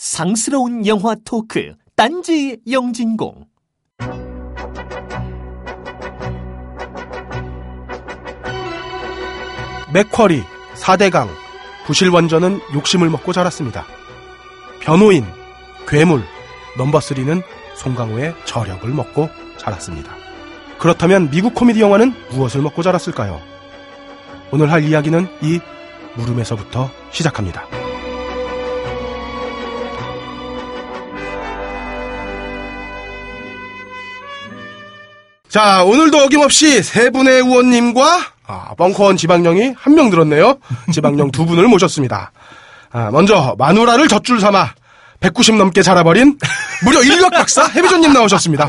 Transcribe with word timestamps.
상스러운 0.00 0.86
영화 0.86 1.14
토크 1.26 1.74
딴지 1.94 2.56
영진공 2.70 3.44
맥쿼리, 9.92 10.42
4대강, 10.76 11.28
부실원전은 11.84 12.60
욕심을 12.72 13.10
먹고 13.10 13.34
자랐습니다. 13.34 13.84
변호인, 14.80 15.26
괴물, 15.86 16.22
넘버3는 16.78 17.42
송강호의 17.74 18.36
저력을 18.46 18.88
먹고 18.88 19.28
자랐습니다. 19.58 20.14
그렇다면 20.78 21.28
미국 21.28 21.54
코미디 21.54 21.82
영화는 21.82 22.14
무엇을 22.30 22.62
먹고 22.62 22.82
자랐을까요? 22.82 23.38
오늘 24.50 24.72
할 24.72 24.82
이야기는 24.82 25.28
이 25.42 25.60
물음에서부터 26.16 26.88
시작합니다. 27.10 27.79
자, 35.50 35.82
오늘도 35.82 36.16
어김없이 36.18 36.80
세 36.82 37.10
분의 37.10 37.40
의원님과 37.42 38.20
아, 38.46 38.74
벙커원 38.76 39.16
지방령이 39.16 39.74
한명 39.76 40.08
들었네요. 40.08 40.58
지방령 40.92 41.32
두 41.32 41.44
분을 41.44 41.66
모셨습니다. 41.66 42.30
아, 42.92 43.10
먼저 43.10 43.56
마누라를 43.58 44.06
젖줄 44.06 44.40
삼아 44.40 44.74
190 45.18 45.56
넘게 45.56 45.82
자라버린 45.82 46.38
무려 46.84 47.02
인력 47.02 47.30
박사 47.32 47.66
해비존님 47.66 48.12
나오셨습니다. 48.12 48.68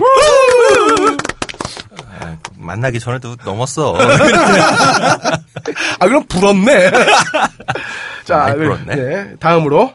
만나기 2.58 3.00
전에도 3.00 3.36
넘었어. 3.46 3.96
아, 6.00 6.08
그럼 6.08 6.26
부럽네. 6.28 6.92
자, 8.26 8.38
많이 8.38 8.56
부럽네. 8.58 8.96
네, 8.96 9.36
다음으로 9.40 9.94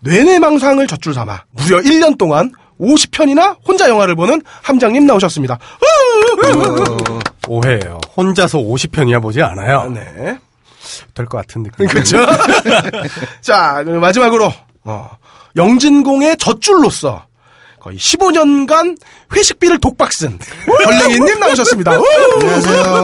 뇌내망상을 0.00 0.86
젖줄 0.86 1.12
삼아 1.12 1.42
무려 1.50 1.78
1년 1.78 2.16
동안 2.16 2.52
50편이나 2.80 3.56
혼자 3.66 3.88
영화를 3.88 4.14
보는 4.16 4.42
함장님 4.62 5.06
나오셨습니다. 5.06 5.58
오해예요. 7.48 7.98
혼자서 8.16 8.58
50편이야 8.58 9.20
보지 9.22 9.42
않아요. 9.42 9.90
네. 9.90 10.38
될 11.14 11.26
것 11.26 11.38
같은 11.38 11.62
느낌. 11.62 11.86
그렇죠. 11.86 12.18
자, 13.40 13.82
마지막으로 13.86 14.52
어, 14.84 15.10
영진공의 15.56 16.36
젖줄로서 16.38 17.26
거의 17.80 17.96
15년간 17.98 18.96
회식비를 19.34 19.78
독박 19.78 20.12
쓴 20.12 20.38
걸랭이님 20.66 21.38
나오셨습니다. 21.40 21.92
안녕하세요. 21.92 23.02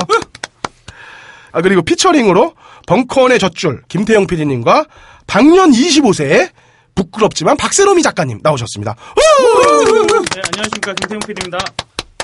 아 1.53 1.63
그리고 1.63 1.83
피처링으로 1.83 2.55
벙커원의 2.87 3.39
젖줄 3.39 3.83
김태영 3.89 4.27
PD님과 4.27 4.85
방년 5.27 5.71
25세의 5.73 6.51
부끄럽지만 6.99 7.57
박세롬이 7.57 8.03
작가님 8.03 8.41
나오셨습니다. 8.43 8.95
네, 8.95 10.43
안녕하십니까. 10.53 10.95
김태용 10.95 11.21
PD입니다. 11.21 11.59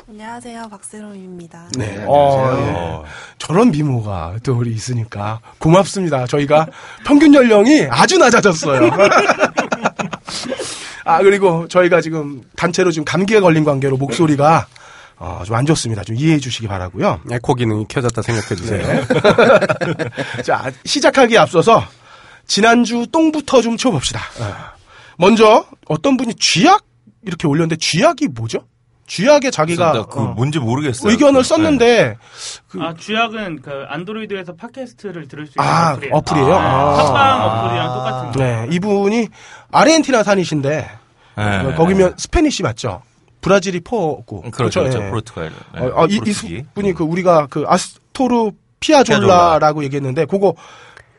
안녕하세요, 0.09 0.69
박세롬입니다. 0.69 1.69
네. 1.79 2.05
어, 2.09 3.05
저런 3.39 3.71
미모가 3.71 4.35
또 4.43 4.55
우리 4.55 4.73
있으니까 4.73 5.39
고맙습니다. 5.59 6.27
저희가 6.27 6.67
평균 7.07 7.33
연령이 7.35 7.87
아주 7.89 8.19
낮아졌어요. 8.19 8.91
아, 11.07 11.19
그리고 11.23 11.69
저희가 11.69 12.01
지금 12.01 12.43
단체로 12.57 12.91
지금 12.91 13.05
감기에 13.05 13.39
걸린 13.41 13.63
관계로 13.65 13.97
목소리가 13.97 14.67
어, 15.19 15.43
좀 15.47 15.57
안 15.57 15.65
좋습니다. 15.67 16.03
좀 16.03 16.17
이해해 16.17 16.39
주시기 16.41 16.67
바라고요 16.67 17.21
에코 17.31 17.55
기능이 17.55 17.87
켜졌다 17.89 18.21
생각해 18.23 18.57
주세요. 18.57 18.83
네. 18.85 19.03
자, 20.43 20.73
시작하기에 20.85 21.39
앞서서 21.39 21.85
지난주 22.47 23.07
똥부터 23.11 23.63
좀 23.63 23.77
쳐봅시다. 23.77 24.21
아, 24.41 24.73
먼저 25.19 25.65
어떤 25.87 26.17
분이 26.17 26.35
쥐약 26.39 26.83
이렇게 27.23 27.47
올렸는데 27.47 27.77
쥐약이 27.77 28.29
뭐죠? 28.29 28.67
쥐약에 29.07 29.51
자기가 29.51 29.93
나그 29.93 30.19
어, 30.21 30.25
뭔지 30.35 30.59
모르겠어요. 30.59 31.11
의견을 31.13 31.43
그, 31.43 31.47
썼는데 31.49 32.17
그- 32.69 32.81
아, 32.83 32.95
주약은 32.95 33.61
그 33.61 33.85
안드로이드에서 33.89 34.55
팟캐스트를 34.55 35.29
들을 35.29 35.47
수 35.47 35.53
있는 35.59 35.71
아, 35.71 35.93
어플이에요. 35.93 36.15
어플이에요? 36.15 36.49
네, 36.49 36.55
아. 36.55 36.95
팟빵 36.97 37.43
어플이랑 37.43 37.95
똑같은 37.95 38.33
거. 38.33 38.39
네, 38.39 38.67
이분이 38.75 39.29
아르헨티나 39.73 40.23
산이신데 40.23 40.91
네. 41.37 41.43
어, 41.43 41.75
거기면 41.77 42.15
Spanish 42.17 42.63
맞죠? 42.63 43.03
브라질이 43.43 43.81
포고 43.81 44.41
그렇죠, 44.51 44.81
그렇죠. 44.81 45.05
예. 45.05 45.11
포르투갈. 45.11 45.51
네. 45.75 45.81
어, 45.81 45.93
어, 46.03 46.07
이, 46.07 46.15
이. 46.25 46.63
분이 46.75 46.95
그 46.95 47.05
우리가 47.05 47.47
그 47.51 47.65
아스토르 47.67 48.53
피아졸라라고 48.81 49.85
얘기했는데 49.85 50.25
그거 50.25 50.55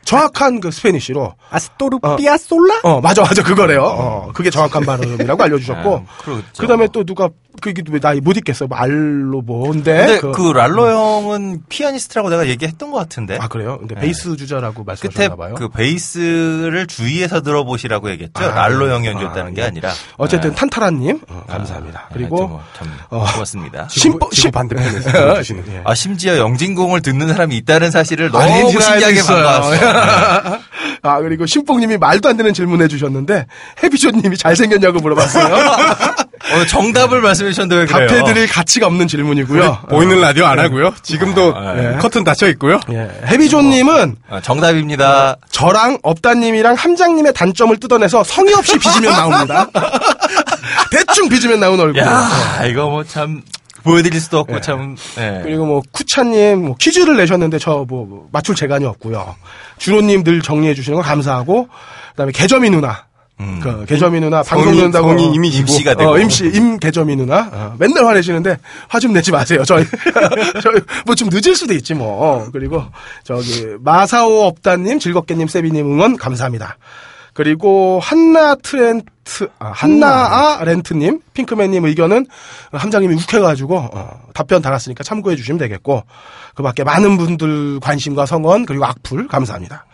정확한 0.06 0.60
그 0.60 0.70
Spanish로 0.70 1.34
아스토르 1.50 1.98
어. 2.00 2.16
피아솔라? 2.16 2.80
어 2.84 3.00
맞아 3.00 3.22
맞아 3.22 3.42
그거래요. 3.42 3.82
어, 3.82 4.30
그게 4.32 4.50
정확한 4.50 4.86
발음이라고 4.86 5.42
알려주셨고 5.42 5.96
아, 5.96 6.22
그렇죠. 6.22 6.44
그다음에 6.58 6.86
또 6.92 7.02
누가 7.04 7.28
그게 7.60 7.82
왜 7.90 7.98
나이 7.98 8.20
못 8.20 8.36
읽겠어 8.36 8.66
뭐 8.66 8.78
알로 8.78 9.40
뭔데 9.42 10.18
근데 10.20 10.20
그, 10.20 10.52
랄로 10.52 10.88
형은 10.88 11.62
피아니스트라고 11.68 12.30
내가 12.30 12.46
얘기했던 12.46 12.92
것 12.92 12.98
같은데. 12.98 13.38
아 13.40 13.48
그래요? 13.48 13.78
근데 13.78 13.96
네. 13.96 14.02
베이스 14.02 14.36
주자라고 14.36 14.84
끝에 14.84 14.84
말씀하셨나 14.86 15.36
봐요. 15.36 15.54
그 15.54 15.68
베이스를 15.68 16.86
주의해서 16.86 17.42
들어보시라고 17.42 18.10
얘기했죠. 18.10 18.44
아, 18.44 18.68
랄로 18.68 18.90
형이 18.90 19.08
아, 19.08 19.12
연주했다는 19.12 19.54
게 19.54 19.62
예. 19.62 19.66
아니라. 19.66 19.92
어쨌든 20.18 20.50
네. 20.50 20.56
탄타라님 20.56 21.20
어, 21.28 21.44
감사합니다. 21.48 22.00
아, 22.00 22.08
그리고 22.12 22.46
뭐참 22.46 22.92
어. 23.10 23.24
고맙습니다. 23.32 23.88
심보 23.90 24.28
심 24.32 24.52
반대편에서 24.52 25.10
들어주시는. 25.10 25.64
예. 25.72 25.80
아 25.84 25.94
심지어 25.94 26.38
영진공을 26.38 27.02
듣는 27.02 27.28
사람이 27.28 27.56
있다는 27.56 27.90
사실을 27.90 28.30
너무 28.30 28.70
신기하게 28.70 29.14
있어요. 29.14 29.44
반가웠어. 29.44 29.95
아 31.02 31.20
그리고 31.20 31.46
심뽕님이 31.46 31.98
말도 31.98 32.28
안 32.28 32.36
되는 32.36 32.52
질문 32.54 32.82
해 32.82 32.88
주셨는데 32.88 33.46
해비쇼님이 33.82 34.36
잘생겼냐고 34.36 34.98
물어봤어요. 35.00 35.54
오늘 36.54 36.66
정답을 36.66 37.20
말씀해 37.22 37.50
주셨는데 37.50 37.80
왜 37.82 37.86
그래요? 37.86 38.08
답해드릴 38.08 38.48
가치가 38.48 38.86
없는 38.86 39.08
질문이고요. 39.08 39.78
보이는 39.88 40.20
라디오 40.20 40.44
안 40.46 40.58
하고요. 40.58 40.94
지금도 41.02 41.54
예. 41.78 41.96
커튼 41.98 42.22
닫혀 42.24 42.48
있고요. 42.50 42.78
예, 42.92 43.10
해비존님은 43.26 44.16
아, 44.28 44.40
정답입니다. 44.40 45.36
저랑 45.50 45.98
업다님이랑 46.02 46.74
함장님의 46.74 47.32
단점을 47.32 47.76
뜯어내서 47.78 48.22
성의 48.22 48.54
없이 48.54 48.78
빚으면 48.78 49.12
나옵니다. 49.12 49.66
대충 50.92 51.28
빚으면 51.28 51.58
나온 51.60 51.80
얼굴. 51.80 52.02
야 52.02 52.64
이거 52.68 52.88
뭐 52.90 53.02
참 53.04 53.42
보여드릴 53.86 54.20
수도 54.20 54.38
없고 54.40 54.60
참. 54.60 54.96
예. 55.18 55.40
그리고 55.42 55.64
뭐 55.64 55.82
쿠차님 55.92 56.62
뭐 56.66 56.76
퀴즈를 56.78 57.16
내셨는데 57.16 57.58
저 57.58 57.86
뭐 57.88 58.28
맞출 58.32 58.54
재간이 58.54 58.84
없고요. 58.84 59.34
주로님 59.78 60.22
늘 60.24 60.42
정리해 60.42 60.74
주시는 60.74 60.96
거 60.98 61.02
감사하고 61.02 61.68
그다음에 62.10 62.32
개점이 62.32 62.68
누나. 62.68 63.06
음. 63.38 63.60
그 63.62 63.84
개점이 63.84 64.18
누나 64.20 64.42
방송 64.42 64.72
듣는다고 64.72 65.08
성이 65.08 65.34
이미 65.34 65.50
지고. 65.50 65.60
임시가 65.70 65.94
되고. 65.94 66.12
어, 66.12 66.18
임시 66.18 66.46
임 66.54 66.78
개점이 66.78 67.16
누나 67.16 67.50
어, 67.52 67.76
맨날 67.78 68.06
화내시는데 68.06 68.56
화 68.88 68.98
좀 68.98 69.12
내지 69.12 69.30
마세요. 69.30 69.62
저희 69.64 69.84
저희 70.62 70.80
뭐 71.04 71.14
좀 71.14 71.28
늦을 71.30 71.54
수도 71.54 71.74
있지 71.74 71.92
뭐. 71.94 72.48
그리고 72.52 72.82
저기 73.24 73.66
마사오 73.80 74.44
업다님 74.44 74.98
즐겁게님 74.98 75.48
세비님 75.48 75.84
응원 75.84 76.16
감사합니다. 76.16 76.78
그리고 77.36 78.00
한나 78.02 78.54
트렌트 78.54 79.50
아, 79.58 79.70
한나아 79.74 80.64
렌트님 80.64 81.20
핑크맨님 81.34 81.84
의견은 81.84 82.26
함장님이 82.72 83.14
욱해가지고 83.14 83.76
어, 83.76 84.20
답변 84.32 84.62
달았으니까 84.62 85.04
참고해 85.04 85.36
주시면 85.36 85.58
되겠고 85.58 86.02
그 86.54 86.62
밖에 86.62 86.82
많은 86.82 87.18
분들 87.18 87.80
관심과 87.80 88.24
성원 88.24 88.64
그리고 88.64 88.86
악플 88.86 89.28
감사합니다. 89.28 89.84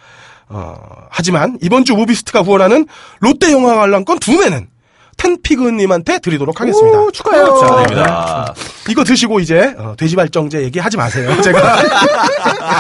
어, 0.50 0.76
하지만 1.10 1.58
이번 1.60 1.84
주 1.84 1.94
무비스트가 1.97 2.42
후원하는 2.42 2.86
롯데 3.19 3.50
영화 3.50 3.74
관람권 3.74 4.20
두 4.20 4.38
매는 4.38 4.69
텐피그님한테 5.16 6.20
드리도록 6.20 6.60
하겠습니다. 6.60 7.00
오, 7.00 7.10
축하해요. 7.10 7.47
축하드립니다. 7.47 8.54
이거 8.88 9.03
드시고 9.03 9.41
이제 9.41 9.74
어, 9.78 9.94
돼지발정제 9.98 10.62
얘기하지 10.62 10.97
마세요. 10.97 11.28
제가 11.42 11.78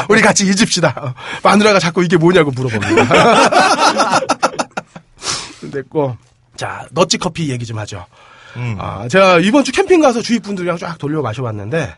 우리 0.08 0.20
같이 0.20 0.46
잊읍시다. 0.46 0.94
어, 0.96 1.14
마누라가 1.42 1.80
자꾸 1.80 2.04
이게 2.04 2.16
뭐냐고 2.16 2.52
물어봅니다. 2.52 4.30
됐고 5.72 6.16
자 6.56 6.86
너찌 6.92 7.18
커피 7.18 7.50
얘기 7.50 7.66
좀 7.66 7.78
하죠. 7.78 8.06
음. 8.56 8.76
아, 8.78 9.08
제가 9.08 9.38
이번 9.38 9.64
주 9.64 9.72
캠핑 9.72 10.00
가서 10.00 10.20
주위 10.20 10.38
분들이랑 10.38 10.76
쫙 10.78 10.98
돌려 10.98 11.22
마셔봤는데, 11.22 11.96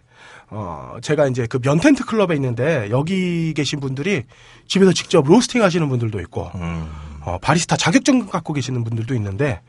어, 0.50 0.96
제가 1.02 1.26
이제 1.26 1.46
그 1.48 1.58
면텐트 1.62 2.04
클럽에 2.04 2.34
있는데, 2.36 2.88
여기 2.90 3.52
계신 3.54 3.80
분들이 3.80 4.22
집에서 4.68 4.92
직접 4.92 5.26
로스팅 5.26 5.62
하시는 5.62 5.88
분들도 5.88 6.20
있고, 6.20 6.50
음. 6.54 6.88
어, 7.22 7.38
바리스타 7.38 7.76
자격증 7.76 8.26
갖고 8.26 8.52
계시는 8.52 8.84
분들도 8.84 9.14
있는데, 9.14 9.62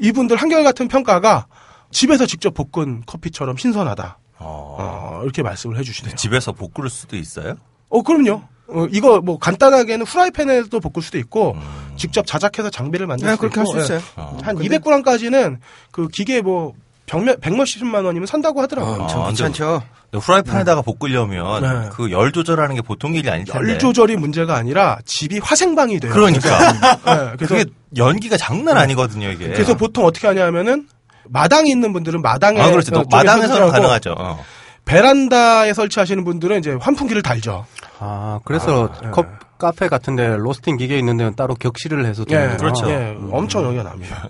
이분들 0.00 0.36
한결같은 0.36 0.88
평가가 0.88 1.46
집에서 1.90 2.26
직접 2.26 2.52
볶은 2.54 3.02
커피처럼 3.06 3.56
신선하다. 3.56 4.18
어. 4.40 4.76
어, 4.78 5.20
이렇게 5.22 5.42
말씀을 5.42 5.78
해주시네요. 5.78 6.14
집에서 6.16 6.52
볶을 6.52 6.90
수도 6.90 7.16
있어요? 7.16 7.54
어, 7.88 8.02
그럼요. 8.02 8.42
어, 8.70 8.86
이거 8.90 9.20
뭐 9.20 9.38
간단하게는 9.38 10.06
후라이팬에도 10.06 10.80
볶을 10.80 11.02
수도 11.02 11.18
있고, 11.18 11.56
직접 11.96 12.26
자작해서 12.26 12.70
장비를 12.70 13.06
만들 13.06 13.26
네, 13.26 13.32
수도 13.32 13.48
그렇게 13.48 13.60
있고. 13.60 13.72
할수 13.72 13.94
있어요. 13.94 14.00
어. 14.16 14.38
한 14.42 14.56
200g까지는 14.56 15.58
그 15.90 16.08
기계 16.08 16.40
뭐 16.42 16.74
백몇십만 17.06 18.04
원이면 18.04 18.26
산다고 18.26 18.60
하더라고요. 18.62 18.94
엄청 18.94 19.22
아. 19.22 19.82
근데 20.10 20.24
후라이팬에다가 20.24 20.82
볶으려면 20.82 21.62
네. 21.62 21.88
그열 21.90 22.32
조절하는 22.32 22.74
게 22.76 22.82
보통 22.82 23.14
일이 23.14 23.28
아닐 23.28 23.44
텐데. 23.44 23.72
열 23.72 23.78
조절이 23.78 24.16
문제가 24.16 24.56
아니라 24.56 24.98
집이 25.04 25.38
화생방이 25.38 26.00
돼요. 26.00 26.12
그러니까. 26.12 26.72
네, 26.72 27.32
그래서 27.36 27.54
그게 27.56 27.64
연기가 27.96 28.36
장난 28.38 28.78
아니거든요, 28.78 29.30
이게. 29.30 29.48
그래서 29.48 29.76
보통 29.76 30.04
어떻게 30.06 30.26
하냐면은 30.26 30.88
마당에 31.24 31.70
있는 31.70 31.92
분들은 31.92 32.22
마당에 32.22 32.60
아, 32.60 32.70
그렇죠. 32.70 32.96
어, 32.98 33.04
마당에서는 33.10 33.68
가능하죠. 33.68 34.14
어. 34.18 34.42
베란다에 34.86 35.74
설치하시는 35.74 36.24
분들은 36.24 36.58
이제 36.60 36.72
환풍기를 36.80 37.20
달죠. 37.20 37.66
아, 38.00 38.40
그래서 38.44 38.90
컵, 39.12 39.26
카페 39.58 39.88
같은데 39.88 40.36
로스팅 40.36 40.76
기계 40.76 40.98
있는 40.98 41.16
데는 41.16 41.34
따로 41.34 41.54
격실을 41.54 42.06
해서 42.06 42.24
예, 42.30 42.56
그렇죠. 42.58 42.88
예, 42.90 43.16
엄청 43.32 43.64
연기가 43.64 43.82
납니다. 43.82 44.28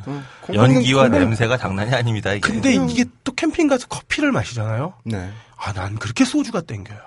연기와 0.53 1.03
콩콩- 1.05 1.21
냄새가 1.21 1.59
장난이 1.59 1.95
아닙니다, 1.95 2.33
이게. 2.33 2.41
근데 2.41 2.73
이게 2.73 3.05
또 3.25 3.33
캠핑 3.35 3.69
가서 3.69 3.87
커피를 3.89 4.33
마시잖아요. 4.33 4.95
네. 5.05 5.31
아, 5.57 5.73
난 5.73 5.97
그렇게 5.97 6.25
소주가 6.25 6.61
땡겨요. 6.63 6.99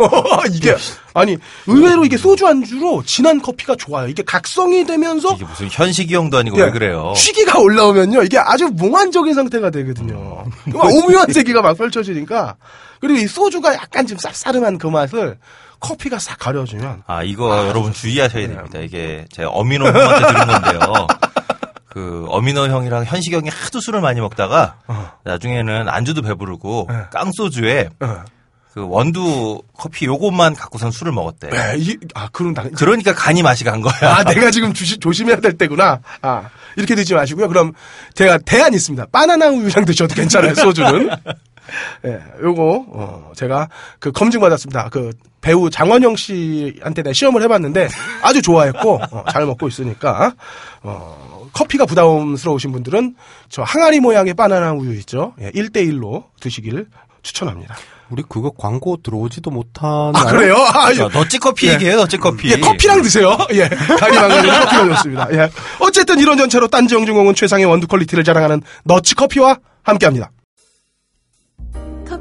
이게 0.54 0.74
아니 1.12 1.36
의외로 1.66 2.06
이게 2.06 2.16
소주 2.16 2.46
안주로 2.46 3.02
진한 3.04 3.40
커피가 3.42 3.76
좋아요. 3.76 4.08
이게 4.08 4.22
각성이 4.22 4.86
되면서 4.86 5.34
이게 5.34 5.44
무슨 5.44 5.68
현식이형도 5.70 6.38
아니고 6.38 6.58
예, 6.58 6.62
왜 6.64 6.70
그래요? 6.70 7.12
취기가 7.14 7.58
올라오면요. 7.58 8.22
이게 8.22 8.38
아주 8.38 8.68
몽환적인 8.72 9.34
상태가 9.34 9.68
되거든요. 9.68 10.44
음. 10.66 10.72
막 10.72 10.86
오묘한 10.86 11.26
세계가 11.32 11.60
막 11.60 11.76
펼쳐지니까 11.76 12.56
그리고 13.02 13.18
이 13.18 13.26
소주가 13.26 13.74
약간 13.74 14.06
좀 14.06 14.16
쌉싸름한 14.16 14.78
그 14.78 14.86
맛을 14.86 15.36
커피가 15.80 16.18
싹 16.18 16.38
가려주면 16.38 17.02
아, 17.06 17.22
이거 17.22 17.66
여러분 17.68 17.92
주의하셔야 17.92 18.48
됩니다. 18.48 18.78
이게 18.78 19.24
제가 19.32 19.50
어미노 19.50 19.86
형한테 19.86 20.26
들은 20.26 20.46
건데요. 20.46 21.06
그 21.88 22.26
어미노 22.28 22.66
형이랑 22.66 23.04
현식 23.04 23.32
형이 23.32 23.48
하도 23.48 23.80
술을 23.80 24.00
많이 24.00 24.20
먹다가 24.20 24.76
나중에는 25.24 25.88
안주도 25.88 26.22
배부르고 26.22 26.86
네. 26.88 26.96
깡소주에 27.10 27.88
어. 28.00 28.24
그 28.72 28.86
원두 28.86 29.62
커피 29.76 30.06
요것만 30.06 30.54
갖고선 30.54 30.92
술을 30.92 31.12
먹었대. 31.12 31.50
네, 31.50 31.74
이, 31.78 31.96
아 32.14 32.28
그럼 32.30 32.54
당 32.54 32.70
그러니까 32.70 33.12
간이 33.12 33.42
맛이 33.42 33.64
간 33.64 33.80
거야. 33.80 33.94
아, 34.02 34.22
내가 34.22 34.52
지금 34.52 34.72
주시, 34.72 34.98
조심해야 34.98 35.40
될 35.40 35.58
때구나. 35.58 36.00
아, 36.22 36.48
이렇게 36.76 36.94
드지 36.94 37.14
마시고요. 37.14 37.48
그럼 37.48 37.72
제가 38.14 38.38
대안 38.38 38.72
있습니다. 38.72 39.06
바나나 39.10 39.48
우유랑 39.48 39.84
드셔도 39.84 40.14
괜찮아요, 40.14 40.54
소주는. 40.54 41.10
예, 42.04 42.20
요거, 42.42 42.86
어, 42.88 43.32
제가 43.34 43.68
그 43.98 44.12
검증 44.12 44.40
받았습니다. 44.40 44.88
그 44.90 45.10
배우 45.40 45.70
장원영 45.70 46.16
씨한테 46.16 47.02
내가 47.02 47.12
시험을 47.12 47.42
해봤는데 47.42 47.88
아주 48.22 48.42
좋아했고, 48.42 49.00
어, 49.10 49.24
잘 49.30 49.46
먹고 49.46 49.68
있으니까, 49.68 50.34
어, 50.82 51.48
커피가 51.52 51.86
부담스러우신 51.86 52.72
분들은 52.72 53.16
저 53.48 53.62
항아리 53.62 54.00
모양의 54.00 54.34
바나나 54.34 54.72
우유 54.72 54.94
있죠. 54.98 55.34
예, 55.40 55.50
1대1로 55.50 56.24
드시길 56.40 56.86
추천합니다. 57.22 57.76
우리 58.10 58.22
그거 58.28 58.50
광고 58.50 58.96
들어오지도 59.02 59.50
못한. 59.50 60.14
아, 60.14 60.24
그래요? 60.24 60.56
아, 60.56 60.92
자, 60.92 61.08
너찌 61.08 61.38
커피 61.38 61.68
얘기해요, 61.68 61.96
너찌 61.96 62.16
커피. 62.16 62.50
예, 62.50 62.56
커피랑 62.56 63.02
드세요. 63.02 63.38
예, 63.52 63.68
간이 63.68 64.16
망가지는 64.16 64.60
커피가 64.60 64.88
좋습니다. 64.96 65.28
예. 65.32 65.50
어쨌든 65.78 66.18
이런 66.18 66.36
전체로 66.36 66.66
딴지 66.68 66.94
영진공은 66.94 67.34
최상의 67.34 67.66
원두 67.66 67.86
quality를 67.86 68.24
자랑하는 68.24 68.62
너치 68.84 69.14
커피와 69.14 69.58
함께합니다. 69.84 70.30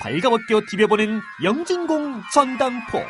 발가벗겨 0.00 0.60
디벼보는 0.70 1.20
영진공 1.42 2.22
전당포. 2.32 3.02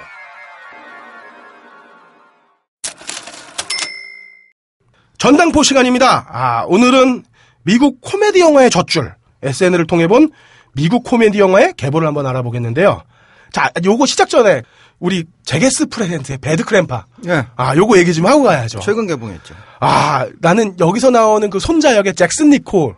전당포 5.18 5.62
시간입니다. 5.62 6.26
아, 6.30 6.64
오늘은 6.66 7.24
미국 7.64 8.00
코미디 8.00 8.40
영화의 8.40 8.70
젖줄, 8.70 9.14
SNL을 9.42 9.86
통해 9.86 10.06
본 10.06 10.30
미국 10.72 11.02
코미디 11.04 11.38
영화의 11.38 11.74
계보를 11.76 12.06
한번 12.08 12.26
알아보겠는데요. 12.26 13.02
자, 13.52 13.70
요거 13.84 14.06
시작 14.06 14.30
전에 14.30 14.62
우리 14.98 15.24
Jackass 15.44 15.86
Presents의 15.86 16.38
Bad 16.38 16.64
Grandpa. 16.64 17.04
예. 17.26 17.46
아, 17.56 17.76
요거 17.76 17.98
얘기 17.98 18.14
좀 18.14 18.26
하고 18.26 18.44
가야죠. 18.44 18.80
최근 18.80 19.06
개봉했죠. 19.06 19.54
아, 19.80 20.26
나는 20.40 20.74
여기서 20.78 21.10
나오는 21.10 21.50
그 21.50 21.58
손자 21.58 21.96
역의 21.96 22.14
잭슨 22.14 22.50
니콜. 22.50 22.94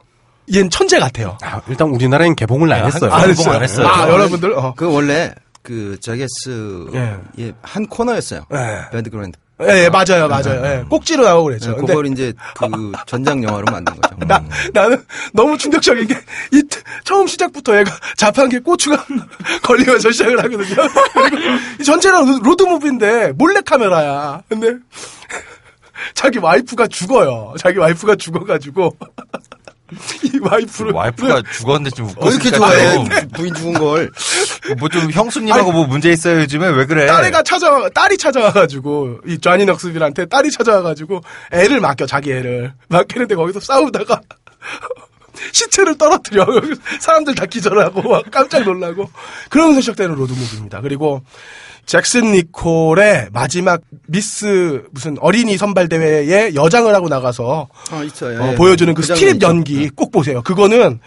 얘는 0.54 0.70
천재 0.70 0.98
같아요. 0.98 1.36
아, 1.42 1.60
일단 1.68 1.88
우리나라엔 1.88 2.34
개봉을 2.34 2.72
안 2.72 2.86
했어요. 2.86 3.12
안 3.12 3.28
개봉 3.34 3.52
안 3.52 3.62
했어요. 3.62 3.86
아, 3.86 4.08
여러분들, 4.08 4.52
어. 4.54 4.74
그 4.76 4.92
원래 4.92 5.32
그 5.62 5.96
Jackass의 6.00 7.20
예. 7.38 7.52
한 7.62 7.86
코너였어요. 7.86 8.46
예. 8.52 8.80
Bad 8.90 9.10
Grandpa. 9.10 9.38
예, 9.62 9.84
예, 9.84 9.88
맞아요, 9.90 10.26
맞아요. 10.26 10.62
예, 10.64 10.84
꼭지로 10.88 11.22
나오고 11.22 11.44
그랬죠. 11.44 11.76
근데 11.76 11.92
그걸 11.92 12.06
이제 12.06 12.32
그 12.56 12.92
전작 13.06 13.42
영화로 13.42 13.66
만든 13.70 13.94
거죠. 13.94 14.16
나, 14.26 14.42
나는 14.72 15.04
너무 15.34 15.58
충격적인 15.58 16.06
게, 16.06 16.14
이, 16.52 16.62
처음 17.04 17.26
시작부터 17.26 17.78
얘가 17.78 17.92
자판기에 18.16 18.60
고추가 18.60 19.04
걸리면서 19.62 20.12
시작을 20.12 20.38
하거든요. 20.44 20.76
로- 22.24 22.38
로드무비인데, 22.42 23.32
몰래카메라야. 23.32 24.44
근데, 24.48 24.76
자기 26.14 26.38
와이프가 26.38 26.86
죽어요. 26.86 27.52
자기 27.58 27.76
와이프가 27.76 28.16
죽어가지고, 28.16 28.96
이 30.22 30.38
와이프를. 30.40 30.92
와이프가 30.92 31.42
죽었는데 31.52 31.90
좀 31.90 32.06
웃고 32.08 32.26
어, 32.26 32.30
이렇게 32.30 32.50
좋아해. 32.50 32.94
좀 32.94 33.08
부인 33.32 33.54
죽은 33.54 33.74
걸. 33.74 34.10
뭐 34.78 34.88
좀 34.88 35.10
형수님하고 35.10 35.72
뭐 35.72 35.86
문제 35.86 36.10
있어요 36.12 36.40
요즘에 36.40 36.68
왜 36.68 36.86
그래? 36.86 37.06
딸애가 37.06 37.42
찾아, 37.42 37.88
딸이 37.90 38.18
찾아와가지고, 38.18 39.20
이 39.26 39.38
쟈니 39.38 39.64
넉스빌한테 39.66 40.26
딸이 40.26 40.50
찾아와가지고, 40.50 41.20
애를 41.52 41.80
맡겨, 41.80 42.06
자기 42.06 42.32
애를. 42.32 42.72
맡기는데 42.88 43.34
거기서 43.34 43.60
싸우다가, 43.60 44.20
시체를 45.52 45.96
떨어뜨려. 45.96 46.46
사람들 47.00 47.34
다 47.34 47.46
기절하고, 47.46 48.02
막 48.08 48.24
깜짝 48.30 48.62
놀라고. 48.64 49.08
그러면서 49.48 49.80
시작되는 49.80 50.14
로드무비입니다. 50.14 50.80
그리고, 50.80 51.22
잭슨 51.86 52.32
니콜의 52.32 53.28
마지막 53.32 53.80
미스, 54.06 54.82
무슨 54.92 55.16
어린이 55.20 55.56
선발 55.56 55.88
대회에 55.88 56.54
여장을 56.54 56.94
하고 56.94 57.08
나가서, 57.08 57.68
아, 57.90 58.02
있어요. 58.04 58.42
어, 58.42 58.52
예. 58.52 58.54
보여주는 58.54 58.92
그 58.94 59.02
장면 59.02 59.16
스트립 59.16 59.34
있죠. 59.36 59.46
연기 59.48 59.88
꼭 59.90 60.12
보세요. 60.12 60.42
그거는 60.42 61.00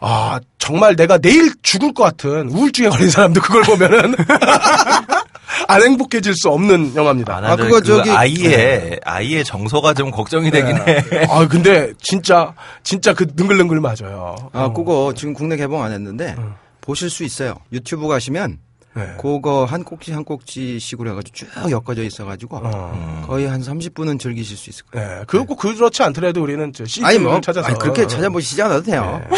아 0.00 0.38
정말 0.58 0.94
내가 0.96 1.18
내일 1.18 1.52
죽을 1.62 1.92
것 1.92 2.04
같은 2.04 2.48
우울증에 2.50 2.88
걸린 2.88 3.10
사람도 3.10 3.40
그걸 3.40 3.62
보면은 3.62 4.14
안 5.66 5.82
행복해질 5.82 6.34
수 6.34 6.48
없는 6.50 6.94
영화입니다. 6.94 7.36
아, 7.36 7.40
나는 7.40 7.56
그거 7.64 7.80
그 7.80 7.84
저기- 7.84 8.10
아이의 8.10 9.00
아이의 9.04 9.44
정서가 9.44 9.94
좀 9.94 10.10
걱정이 10.10 10.50
되긴 10.50 10.76
해. 10.76 11.26
아 11.28 11.46
근데 11.48 11.92
진짜 12.00 12.54
진짜 12.84 13.12
그 13.12 13.26
능글능글 13.34 13.80
맞아요. 13.80 14.36
아, 14.52 14.72
그거 14.72 15.12
지금 15.16 15.34
국내 15.34 15.56
개봉 15.56 15.82
안 15.82 15.92
했는데 15.92 16.36
보실 16.80 17.10
수 17.10 17.24
있어요. 17.24 17.56
유튜브 17.72 18.06
가시면 18.08 18.58
네. 18.94 19.14
그거 19.20 19.64
한 19.64 19.84
꼭지 19.84 20.12
한 20.12 20.24
꼭지씩으로 20.24 21.10
해가지고 21.10 21.34
쭉 21.34 21.48
엮어져 21.70 22.02
있어가지고 22.02 22.60
어. 22.64 23.24
거의 23.26 23.46
한 23.46 23.60
30분은 23.60 24.18
즐기실 24.18 24.56
수 24.56 24.70
있을 24.70 24.84
거예요. 24.86 25.08
네, 25.08 25.24
그렇고 25.26 25.54
그렇지 25.56 26.02
않더라도 26.02 26.42
우리는 26.42 26.72
아니 27.02 27.18
뭐 27.18 27.40
찾아서 27.40 27.68
아니, 27.68 27.78
그렇게 27.78 28.06
찾아보시지 28.06 28.60
않아도 28.62 28.82
돼요. 28.82 29.22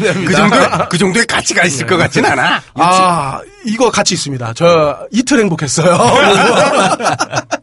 됩니다. 0.00 0.30
그 0.30 0.34
정도, 0.34 0.56
그 0.90 0.98
정도의 0.98 1.26
가치가 1.26 1.64
있을 1.64 1.86
것 1.86 1.96
같진 1.96 2.24
않아. 2.24 2.62
아 2.74 3.40
이거 3.64 3.90
같이 3.90 4.14
있습니다. 4.14 4.52
저 4.54 5.08
이틀 5.10 5.40
행복했어요. 5.40 5.98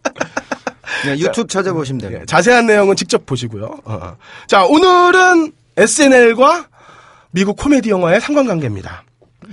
그냥 1.01 1.19
유튜브 1.19 1.47
찾아보시면 1.47 2.01
돼요. 2.01 2.19
예, 2.21 2.25
자세한 2.25 2.65
내용은 2.65 2.95
직접 2.95 3.25
보시고요. 3.25 3.65
어, 3.85 3.93
어. 3.93 4.17
자, 4.47 4.65
오늘은 4.65 5.51
SNL과 5.77 6.67
미국 7.31 7.57
코미디 7.57 7.89
영화의 7.89 8.21
상관관계입니다. 8.21 9.03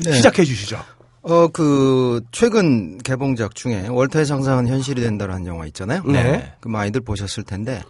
네. 0.05 0.13
시작해 0.13 0.45
주시죠. 0.45 0.83
어, 1.23 1.49
그, 1.49 2.21
최근 2.33 2.99
개봉작 2.99 3.55
중에 3.55 3.87
월터의 3.89 4.27
상상은 4.27 4.67
현실이 4.67 5.01
된다라는 5.01 5.47
영화 5.47 5.67
있잖아요. 5.67 6.03
네. 6.05 6.53
그 6.61 6.69
많이들 6.69 7.01
보셨을 7.01 7.45
텐데, 7.45 7.83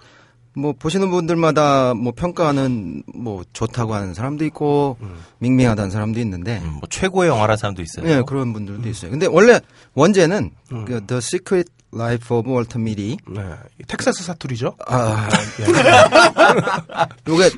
뭐, 0.54 0.74
보시는 0.78 1.10
분들마다 1.10 1.94
뭐 1.94 2.12
평가는 2.14 3.02
뭐 3.14 3.42
좋다고 3.54 3.94
하는 3.94 4.12
사람도 4.12 4.44
있고, 4.46 4.98
밍밍하다는 5.38 5.90
사람도 5.90 6.20
있는데, 6.20 6.60
음, 6.62 6.72
뭐 6.80 6.82
최고의 6.90 7.30
영화라는 7.30 7.56
사람도 7.56 7.80
있어요. 7.80 8.06
예, 8.10 8.22
그런 8.26 8.52
분들도 8.52 8.86
있어요. 8.86 9.10
근데 9.10 9.26
원래 9.26 9.60
원제는 9.94 10.50
그 10.68 11.00
The 11.06 11.18
Secret 11.18 11.70
Life 11.94 12.36
of 12.36 12.50
Walter 12.50 12.80
Mitty, 12.80 13.16
네. 13.28 13.42
텍사스 13.86 14.24
사투리죠. 14.24 14.74
아, 14.86 15.28
요게 17.28 17.50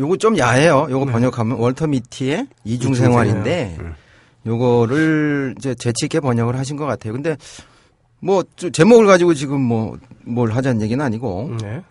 요거 0.00 0.16
좀 0.16 0.38
야해요. 0.38 0.86
요거 0.90 1.06
번역하면 1.06 1.58
월터 1.58 1.88
미티의 1.88 2.46
이중생활인데 2.64 3.78
요거를 4.48 5.54
이제 5.58 5.74
재치 5.74 6.06
있게 6.06 6.20
번역을 6.20 6.58
하신 6.58 6.76
것 6.76 6.86
같아요. 6.86 7.12
근데 7.12 7.36
뭐 8.20 8.42
저- 8.56 8.70
제목을 8.70 9.06
가지고 9.06 9.34
지금 9.34 9.60
뭐 9.60 9.96
뭘 10.24 10.50
하자는 10.50 10.82
얘기는 10.82 11.02
아니고 11.02 11.52
네. 11.62 11.82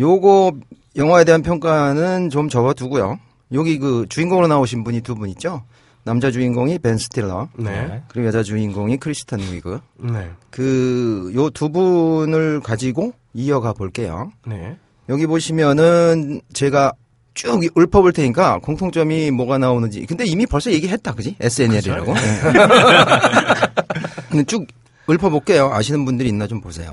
요거 0.00 0.52
영화에 0.96 1.24
대한 1.24 1.42
평가는 1.42 2.30
좀 2.30 2.48
접어두고요. 2.48 3.18
여기 3.52 3.78
그 3.78 4.06
주인공으로 4.08 4.46
나오신 4.48 4.84
분이 4.84 5.02
두 5.02 5.14
분 5.14 5.28
있죠. 5.30 5.62
남자 6.02 6.30
주인공이 6.30 6.78
벤 6.78 6.96
스틸러 6.96 7.48
네. 7.58 8.02
그리고 8.08 8.28
여자 8.28 8.42
주인공이 8.42 8.96
크리스탄 8.98 9.40
위그. 9.40 9.80
네. 9.98 10.30
그요 10.50 11.50
두 11.50 11.68
분을 11.70 12.60
가지고 12.60 13.12
이어가 13.34 13.72
볼게요. 13.74 14.30
네. 14.46 14.76
여기 15.10 15.26
보시면은 15.26 16.40
제가 16.54 16.92
쭉 17.34 17.60
읊어볼 17.76 18.12
테니까 18.12 18.60
공통점이 18.60 19.30
뭐가 19.32 19.58
나오는지. 19.58 20.06
근데 20.06 20.24
이미 20.24 20.46
벌써 20.46 20.70
얘기했다, 20.72 21.14
그지? 21.14 21.36
SNL이라고. 21.40 22.14
근데 24.30 24.44
쭉 24.44 24.66
읊어볼게요. 25.10 25.72
아시는 25.72 26.04
분들이 26.04 26.28
있나 26.28 26.46
좀 26.46 26.60
보세요. 26.60 26.92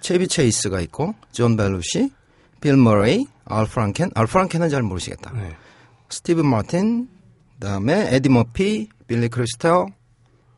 체비 0.00 0.28
체이스가 0.28 0.80
있고, 0.82 1.14
존 1.32 1.56
벨루시, 1.56 2.10
빌 2.60 2.76
머레이, 2.76 3.26
알 3.44 3.66
프랑켄. 3.66 4.10
알 4.14 4.26
프랑켄은 4.26 4.68
잘 4.68 4.82
모르시겠다. 4.82 5.32
네. 5.32 5.56
스티븐 6.10 6.46
마틴, 6.46 7.08
그다음에 7.54 8.14
에디 8.14 8.28
머피, 8.28 8.88
빌리 9.06 9.28
크리스텔, 9.28 9.86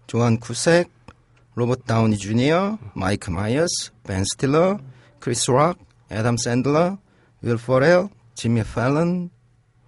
조안 0.06 0.38
쿠색, 0.38 0.90
로버트 1.54 1.82
다우니 1.84 2.18
주니어, 2.18 2.78
마이크 2.94 3.30
마이어스, 3.30 3.92
벤 4.04 4.24
스틸러, 4.24 4.78
크리스 5.18 5.50
락, 5.50 5.78
애덤 6.10 6.36
샌들러, 6.36 6.98
윌 7.42 7.56
페렐, 7.56 8.08
지미 8.40 8.62
팰런, 8.74 9.28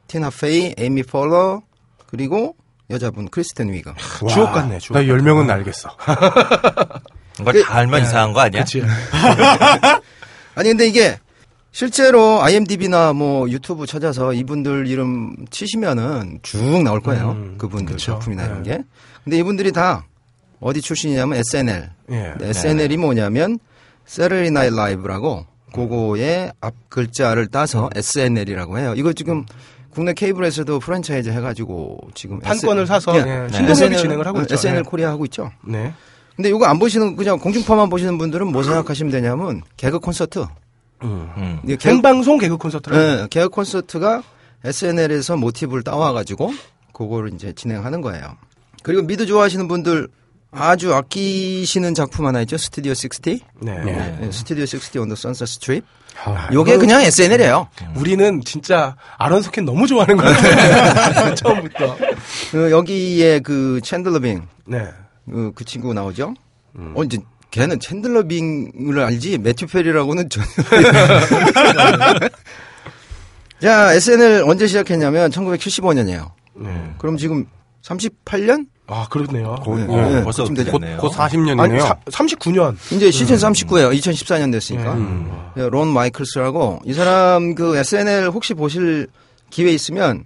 티나 0.09 0.28
페이, 0.28 0.75
에이미 0.76 1.02
폴러, 1.04 1.62
그리고 2.06 2.54
여자분 2.90 3.26
크리스텐 3.30 3.73
위거. 3.73 3.94
주옥 4.28 4.52
같네, 4.52 4.78
주옥. 4.78 4.99
나 4.99 5.02
10명은 5.04 5.49
알겠어. 5.49 5.88
이걸 7.40 7.52
그- 7.54 7.64
다 7.64 7.76
알면 7.76 8.02
이상한 8.02 8.35
거 8.35 8.40
아니야? 8.40 8.62
아니 10.54 10.68
근데 10.68 10.87
이게 10.87 11.18
실제로 11.71 12.42
IMDb나 12.42 13.14
뭐 13.14 13.49
유튜브 13.49 13.87
찾아서 13.87 14.35
이분들 14.35 14.87
이름 14.87 15.35
치시면은 15.49 16.40
쭉 16.42 16.82
나올 16.82 17.00
거예요. 17.00 17.30
음, 17.30 17.54
그분들 17.56 17.94
그쵸. 17.97 18.12
작품이나 18.12 18.44
이런 18.44 18.62
네. 18.64 18.76
게. 18.76 18.85
근데 19.25 19.38
이분들이 19.38 19.73
다 19.73 20.04
어디 20.61 20.82
출신이냐면 20.82 21.38
SNL. 21.38 21.90
예. 22.11 22.35
네, 22.38 22.49
SNL이 22.50 22.99
뭐냐면 22.99 23.59
Saturday 24.06 24.49
Night 24.49 24.78
Live라고 24.78 25.47
그거의 25.73 26.52
앞 26.61 26.75
글자를 26.88 27.49
따서 27.49 27.91
SNL이라고 27.95 28.79
해요. 28.79 28.95
이거 28.97 29.12
지금 29.12 29.45
국내 29.91 30.14
케이블에서도 30.14 30.79
프랜차이즈 30.79 31.29
해가지고 31.31 31.99
지금 32.14 32.41
판권을 32.41 32.87
사서 32.87 33.17
예, 33.17 33.23
네. 33.23 33.49
신동엽이 33.49 33.71
SNL, 33.73 33.99
진행을 33.99 34.26
하고 34.26 34.41
있죠. 34.43 34.55
SNL 34.55 34.79
예. 34.79 34.83
코리아 34.83 35.11
하고 35.11 35.25
있죠. 35.26 35.50
네. 35.67 35.93
근데 36.37 36.49
이거 36.49 36.64
안 36.64 36.79
보시는 36.79 37.17
그냥 37.17 37.38
공중파만 37.38 37.91
보시는 37.91 38.17
분들은 38.17 38.47
뭐 38.49 38.62
생각하시면 38.62 39.12
되냐면 39.12 39.62
개그 39.76 40.00
콘서트. 40.00 40.47
음. 41.02 41.61
이게 41.64 41.76
개그, 41.76 41.95
생방송 41.95 42.38
개그 42.38 42.57
콘서트를 42.57 42.97
네, 42.97 43.26
개그 43.29 43.49
콘서트가 43.50 44.23
SNL에서 44.64 45.37
모티브를 45.37 45.83
따와가지고 45.83 46.52
그거를 46.93 47.35
이제 47.35 47.52
진행하는 47.52 48.00
거예요. 48.00 48.37
그리고 48.83 49.02
미드 49.02 49.26
좋아하시는 49.26 49.69
분들 49.69 50.09
아주 50.52 50.94
아끼시는 50.94 51.94
작품 51.94 52.26
하나 52.26 52.42
있죠. 52.42 52.59
스튜디오 52.59 52.90
60. 52.90 53.40
네. 53.61 53.82
네, 53.85 54.30
스튜디오 54.30 54.62
60 54.62 54.97
on 54.99 55.09
the 55.09 55.14
Sunset 55.16 55.44
Strip. 55.44 55.87
아, 56.25 56.50
요게 56.52 56.76
그냥 56.76 57.00
SNL이에요. 57.02 57.68
우리는 57.97 58.42
진짜 58.44 58.94
아론 59.16 59.40
소킨 59.40 59.64
너무 59.64 59.87
좋아하는 59.87 60.18
것 60.18 60.25
같아요. 60.25 61.35
처음부터. 61.37 61.97
그 62.50 62.71
여기에 62.71 63.40
그 63.40 63.80
챈들러 63.82 64.21
빙, 64.23 64.47
네. 64.66 64.85
그, 65.28 65.52
그 65.54 65.64
친구 65.64 65.94
나오죠. 65.94 66.35
어, 66.94 67.02
이제 67.02 67.18
걔는 67.50 67.78
챈들러 67.78 68.28
빙을 68.28 69.00
알지 69.00 69.38
매튜 69.38 69.66
페리라고는 69.66 70.28
전혀. 70.28 70.47
자, 73.61 73.94
SNL 73.94 74.42
언제 74.47 74.66
시작했냐면 74.66 75.30
1975년이에요. 75.30 76.30
네. 76.56 76.94
그럼 76.99 77.16
지금 77.16 77.47
38년? 77.83 78.67
아, 78.87 79.07
그렇네요. 79.09 79.57
곧, 79.62 79.79
네, 79.79 79.85
어, 79.89 80.09
네, 80.11 80.23
벌써 80.25 80.45
되죠. 80.45 80.73
됐네요. 80.79 80.99
곧 80.99 81.12
40년이네요. 81.12 81.61
아니, 81.61 81.81
사, 81.81 81.95
39년. 82.07 82.77
이제 82.95 83.11
시즌 83.11 83.37
39예요. 83.37 83.97
2014년 83.99 84.53
됐으니까. 84.53 84.93
음. 84.95 85.31
네, 85.55 85.69
론 85.69 85.89
마이클스라고 85.89 86.81
이 86.85 86.93
사람 86.93 87.55
그 87.55 87.77
SNL 87.77 88.29
혹시 88.31 88.55
보실 88.55 89.09
기회 89.51 89.71
있으면 89.73 90.25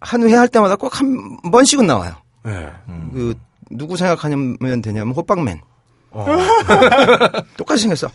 한 0.00 0.22
회 0.22 0.34
할 0.34 0.48
때마다 0.48 0.76
꼭 0.76 0.94
한 0.94 1.36
번씩은 1.50 1.86
나와요. 1.86 2.12
네. 2.44 2.68
그 3.12 3.34
누구 3.70 3.96
생각하면 3.96 4.56
되냐면 4.82 5.12
호빵맨. 5.14 5.60
어. 6.10 6.26
똑같이 7.56 7.82
생겼어. 7.82 8.08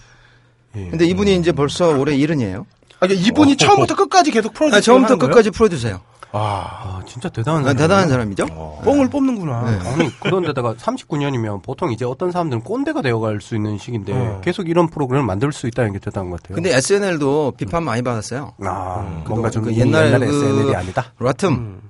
예. 0.75 0.89
근데 0.89 1.05
이분이 1.05 1.35
이제 1.35 1.51
벌써 1.51 1.89
올해 1.97 2.15
일흔이에요. 2.15 2.65
아, 2.99 3.05
그러니까 3.07 3.27
이분이 3.27 3.57
처음부터 3.57 3.95
끝까지 3.95 4.31
계속 4.31 4.53
프로듀스 4.53 4.77
아, 4.77 4.81
처음부터 4.81 5.17
끝까지 5.17 5.51
프로듀서예요. 5.51 6.01
아, 6.35 6.39
아, 6.39 7.01
진짜 7.05 7.29
대단한 7.29 7.61
아, 7.61 7.63
사람. 7.65 7.77
대단한 7.77 8.09
사람이죠. 8.09 8.45
뽕을 8.83 9.09
뽑는구나. 9.09 9.69
네. 9.69 9.89
아니, 9.89 10.19
그런데다가 10.19 10.73
39년이면 10.73 11.61
보통 11.61 11.91
이제 11.91 12.05
어떤 12.05 12.31
사람들은 12.31 12.63
꼰대가 12.63 13.01
되어갈 13.03 13.39
수 13.39 13.55
있는 13.55 13.77
시기인데 13.77 14.13
어. 14.13 14.41
계속 14.43 14.67
이런 14.67 14.87
프로그램을 14.87 15.25
만들 15.27 15.51
수 15.51 15.67
있다는 15.67 15.93
게 15.93 15.99
대단한 15.99 16.31
것 16.31 16.41
같아요. 16.41 16.55
근데 16.55 16.73
SNL도 16.75 17.53
비판 17.57 17.83
많이 17.83 18.01
받았어요. 18.01 18.53
아, 18.63 19.23
뭔가 19.27 19.49
좀 19.51 19.63
그 19.63 19.73
옛날 19.75 20.07
옛날 20.07 20.19
그 20.21 20.25
SNL이 20.25 20.75
아니다. 20.75 21.13
라툼, 21.19 21.81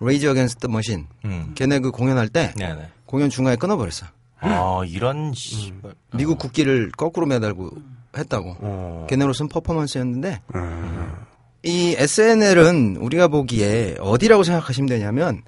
레이지 0.00 0.26
어겐스트 0.28 0.68
머신. 0.68 1.06
음. 1.24 1.52
걔네 1.56 1.80
그 1.80 1.90
공연할 1.90 2.28
때 2.28 2.52
네네. 2.56 2.88
공연 3.06 3.28
중간에 3.28 3.56
끊어버렸어. 3.56 4.06
아, 4.42 4.82
이런, 4.86 5.32
씨발. 5.34 5.92
미국 6.14 6.38
국기를 6.38 6.90
거꾸로 6.96 7.26
매달고 7.26 7.70
했다고. 8.16 8.56
어. 8.60 9.06
걔네로서는 9.10 9.48
퍼포먼스였는데 9.50 10.40
이 11.62 11.94
SNL은 11.98 12.96
우리가 13.00 13.28
보기에 13.28 13.96
어디라고 14.00 14.42
생각하시면 14.44 14.88
되냐면 14.88 15.42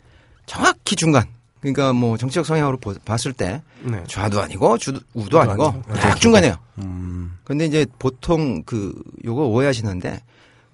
정확히 0.47 0.97
중간. 0.97 1.25
그러니까 1.61 1.93
뭐 1.93 2.17
정치적 2.17 2.45
성향으로 2.45 2.77
보- 2.79 2.95
봤을 3.05 3.33
때 3.33 3.63
네. 3.83 4.03
좌도 4.09 4.41
아니고 4.43 4.79
주, 4.79 4.99
우도 5.15 5.41
아니고 5.41 5.83
딱 5.95 6.17
중간이에요. 6.21 6.57
음. 6.79 7.39
근데 7.45 7.65
이제 7.67 7.87
보통 7.99 8.63
그 8.65 8.93
요거 9.25 9.43
오해하시는데 9.47 10.21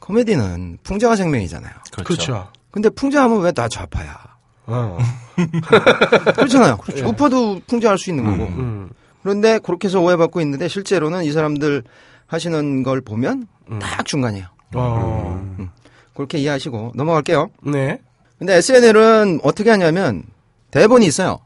코미디는 0.01 0.79
풍자가 0.83 1.15
생명이잖아요. 1.17 1.73
그렇죠. 1.93 2.05
그렇죠. 2.05 2.49
근데 2.71 2.89
풍자하면 2.89 3.41
왜 3.43 3.53
다 3.53 3.69
좌파야? 3.69 4.19
어. 4.67 4.99
그렇잖아요. 6.35 6.79
우파도 7.05 7.61
풍자할 7.67 7.99
수 7.99 8.11
있는 8.11 8.25
거고. 8.25 8.45
음. 8.51 8.91
그런데 9.23 9.59
그렇게 9.59 9.89
해서 9.89 10.01
오해받고 10.01 10.41
있는데 10.41 10.69
실제로는 10.69 11.25
이 11.25 11.33
사람들 11.33 11.83
하시는 12.27 12.83
걸 12.83 13.01
보면 13.03 13.47
딱 13.81 14.07
중간이에요. 14.07 14.47
어. 14.75 15.69
그렇게 16.15 16.39
이해하시고 16.39 16.93
넘어갈게요. 16.95 17.51
네. 17.63 18.01
근데 18.39 18.55
SNL은 18.55 19.41
어떻게 19.43 19.71
하냐면 19.71 20.25
대본이 20.71 21.07
있어요. 21.07 21.39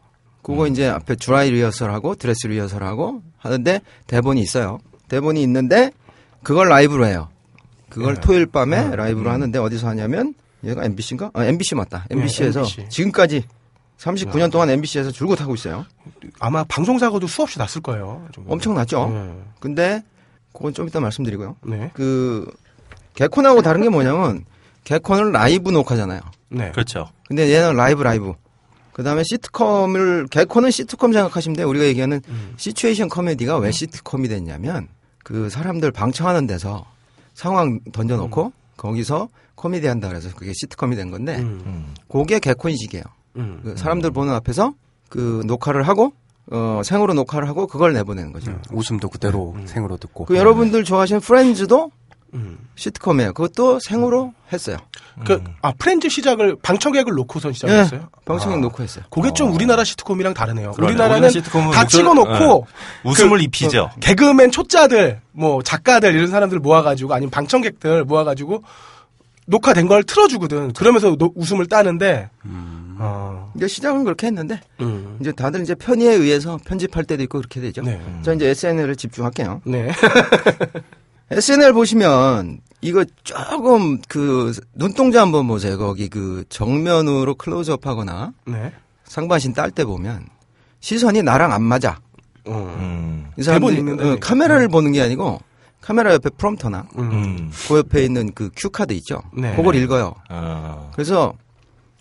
그거 0.42 0.66
이제 0.66 0.88
앞에 0.88 1.14
드라이 1.16 1.50
리허설하고 1.50 2.16
드레스 2.16 2.46
리허설하고 2.48 3.22
하는데 3.38 3.80
대본이 4.06 4.40
있어요. 4.40 4.78
대본이 5.08 5.42
있는데 5.42 5.92
그걸 6.42 6.68
라이브로 6.68 7.06
해요. 7.06 7.28
그걸 7.88 8.16
토요일 8.16 8.46
밤에 8.46 8.96
라이브로 8.96 9.30
하는데 9.30 9.58
어디서 9.58 9.86
하냐면 9.88 10.34
얘가 10.64 10.84
NBC인가? 10.84 11.30
아, 11.34 11.44
NBC 11.44 11.74
맞다. 11.74 12.06
NBC에서 12.10 12.60
NBC. 12.60 12.86
지금까지 12.88 13.44
39년 13.98 14.50
동안 14.50 14.70
NBC에서 14.70 15.10
줄곧 15.10 15.40
하고 15.40 15.54
있어요. 15.54 15.84
아마 16.40 16.64
방송사고도 16.64 17.26
수없이 17.26 17.58
났을 17.58 17.80
거예요. 17.82 18.26
좀. 18.32 18.46
엄청 18.48 18.74
났죠. 18.74 19.08
네. 19.08 19.42
근데 19.60 20.02
그건 20.52 20.74
좀 20.74 20.88
이따 20.88 20.98
말씀드리고요. 21.00 21.56
네. 21.66 21.90
그 21.94 22.50
개콘하고 23.14 23.62
다른 23.62 23.82
게 23.82 23.88
뭐냐면 23.88 24.44
개콘은 24.84 25.32
라이브 25.32 25.70
녹화잖아요. 25.70 26.20
네. 26.48 26.70
그렇죠. 26.72 27.08
근데 27.26 27.52
얘는 27.52 27.76
라이브 27.76 28.02
라이브. 28.02 28.32
그다음에 28.92 29.22
시트콤을 29.24 30.26
개콘은 30.28 30.70
시트콤 30.70 31.12
생각하시면 31.12 31.56
돼요. 31.56 31.68
우리가 31.68 31.86
얘기하는 31.86 32.20
시츄에이션 32.56 33.08
코미디가 33.08 33.56
왜 33.58 33.70
시트콤이 33.70 34.28
됐냐면 34.28 34.88
그 35.24 35.48
사람들 35.48 35.92
방청하는 35.92 36.46
데서 36.46 36.84
상황 37.34 37.80
던져 37.92 38.16
놓고 38.16 38.52
거기서 38.76 39.28
코미디 39.54 39.86
한다 39.86 40.08
그래서 40.08 40.28
그게 40.34 40.52
시트콤이 40.54 40.96
된 40.96 41.10
건데 41.10 41.38
음. 41.38 41.62
음. 41.64 41.94
그게 42.10 42.38
개콘식이에요. 42.38 43.04
음. 43.36 43.60
그 43.62 43.76
사람들 43.76 44.10
보는 44.10 44.34
앞에서 44.34 44.74
그 45.08 45.42
녹화를 45.46 45.88
하고 45.88 46.12
어 46.50 46.82
생으로 46.84 47.14
녹화를 47.14 47.48
하고 47.48 47.66
그걸 47.66 47.92
내보내는 47.92 48.32
거죠. 48.32 48.58
웃음도 48.72 49.08
그대로 49.08 49.56
생으로 49.64 49.96
듣고. 49.96 50.24
그 50.26 50.36
여러분들 50.36 50.84
좋아하시는 50.84 51.20
프렌즈도 51.20 51.92
음. 52.34 52.58
시트콤이에요. 52.76 53.32
그것도 53.34 53.78
생으로 53.80 54.32
했어요. 54.52 54.78
그, 55.26 55.42
아, 55.60 55.72
프렌즈 55.78 56.08
시작을, 56.08 56.56
방청객을 56.62 57.12
놓고선 57.14 57.52
시작했어요? 57.52 58.00
예, 58.02 58.06
방청객 58.24 58.58
아. 58.58 58.60
놓고 58.60 58.82
했어요. 58.82 59.04
그게 59.10 59.30
좀 59.34 59.52
우리나라 59.52 59.84
시트콤이랑 59.84 60.32
다르네요. 60.34 60.72
그러네. 60.72 60.92
우리나라는 60.92 61.28
우리나라 61.28 61.70
다 61.70 61.86
찍어놓고 61.86 62.66
예. 63.04 63.08
웃음을 63.08 63.38
그- 63.38 63.44
입히죠. 63.44 63.90
개그맨 64.00 64.50
초짜들, 64.50 65.20
뭐 65.32 65.62
작가들 65.62 66.14
이런 66.14 66.28
사람들 66.28 66.58
모아가지고 66.60 67.12
아니면 67.12 67.30
방청객들 67.30 68.04
모아가지고 68.04 68.62
녹화된 69.46 69.88
걸 69.88 70.04
틀어주거든. 70.04 70.72
그러면서 70.72 71.16
노- 71.16 71.32
웃음을 71.34 71.66
따는데, 71.66 72.30
어, 72.98 73.52
이제 73.56 73.66
시작은 73.66 74.04
그렇게 74.04 74.28
했는데 74.28 74.60
음. 74.80 75.18
이제 75.20 75.32
다들 75.32 75.60
이제 75.62 75.74
편의에 75.74 76.12
의해서 76.14 76.58
편집할 76.64 77.04
때도 77.04 77.22
있고 77.24 77.38
그렇게 77.38 77.60
되죠. 77.60 77.82
네. 77.82 78.00
자 78.22 78.32
이제 78.32 78.46
SNL을 78.48 78.94
집중할게요. 78.96 79.60
네. 79.64 79.90
SNL 81.36 81.72
보시면 81.72 82.60
이거 82.80 83.04
조금 83.24 84.00
그 84.08 84.52
눈동자 84.74 85.22
한번 85.22 85.46
보세요. 85.46 85.78
거기 85.78 86.08
그 86.08 86.44
정면으로 86.48 87.34
클로즈업 87.36 87.86
하거나 87.86 88.32
네. 88.46 88.72
상반신 89.04 89.52
딸 89.52 89.70
때 89.70 89.84
보면 89.84 90.26
시선이 90.80 91.22
나랑 91.22 91.52
안 91.52 91.62
맞아. 91.62 92.00
어. 92.46 92.74
음. 92.78 93.30
이 93.36 93.42
사람들이. 93.42 93.80
어, 94.10 94.16
카메라를 94.20 94.68
보는 94.68 94.92
게 94.92 95.00
아니고 95.02 95.40
카메라 95.80 96.12
옆에 96.12 96.30
프롬터나 96.30 96.86
음. 96.98 97.50
그 97.68 97.78
옆에 97.78 98.04
있는 98.04 98.32
그 98.32 98.50
큐 98.56 98.68
카드 98.70 98.92
있죠. 98.94 99.22
네. 99.36 99.54
그걸 99.54 99.76
읽어요. 99.76 100.14
어. 100.30 100.90
그래서 100.94 101.34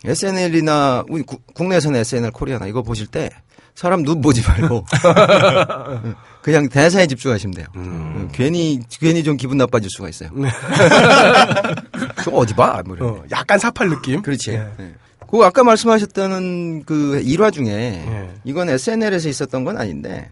SNL이나 0.03 1.03
우리 1.09 1.21
구- 1.21 1.37
국내에서는 1.53 1.99
SNL 1.99 2.31
코리아나 2.31 2.65
이거 2.67 2.81
보실 2.81 3.05
때 3.07 3.29
사람 3.75 4.03
눈 4.03 4.21
보지 4.21 4.41
말고 4.47 4.85
그냥 6.41 6.69
대사에 6.69 7.07
집중하시면 7.07 7.53
돼요. 7.53 7.67
어, 7.75 8.27
괜히 8.31 8.79
괜히 8.89 9.23
좀 9.23 9.37
기분 9.37 9.57
나빠질 9.57 9.89
수가 9.89 10.09
있어요. 10.09 10.29
저 12.23 12.31
어디 12.31 12.53
봐? 12.53 12.81
뭐. 12.85 12.97
어, 12.99 13.23
약간 13.31 13.59
사팔 13.59 13.89
느낌? 13.89 14.21
그렇지. 14.21 14.51
예. 14.51 14.67
네. 14.77 14.93
그 15.29 15.43
아까 15.43 15.63
말씀하셨다는 15.63 16.83
그 16.85 17.21
일화 17.23 17.51
중에 17.51 17.67
예. 17.69 18.29
이건 18.43 18.69
SNL에서 18.69 19.29
있었던 19.29 19.63
건 19.63 19.77
아닌데 19.77 20.29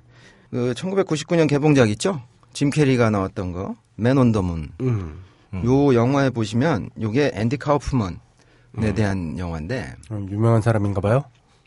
그 0.52 0.74
1999년 0.76 1.48
개봉작 1.48 1.90
있죠? 1.92 2.22
짐 2.54 2.70
캐리가 2.70 3.10
나왔던 3.10 3.52
거 3.52 3.76
Man 3.96 4.13
on 4.13 4.24
the 4.24 4.41
Moon. 4.41 4.70
음. 4.82 5.24
요 5.66 5.94
영화에 5.96 6.30
보시면 6.30 6.90
요게 7.02 7.32
앤디 7.34 7.58
카우프먼에 7.58 8.94
대한 8.96 9.38
영화인데 9.40 9.96
음, 10.12 10.28
유명한 10.30 10.62
사람인가 10.62 11.02
봐요. 11.02 11.24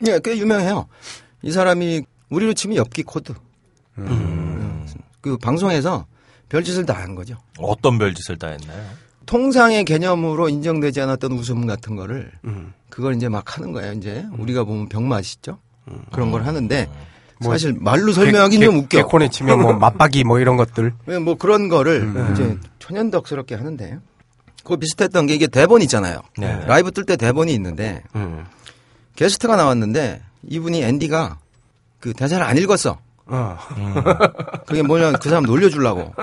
예, 0.07 0.19
꽤 0.23 0.37
유명해요. 0.37 0.87
이 1.43 1.51
사람이 1.51 2.01
우리로 2.29 2.53
치면 2.53 2.77
엽기 2.77 3.03
코드. 3.03 3.33
음. 3.97 4.85
그 5.21 5.37
방송에서 5.37 6.05
별짓을 6.49 6.85
다 6.85 6.93
한 6.93 7.15
거죠. 7.15 7.37
어떤 7.59 7.97
별짓을 7.97 8.37
다 8.37 8.47
했나요? 8.47 8.83
통상의 9.25 9.85
개념으로 9.85 10.49
인정되지 10.49 11.01
않았던 11.01 11.31
웃음 11.33 11.65
같은 11.65 11.95
거를 11.95 12.31
음. 12.45 12.73
그걸 12.89 13.15
이제 13.15 13.29
막 13.29 13.57
하는 13.57 13.71
거예요. 13.71 13.93
이제 13.93 14.25
우리가 14.37 14.63
보면 14.63 14.89
병맛 14.89 15.23
있죠. 15.35 15.59
그런 16.11 16.29
음. 16.29 16.31
걸 16.31 16.45
하는데 16.45 16.89
뭐 17.39 17.51
사실 17.53 17.73
말로 17.79 18.11
설명하기 18.13 18.59
좀 18.59 18.77
웃겨. 18.79 18.97
개콘에 19.03 19.29
치면 19.29 19.61
뭐 19.61 19.73
맞박이 19.73 20.23
뭐 20.23 20.39
이런 20.39 20.57
것들. 20.57 20.93
왜 21.05 21.17
뭐 21.19 21.35
그런 21.35 21.67
거를 21.69 22.01
음. 22.01 22.29
이제 22.33 22.57
천연덕스럽게 22.79 23.55
하는데 23.55 23.99
그거 24.63 24.75
비슷했던 24.77 25.27
게 25.27 25.35
이게 25.35 25.47
대본 25.47 25.81
있잖아요. 25.83 26.21
네. 26.37 26.65
라이브 26.67 26.91
뜰 26.91 27.05
때 27.05 27.15
대본이 27.15 27.53
있는데 27.53 28.03
음. 28.15 28.45
게스트가 29.15 29.55
나왔는데 29.55 30.21
이분이 30.49 30.83
앤디가 30.83 31.37
그 31.99 32.13
대사를 32.13 32.43
안 32.45 32.57
읽었어. 32.57 32.97
어. 33.25 33.57
그게 34.67 34.81
뭐냐 34.81 35.13
그 35.13 35.29
사람 35.29 35.43
놀려주려고 35.45 36.13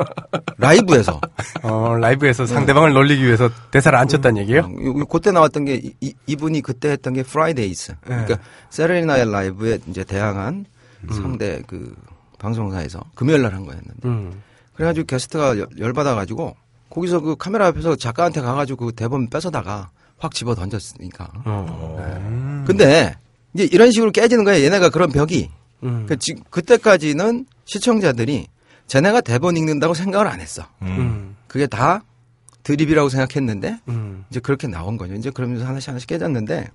라이브에서 0.58 1.18
어, 1.62 1.94
라이브에서 1.96 2.44
상대방을 2.44 2.92
놀리기 2.92 3.24
위해서 3.24 3.48
대사를 3.70 3.98
안 3.98 4.06
쳤다는 4.06 4.42
얘기예요? 4.42 4.62
요- 4.62 4.98
요- 5.00 5.06
그때 5.06 5.30
나왔던 5.32 5.64
게 5.64 5.80
이, 6.00 6.14
이, 6.26 6.36
분이 6.36 6.60
그때 6.60 6.90
했던 6.90 7.14
게 7.14 7.22
Fridays. 7.22 7.94
그러니까 8.02 8.38
Saturday 8.68 9.06
Night 9.06 9.30
Live에 9.32 9.78
이제 9.88 10.04
대항한 10.04 10.66
상대 11.10 11.62
그 11.66 11.94
방송사에서 12.38 13.00
금요일 13.14 13.40
날 13.42 13.54
한 13.54 13.64
거였는데. 13.64 13.92
음. 14.04 14.42
그래가지고 14.74 15.06
게스트가 15.06 15.58
열- 15.58 15.68
열받아가지고 15.78 16.54
거기서 16.90 17.20
그 17.20 17.36
카메라 17.36 17.66
앞에서 17.68 17.96
작가한테 17.96 18.42
가가지고 18.42 18.86
그 18.86 18.92
대본 18.92 19.28
뺏어다가 19.30 19.88
확 20.18 20.34
집어 20.34 20.54
던졌으니까. 20.54 21.28
어. 21.46 22.64
근데 22.66 23.16
이제 23.54 23.64
이런 23.70 23.90
식으로 23.90 24.10
깨지는 24.12 24.44
거야. 24.44 24.60
얘네가 24.62 24.90
그런 24.90 25.10
벽이. 25.10 25.50
음. 25.82 26.06
그 26.06 26.16
지- 26.18 26.34
그때까지는 26.50 27.46
시청자들이 27.64 28.46
쟤네가 28.86 29.20
대본 29.22 29.56
읽는다고 29.56 29.94
생각을 29.94 30.26
안 30.26 30.40
했어. 30.40 30.62
음. 30.82 30.86
음. 30.88 31.36
그게 31.46 31.66
다 31.66 32.02
드립이라고 32.62 33.08
생각했는데 33.08 33.78
음. 33.88 34.24
이제 34.30 34.40
그렇게 34.40 34.66
나온 34.68 34.96
거죠. 34.98 35.14
이제 35.14 35.30
그러면서 35.30 35.64
하나씩 35.66 35.88
하나씩 35.88 36.06
깨졌는데 36.08 36.68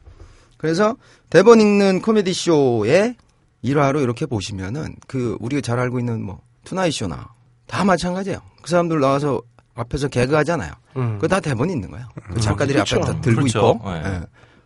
그래서 0.58 0.96
대본 1.30 1.62
읽는 1.62 2.02
코미디 2.02 2.34
쇼의 2.34 3.16
일화로 3.62 4.02
이렇게 4.02 4.26
보시면은 4.26 4.96
그 5.08 5.38
우리가 5.40 5.62
잘 5.62 5.80
알고 5.80 6.00
있는 6.00 6.24
뭐 6.24 6.40
Tonight 6.64 6.94
Show나 6.94 7.30
다 7.68 7.84
마찬가지예요. 7.84 8.40
그 8.62 8.70
사람들 8.70 9.00
나와서 9.00 9.42
앞에서 9.76 10.08
개그 10.08 10.34
하잖아요. 10.36 10.72
음. 10.98 11.16
그거 11.16 11.28
다 11.28 11.40
대본이 11.40 11.74
있는 11.74 11.92
거예요. 11.92 12.08
그 12.34 12.40
작가들이 12.40 12.74
그렇죠. 12.76 12.98
앞에 12.98 13.06
다 13.14 13.22
들고 13.22 13.42
그렇죠. 13.42 13.74
있고. 13.78 13.90
네. 13.92 14.02
예. 14.06 14.22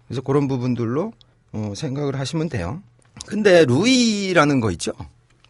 그래서 0.08 0.22
그런 0.22 0.48
부분들로 0.48 1.12
어, 1.52 1.74
생각을 1.76 2.20
하시면 2.20 2.50
돼요. 2.50 2.82
근데 3.26 3.66
루이라는 3.66 4.60
거 4.60 4.72
있죠. 4.72 4.92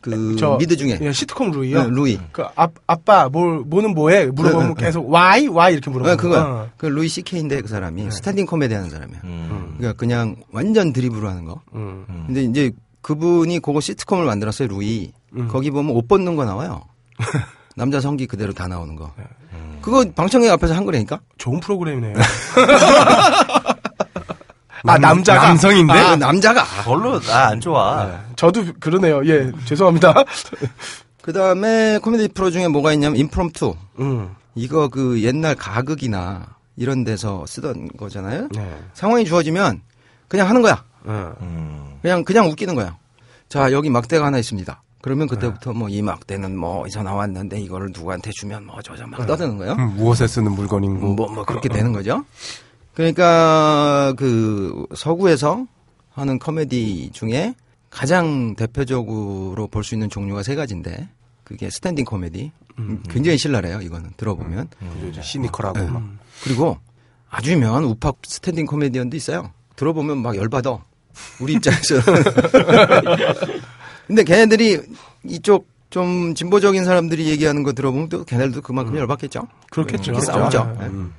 그 0.01 0.35
저, 0.37 0.55
미드 0.57 0.77
중에 0.77 0.97
예, 1.01 1.11
시트콤 1.11 1.51
루이요. 1.51 1.83
네, 1.83 1.89
루이. 1.89 2.19
그 2.31 2.43
아, 2.55 2.69
아빠 2.87 3.27
뭘 3.27 3.59
뭐는 3.59 3.93
뭐해 3.93 4.27
물어보면 4.27 4.67
네, 4.69 4.73
네. 4.75 4.85
계속 4.85 5.13
why 5.13 5.47
why 5.47 5.73
이렇게 5.73 5.89
어, 5.89 5.93
물어보는 5.93 6.17
그거 6.17 6.35
거. 6.35 6.69
그 6.77 6.85
루이 6.85 7.09
CK인데 7.09 7.61
그 7.61 7.67
사람이 7.67 8.09
스탠딩 8.09 8.45
코미디 8.45 8.73
하는 8.73 8.89
사람이야. 8.89 9.19
음. 9.25 9.75
그러니까 9.77 9.97
그냥 9.99 10.37
완전 10.51 10.93
드립으로 10.93 11.27
하는 11.27 11.43
거. 11.43 11.61
음. 11.73 12.05
음. 12.07 12.23
근데 12.27 12.43
이제 12.43 12.71
그분이 13.01 13.59
그거 13.59 13.81
시트콤을 13.81 14.25
만들었어요, 14.25 14.67
루이. 14.69 15.11
거기 15.49 15.69
보면 15.69 15.95
옷 15.95 16.07
벗는 16.07 16.35
거 16.35 16.43
나와요. 16.45 16.81
남자 17.75 17.99
성기 18.01 18.25
그대로 18.27 18.51
다 18.51 18.67
나오는 18.67 18.95
거. 18.95 19.13
그거 19.81 20.03
방청객 20.15 20.51
앞에서 20.51 20.73
한 20.75 20.85
거라니까? 20.85 21.19
좋은 21.37 21.59
프로그램이네요. 21.59 22.15
아 24.85 24.97
남자가 24.97 25.47
남성인데? 25.47 25.93
아, 25.93 26.15
남자가. 26.15 26.63
별로 26.83 27.19
나안 27.19 27.59
좋아. 27.59 28.19
저도 28.35 28.65
그러네요. 28.79 29.25
예 29.25 29.51
죄송합니다. 29.65 30.13
그 31.21 31.33
다음에 31.33 31.99
코미디 31.99 32.29
프로 32.29 32.49
중에 32.49 32.67
뭐가 32.67 32.93
있냐면 32.93 33.17
임프롬투. 33.17 33.75
음. 33.99 34.35
이거 34.55 34.87
그 34.87 35.21
옛날 35.21 35.55
가극이나 35.55 36.47
이런 36.75 37.03
데서 37.03 37.45
쓰던 37.45 37.89
거잖아요. 37.97 38.49
네. 38.51 38.77
상황이 38.93 39.25
주어지면 39.25 39.81
그냥 40.27 40.47
하는 40.49 40.61
거야. 40.61 40.83
어. 41.05 41.33
음. 41.41 41.97
그냥 42.01 42.23
그냥 42.23 42.47
웃기는 42.47 42.73
거야. 42.75 42.97
자 43.47 43.71
여기 43.71 43.89
막대가 43.89 44.25
하나 44.25 44.37
있습니다. 44.37 44.81
그러면 45.01 45.27
그때부터 45.27 45.73
뭐이 45.73 46.01
막대는 46.01 46.57
뭐 46.57 46.81
어디서 46.81 47.03
나왔는데 47.03 47.59
이거를 47.61 47.91
누구한테 47.93 48.31
주면 48.31 48.65
뭐 48.65 48.81
저저 48.81 49.07
막 49.07 49.25
떠드는 49.25 49.57
거예요. 49.57 49.73
음, 49.73 49.95
무엇에 49.95 50.27
쓰는 50.27 50.51
물건인고. 50.51 51.13
뭐, 51.13 51.31
뭐, 51.31 51.45
그렇게 51.45 51.69
되는 51.69 51.93
거죠. 51.93 52.25
그러니까, 52.99 54.13
그, 54.17 54.85
서구에서 54.93 55.65
하는 56.11 56.37
코미디 56.37 57.11
중에 57.13 57.55
가장 57.89 58.55
대표적으로 58.57 59.67
볼 59.67 59.85
수 59.85 59.95
있는 59.95 60.09
종류가 60.09 60.43
세 60.43 60.53
가지인데, 60.53 61.07
그게 61.45 61.69
스탠딩 61.69 62.03
코미디. 62.03 62.51
음, 62.77 63.01
굉장히 63.09 63.37
신랄해요, 63.37 63.79
이거는. 63.83 64.09
들어보면. 64.17 64.67
시니컬하고 65.21 65.79
네. 65.79 65.89
막. 65.89 66.03
그리고 66.43 66.77
아주 67.29 67.53
유명한 67.53 67.85
우파 67.85 68.17
스탠딩 68.27 68.65
코미디언도 68.65 69.15
있어요. 69.15 69.49
들어보면 69.77 70.17
막 70.21 70.35
열받아. 70.35 70.77
우리 71.39 71.53
입장에서. 71.53 71.95
근데 74.07 74.25
걔네들이 74.25 74.77
이쪽 75.23 75.69
좀 75.89 76.35
진보적인 76.35 76.83
사람들이 76.83 77.29
얘기하는 77.29 77.63
거 77.63 77.71
들어보면 77.71 78.09
또 78.09 78.25
걔네들도 78.25 78.61
그만큼 78.61 78.97
열받겠죠? 78.97 79.47
그렇겠죠. 79.71 80.11
이렇게 80.11 80.25
싸우죠. 80.25 80.63
음. 80.81 81.13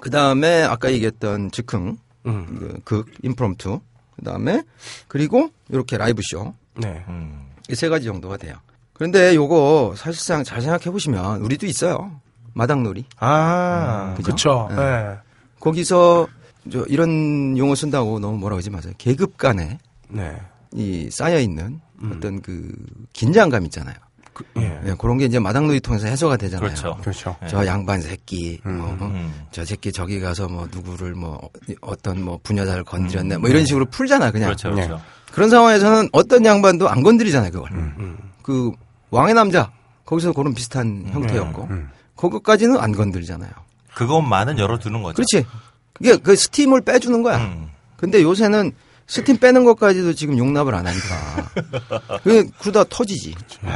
그 0.00 0.10
다음에 0.10 0.62
아까 0.62 0.92
얘기했던 0.92 1.50
즉흥, 1.50 1.98
음. 2.26 2.46
그, 2.58 2.80
극, 2.84 3.12
임프롬투. 3.22 3.80
그 4.16 4.22
다음에 4.22 4.62
그리고 5.08 5.50
이렇게 5.68 5.98
라이브 5.98 6.22
쇼. 6.22 6.54
네. 6.74 7.04
음. 7.08 7.46
이세 7.68 7.88
가지 7.88 8.06
정도가 8.06 8.36
돼요. 8.38 8.56
그런데 8.94 9.34
요거 9.34 9.94
사실상 9.96 10.42
잘 10.42 10.62
생각해 10.62 10.84
보시면 10.90 11.42
우리도 11.42 11.66
있어요. 11.66 12.18
마당놀이. 12.54 13.04
아 13.18 14.14
그죠? 14.16 14.26
그렇죠. 14.26 14.68
네. 14.70 14.76
네. 14.76 15.16
거기서 15.60 16.28
저 16.72 16.84
이런 16.88 17.58
용어 17.58 17.74
쓴다고 17.74 18.18
너무 18.18 18.38
뭐라 18.38 18.54
그러지 18.54 18.70
마세요. 18.70 18.94
계급 18.96 19.36
간에 19.36 19.78
네. 20.08 20.40
이 20.72 21.10
쌓여 21.10 21.38
있는 21.38 21.80
어떤 22.10 22.40
그 22.40 22.74
긴장감 23.12 23.64
있잖아요. 23.66 23.96
그, 24.36 24.44
예. 24.58 24.78
예, 24.84 24.94
그런 24.98 25.16
게 25.16 25.24
이제 25.24 25.38
마당 25.38 25.66
놀이 25.66 25.80
통해서 25.80 26.06
해소가 26.06 26.36
되잖아요. 26.36 26.68
그렇죠. 26.68 26.98
그렇죠. 27.00 27.36
저 27.48 27.64
양반 27.64 28.02
새끼, 28.02 28.60
뭐, 28.64 28.86
어, 29.00 29.06
음. 29.06 29.46
저 29.50 29.64
새끼 29.64 29.90
저기 29.90 30.20
가서 30.20 30.46
뭐 30.46 30.68
누구를 30.70 31.14
뭐 31.14 31.40
어떤 31.80 32.22
뭐 32.22 32.38
부녀자를 32.42 32.84
건드렸네, 32.84 33.38
뭐 33.38 33.48
이런 33.48 33.64
식으로 33.64 33.86
풀잖아 33.86 34.30
그냥. 34.32 34.48
그렇죠, 34.48 34.70
그렇죠. 34.72 35.00
그런 35.32 35.48
상황에서는 35.48 36.10
어떤 36.12 36.44
양반도 36.44 36.86
안 36.86 37.02
건드리잖아요 37.02 37.50
그걸. 37.50 37.70
음. 37.72 38.18
그 38.42 38.72
왕의 39.10 39.32
남자 39.32 39.70
거기서 40.04 40.34
그런 40.34 40.52
비슷한 40.52 41.06
형태였고 41.10 41.68
그것까지는 42.14 42.78
안 42.78 42.92
건드리잖아요. 42.92 43.50
그것만은 43.94 44.58
열어두는 44.58 45.02
거죠. 45.02 45.14
그렇지. 45.16 45.46
그게 45.94 46.16
그 46.18 46.36
스팀을 46.36 46.82
빼주는 46.82 47.22
거야. 47.22 47.38
음. 47.38 47.70
근데 47.96 48.22
요새는 48.22 48.72
스팀 49.06 49.38
빼는 49.38 49.64
것까지도 49.64 50.14
지금 50.14 50.36
용납을 50.38 50.74
안 50.74 50.86
하니까. 50.86 52.18
그게 52.24 52.48
그러다 52.58 52.84
터지지. 52.88 53.34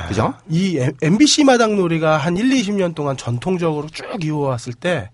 그죠? 0.08 0.34
이 0.48 0.78
MBC 1.00 1.44
마당 1.44 1.76
놀이가 1.76 2.16
한 2.16 2.36
1, 2.36 2.48
20년 2.50 2.94
동안 2.94 3.16
전통적으로 3.16 3.88
쭉 3.88 4.04
이어왔을 4.24 4.72
때 4.72 5.10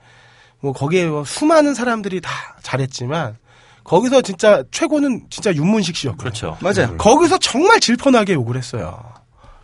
뭐 0.61 0.73
거기에 0.73 1.07
뭐 1.07 1.25
수많은 1.25 1.75
사람들이 1.75 2.21
다 2.21 2.31
잘했지만 2.63 3.37
거기서 3.85 4.23
진짜 4.23 4.65
최고는 4.71 5.27
진짜 5.31 5.55
윤문식 5.55 5.95
씨였고 5.97 6.19
그렇죠. 6.19 6.57
맞아요. 6.61 6.97
거기서 6.97 7.39
정말 7.39 7.79
질펀하게 7.79 8.33
욕을 8.35 8.57
했어요. 8.57 9.01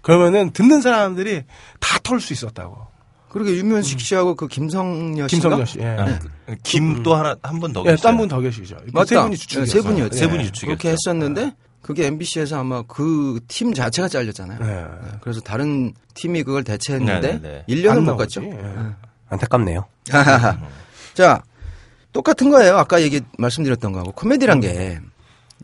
그러면은 0.03 0.53
듣는 0.53 0.81
사람들이 0.81 1.43
다 1.81 1.99
털 2.03 2.21
수 2.21 2.33
있었다고. 2.33 2.77
그러게 3.33 3.57
윤문식 3.57 3.99
씨하고 3.99 4.35
그 4.35 4.47
김성녀 4.47 5.27
씨가 5.27 5.41
김성녀 5.49 5.65
씨. 5.65 5.79
예. 5.79 5.87
아, 5.99 6.19
김또 6.63 7.15
하나 7.15 7.35
한 7.43 7.61
분더 7.61 7.81
예, 7.87 7.93
계세요. 7.93 7.97
딴분 8.03 8.29
더 8.29 8.41
계시죠. 8.41 8.77
맞다. 8.93 9.07
세 9.07 9.17
분이 9.23 9.37
주축이었어요. 9.39 9.65
네, 9.65 9.71
세 9.73 9.81
분이었죠. 9.89 10.17
세 10.19 10.29
분이 10.29 10.45
주축이었죠. 10.45 10.67
그렇게 10.67 10.91
했었는데 10.91 11.55
그게 11.81 12.07
MBC에서 12.09 12.59
아마 12.61 12.83
그 12.83 13.41
팀 13.49 13.73
자체가 13.73 14.09
잘렸잖아요. 14.09 14.59
네. 14.61 14.67
네, 14.67 15.19
그래서 15.23 15.41
다른 15.41 15.95
팀이 16.13 16.43
그걸 16.43 16.63
대체했는데 16.63 17.41
네, 17.41 17.65
네, 17.67 17.75
1년은 17.75 17.91
안 17.99 18.05
못. 18.05 18.17
갔죠. 18.19 18.43
예. 18.45 18.55
안타깝네요. 19.31 19.87
자, 21.15 21.43
똑같은 22.13 22.51
거예요. 22.51 22.77
아까 22.77 23.01
얘기 23.01 23.23
말씀드렸던 23.39 23.93
거하고 23.93 24.13
코미디란 24.13 24.61
게 24.61 25.01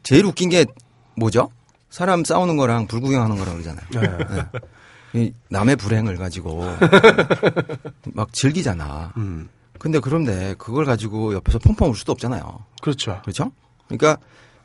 제일 0.03 0.25
웃긴 0.25 0.49
게 0.49 0.65
뭐죠? 1.17 1.51
사람 1.91 2.25
싸우는 2.25 2.57
거랑 2.57 2.87
불구경하는 2.87 3.37
거랑 3.37 3.55
그러잖아요. 3.63 3.87
네. 3.93 4.61
이 5.15 5.33
남의 5.49 5.77
불행을 5.77 6.17
가지고 6.17 6.65
막 8.13 8.33
즐기잖아. 8.33 9.13
음. 9.17 9.49
근데 9.79 10.01
그런데 10.01 10.55
그걸 10.59 10.85
가지고 10.85 11.35
옆에서 11.35 11.59
펑펑 11.61 11.91
울 11.91 11.97
수도 11.97 12.13
없잖아요. 12.13 12.65
그렇죠. 12.83 13.21
그렇죠? 13.23 13.53
그러니까 13.87 14.19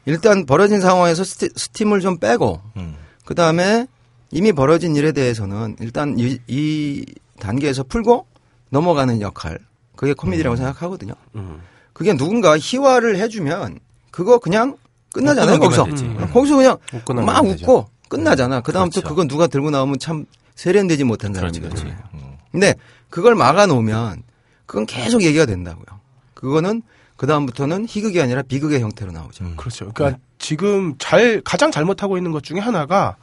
일단 0.06 0.46
벌어진 0.46 0.82
상황에서 0.82 1.24
스티, 1.24 1.50
스팀을 1.56 2.02
좀 2.02 2.18
빼고 2.18 2.62
음. 2.78 2.96
그 3.26 3.36
다음에 3.36 3.88
이미 4.32 4.52
벌어진 4.52 4.96
일에 4.96 5.12
대해서는 5.12 5.78
일단 5.80 6.18
이, 6.18 6.40
이 6.48 7.06
단계에서 7.40 7.84
풀고 7.84 8.26
넘어가는 8.70 9.22
역할 9.22 9.60
그게 9.96 10.14
코미디라고 10.14 10.56
생각하거든요. 10.56 11.14
음. 11.36 11.62
그게 11.94 12.18
누군가 12.18 12.58
희화를 12.58 13.18
해주면 13.18 13.80
그거 14.12 14.40
그냥 14.40 14.78
끝나잖아요. 15.14 15.58
뭐 15.58 15.70
거기서. 15.70 15.86
거기서 16.34 16.56
그냥 16.58 16.78
막. 17.26 17.46
웃고 17.46 17.88
끝나잖아. 18.18 18.62
그 18.62 18.72
다음부터 18.72 19.02
그렇죠. 19.02 19.10
그건 19.10 19.28
누가 19.28 19.48
들고 19.48 19.70
나오면 19.72 20.00
참 20.00 20.26
세련되지 20.56 21.04
못한 21.04 21.34
그렇지, 21.34 21.60
사람이거든요. 21.60 21.96
그렇지. 21.96 22.08
음. 22.14 22.38
근데 22.52 22.76
그걸 23.10 23.36
막아놓으면 23.36 24.24
그건 24.66 24.86
계속 24.86 25.24
얘기가 25.24 25.46
된다고요. 25.46 25.86
그거는 26.34 26.82
그 27.16 27.28
다음부터는 27.28 27.86
희극이 27.88 28.22
아니라 28.22 28.42
비극의 28.42 28.82
형태로 28.82 29.12
나오죠. 29.12 29.46
음. 29.46 29.54
그렇죠. 29.56 29.92
그러니까 29.94 30.20
지금 30.38 30.96
잘 31.00 31.42
가장 31.44 31.72
잘못하고 31.72 32.18
있는 32.18 32.32
것 32.32 32.44
중에 32.44 32.60
하나가 32.60 33.16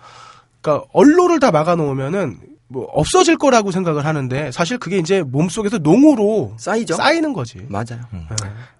그러니까 0.60 0.86
언로를 0.92 1.40
다 1.40 1.50
막아놓으면은 1.50 2.38
뭐 2.72 2.84
없어질 2.92 3.36
거라고 3.36 3.72
생각을 3.72 4.04
하는데 4.04 4.52
사실 4.52 4.78
그게 4.78 4.98
이제 4.98 5.22
몸 5.22 5.48
속에서 5.48 5.78
농으로 5.78 6.54
쌓이죠. 6.56 6.94
쌓이는 6.94 7.32
거지. 7.32 7.66
맞아요. 7.68 8.00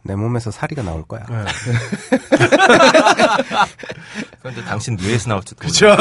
내 0.04 0.14
몸에서 0.14 0.52
사리가 0.52 0.82
나올 0.82 1.02
거야. 1.04 1.26
네. 1.28 1.44
그런데 4.40 4.62
당신 4.64 4.94
뇌에서 4.94 5.30
나올지도 5.30 5.58
그렇죠. 5.58 5.96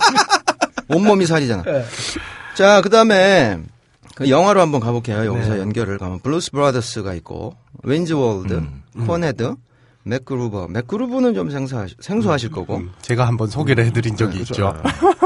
온몸이 0.88 1.26
살이잖아. 1.26 1.62
네. 1.62 1.84
자, 2.54 2.80
그 2.80 2.88
다음에 2.88 3.58
그 4.14 4.30
영화로 4.30 4.62
한번 4.62 4.80
가볼게요. 4.80 5.26
여기서 5.26 5.54
네. 5.56 5.60
연결을 5.60 5.98
가면 5.98 6.20
블루스 6.20 6.52
브라더스가 6.52 7.12
있고 7.14 7.54
웨인즈 7.82 8.14
월드, 8.14 8.54
음. 8.54 8.82
콘헤드, 9.06 9.56
맥그루버. 10.04 10.68
맥그루버는 10.68 11.34
좀 11.34 11.50
생소하실, 11.50 11.96
생소하실 12.00 12.50
거고 12.50 12.76
음, 12.76 12.92
제가 13.00 13.26
한번 13.26 13.48
소개를 13.48 13.84
해드린 13.86 14.16
적이 14.16 14.44
그렇죠. 14.44 14.52
있죠. 14.54 14.82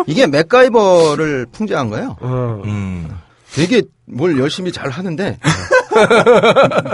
이게 0.07 0.27
맥가이버를 0.27 1.47
풍자한 1.53 1.91
거예요. 1.91 2.17
어. 2.21 2.63
음. 2.65 3.09
되게 3.53 3.83
뭘 4.07 4.39
열심히 4.39 4.71
잘 4.73 4.91
하는데 4.91 5.39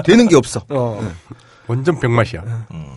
되는 0.04 0.28
게 0.28 0.36
없어. 0.36 0.64
어. 0.70 1.12
완전 1.66 1.98
병맛이야. 1.98 2.42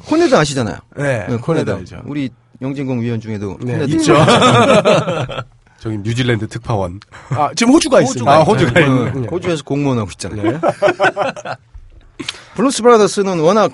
콘헤드 0.05 0.35
아시잖아요. 0.35 0.77
네. 0.95 1.25
네, 1.27 1.37
콘헤드. 1.37 1.69
알죠. 1.71 2.01
우리 2.05 2.29
영진공 2.61 3.01
위원 3.01 3.19
중에도 3.19 3.57
네, 3.61 3.73
콘헤드 3.73 3.91
있죠. 3.95 4.15
저기 5.79 5.97
뉴질랜드 5.99 6.47
특파원. 6.47 6.99
아, 7.29 7.49
지금 7.55 7.73
호주가 7.73 8.01
있습니다. 8.01 8.31
아, 8.31 8.41
호주가 8.43 8.71
네. 8.71 8.85
있는. 8.85 9.21
네. 9.21 9.27
호주에서 9.27 9.63
공무원하고 9.63 10.09
있잖아요. 10.13 10.51
네. 10.51 10.59
블루스 12.55 12.81
브라더스는 12.81 13.39
워낙 13.39 13.71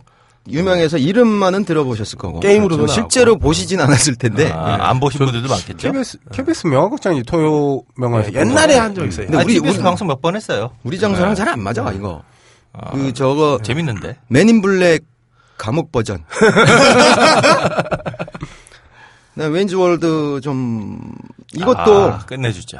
유명해서 0.49 0.97
이름만은 0.97 1.63
들어보셨을 1.63 2.17
거고 2.17 2.39
게임으로도 2.41 2.83
그렇죠. 2.83 2.93
실제로 2.93 3.37
보시진 3.37 3.79
않았을 3.79 4.15
텐데 4.15 4.51
아, 4.51 4.89
안 4.89 4.99
보신 4.99 5.19
분들도 5.19 5.47
많겠죠. 5.47 5.77
KBS, 5.91 6.17
KBS 6.33 6.67
명화극장이 6.67 7.23
토요 7.23 7.81
명화에서 7.95 8.31
네, 8.31 8.39
옛날에 8.41 8.77
한 8.77 8.93
적 8.93 9.05
있어요. 9.07 9.27
근데 9.27 9.37
아, 9.39 9.43
우리- 9.45 9.53
TBS 9.55 9.77
우리- 9.77 9.83
방송 9.83 10.07
몇 10.07 10.21
번 10.21 10.35
했어요. 10.35 10.71
우리 10.83 10.99
장소랑 10.99 11.29
네. 11.31 11.35
잘안 11.35 11.61
맞아 11.61 11.89
이거. 11.93 12.23
아, 12.73 12.91
그 12.91 13.13
저거 13.13 13.59
재밌는데. 13.63 14.17
맨인 14.27 14.61
블랙 14.61 15.03
감옥 15.57 15.91
버전. 15.93 16.23
네, 19.35 19.45
웨인즈 19.47 19.75
월드 19.75 20.39
좀 20.43 20.99
이것도 21.53 22.03
아, 22.13 22.19
끝내주죠. 22.25 22.79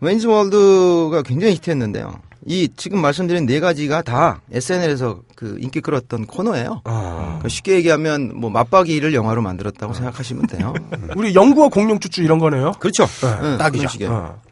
웨인즈 0.00 0.26
월드가 0.26 1.22
굉장히 1.22 1.54
히트했는데요. 1.54 2.18
이 2.46 2.68
지금 2.76 3.00
말씀드린 3.00 3.46
네 3.46 3.58
가지가 3.58 4.02
다 4.02 4.40
SNL에서 4.52 5.20
그 5.34 5.56
인기 5.60 5.80
끌었던 5.80 6.26
코너예요. 6.26 6.82
어. 6.84 7.24
그러니까 7.24 7.48
쉽게 7.48 7.74
얘기하면 7.76 8.38
뭐 8.38 8.50
마빡이를 8.50 9.14
영화로 9.14 9.40
만들었다고 9.40 9.94
생각하시면 9.94 10.46
돼요. 10.48 10.74
우리 11.16 11.34
영구와 11.34 11.68
공룡 11.68 12.00
쭈쭈 12.00 12.22
이런 12.22 12.38
거네요. 12.38 12.72
그렇죠. 12.78 13.06
네, 13.06 13.28
응, 13.28 13.38
그런 13.38 13.58
딱이죠. 13.58 14.12
어. 14.12 14.42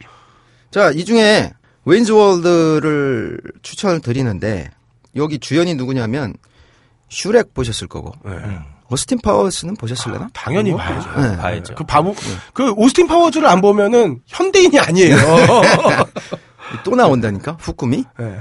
자, 0.71 0.91
이 0.91 1.05
중에 1.05 1.53
웨인즈 1.85 2.13
월드를 2.13 3.41
추천을 3.61 4.01
드리는데 4.01 4.71
여기 5.17 5.39
주연이 5.39 5.75
누구냐면 5.75 6.35
슈렉 7.11 7.53
보셨을 7.53 7.89
거고 7.89 8.13
네. 8.25 8.33
음. 8.33 8.61
어스틴 8.89 9.21
파워스는 9.23 9.77
보셨을래나? 9.77 10.29
당연히 10.35 10.71
그거? 10.71 10.83
봐야죠. 10.83 11.21
네. 11.21 11.37
봐야죠. 11.37 11.75
그 11.75 11.85
바보, 11.85 12.15
그 12.53 12.73
오스틴 12.73 13.07
파워즈를 13.07 13.49
안 13.49 13.61
보면은 13.61 14.21
현대인이 14.27 14.79
아니에요. 14.79 15.17
또 16.85 16.95
나온다니까 16.97 17.57
후꾸미. 17.61 18.05
네. 18.19 18.39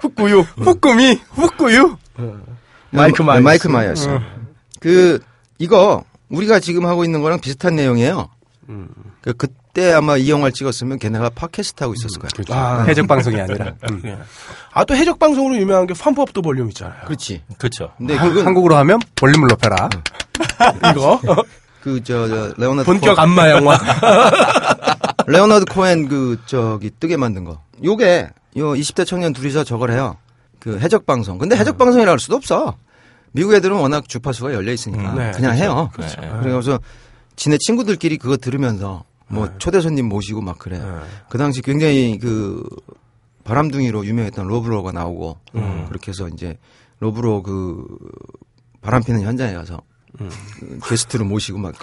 훅구유, 0.00 0.40
훅구미, 0.56 1.20
훅구유. 1.30 1.96
마이크 2.90 3.22
네, 3.22 3.26
마이어스. 3.26 3.42
마이크 3.42 3.68
마이어스. 3.68 4.08
그 4.80 5.20
이거 5.58 6.04
우리가 6.28 6.60
지금 6.60 6.86
하고 6.86 7.04
있는 7.04 7.20
거랑 7.22 7.40
비슷한 7.40 7.76
내용이에요. 7.76 8.28
그 9.20 9.32
그때 9.34 9.92
아마 9.92 10.16
이 10.16 10.30
영화를 10.30 10.52
찍었으면 10.52 10.98
걔네가 10.98 11.30
팟캐스트 11.30 11.82
하고 11.84 11.94
있었을 11.94 12.18
거야. 12.20 12.28
그렇죠. 12.32 12.54
아. 12.54 12.84
해적 12.84 13.06
방송이 13.06 13.38
아니라. 13.40 13.74
음. 13.90 14.18
아, 14.72 14.84
또 14.84 14.94
해적 14.96 15.18
방송으로 15.18 15.56
유명한 15.56 15.86
게 15.86 15.94
펌프 15.94 16.22
업더 16.22 16.40
볼륨 16.40 16.68
있잖아요. 16.68 17.00
그렇지. 17.04 17.42
그렇죠. 17.58 17.92
근데 17.98 18.14
한- 18.14 18.28
그건 18.30 18.46
한국으로 18.46 18.76
하면 18.76 18.98
볼륨을 19.16 19.48
높여라. 19.48 19.88
이거 20.92 21.20
그 21.82 22.02
저 22.02 22.28
저, 22.28 22.54
레오나드 22.56 22.84
본격 22.86 23.14
코, 23.16 23.20
안마 23.20 23.50
영화. 23.50 23.78
레오나드 25.26 25.64
코엔 25.66 26.08
그 26.08 26.38
저기 26.46 26.90
뜨게 26.98 27.16
만든 27.16 27.44
거. 27.44 27.60
요게 27.82 28.30
요 28.58 28.72
20대 28.72 29.06
청년 29.06 29.32
둘이서 29.32 29.64
저걸 29.64 29.90
해요. 29.92 30.16
그 30.58 30.78
해적 30.78 31.06
방송. 31.06 31.38
근데 31.38 31.56
해적 31.56 31.78
방송이라 31.78 32.10
할 32.10 32.18
수도 32.18 32.36
없어. 32.36 32.76
미국 33.32 33.54
애들은 33.54 33.76
워낙 33.76 34.08
주파수가 34.08 34.52
열려 34.54 34.72
있으니까 34.72 35.12
음, 35.12 35.16
네, 35.18 35.30
그냥 35.32 35.56
해요. 35.56 35.88
그렇죠. 35.94 36.20
그래서 36.42 36.80
지네 37.36 37.58
친구들끼리 37.60 38.18
그거 38.18 38.36
들으면서 38.36 39.04
뭐 39.28 39.48
초대 39.58 39.80
손님 39.80 40.08
모시고 40.08 40.40
막 40.40 40.58
그래. 40.58 40.82
그 41.28 41.38
당시 41.38 41.62
굉장히 41.62 42.18
그 42.18 42.62
바람둥이로 43.44 44.04
유명했던 44.04 44.46
로브로가 44.46 44.92
나오고 44.92 45.38
그렇게 45.88 46.08
해서 46.10 46.28
이제 46.28 46.58
로브로 46.98 47.42
그 47.44 47.84
바람 48.82 49.02
피는 49.02 49.22
현장에 49.22 49.54
가서 49.54 49.80
그 50.16 50.78
게스트로 50.88 51.24
모시고 51.24 51.58
막. 51.58 51.74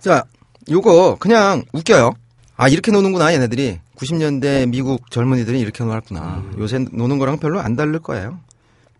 자, 0.00 0.24
요거 0.70 1.16
그냥 1.18 1.64
웃겨요. 1.72 2.14
아 2.56 2.68
이렇게 2.68 2.92
노는구나 2.92 3.32
얘네들이 3.32 3.80
90년대 3.96 4.68
미국 4.68 5.10
젊은이들이 5.10 5.58
이렇게 5.60 5.82
놀았구나. 5.84 6.44
요새 6.58 6.78
노는 6.92 7.18
거랑 7.18 7.38
별로 7.38 7.60
안 7.60 7.76
다를 7.76 7.98
거예요. 7.98 8.38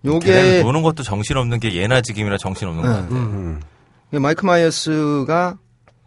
요게 0.05 0.63
노는 0.63 0.83
것도 0.83 1.03
정신없는 1.03 1.61
게 1.61 1.75
예나 1.75 2.01
지금이나 2.01 2.37
정신없는 2.39 2.83
거 2.83 2.89
네. 2.89 2.95
같아요. 2.95 3.17
음. 3.19 3.61
마이크 4.11 4.45
마이어스가 4.45 5.59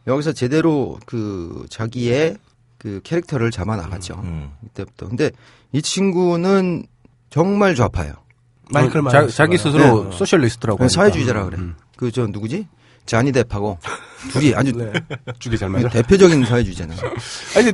여기서 0.08 0.34
제대로 0.34 1.00
그 1.06 1.66
자기의 1.70 2.36
그 2.78 3.00
캐릭터를 3.04 3.52
잡아 3.52 3.76
나갔죠. 3.76 4.16
음. 4.24 4.52
이때부터. 4.66 5.08
근데 5.08 5.32
이 5.72 5.82
친구는 5.82 6.86
정말 7.30 7.74
좌파예요. 7.76 8.14
마이클 8.72 8.94
자, 8.94 9.02
마이어스. 9.02 9.36
자기 9.36 9.58
스스로 9.58 10.12
socialist라고. 10.12 10.80
하니까. 10.84 10.94
사회주의자라 10.94 11.46
그래. 11.46 11.58
음. 11.60 11.76
그저 11.98 12.28
누구지? 12.28 12.68
자니 13.06 13.32
뎁하고 13.32 13.78
둘이 14.32 14.56
아주 14.56 14.72
네. 14.72 14.92
죽이 15.40 15.58
잘 15.58 15.70
맞아. 15.70 15.88
대표적인 15.90 16.44
사회주의자잖아요. 16.46 17.14
아니, 17.58 17.72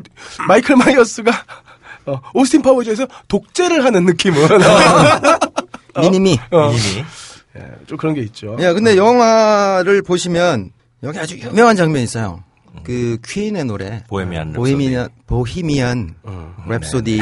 마이클 0.47 0.75
마이어스가 0.75 1.31
어, 2.07 2.19
오스틴 2.33 2.61
파워즈에서 2.61 3.07
독재를 3.27 3.85
하는 3.85 4.05
느낌은 4.05 4.35
미니미. 5.99 6.37
어, 6.51 6.71
이미 6.71 7.05
예, 7.55 7.61
좀 7.87 7.97
그런 7.97 8.13
게 8.13 8.21
있죠. 8.21 8.57
야, 8.61 8.73
근데 8.73 8.97
영화를 8.97 10.01
보시면 10.01 10.71
여기 11.03 11.19
아주 11.19 11.37
유명한 11.37 11.75
장면이 11.75 12.03
있어요. 12.03 12.43
그 12.83 13.17
퀸의 13.25 13.65
노래 13.65 14.03
보헤미안 14.07 14.53
랩소디. 14.53 14.55
보헤미안 14.55 15.09
보히미안 15.27 16.15
랩소디 16.67 17.21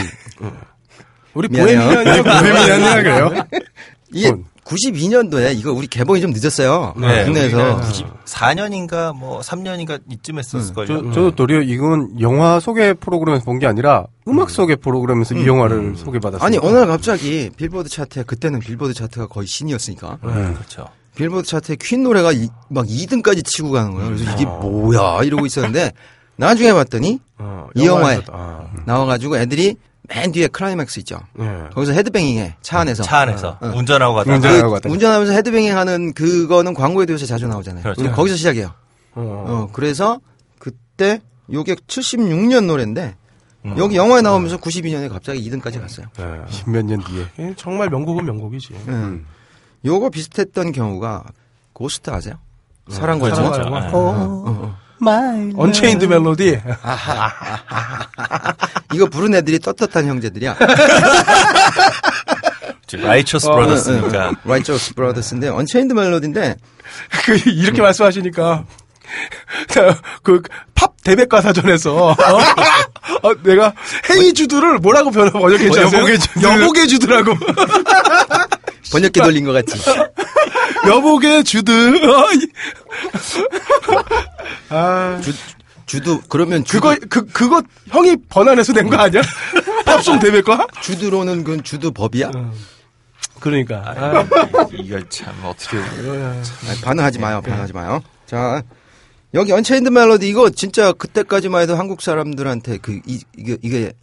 우리. 1.34 1.48
보헤미안이요. 1.48 2.24
보헤미안이라 2.24 2.96
그래요? 3.04 3.44
이게 4.14 4.30
어. 4.30 4.38
92년도에 4.64 5.58
이거 5.58 5.72
우리 5.74 5.88
개봉이 5.88 6.22
좀 6.22 6.32
늦었어요. 6.32 6.94
네, 6.98 7.24
국내에서 7.26 7.82
4년인가 8.26 9.16
뭐 9.18 9.40
3년인가 9.42 10.00
이쯤 10.12 10.38
했었을걸요. 10.38 10.86
저, 10.88 10.96
저도 11.12 11.32
도리어 11.36 11.62
이건 11.62 12.20
영화 12.22 12.60
소개 12.60 12.94
프로그램에서 12.94 13.44
본 13.46 13.60
게 13.60 13.66
아니라 13.66 14.06
음악 14.28 14.50
소개 14.52 14.76
프로그램에서 14.76 15.34
이 15.36 15.48
영화를 15.48 15.96
소개받았어요. 15.98 16.46
아니 16.46 16.58
어느 16.62 16.78
날 16.78 16.88
갑자기 16.88 17.50
빌보드 17.58 17.90
차트에 17.90 18.24
그때는 18.24 18.60
빌보드 18.60 18.94
차트가 18.94 19.26
거의 19.28 19.48
신이었으니까 19.48 20.18
그렇죠. 20.22 20.88
빌보드 21.16 21.48
차트에 21.48 21.76
퀸 21.82 22.04
노래가 22.04 22.32
이- 22.32 22.50
막 22.70 22.86
2등까지 22.86 23.44
치고 23.44 23.72
가는 23.72 23.92
거예요. 23.96 24.10
그래서 24.16 24.32
이게 24.34 24.46
뭐야 24.46 25.24
이러고 25.24 25.46
있었는데 25.48 25.92
나중에 26.36 26.72
봤더니 26.74 27.20
어, 27.40 27.68
이 27.76 27.86
영화에 27.88 28.22
아, 28.32 28.68
나와가지고 28.86 29.38
애들이 29.38 29.76
맨 30.10 30.32
뒤에 30.32 30.48
클라이맥스 30.48 31.00
있죠. 31.00 31.20
예. 31.40 31.70
거기서 31.74 31.94
headbanging해 31.94 32.56
차 32.62 32.80
안에서 32.80 33.04
차 33.04 33.20
안에서 33.20 33.58
어. 33.62 33.68
운전하고 33.68 34.16
가다가 34.16 34.36
운전- 34.36 34.42
그 34.42 34.48
운전하고 34.56 34.74
갔다가. 34.74 34.94
운전하면서 34.94 35.34
headbanging하는 35.34 36.14
그거는 36.14 36.74
광고에도 36.74 37.14
요새 37.14 37.26
자주 37.26 37.48
나오잖아요. 37.48 37.84
그렇죠. 37.84 38.12
거기서 38.12 38.36
시작해요. 38.36 38.72
어. 39.16 39.46
어, 39.48 39.70
그래서 39.72 40.20
그때 40.58 41.22
요게 41.52 41.76
76년 41.88 42.66
노래인데 42.66 43.16
음. 43.66 43.76
여기 43.78 43.98
영화에 43.98 44.22
나오면서 44.22 44.58
92년에 44.58 45.10
갑자기 45.10 45.48
2등까지 45.50 45.80
갔어요. 45.82 46.08
십몇 46.50 46.86
년 46.86 47.04
뒤에. 47.04 47.26
예, 47.40 47.54
정말 47.58 47.90
명곡은 47.90 48.26
명곡이지. 48.26 48.74
음. 48.88 49.26
요거 49.86 50.10
비슷했던 50.10 50.72
경우가 50.72 51.24
고스트 51.74 52.10
아세요? 52.10 52.36
사랑과 52.90 53.30
영혼. 53.30 54.89
어, 55.56 55.64
언체인드 55.64 56.06
멜로디. 56.06 56.60
이거 58.94 59.06
부른 59.08 59.34
애들이 59.36 59.60
떳떳한 59.60 60.08
형제들이야. 60.08 60.58
라이처스 62.92 63.48
어, 63.48 63.56
브라더스니까 63.56 64.32
라이처스 64.44 64.96
브라더스인데 64.96 65.48
언체인드 65.50 65.94
멜로디인데 65.94 66.56
그 67.24 67.38
이렇게 67.46 67.82
말씀하시니까 67.82 68.66
그 70.24 70.42
팝 70.76 70.94
대백과 71.04 71.42
사전에서 71.42 71.94
어? 71.94 72.12
어, 73.24 73.34
내가 73.44 73.74
헤이 74.10 74.34
주드를 74.34 74.78
뭐라고 74.78 75.12
변 75.12 75.30
번역했지 75.32 75.78
아세요? 75.78 76.00
여보게 76.00 76.20
주드. 76.20 76.42
여보게 76.42 76.88
주드라고 76.88 77.34
번역기 78.92 79.20
돌린 79.20 79.44
것 79.46 79.52
같지. 79.52 79.78
여보게 80.88 81.44
주드 81.44 81.70
어, 81.72 82.32
이- 82.32 82.48
아 84.70 85.22
주도 85.86 86.22
그러면 86.30 86.64
주드, 86.64 86.80
그거 86.80 86.96
그 87.10 87.26
그거 87.28 87.64
형이 87.88 88.18
번안해서 88.30 88.74
낸 88.74 88.90
거 88.90 88.98
아니야? 88.98 89.22
팝송 89.86 90.20
대백과 90.20 90.68
주드로는 90.82 91.44
그 91.44 91.62
주드 91.64 91.92
법이야? 91.92 92.32
그러니까 93.40 93.78
아, 93.98 94.28
이걸 94.74 95.08
참 95.10 95.34
어떻게 95.44 95.78
아니, 95.78 96.82
반응하지 96.84 97.20
마요. 97.20 97.42
반응하지 97.42 97.74
마요. 97.74 98.02
자 98.26 98.62
여기 99.34 99.52
언체인드 99.52 99.90
멜로디 99.90 100.28
이거 100.28 100.50
진짜 100.50 100.92
그때까지만 100.92 101.62
해도 101.64 101.76
한국 101.76 102.02
사람들한테 102.02 102.78
그 102.80 103.00
이, 103.06 103.22
이게 103.38 103.58
이게 103.62 103.94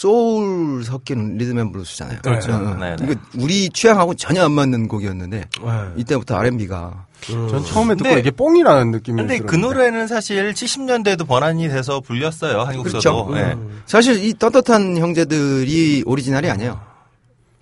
소울 0.00 0.84
섞인 0.84 1.38
리듬 1.38 1.58
앤 1.58 1.72
블루스잖아요. 1.72 2.18
그렇죠. 2.22 2.58
네, 2.78 2.96
네. 2.96 3.04
이거 3.04 3.14
우리 3.38 3.70
취향하고 3.70 4.14
전혀 4.14 4.44
안 4.44 4.52
맞는 4.52 4.88
곡이었는데 4.88 5.38
네. 5.38 5.70
이때부터 5.96 6.36
R&B가 6.36 7.06
전 7.22 7.64
처음에 7.64 7.94
듣고 7.94 8.04
근데- 8.10 8.20
이게 8.20 8.30
뽕이라는 8.30 8.90
느낌이 8.90 9.16
근데 9.16 9.38
그 9.38 9.46
들었는데. 9.56 9.66
노래는 9.74 10.06
사실 10.06 10.52
70년대에도 10.52 11.26
번안이 11.26 11.66
돼서 11.68 12.00
불렸어요 12.00 12.60
한국서도. 12.60 13.26
그렇죠. 13.26 13.34
네. 13.34 13.56
사실 13.86 14.22
이 14.22 14.34
떳떳한 14.34 14.98
형제들이 14.98 16.02
오리지널이 16.04 16.50
아니에요. 16.50 16.78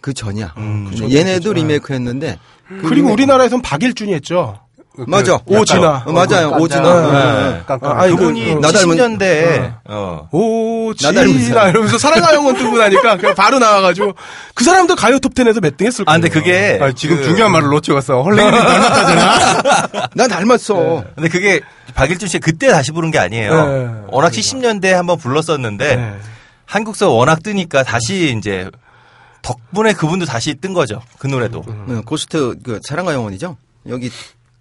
그 0.00 0.12
전이야. 0.12 0.54
음, 0.58 0.90
근데 0.90 1.14
얘네도 1.16 1.52
리메이크했는데 1.52 2.38
그 2.68 2.82
그리고 2.88 3.10
리메이크- 3.10 3.12
우리나라에선 3.12 3.62
박일준이 3.62 4.12
했죠. 4.12 4.58
맞아 4.96 5.38
오진아. 5.44 6.04
어, 6.06 6.12
맞아요 6.12 6.50
깐깐- 6.52 6.60
오진아. 6.60 7.00
네. 7.00 7.10
네. 7.12 7.50
네. 7.52 7.62
깜깜. 7.66 7.90
아, 7.90 8.04
어, 8.04 8.06
나 8.06 8.68
닮은- 8.68 9.18
70년대에 9.18 9.74
어. 9.86 10.28
오, 10.30 10.92
나달면 11.02 11.38
지나 11.40 11.68
이러면서 11.70 11.98
사랑하영은 11.98 12.54
뜨고 12.56 12.78
나니까 12.78 13.16
그냥 13.16 13.34
바로 13.34 13.58
나와가지고 13.58 14.14
그 14.54 14.62
사람도 14.64 14.94
가요 14.94 15.18
톱10에서 15.18 15.60
몇 15.60 15.76
등 15.76 15.86
했을 15.88 16.04
거예요. 16.04 16.14
아 16.14 16.20
근데 16.20 16.28
그게 16.28 16.78
아, 16.80 16.92
지금 16.92 17.16
그- 17.16 17.24
중요한 17.24 17.50
말을 17.52 17.68
놓치고 17.70 17.96
갔어. 17.96 18.22
헐랭이님 18.22 18.54
닮았다잖아. 18.62 20.08
난 20.14 20.28
닮았어. 20.28 21.04
근데 21.16 21.28
그게 21.28 21.60
박일준 21.94 22.28
씨 22.28 22.38
그때 22.38 22.68
다시 22.68 22.92
부른 22.92 23.10
게 23.10 23.18
아니에요. 23.18 23.66
네. 23.66 23.88
워낙 24.08 24.30
70년대에 24.30 24.92
한번 24.92 25.18
불렀었는데 25.18 25.96
네. 25.96 26.14
한국서 26.66 27.10
워낙 27.10 27.42
뜨니까 27.42 27.82
다시 27.82 28.34
이제 28.38 28.70
덕분에 29.42 29.92
그분도 29.92 30.24
다시 30.24 30.54
뜬 30.54 30.72
거죠. 30.72 31.02
그 31.18 31.26
노래도. 31.26 31.64
네, 31.86 32.00
고스트 32.06 32.54
그 32.64 32.78
사랑과 32.88 33.12
영혼이죠. 33.12 33.56
여기 33.88 34.10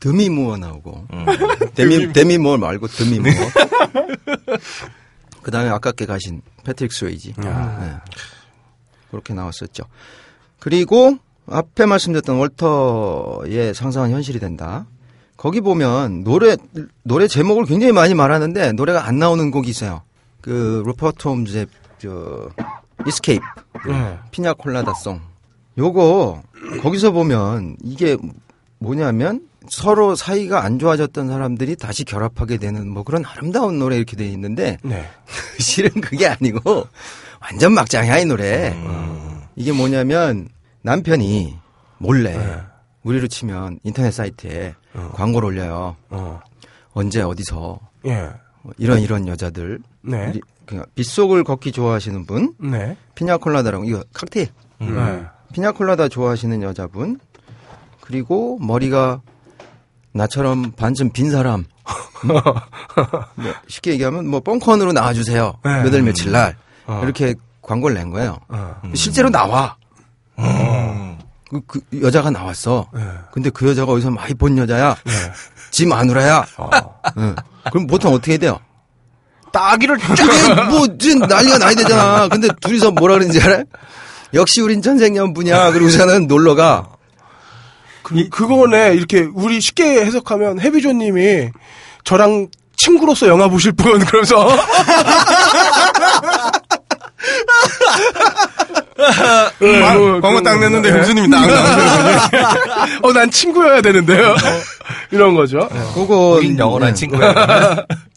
드미 0.03 0.27
무어 0.27 0.57
나오고 0.57 1.07
음. 1.13 1.25
데미 1.75 2.11
데미 2.11 2.37
무어 2.37 2.57
말고 2.57 2.87
드미 2.87 3.19
무어. 3.19 3.31
그다음에 5.41 5.69
아깝게 5.69 6.05
가신 6.05 6.41
패트릭 6.65 6.91
스웨이지. 6.91 7.35
네. 7.37 7.49
그렇게 9.09 9.33
나왔었죠. 9.33 9.85
그리고 10.59 11.17
앞에 11.47 11.85
말씀드렸던 11.85 12.35
월터의 12.35 13.73
상상은 13.73 14.11
현실이 14.11 14.39
된다. 14.39 14.87
거기 15.37 15.61
보면 15.61 16.25
노래 16.25 16.57
노래 17.03 17.29
제목을 17.29 17.63
굉장히 17.63 17.93
많이 17.93 18.13
말하는데 18.13 18.73
노래가 18.73 19.07
안 19.07 19.19
나오는 19.19 19.51
곡이 19.51 19.69
있어요. 19.69 20.01
그 20.41 20.83
루퍼트 20.85 21.29
홈즈의 21.29 21.67
저 21.99 22.49
Escape 23.07 23.45
네. 23.87 24.19
Piña 24.31 24.55
Colada 24.55 24.91
Song. 24.91 25.21
요거 25.77 26.43
거기서 26.81 27.11
보면 27.11 27.77
이게 27.81 28.17
뭐냐면 28.79 29.47
서로 29.69 30.15
사이가 30.15 30.63
안 30.63 30.77
좋아졌던 30.79 31.27
사람들이 31.27 31.75
다시 31.75 32.03
결합하게 32.03 32.57
되는 32.57 32.89
뭐 32.89 33.03
그런 33.03 33.23
아름다운 33.25 33.79
노래 33.79 33.95
이렇게 33.97 34.15
돼 34.15 34.27
있는데 34.27 34.77
네. 34.83 35.07
실은 35.59 35.89
그게 36.01 36.27
아니고 36.27 36.87
완전 37.41 37.73
막장이야 37.73 38.19
이 38.19 38.25
노래. 38.25 38.75
이게 39.55 39.71
뭐냐면 39.71 40.47
남편이 40.81 41.57
몰래 41.97 42.63
우리로 43.03 43.27
치면 43.27 43.79
인터넷 43.83 44.11
사이트에 44.11 44.75
광고를 45.13 45.47
올려요. 45.49 45.95
어. 46.09 46.39
언제 46.93 47.21
어디서 47.21 47.79
예. 48.05 48.29
이런 48.77 48.99
이런 49.01 49.27
여자들 49.27 49.79
네. 50.01 50.33
이- 50.35 50.41
그냥 50.65 50.85
빗속을 50.95 51.43
걷기 51.43 51.71
좋아하시는 51.73 52.25
분 52.25 52.53
네. 52.59 52.95
피냐콜라다라고 53.15 53.83
이거 53.83 54.03
칵테일 54.13 54.47
네. 54.79 55.23
피냐콜라다 55.51 56.07
좋아하시는 56.07 56.61
여자분 56.61 57.19
그리고 57.99 58.57
머리가 58.59 59.21
나처럼 60.13 60.71
반쯤 60.71 61.11
빈 61.11 61.31
사람. 61.31 61.65
뭐 62.23 62.41
쉽게 63.67 63.91
얘기하면 63.91 64.27
뭐 64.27 64.39
뻥컨으로 64.39 64.93
나와주세요. 64.93 65.53
네. 65.63 65.83
몇월 65.83 66.01
며칠 66.03 66.31
날. 66.31 66.55
어. 66.85 67.01
이렇게 67.03 67.35
광고를 67.61 67.95
낸 67.95 68.09
거예요. 68.11 68.39
어. 68.49 68.81
실제로 68.93 69.29
나와. 69.29 69.75
음. 70.39 71.17
그, 71.49 71.61
그 71.67 72.01
여자가 72.01 72.29
나왔어. 72.29 72.87
네. 72.93 73.01
근데 73.31 73.49
그 73.49 73.67
여자가 73.69 73.91
어디서 73.91 74.11
많이 74.11 74.33
본 74.33 74.57
여자야? 74.57 74.95
지 75.69 75.85
마누라야? 75.85 76.45
응. 77.17 77.35
그럼 77.71 77.87
보통 77.87 78.13
어떻게 78.13 78.37
돼요? 78.37 78.59
따기를 79.51 79.97
이게 79.99 80.63
뭐진 80.69 81.19
난리가 81.19 81.59
나야 81.59 81.75
되잖아. 81.75 82.27
근데 82.27 82.47
둘이서 82.59 82.91
뭐라 82.91 83.15
그러는지 83.15 83.39
알아요? 83.41 83.63
역시 84.33 84.61
우린 84.61 84.81
천생연분이야. 84.81 85.71
그러고서는 85.71 86.27
놀러가 86.27 86.89
그, 88.03 88.29
그거네 88.29 88.93
이렇게 88.95 89.27
우리 89.33 89.59
쉽게 89.59 90.05
해석하면 90.05 90.59
해비조님이 90.59 91.49
저랑 92.03 92.49
친구로서 92.75 93.27
영화 93.27 93.47
보실 93.47 93.71
분 93.71 93.99
그러면서 93.99 94.47
어, 98.99 100.21
광고 100.21 100.41
딱 100.41 100.59
냈는데 100.59 100.91
형수님이 100.91 101.29
딱 101.29 101.45
나오셔서 101.47 102.29
어 103.03 103.14
난 103.14 103.31
친구여야 103.31 103.81
되는데요 103.81 104.35
이런 105.11 105.33
거죠 105.35 105.67
그거 105.93 106.35
우린 106.37 106.57
영원한 106.57 106.89
네. 106.89 106.93
친구야. 106.93 107.85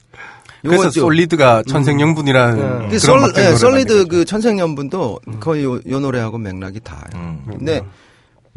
그래서 0.62 0.90
솔리드가 0.90 1.62
천생연분이라는 1.68 2.88
네. 2.88 2.88
그 2.90 2.98
그런 2.98 3.30
솔, 3.30 3.44
예, 3.44 3.54
솔리드. 3.54 4.06
그 4.06 4.24
천생연분도 4.24 5.20
거의 5.38 5.64
요, 5.64 5.78
요 5.88 6.00
노래하고 6.00 6.38
맥락이 6.38 6.80
다. 6.80 7.06
음. 7.14 7.44
근데 7.48 7.82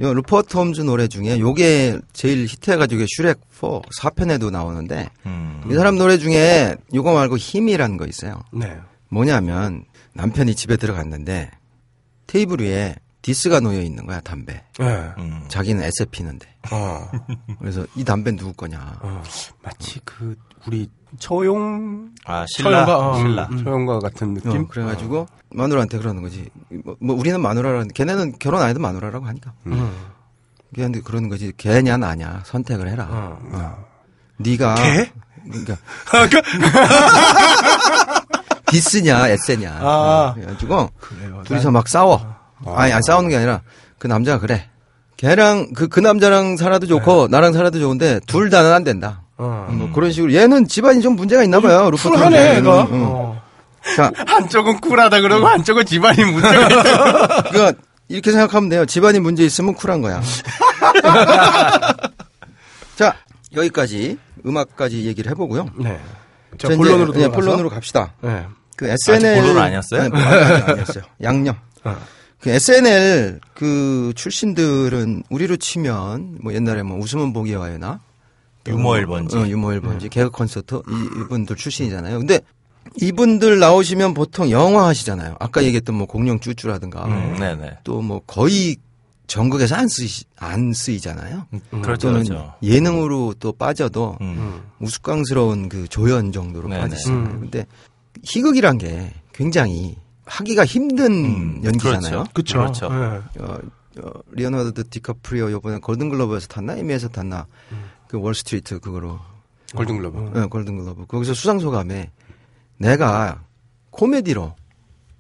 요 0.02 0.14
루퍼트 0.14 0.56
홈즈 0.56 0.82
노래 0.82 1.08
중에 1.08 1.40
요게 1.40 2.00
제일 2.14 2.46
히트해가지고 2.46 3.06
슈렉 3.08 3.40
4 3.52 3.82
4편에도 4.10 4.50
나오는데 4.52 5.10
음. 5.26 5.64
이 5.70 5.74
사람 5.74 5.98
노래 5.98 6.18
중에 6.18 6.76
요거 6.94 7.14
말고 7.14 7.38
Him이라는 7.38 7.98
거 7.98 8.06
있어요. 8.08 8.42
네 8.54 8.78
뭐냐면 9.10 9.84
남편이 10.14 10.56
집에 10.56 10.78
들어갔는데 10.78 11.52
테이블 12.28 12.62
위에 12.62 12.96
디스가 13.22 13.60
놓여 13.60 13.82
있는 13.82 14.06
거야 14.06 14.22
담배. 14.22 14.64
네. 14.80 15.12
음. 15.18 15.44
자기는 15.50 15.84
에세 15.84 16.06
피는데. 16.10 16.48
어. 16.72 17.10
그래서 17.60 17.86
이 17.96 18.04
담배 18.04 18.32
누구 18.32 18.54
거냐. 18.54 19.00
마치 19.62 20.00
그 20.06 20.36
우리 20.66 20.88
처용 21.18 22.10
아 22.26 22.46
신라 22.48 22.86
처형과, 22.86 22.98
어. 23.10 23.18
신라. 23.18 23.50
처용과 23.64 24.00
같은 24.00 24.34
느낌. 24.36 24.52
어, 24.52 24.68
그래가지고 24.68 25.28
마누라한테 25.52 25.98
그러는 25.98 26.22
거지. 26.22 26.50
뭐, 26.84 26.96
뭐 27.00 27.16
우리는 27.16 27.42
마누라라는 27.42 27.90
걔네는 27.90 28.34
결혼 28.40 28.62
안 28.62 28.70
해도 28.70 28.80
마누라라고 28.80 29.26
하니까. 29.26 29.54
음. 29.68 29.92
걔한테 30.76 31.02
그러는 31.02 31.30
거지. 31.30 31.52
걔냐 31.58 31.98
나냐 31.98 32.44
선택을 32.46 32.90
해라. 32.90 33.08
어. 33.10 33.86
네가 34.38 34.76
걔? 34.76 35.12
그러니까 35.50 35.78
디스냐 38.68 39.28
에세냐. 39.30 39.80
아. 39.82 40.34
그래가지고 40.36 40.90
그래요. 41.00 41.42
둘이서 41.46 41.72
막 41.72 41.88
싸워. 41.88 42.22
아니, 42.66 42.94
아니 42.94 43.04
싸우는 43.04 43.30
게 43.30 43.38
아니라 43.38 43.62
그 43.98 44.08
남자가 44.08 44.40
그래. 44.40 44.70
걔랑 45.18 45.74
그, 45.74 45.88
그 45.88 46.00
남자랑 46.00 46.56
살아도 46.56 46.88
좋고 46.88 47.28
나랑 47.30 47.52
살아도 47.54 47.80
좋은데 47.80 48.20
둘 48.28 48.50
다는 48.50 48.72
안 48.72 48.84
된다. 48.84 49.24
어. 49.40 49.68
뭐 49.72 49.90
그런 49.94 50.12
식으로 50.12 50.34
얘는 50.34 50.68
집안이 50.68 51.02
좀 51.02 51.16
문제가 51.16 51.44
있나 51.44 51.60
봐요. 51.62 51.90
루퍼트 51.90 52.10
쿨하네, 52.10 52.38
얘는. 52.38 52.58
애가. 52.60 52.88
응. 52.92 53.04
어. 53.06 53.42
자, 53.96 54.12
한쪽은 54.28 54.82
쿨하다 54.82 55.22
그러고 55.22 55.48
한쪽은 55.48 55.86
집안이 55.86 56.24
문제가 56.26 56.68
있다. 56.68 57.42
그러니까 57.50 57.82
이렇게 58.10 58.32
생각하면 58.32 58.70
돼요. 58.70 58.86
집안이 58.86 59.20
문제 59.20 59.44
있으면 59.46 59.74
쿨한 59.76 60.02
거야. 60.02 60.22
자, 62.96 63.16
여기까지 63.56 64.18
음악까지 64.46 65.06
얘기를 65.06 65.32
해보고요. 65.32 65.70
네. 65.80 65.98
자, 66.58 66.68
본론으로 66.68 67.14
네, 67.14 67.20
들어가서. 67.20 67.32
본론으로 67.32 67.70
갑시다. 67.70 68.14
네. 68.22 68.46
그 68.76 68.88
SNL 68.88 69.42
본론 69.42 69.58
아니었어요? 69.64 70.10
네, 70.10 70.22
아직 70.22 70.70
아니었어요. 70.70 71.04
양념. 71.24 71.56
어. 71.86 71.96
그 72.42 72.50
SNL 72.50 73.40
그 73.54 74.12
출신들은 74.16 75.24
우리로 75.30 75.56
치면 75.58 76.38
뭐 76.42 76.54
옛날에 76.54 76.84
뭐 76.84 76.98
웃으면 76.98 77.34
보기에 77.34 77.56
와요나 77.56 78.00
유머 78.70 78.90
1번지. 78.92 79.36
어, 79.36 79.48
유머 79.48 79.68
1번지 79.70 80.10
개그 80.10 80.30
콘서트 80.32 80.76
이- 80.76 81.22
이분들 81.22 81.56
출신이잖아요. 81.56 82.18
근데 82.20 82.40
이분들 83.02 83.60
나오시면 83.60 84.14
보통 84.14 84.50
영화 84.52 84.88
하시잖아요. 84.88 85.36
아까 85.40 85.64
얘기했던 85.64 85.96
뭐 85.96 86.08
공룡 86.08 86.40
쭈쭈라든가 86.40 87.06
음, 87.06 87.36
네네. 87.40 87.80
또뭐 87.84 88.22
거의 88.26 88.78
전국에서 89.28 89.76
안 89.76 89.88
쓰이 89.88 90.08
안 90.38 90.74
쓰이잖아요. 90.74 91.46
그렇죠, 91.84 92.08
또는 92.08 92.24
그렇죠. 92.24 92.54
예능으로 92.64 93.36
또 93.40 93.52
빠져도 93.52 94.18
음. 94.22 94.64
우스꽝스러운 94.80 95.70
그 95.70 95.88
조연 95.88 96.32
정도로 96.32 96.68
네네. 96.68 96.82
빠지시잖아요. 96.82 97.24
음. 97.36 97.40
근데 97.42 97.66
희극이란 98.24 98.80
게 98.80 99.14
굉장히 99.34 99.96
하기가 100.26 100.66
힘든 100.66 101.12
음, 101.26 101.62
연기잖아요. 101.64 102.26
그쵸. 102.34 102.58
그렇죠. 102.58 102.90
네. 102.90 103.20
어, 103.44 103.60
어, 104.02 104.12
리오나르도 104.32 104.84
디카프리오 104.90 105.52
요번에 105.52 105.78
골든글러브에서 105.80 106.48
탔나 106.48 106.76
에미에서 106.78 107.10
탔나 107.10 107.46
그 108.10 108.20
월스트리트 108.20 108.80
그거로 108.80 109.20
골든글러브. 109.76 110.40
어, 110.40 110.48
골든글러브 110.48 111.06
거기서 111.06 111.36
수상소감에 111.36 112.12
내가 112.78 113.44
코미디로 113.92 114.56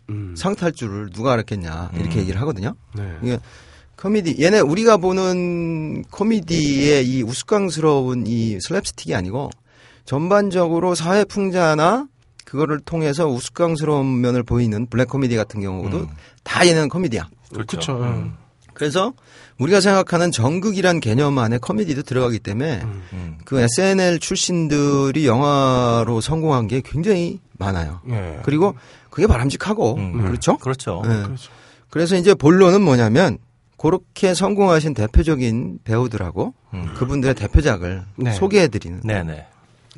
음. 0.10 0.36
상탈 0.36 0.71
줄을 0.71 1.12
누가 1.12 1.34
알았겠냐 1.34 1.91
이렇게 1.93 2.15
음. 2.15 2.21
얘기를 2.21 2.41
하거든요. 2.41 2.75
네. 2.95 3.17
이게 3.21 3.39
코미디 3.95 4.43
얘네 4.43 4.62
우리가 4.62 4.97
보는 4.97 6.04
코미디의 6.10 7.08
이 7.08 7.21
우스꽝스러운 7.21 8.25
이 8.25 8.58
슬랩스틱이 8.58 9.15
아니고 9.15 9.52
전반적으로 10.06 10.95
사회 10.95 11.23
풍자나 11.25 12.08
그거를 12.43 12.80
통해서 12.80 13.28
우스꽝스러운 13.28 14.21
면을 14.21 14.41
보이는 14.41 14.88
블랙 14.88 15.10
코미디 15.10 15.36
같은 15.36 15.62
경우도 15.62 15.97
음. 15.97 16.08
다 16.43 16.65
얘는 16.65 16.89
코미디야. 16.89 17.30
그렇죠. 17.54 18.02
음. 18.02 18.36
그래서 18.73 19.13
우리가 19.60 19.82
생각하는 19.82 20.32
정극이란 20.32 21.00
개념 21.02 21.38
안에 21.38 21.58
코미디도 21.58 22.04
들어가기 22.04 22.39
때문에 22.39 22.82
음. 23.13 23.38
그 23.45 23.60
SNL 23.60 24.19
출신들이 24.19 25.28
영화로 25.28 26.22
성공한 26.22 26.67
게 26.67 26.82
굉장히 26.84 27.39
많아요. 27.58 28.00
예. 28.10 28.39
그리고 28.43 28.76
그게 29.10 29.28
바람직하고 29.28 29.95
음. 29.95 30.22
그렇죠? 30.24 30.58
그렇죠. 30.58 31.02
네. 31.06 31.24
그렇죠. 31.24 31.52
그래서 31.89 32.15
이제 32.15 32.34
본론은 32.34 32.82
뭐냐면 32.82 33.38
그렇게 33.78 34.34
성공하신 34.34 34.93
대표적인 34.93 35.80
배우들하고 35.84 36.54
음. 36.74 36.93
그분들의 36.98 37.36
대표작을 37.36 38.04
네. 38.15 38.32
소개해드리는 38.32 39.02
네네. 39.04 39.45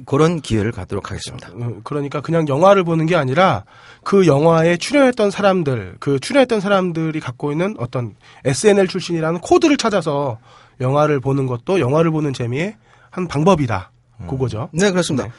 그런 0.05 0.41
기회를 0.41 0.71
갖도록 0.71 1.11
하겠습니다. 1.11 1.49
어, 1.53 1.79
그러니까 1.83 2.21
그냥 2.21 2.47
영화를 2.47 2.83
보는 2.83 3.05
게 3.05 3.15
아니라 3.15 3.65
그 4.03 4.25
영화에 4.25 4.77
출연했던 4.77 5.31
사람들, 5.31 5.97
그 5.99 6.19
출연했던 6.19 6.61
사람들이 6.61 7.19
갖고 7.19 7.51
있는 7.51 7.75
어떤 7.77 8.15
SNL 8.45 8.87
출신이라는 8.87 9.41
코드를 9.41 9.77
찾아서 9.77 10.39
영화를 10.79 11.19
보는 11.19 11.45
것도 11.45 11.79
영화를 11.79 12.11
보는 12.11 12.33
재미의 12.33 12.75
한 13.09 13.27
방법이다. 13.27 13.91
그거죠. 14.27 14.69
네, 14.71 14.91
그렇습니다. 14.91 15.25
네. 15.25 15.31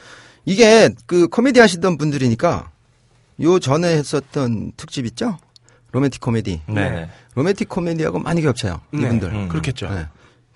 이게 0.45 0.89
그 1.05 1.27
코미디 1.27 1.59
하시던 1.59 1.97
분들이니까 1.97 2.69
요 3.41 3.59
전에 3.59 3.97
했었던 3.97 4.73
특집 4.77 5.05
있죠? 5.07 5.37
로맨틱 5.91 6.21
코미디. 6.21 6.61
네네. 6.67 7.09
로맨틱 7.35 7.69
코미디하고 7.69 8.19
많이 8.19 8.41
겹쳐요. 8.41 8.81
네. 8.91 9.03
이분들. 9.03 9.29
음. 9.29 9.49
그렇겠죠. 9.49 9.89
네. 9.89 10.05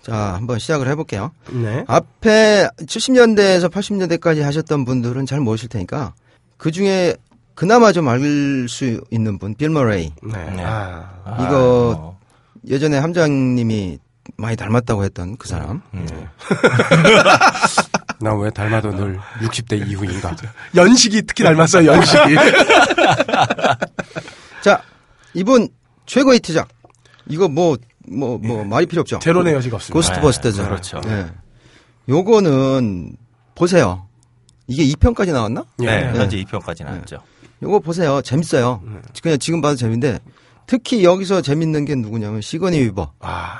자, 0.08 0.34
한번 0.34 0.58
시작을 0.58 0.88
해볼게요. 0.88 1.32
네. 1.50 1.84
앞에 1.86 2.68
70년대에서 2.80 3.70
80년대까지 3.70 4.42
하셨던 4.42 4.84
분들은 4.84 5.26
잘 5.26 5.40
모르실 5.40 5.68
테니까 5.68 6.14
그 6.56 6.70
중에 6.70 7.16
그나마 7.54 7.92
좀 7.92 8.08
알 8.08 8.66
수 8.68 9.00
있는 9.10 9.38
분, 9.38 9.54
빌 9.54 9.70
머레이. 9.70 10.12
네. 10.22 10.50
네. 10.54 10.64
아, 10.64 11.10
아, 11.24 11.36
이거 11.40 11.94
뭐. 12.00 12.18
예전에 12.68 12.98
함장님이 12.98 13.98
많이 14.36 14.56
닮았다고 14.56 15.04
했던 15.04 15.36
그 15.38 15.48
사람. 15.48 15.80
음. 15.94 16.06
나 18.20 18.32
왜 18.32 18.50
닮아도 18.50 18.94
늘 18.94 19.18
60대 19.40 19.88
이후인가. 19.88 20.36
연식이 20.76 21.22
특히 21.22 21.42
닮았어요. 21.44 21.86
연식이. 21.90 22.36
자, 24.62 24.82
이분 25.34 25.68
최고 26.06 26.34
히트작. 26.34 26.68
이거 27.28 27.48
뭐, 27.48 27.76
뭐, 28.10 28.38
뭐, 28.38 28.64
말이 28.64 28.86
필요 28.86 29.00
없죠. 29.00 29.18
재론의 29.20 29.54
여지가 29.54 29.76
없습니다. 29.76 29.94
Ghostbusters. 29.94 30.60
네, 30.60 30.66
그렇죠. 30.68 31.00
네. 31.02 31.26
요거는 32.08 33.16
보세요. 33.54 34.06
이게 34.66 34.84
2편까지 34.94 35.32
나왔나? 35.32 35.64
네, 35.78 36.10
네. 36.12 36.18
현재 36.18 36.36
2편까지 36.44 36.84
나왔죠. 36.84 37.18
요거 37.62 37.80
보세요. 37.80 38.22
재밌어요. 38.22 38.82
그냥 39.22 39.38
지금 39.38 39.60
봐도 39.60 39.74
재밌는데 39.76 40.20
특히 40.66 41.02
여기서 41.04 41.40
재밌는 41.40 41.84
게 41.86 41.94
누구냐면 41.94 42.40
시거니 42.40 42.78
위버. 42.80 43.12
아, 43.20 43.58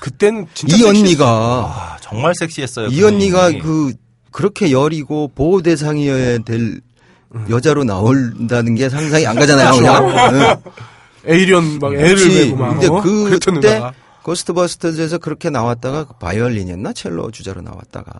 그때는 0.00 0.46
진짜 0.54 0.76
이. 0.76 0.82
언니가 0.84 1.26
아, 1.28 1.96
정말 2.00 2.34
섹시했어요. 2.38 2.88
이 2.88 3.00
그 3.00 3.06
언니가 3.06 3.46
언니. 3.46 3.58
그 3.60 3.94
그렇게 4.32 4.70
여리고 4.72 5.28
보호 5.34 5.62
대상이어야 5.62 6.38
될 6.38 6.80
여자로 7.48 7.84
나온다는 7.84 8.74
게 8.74 8.88
상상이 8.88 9.26
안 9.26 9.36
가잖아요. 9.36 9.72
그냥. 9.72 10.32
네. 10.32 10.70
에이리언 11.26 11.78
막 11.80 11.92
애를 11.94 12.14
그치. 12.16 12.44
메고 12.46 12.56
막. 12.56 12.70
근데 12.70 12.86
어? 12.88 13.00
그랬던 13.00 13.54
그때. 13.56 13.82
고스트버스터즈에서 14.22 15.18
그렇게 15.18 15.50
나왔다가 15.50 16.04
그 16.04 16.14
바이올린이었나 16.18 16.92
첼로 16.92 17.30
주자로 17.30 17.60
나왔다가 17.60 18.10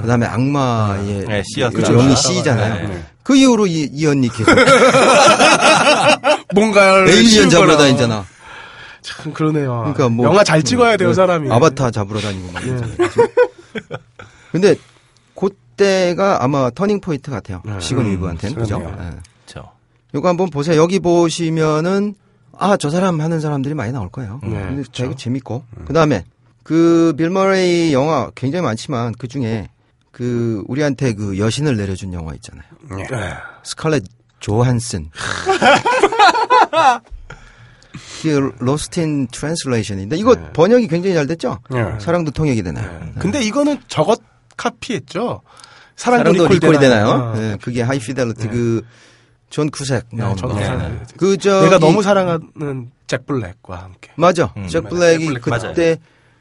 그다음에 0.00 0.26
악마의 0.26 1.24
네, 1.28 1.42
씨였다가. 1.46 1.78
그죠, 1.80 1.92
영이 1.96 2.16
씨잖아요. 2.16 2.88
네. 2.88 3.04
그 3.22 3.36
이후로 3.36 3.68
이, 3.68 3.88
이 3.92 4.06
언니 4.06 4.28
계속 4.28 4.46
에일리언 6.56 7.28
씌우거나. 7.28 7.48
잡으러 7.50 7.76
다니잖아. 7.76 8.26
참 9.02 9.32
그러네요. 9.32 9.78
그러니까 9.80 10.08
뭐 10.08 10.26
영화 10.26 10.42
잘 10.42 10.62
찍어야 10.62 10.96
돼요, 10.96 11.12
사람이. 11.12 11.50
아바타 11.52 11.90
잡으러 11.92 12.18
다니고 12.20 12.50
막. 12.52 12.66
예. 12.66 12.80
근데 14.50 14.74
그때가 15.36 16.42
아마 16.42 16.70
turning 16.70 17.00
point 17.00 17.30
같아요. 17.30 17.62
네. 17.64 17.78
시고니 17.80 18.06
음, 18.06 18.10
위버한테는 18.12 18.56
그죠? 18.56 18.78
그러네요. 18.78 18.98
예. 19.02 19.10
그렇죠. 19.46 19.70
요거 20.14 20.28
한번 20.28 20.50
보세요. 20.50 20.80
여기 20.80 20.98
보시면은 21.00 22.14
아 22.58 22.76
저 22.76 22.90
사람 22.90 23.20
하는 23.20 23.40
사람들이 23.40 23.74
많이 23.74 23.92
나올 23.92 24.08
거예요. 24.08 24.40
네, 24.42 24.50
근데 24.50 24.82
그쵸. 24.82 25.02
되게 25.04 25.14
재밌고 25.16 25.64
그다음에 25.86 26.24
그 26.62 27.14
빌머레이 27.16 27.92
영화 27.92 28.30
굉장히 28.34 28.62
많지만 28.64 29.12
그 29.18 29.28
중에 29.28 29.68
그 30.10 30.62
우리한테 30.68 31.14
그 31.14 31.38
여신을 31.38 31.76
내려준 31.76 32.12
영화 32.12 32.34
있잖아요. 32.34 32.64
네. 32.90 33.34
스칼렛 33.64 34.04
조한슨. 34.40 35.10
그 38.22 38.84
in 38.84 39.26
Translation인데 39.30 40.16
이거 40.16 40.34
번역이 40.52 40.88
굉장히 40.88 41.14
잘 41.14 41.26
됐죠? 41.26 41.58
네. 41.70 41.84
사랑도 41.98 42.30
통역이 42.30 42.62
되나요? 42.62 43.00
네. 43.00 43.12
근데 43.18 43.42
이거는 43.42 43.80
저것 43.88 44.20
카피했죠. 44.56 45.42
사랑도, 45.96 46.32
사랑도 46.32 46.54
리콜 46.54 46.70
리콜이 46.72 46.78
되나요? 46.78 47.08
어. 47.08 47.34
네, 47.36 47.56
그게 47.60 47.82
High 47.82 48.04
Fidelity 48.04 48.48
그 48.48 48.82
존 49.54 49.70
쿠색 49.70 50.06
네, 50.12 50.16
나오는 50.20 50.34
거. 50.42 50.52
사랑- 50.52 51.06
그저 51.16 51.62
내가 51.62 51.78
너무 51.78 52.02
사랑하는 52.02 52.90
잭 53.06 53.24
블랙과 53.24 53.84
함께. 53.84 54.10
맞아. 54.16 54.52
음, 54.56 54.66
잭 54.66 54.82
맞아요. 54.82 54.96
블랙이 54.96 55.26
잭 55.26 55.40
블랙 55.42 55.60
그때 55.60 55.96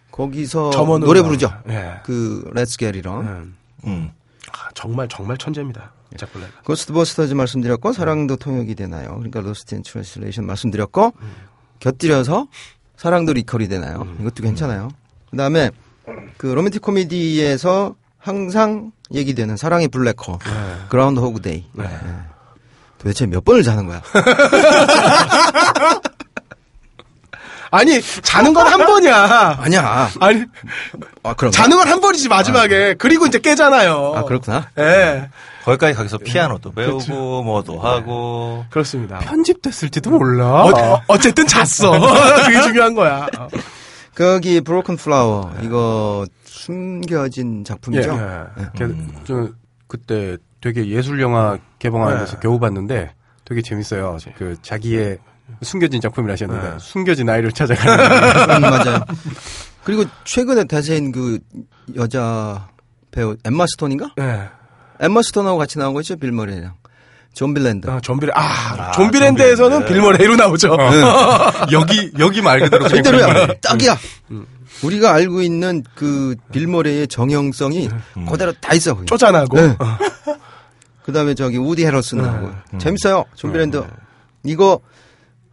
거기서 0.09 0.72
점원으로 0.72 1.05
노래. 1.05 1.22
부르죠. 1.22 1.53
예. 1.70 1.99
그 2.03 2.49
Let's 2.55 2.76
Get 2.80 2.97
It 2.97 3.08
On 3.08 3.20
음. 3.22 3.55
음. 3.86 4.11
아, 4.51 4.70
정말 4.74 5.07
정말 5.09 5.38
천재입니다. 5.38 5.91
잭 6.18 6.34
블랙. 6.34 6.47
고스트버스터즈 6.64 7.36
말씀드렸고 7.36 7.93
사랑도 7.93 8.36
통역이 8.36 8.74
되나요? 8.74 9.09
그러니까 9.18 9.41
Lost 9.41 9.76
in 9.76 9.84
Translation 9.84 10.47
말씀드렸고 10.47 11.14
곁들여서 11.82 12.47
사랑도 12.97 13.34
리콜이 13.34 13.68
되나요? 13.68 14.07
이것도 14.22 14.41
괜찮아요. 14.41 14.89
그다음에 15.30 15.70
그 16.38 16.47
로맨틱 16.47 16.82
코미디에서 16.82 17.93
항상 18.18 18.91
얘기되는 19.14 19.55
사랑의 19.55 19.89
블랙홀, 19.89 20.39
Groundhog 20.89 21.41
Day. 21.43 21.66
네. 23.04 23.10
도대체 23.10 23.26
몇 23.28 23.43
번을 23.43 23.64
자는 23.64 23.86
거야? 23.88 24.01
아니 27.72 27.99
자는 28.22 28.54
건 28.54 28.68
한 28.68 28.86
번이야. 28.86 29.58
아니야. 29.60 30.10
아니 30.20 30.43
아, 31.24 31.34
그럼. 31.34 31.51
자는 31.51 31.76
건 31.78 31.88
한 31.88 31.99
번이지 32.01 32.30
마지막에. 32.30 32.93
그리고 32.99 33.26
이제 33.26 33.39
깨잖아요. 33.39 34.14
아, 34.16 34.24
그렇구나. 34.24 34.70
예. 34.78 35.30
거기까지 35.66 35.93
가서 35.95 36.18
피아노도 36.20 36.72
배우고 36.74 37.41
뭐도 37.43 37.80
하고 37.80 38.66
그렇습니다. 38.70 39.20
편집됐을지도 39.20 40.12
몰라. 40.12 40.66
어, 40.66 41.01
어쨌든 41.08 41.47
잤어. 41.47 41.91
그게 42.45 42.62
중요한 42.62 42.93
거야. 42.93 43.28
어. 43.39 43.47
거기 44.16 44.62
브로큰 44.62 44.95
플라워 44.97 45.51
이거 45.64 46.26
숨겨진 46.45 47.64
작품이죠. 47.64 48.12
예. 48.60 48.66
그, 48.78 49.08
저, 49.26 49.47
그때 49.88 50.38
되게 50.64 50.88
예술 50.88 51.20
영화 51.20 51.57
개봉하는 51.78 52.20
데서 52.20 52.36
네. 52.36 52.39
겨우 52.41 52.57
봤는데 52.57 53.14
되게 53.43 53.61
재밌어요. 53.61 54.18
그 54.38 54.55
자기의 54.61 55.18
숨겨진 55.61 55.99
작품이라 55.99 56.32
하셨는데 56.34 56.70
네. 56.70 56.76
숨겨진 56.80 57.28
아이를 57.28 57.51
찾아가는 57.51 58.55
음, 58.55 58.61
맞아요. 58.72 58.99
그리고 59.84 60.05
최근에 60.24 60.64
대세인 60.64 61.11
그 61.11 61.39
여자 61.97 62.70
배우 63.11 63.36
엠마 63.43 63.66
스톤인가? 63.68 64.14
예. 64.22 64.47
엠마 65.01 65.22
스톤하고 65.22 65.57
같이 65.57 65.78
나온 65.80 65.93
거 65.93 65.99
있죠, 65.99 66.16
빌 66.16 66.32
머레이랑. 66.32 66.76
Zombieland. 67.34 67.89
아, 67.89 67.99
Zombielan 67.99 68.34
아, 68.34 68.41
아, 68.78 68.91
Zombieland에서는 68.91 69.80
Zombieland. 69.80 69.93
빌 69.93 70.01
머레이로 70.01 70.36
나오죠. 70.38 70.78
여기 71.74 72.09
여기 72.20 72.41
말 72.41 72.61
그대로 72.61 72.86
그대로야. 72.86 73.26
빌머레이. 73.26 73.61
딱이야. 73.61 73.97
우리가 74.84 75.14
알고 75.14 75.41
있는 75.41 75.84
그 75.93 76.36
빌머레이의 76.53 77.09
정형성이 77.09 77.89
그대로 78.30 78.53
다 78.61 78.74
있어. 78.76 79.03
쪼잔하고. 79.03 79.57
네. 79.57 79.76
어. 79.80 79.97
그다음에 81.04 81.36
저기 81.36 81.58
우디 81.58 81.86
해럴슨 81.86 82.20
나오고 82.20 82.51
재밌어요. 82.80 83.26
Zombieland. 83.36 83.84
이거 84.43 84.80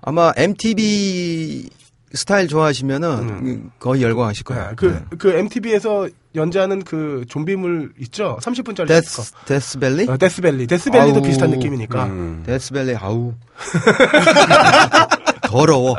아마 0.02 0.32
MTV 0.36 1.68
스타일 2.12 2.48
좋아하시면은 2.48 3.70
거의 3.78 4.02
열광하실 4.02 4.44
거예요. 4.44 4.68
네, 4.70 4.74
그, 4.76 5.04
그 5.16 5.30
MTV에서 5.32 6.08
연재하는 6.34 6.82
그 6.82 7.24
좀비물 7.28 7.92
있죠? 8.00 8.38
30분짜리. 8.42 8.88
데스 8.88 9.32
데스밸리? 9.46 10.08
어, 10.08 10.16
데스밸리. 10.16 10.66
데스밸리도 10.66 11.16
아우, 11.18 11.22
비슷한 11.22 11.50
느낌이니까. 11.50 12.04
음. 12.06 12.42
Death 12.46 12.69
Valley 12.69 12.96
아우 12.96 13.34
더러워. 15.42 15.96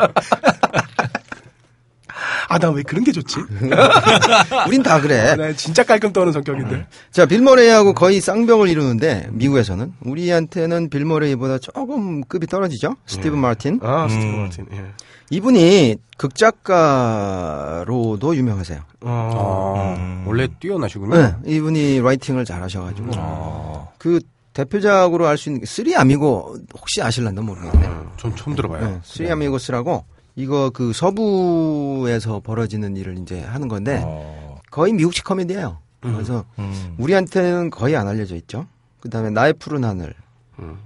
아, 2.51 2.57
나 2.57 2.68
왜 2.68 2.83
그런 2.83 3.03
게 3.05 3.13
좋지? 3.13 3.37
우린 4.67 4.83
다 4.83 4.99
그래. 4.99 5.35
네, 5.37 5.55
진짜 5.55 5.83
깔끔 5.85 6.11
떠는 6.11 6.33
성격인데. 6.33 6.85
자, 7.11 7.25
빌머레이하고 7.25 7.93
거의 7.93 8.19
쌍벽을 8.19 8.67
이루는데 8.67 9.29
미국에서는 9.31 9.93
우리한테는 10.01 10.89
빌머레이보다 10.89 11.59
조금 11.59 12.21
급이 12.25 12.47
떨어지죠. 12.47 12.97
스티븐 13.05 13.39
마틴. 13.39 13.79
아, 13.81 14.07
스티브 14.09 14.25
음. 14.33 14.41
마틴. 14.43 14.65
예. 14.73 14.83
이분이 15.29 15.95
극작가로도 17.01 18.35
유명하세요. 18.35 18.81
어. 19.01 19.73
아, 19.77 19.93
음. 19.97 20.25
원래 20.27 20.47
뛰어나시군요. 20.59 21.15
네, 21.15 21.33
이분이 21.45 22.01
writing을 22.01 22.43
잘 22.43 22.61
하셔가지고 22.61 23.11
어. 23.15 23.93
그 23.97 24.19
대표작으로 24.53 25.25
알 25.27 25.37
수 25.37 25.47
있는 25.47 25.61
게 25.61 25.65
Three 25.65 25.95
Amigo 25.95 26.57
혹시 26.73 27.01
아실란다 27.01 27.41
모르겠네. 27.41 27.89
전 28.17 28.35
처음 28.35 28.57
들어봐요. 28.57 28.85
네, 28.85 28.99
Three 29.05 29.31
Amigos라고 29.31 30.03
이거 30.35 30.69
그 30.69 30.93
서부에서 30.93 32.39
벌어지는 32.39 32.95
일을 32.97 33.17
이제 33.19 33.41
하는 33.41 33.67
건데 33.67 34.01
어. 34.03 34.59
거의 34.69 34.93
미국식 34.93 35.25
코미디예요. 35.25 35.79
그래서 36.01 36.45
음. 36.57 36.95
우리한테는 36.97 37.69
거의 37.69 37.95
안 37.95 38.07
알려져 38.07 38.35
있죠. 38.35 38.65
그다음에 39.01 39.29
나의 39.29 39.53
푸른 39.53 39.83
하늘. 39.83 40.15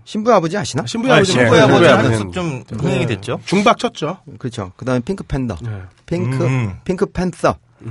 신부 0.04 0.34
아버지 0.34 0.58
아시나? 0.58 0.82
아, 0.82 0.84
아버지 0.84 0.92
예. 0.92 0.92
신부의 0.92 1.26
신부의 1.26 1.62
아버지 1.62 1.88
아버지는 1.88 2.20
한 2.20 2.42
좀 2.42 2.64
흥행이 2.80 3.06
됐죠. 3.08 3.40
중박 3.46 3.78
쳤죠. 3.78 4.18
그렇죠. 4.38 4.72
그다음에 4.78 5.02
Pink 5.02 5.24
Panther. 5.24 5.58
네. 5.62 5.82
Pink 6.06 6.46
음. 6.46 6.78
Pink 6.84 7.06
Panther. 7.08 7.58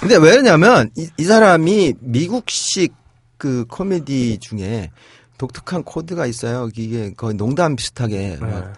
근데 0.00 0.16
왜냐면 0.16 0.90
이, 0.96 1.08
이 1.18 1.24
사람이 1.24 1.94
미국식 2.00 2.94
그 3.36 3.64
코미디 3.68 4.38
중에 4.40 4.90
독특한 5.38 5.82
코드가 5.82 6.26
있어요. 6.26 6.70
이게 6.74 7.12
거의 7.12 7.34
농담 7.34 7.76
비슷하게 7.76 8.38
막 8.40 8.72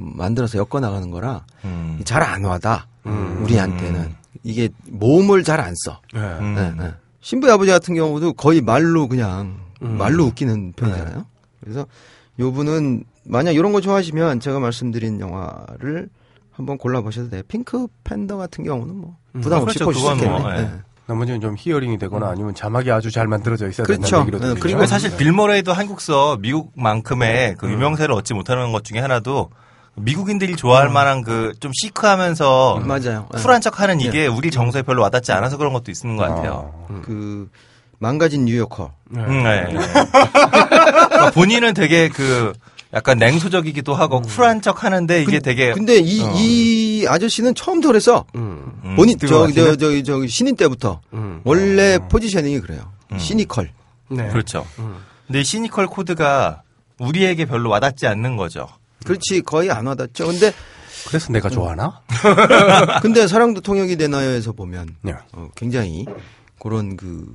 만들어서 0.00 0.58
엮어 0.58 0.80
나가는 0.80 1.10
거라 1.10 1.44
음. 1.64 2.00
잘 2.04 2.28
안 2.28 2.44
와닿아. 2.44 2.86
우리한테는 3.42 4.14
이게 4.42 4.68
모음을 4.88 5.42
잘 5.44 5.60
안 5.60 5.74
써. 5.84 6.00
네. 6.14 6.20
음. 6.20 6.54
네, 6.54 6.72
네. 6.78 6.94
신부의 7.20 7.52
아버지 7.52 7.70
같은 7.70 7.94
경우도 7.94 8.32
거의 8.34 8.60
말로 8.60 9.08
그냥 9.08 9.60
말로 9.80 10.24
웃기는 10.26 10.72
편이잖아요. 10.74 11.26
그래서 11.60 11.86
요 12.38 12.52
분은 12.52 13.04
만약 13.24 13.52
이런 13.52 13.72
거 13.72 13.80
좋아하시면 13.80 14.40
제가 14.40 14.58
말씀드린 14.60 15.20
영화를 15.20 16.08
한번 16.52 16.78
골라보셔도 16.78 17.30
돼요. 17.30 17.42
핑크 17.48 17.86
팬더 18.04 18.36
같은 18.36 18.64
경우는 18.64 18.94
뭐 18.96 19.16
부담 19.42 19.62
없이 19.62 19.78
그렇죠. 19.78 19.84
보실 20.00 20.02
수 20.02 20.14
있겠네. 20.24 20.38
뭐, 20.38 20.52
예. 20.56 20.62
네. 20.62 20.70
나머지는 21.06 21.40
좀 21.40 21.56
히어링이 21.58 21.98
되거나 21.98 22.28
아니면 22.28 22.54
자막이 22.54 22.90
아주 22.90 23.10
잘 23.10 23.26
만들어져 23.26 23.68
있어야 23.68 23.84
그렇죠. 23.84 24.02
된다는 24.02 24.26
얘기로 24.26 24.38
네, 24.38 24.44
들리죠. 24.44 24.62
그리고 24.62 24.78
그리고 24.78 24.86
사실 24.86 25.16
빌머레이도 25.16 25.72
한국서 25.72 26.36
미국만큼의 26.40 27.56
그 27.58 27.70
유명세를 27.70 28.14
얻지 28.14 28.32
못하는 28.34 28.70
것 28.72 28.84
중에 28.84 29.00
하나도 29.00 29.50
미국인들이 29.96 30.56
좋아할 30.56 30.88
만한 30.88 31.22
그 31.22 31.52
좀 31.60 31.72
시크하면서 31.74 32.82
맞아요. 32.84 33.28
네. 33.34 33.42
쿨한 33.42 33.60
척하는 33.60 34.00
이게 34.00 34.26
우리 34.26 34.50
정서에 34.50 34.82
별로 34.82 35.02
와닿지 35.02 35.32
않아서 35.32 35.56
그런 35.56 35.72
것도 35.72 35.90
있는 35.90 36.16
것 36.16 36.22
같아요. 36.24 36.86
그 37.04 37.48
망가진 37.98 38.44
뉴요커. 38.46 38.92
음, 39.16 39.42
네. 39.44 39.64
그러니까 39.68 41.30
본인은 41.34 41.74
되게 41.74 42.08
그 42.08 42.52
약간 42.94 43.18
냉소적이기도 43.18 43.94
하고 43.94 44.20
쿨한 44.22 44.62
척 44.62 44.84
하는데 44.84 45.22
이게 45.22 45.38
되게 45.38 45.72
근데 45.72 45.98
이, 45.98 46.22
이 47.02 47.06
아저씨는 47.06 47.54
처음부터 47.54 47.88
그랬어. 47.88 48.24
음, 48.34 48.94
본인, 48.96 49.12
스티븐 49.18 49.52
저? 49.52 49.52
저, 49.52 49.76
저, 49.76 50.02
저, 50.02 50.26
신인 50.26 50.56
때부터. 50.56 51.00
원래 51.44 51.98
포지셔닝이 52.08 52.60
그래요. 52.60 52.80
시니컬. 53.18 53.70
네. 54.08 54.28
그렇죠. 54.28 54.66
근데 55.26 55.40
이 55.40 55.44
시니컬 55.44 55.86
코드가 55.86 56.62
우리에게 56.98 57.44
별로 57.44 57.70
와닿지 57.70 58.06
않는 58.06 58.36
거죠. 58.36 58.66
그렇지, 59.04 59.42
거의 59.42 59.70
안 59.70 59.86
와닿죠. 59.86 60.26
근데, 60.26 60.52
그래서 61.06 61.32
내가 61.32 61.48
좋아하나? 61.48 62.02
근데 63.02 63.26
사랑도 63.26 63.60
통역이 63.60 63.96
되나요에서 63.96 64.52
보면 64.52 64.96
네. 65.02 65.14
어, 65.32 65.48
굉장히 65.54 66.04
그런 66.58 66.96
그 66.96 67.26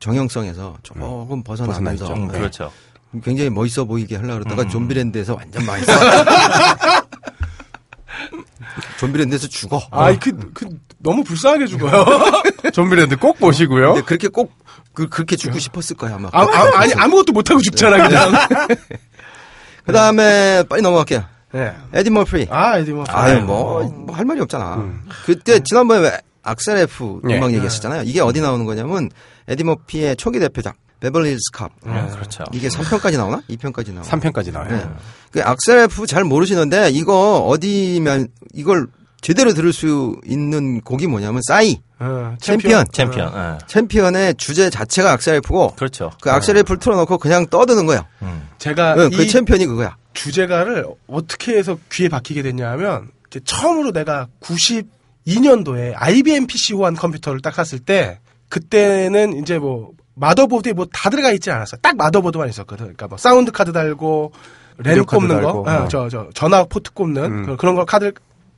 정형성에서 0.00 0.78
조금 0.82 1.42
벗어나면서 1.44 1.80
벗어나 1.80 1.92
있죠. 1.92 2.12
음, 2.14 2.28
네. 2.28 2.38
그렇죠. 2.38 2.72
굉장히 3.22 3.50
멋있어 3.50 3.84
보이게 3.84 4.16
하려고 4.16 4.42
그러다가 4.42 4.66
좀비랜드에서 4.68 5.34
완전 5.34 5.66
망했어. 5.66 5.92
좀비랜드에서 8.98 9.48
죽어. 9.48 9.82
아, 9.90 10.16
그, 10.18 10.32
그, 10.54 10.66
너무 10.98 11.22
불쌍하게 11.24 11.66
죽어요. 11.66 12.06
좀비랜드 12.72 13.18
꼭 13.18 13.38
보시고요. 13.38 13.94
근데 13.94 14.06
그렇게 14.06 14.28
꼭 14.28 14.52
그, 14.94 15.08
그렇게 15.08 15.36
죽고 15.36 15.58
싶었을 15.58 15.96
거야 15.96 16.14
아마. 16.14 16.28
아, 16.32 16.42
아, 16.42 16.80
아니, 16.80 16.94
아무것도 16.94 17.32
못하고 17.32 17.60
죽잖아, 17.60 18.08
그냥. 18.08 18.32
그 19.84 19.92
다음에 19.92 20.62
빨리 20.68 20.82
넘어갈게요. 20.82 21.24
네. 21.52 21.72
에디 21.92 22.10
머프리. 22.10 22.48
아, 22.50 22.78
에디 22.78 22.92
뭐. 22.92 23.04
아유 23.08 23.40
뭐할 23.42 24.24
말이 24.24 24.40
없잖아. 24.40 24.88
그때 25.26 25.60
지난번에 25.60 26.00
왜 26.00 26.20
Axel 26.42 27.04
F 27.04 27.20
예. 27.28 27.36
음악 27.36 27.52
얘기했었잖아요. 27.52 28.02
이게 28.04 28.20
어디 28.20 28.40
나오는 28.40 28.64
거냐면 28.64 29.10
에디 29.48 29.64
머피의 29.64 30.16
초기 30.16 30.38
대표작 30.38 30.76
베벌리힐스 31.00 31.50
캅. 31.52 31.70
음, 31.86 32.08
그렇죠. 32.12 32.44
이게 32.52 32.68
3편까지 32.68 33.16
나오나? 33.16 33.42
2편까지 33.50 33.92
나오나? 33.92 34.08
3편까지 34.08 34.52
나와요. 34.52 34.70
네. 34.70 34.88
그 35.32 35.42
Axel 35.42 35.93
F 35.93 36.06
잘 36.06 36.22
모르시는데 36.24 36.90
이거 36.90 37.38
어디면 37.40 38.28
이걸 38.54 38.86
제대로 39.22 39.54
들을 39.54 39.72
수 39.72 40.16
있는 40.26 40.80
곡이 40.82 41.06
뭐냐면 41.06 41.40
싸이 41.48 41.80
어, 42.00 42.34
챔피언. 42.40 42.84
챔피언. 42.92 43.32
예. 43.34 43.58
챔피언의 43.68 44.34
주제 44.34 44.68
자체가 44.68 45.12
Axel 45.12 45.49
F고 45.49 45.76
그렇죠. 45.76 46.10
그 46.20 46.30
Axel 46.30 46.51
F를 46.51 46.78
틀어놓고 46.80 47.16
그냥 47.18 47.46
떠드는 47.46 47.86
거예요. 47.86 48.04
음. 48.22 48.48
제가 48.58 48.94
그, 48.96 49.06
이그 49.12 49.26
챔피언이 49.28 49.66
그거야. 49.66 49.96
주제가를 50.12 50.86
어떻게 51.06 51.56
해서 51.56 51.78
귀에 51.90 52.08
박히게 52.08 52.42
됐냐 52.42 52.68
하면 52.72 53.08
이제 53.28 53.40
처음으로 53.44 53.92
내가 53.92 54.26
92년도에 54.40 55.92
IBM 55.96 56.46
PC 56.46 56.74
호환 56.74 56.94
컴퓨터를 56.94 57.40
딱 57.40 57.54
샀을 57.54 57.80
때 57.80 58.18
그때는 58.48 59.38
이제 59.40 59.58
뭐 59.58 59.92
마더보드에 60.14 60.72
뭐 60.74 60.86
다 60.92 61.08
들어가 61.10 61.30
있지 61.32 61.50
않았어. 61.50 61.76
딱 61.78 61.96
마더보드만 61.96 62.48
있었거든. 62.48 62.84
그러니까 62.86 63.08
뭐 63.08 63.16
사운드 63.18 63.50
카드 63.50 63.72
달고 63.72 64.32
카드 64.84 65.04
꼽는 65.04 65.40
거, 65.42 65.64
아, 65.66 65.84
어. 65.84 65.88
저, 65.88 66.08
저 66.08 66.28
전화 66.34 66.64
포트 66.64 66.92
꼽는 66.92 67.24
음. 67.24 67.46
그- 67.46 67.56
그런 67.56 67.74
거 67.76 67.84
카드 67.84 68.12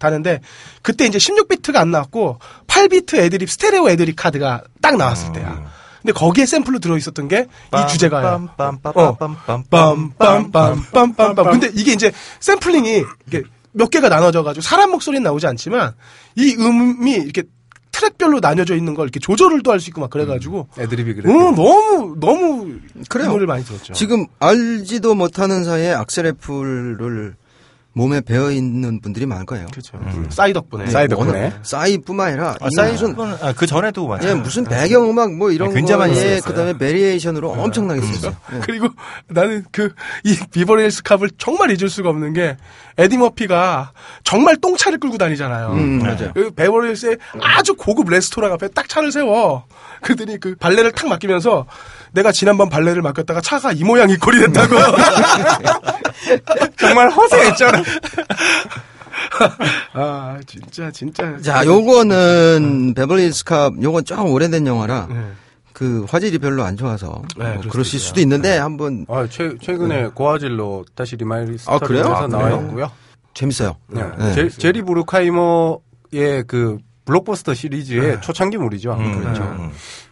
다는데 0.05 0.41
그때 0.83 1.07
이제 1.07 1.19
16비트가 1.19 1.77
안 1.77 1.91
나왔고 1.91 2.39
8비트 2.67 3.19
애드립 3.19 3.51
스테레오 3.51 3.89
애드립 3.91 4.17
카드가 4.17 4.63
딱 4.81 4.97
나왔을 4.97 5.33
때야. 5.33 5.73
근데 6.03 6.13
거기에 6.13 6.45
샘플로 6.47 6.79
들어 6.81 6.97
있었던 6.99 7.29
게 7.29 7.47
이 7.85 7.89
주제가예요. 7.89 8.49
어. 8.59 9.17
빰빰빰빰빰빰빰. 10.21 11.51
근데 11.51 11.71
이게 11.75 11.93
이제 11.93 12.13
샘플링이 12.41 13.05
이게 13.27 13.43
몇 13.73 13.91
개가 13.91 14.09
나눠져 14.09 14.43
가지고 14.43 14.63
사람 14.63 14.91
목소리는 14.91 15.23
나오지 15.23 15.47
않지만 15.47 15.95
이 16.37 16.55
음이 16.59 17.13
이렇게 17.15 17.43
트랙별로 17.91 18.41
나뉘어져 18.41 18.75
있는 18.77 18.95
걸 18.95 19.05
이렇게 19.05 19.21
조절을 19.21 19.63
또 19.63 19.71
할 19.73 19.81
수 19.81 19.89
있고 19.91 20.01
막 20.01 20.11
그래가지고 20.11 20.69
애드립이 20.79 21.15
그래. 21.15 21.33
어, 21.33 21.53
너무 21.53 22.17
너무 22.21 22.79
그래요. 23.09 23.29
노래를 23.29 23.47
많이 23.47 23.65
들었죠. 23.65 23.93
지금 23.93 24.27
알지도 24.41 25.15
못하는 25.15 25.65
사이에 25.65 25.93
Axel 25.93 26.27
F를 26.27 27.35
몸에 27.95 28.21
배어 28.21 28.51
있는 28.51 29.01
분들이 29.01 29.25
많을 29.25 29.47
거예요. 29.47 29.67
그렇죠. 29.71 29.99
싸이 30.29 30.53
덕분에. 30.53 30.87
싸이 30.89 31.09
덕분에. 31.09 31.53
싸이뿐만 31.63 32.29
아니라 32.29 32.57
아, 32.61 32.65
무슨 32.67 33.15
아, 33.41 33.53
그 33.57 33.67
전에도 33.67 34.07
많죠. 34.07 34.29
예, 34.29 34.35
무슨 34.35 34.65
배경 34.65 35.09
음악 35.09 35.33
뭐 35.33 35.51
이런 35.51 35.69
네, 35.71 35.77
굉장히 35.77 35.99
많이 36.01 36.15
거에 36.15 36.23
쓰였어요. 36.23 36.43
그다음에 36.51 36.79
variation으로 36.79 37.51
엄청나게 37.53 38.01
썼어요. 38.01 38.37
예. 38.55 38.61
그리고 38.67 38.89
나는 39.29 39.65
그 39.71 39.95
이 40.25 40.37
베버리힐스 40.53 41.03
캅을 41.03 41.31
정말 41.39 41.71
잊을 41.71 41.89
수가 41.91 42.09
없는 42.09 42.33
게 42.33 42.57
에디 42.97 43.19
머피가 43.19 43.93
정말 44.23 44.57
똥차를 44.57 44.99
끌고 44.99 45.19
다니잖아요. 45.19 45.73
음, 45.73 45.99
맞아요. 45.99 46.33
그 46.35 46.51
베버리힐스에 46.53 47.17
아주 47.43 47.75
고급 47.75 48.09
레스토랑 48.09 48.53
앞에 48.53 48.69
딱 48.69 48.89
차를 48.89 49.13
세워. 49.13 49.67
그들이 50.03 50.39
그 50.39 50.55
valet를 50.57 50.93
탁 50.93 51.09
맡기면서 51.09 51.67
내가 52.13 52.33
지난번 52.33 52.69
valet를 52.69 53.03
맡겼다가 53.03 53.41
차가 53.41 53.73
이 53.73 53.85
모양 53.85 54.09
이 54.11 54.17
꼴이 54.17 54.39
됐다고. 54.39 54.75
정말 56.79 57.11
허세했잖아. 57.11 57.83
아 59.95 60.39
진짜 60.47 60.91
진짜. 60.91 61.37
자, 61.39 61.65
요거는 61.65 62.95
베벌리힐스 62.95 63.45
캅 63.45 63.83
요건 63.83 64.05
조금 64.05 64.27
오래된 64.27 64.67
영화라 64.67 65.09
네. 65.11 65.17
그 65.73 66.05
화질이 66.09 66.39
별로 66.39 66.63
안 66.63 66.77
좋아서 66.77 67.23
네, 67.37 67.55
뭐 67.55 67.65
그러실 67.69 67.99
수도 67.99 68.21
있는데 68.21 68.59
한번 68.59 69.07
아, 69.09 69.27
최, 69.29 69.57
최근에 69.61 70.09
고화질로 70.09 70.85
다시 70.95 71.17
remaster 71.17 71.73
아, 71.73 71.77
아, 71.77 71.79
그래요? 71.79 72.05
나왔고요. 72.29 72.91
재밌어요. 73.35 73.77
네. 73.89 74.03
네. 74.19 74.33
제, 74.35 74.49
제리 74.49 74.83
브룩하이머의 74.83 76.45
그 76.47 76.79
블록버스터 77.05 77.55
시리즈의 77.55 78.21
초창기물이죠. 78.23 78.93
음, 78.95 79.21
그렇죠. 79.21 79.43
음. 79.43 79.71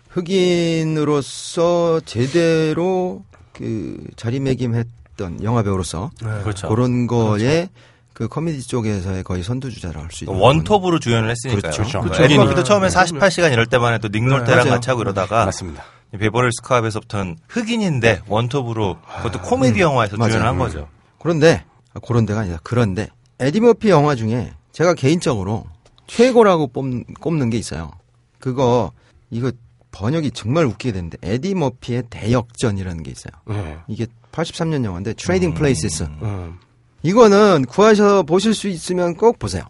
흑인으로서 0.08 2.00
제대로 2.04 3.24
그 3.52 4.02
자리매김했던 4.16 5.01
영화 5.42 5.62
배우로서 5.62 6.10
그렇죠. 6.18 6.68
그런 6.68 7.06
거에 7.06 7.68
그 8.12 8.28
코미디 8.28 8.66
쪽에서의 8.66 9.22
거의 9.24 9.42
선두주자를 9.42 10.00
할수 10.00 10.24
있는 10.24 10.38
원톱으로 10.38 10.98
주연을 10.98 11.30
했으니까요. 11.30 11.72
그렇죠. 11.72 12.00
그 12.00 12.08
그렇죠. 12.08 12.22
에디 12.24 12.36
머피도 12.36 12.56
네. 12.56 12.64
처음에 12.64 12.88
48시간 12.88 13.52
이럴 13.52 13.66
때만 13.66 13.94
해도 13.94 14.08
닉 14.08 14.21
놀테랑 14.21 14.58
맞아요. 14.64 14.70
같이 14.70 14.90
하고 14.90 15.02
이러다가 15.02 15.46
맞습니다. 15.46 15.82
베버리힐스 16.18 16.60
캅에서부터는 16.62 17.38
흑인인데 17.48 18.22
원톱으로 18.28 18.98
그것도 19.16 19.40
코미디 19.40 19.80
영화에서 19.80 20.16
맞아요. 20.18 20.30
주연을 20.32 20.46
한 20.46 20.54
음. 20.56 20.58
거죠. 20.58 20.88
그런데 21.18 21.64
아, 21.94 22.00
그런 22.06 22.26
데가 22.26 22.40
아니라 22.40 22.58
그런데 22.62 23.08
에디 23.40 23.60
머피 23.60 23.88
영화 23.88 24.14
중에 24.14 24.52
제가 24.72 24.94
개인적으로 24.94 25.64
최고라고 26.06 26.66
꼽, 26.68 26.84
꼽는 27.20 27.48
게 27.50 27.56
있어요. 27.56 27.92
그거 28.38 28.92
이거 29.30 29.50
번역이 29.92 30.32
정말 30.32 30.64
웃기게 30.66 30.92
됐는데 30.92 31.18
에디 31.22 31.54
머피의 31.54 32.04
대역전이라는 32.10 33.02
게 33.02 33.10
있어요. 33.10 33.32
네. 33.46 33.78
이게 33.88 34.06
83년 34.32 34.84
영화인데 34.84 35.12
Trading 35.14 35.54
Places. 35.54 36.04
음. 36.04 36.58
이거는 37.02 37.66
구하셔서 37.68 38.22
보실 38.24 38.54
수 38.54 38.68
있으면 38.68 39.14
꼭 39.14 39.38
보세요. 39.38 39.64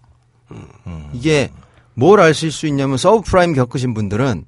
이게 1.12 1.50
뭘 1.94 2.20
아실 2.20 2.50
수 2.52 2.66
있냐면 2.66 2.96
서브프라임 2.96 3.54
겪으신 3.54 3.94
분들은 3.94 4.44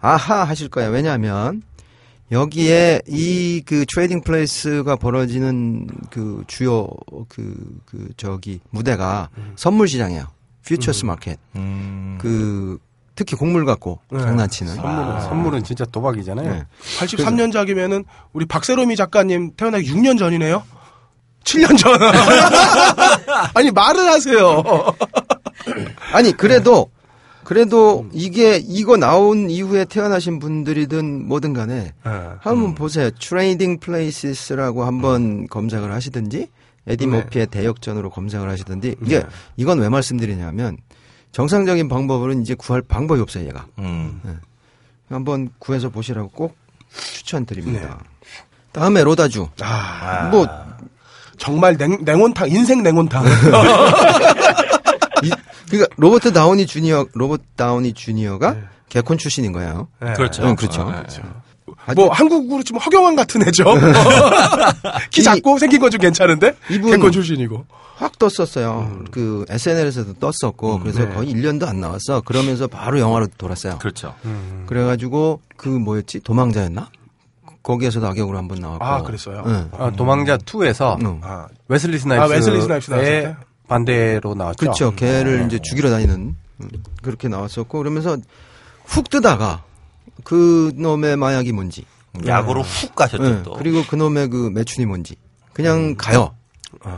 아하 0.00 0.44
하실 0.44 0.68
거예요. 0.68 0.90
왜냐하면 0.90 1.62
여기에 2.30 3.02
이 3.08 3.62
그 3.64 3.84
Trading 3.86 4.22
Places가 4.22 4.96
벌어지는 4.96 5.86
그 6.10 6.44
주요 6.46 6.88
그, 7.28 7.80
그 7.86 8.08
저기 8.16 8.60
무대가 8.70 9.28
선물 9.56 9.88
시장이에요. 9.88 10.26
futures 10.64 11.04
market. 11.04 11.38
음. 11.54 12.18
그 12.20 12.78
특히 13.16 13.34
곡물 13.34 13.64
갖고 13.64 13.98
네. 14.10 14.20
장난치는. 14.20 14.74
선물은, 14.76 15.20
선물은 15.22 15.64
진짜 15.64 15.84
도박이잖아요. 15.86 16.52
네. 16.52 16.62
83년작이면은 16.98 18.04
우리 18.32 18.46
박세롬이 18.46 18.94
작가님 18.94 19.52
태어나기 19.56 19.92
6년 19.92 20.18
전이네요. 20.18 20.62
7년 21.42 21.78
전. 21.78 21.98
아니 23.54 23.70
말을 23.70 24.06
하세요. 24.06 24.62
아니 26.12 26.32
그래도 26.32 26.90
그래도 27.44 28.06
이게 28.12 28.60
이거 28.66 28.96
나온 28.96 29.48
이후에 29.48 29.84
태어나신 29.84 30.38
분들이든 30.40 31.26
뭐든 31.26 31.54
간에 31.54 31.92
한번 32.02 32.74
보세요. 32.74 33.10
Trading 33.10 33.78
Places라고 33.78 34.84
한번 34.84 35.46
검색을 35.46 35.92
하시든지 35.92 36.48
에디 36.88 37.06
네. 37.06 37.16
머피의 37.16 37.46
대역전으로 37.46 38.10
검색을 38.10 38.48
하시든지 38.48 38.96
이게 39.02 39.24
이건 39.56 39.78
왜 39.78 39.88
말씀드리냐면 39.88 40.76
정상적인 41.36 41.88
방법으로는 41.90 42.40
이제 42.40 42.54
구할 42.54 42.80
방법이 42.80 43.20
없어요, 43.20 43.46
얘가. 43.46 43.66
음. 43.78 44.22
한번 45.10 45.50
구해서 45.58 45.90
보시라고 45.90 46.30
꼭 46.30 46.56
추천드립니다. 46.90 47.98
다음에 48.72 49.04
로다주. 49.04 49.50
아, 49.60 50.30
뭐 50.30 50.48
정말 51.36 51.76
냉, 51.76 51.98
냉온탕, 52.02 52.48
인생 52.48 52.82
냉온탕. 52.82 53.22
이, 55.24 55.30
그러니까 55.68 55.94
로버트 55.98 56.32
다우니 56.32 56.66
주니어 56.66 57.04
로버트 57.12 57.42
다우니 57.54 57.92
주니어가 57.92 58.56
개콘 58.88 59.18
출신인 59.18 59.52
거예요. 59.52 59.88
네. 60.00 60.14
그렇죠. 60.14 60.42
응, 60.42 60.56
그렇죠. 60.56 60.88
아 60.88 61.04
주뭐 61.94 62.10
한국으로 62.10 62.62
치면 62.62 62.80
허경환 62.82 63.16
같은 63.16 63.46
애죠. 63.46 63.64
키 65.10 65.20
이- 65.20 65.24
작고 65.24 65.58
생긴 65.58 65.80
건 65.80 65.90
좀 65.90 66.00
괜찮은데 66.00 66.54
이분- 66.70 66.90
개콘 66.90 67.12
출신이고. 67.12 67.64
확 67.96 68.18
떴었어요. 68.18 69.04
그 69.10 69.46
SNL에서도 69.48 70.14
떴었고 70.14 70.80
그래서 70.80 71.04
네. 71.06 71.14
거의 71.14 71.32
1년도 71.32 71.66
안 71.66 71.80
나왔어. 71.80 72.20
그러면서 72.26 72.66
바로 72.66 72.98
영화로 73.00 73.26
돌았어요. 73.38 73.78
그렇죠. 73.78 74.14
그래가지고 74.66 75.40
그 75.56 75.68
뭐였지 75.68 76.20
도망자였나? 76.20 76.90
거기에서도 77.62 78.06
악역으로 78.06 78.36
한 78.36 78.48
번 78.48 78.58
나왔고. 78.60 78.84
아, 78.84 79.02
그랬어요? 79.02 79.42
응. 79.46 79.70
아, 79.78 79.90
도망자 79.90 80.36
2에서 80.36 81.00
응. 81.02 81.20
아, 81.24 81.46
웨슬리 81.68 81.98
스나이프스 81.98 82.32
아, 82.32 82.36
웨슬리 82.36 82.60
스나이프스 82.62 82.90
나왔을 82.90 83.22
때? 83.22 83.36
반대로 83.66 84.34
나왔죠. 84.34 84.56
그렇죠. 84.58 84.94
걔를 84.94 85.44
이제 85.46 85.58
죽이러 85.62 85.90
다니는 85.90 86.36
음, 86.60 86.68
그렇게 87.02 87.28
나왔었고 87.28 87.78
그러면서 87.78 88.16
훅 88.84 89.08
뜨다가 89.10 89.62
그 90.24 90.72
놈의 90.76 91.16
마약이 91.16 91.52
뭔지. 91.52 91.84
약으로 92.26 92.62
훅 92.62 92.94
가셨죠 92.94 93.22
네, 93.22 93.42
또. 93.42 93.52
그리고 93.54 93.82
그 93.88 93.94
놈의 93.96 94.28
그 94.28 94.50
매춘이 94.52 94.86
뭔지. 94.86 95.16
그냥 95.52 95.94
가요. 95.96 96.34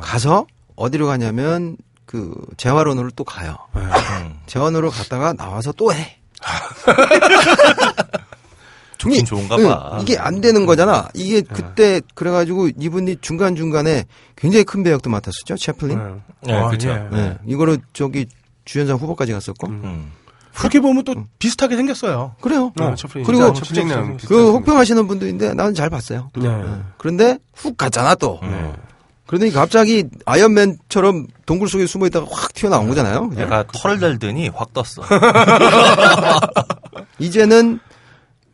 가서 0.00 0.46
어디로 0.76 1.06
가냐면 1.06 1.76
그 2.06 2.34
재활원으로 2.56 3.10
또 3.16 3.24
가요. 3.24 3.56
음. 3.76 4.38
재활원으로 4.46 4.90
갔다가 4.90 5.32
나와서 5.32 5.72
또 5.72 5.92
해. 5.92 6.18
좋긴 8.98 9.18
이게- 9.18 9.24
좋은가 9.24 9.56
응, 9.58 9.68
봐. 9.68 9.98
이게 10.02 10.18
안 10.18 10.40
되는 10.40 10.66
거잖아. 10.66 11.08
이게 11.14 11.40
그때 11.40 12.00
그래가지고 12.14 12.68
이분이 12.78 13.18
중간 13.20 13.54
중간에 13.54 14.06
굉장히 14.36 14.64
큰 14.64 14.82
배역도 14.82 15.08
맡았었죠. 15.08 15.56
채플린. 15.56 15.98
네, 16.42 16.52
아, 16.52 16.66
그렇죠. 16.68 16.88
예. 16.90 17.08
네. 17.12 17.38
이거로 17.46 17.76
저기 17.92 18.26
주연상 18.64 18.96
후보까지 18.96 19.32
갔었고. 19.32 19.68
음. 19.68 20.12
그렇게 20.59 20.80
보면 20.80 21.04
또 21.04 21.14
비슷하게 21.38 21.76
생겼어요. 21.76 22.34
그래요. 22.40 22.72
어. 22.80 22.94
그리고 23.24 23.52
그 24.26 24.52
혹평하시는 24.52 25.06
분들인데 25.06 25.54
나는 25.54 25.74
잘 25.74 25.88
봤어요. 25.88 26.30
네. 26.36 26.48
그런데 26.98 27.38
훅 27.54 27.76
갔잖아 27.76 28.16
또. 28.16 28.40
음. 28.42 28.74
그러더니 29.26 29.52
갑자기 29.52 30.04
아이언맨처럼 30.24 31.26
동굴 31.44 31.68
속에 31.68 31.86
숨어 31.86 32.06
있다가 32.06 32.26
확 32.30 32.54
튀어나온 32.54 32.88
거잖아요. 32.88 33.28
그죠? 33.28 33.42
얘가 33.42 33.64
털을 33.72 34.00
달더니 34.00 34.48
확 34.48 34.72
떴어. 34.72 35.06
이제는 37.20 37.78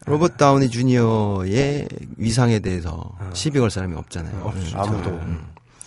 로버트 0.07 0.37
다우니 0.37 0.71
주니어의 0.71 1.89
위상에 2.17 2.59
대해서 2.59 3.13
시비 3.33 3.61
걸 3.61 3.71
사람이 3.71 3.95
없잖아요. 3.97 4.53
네. 4.57 4.73
아무도. 4.75 5.21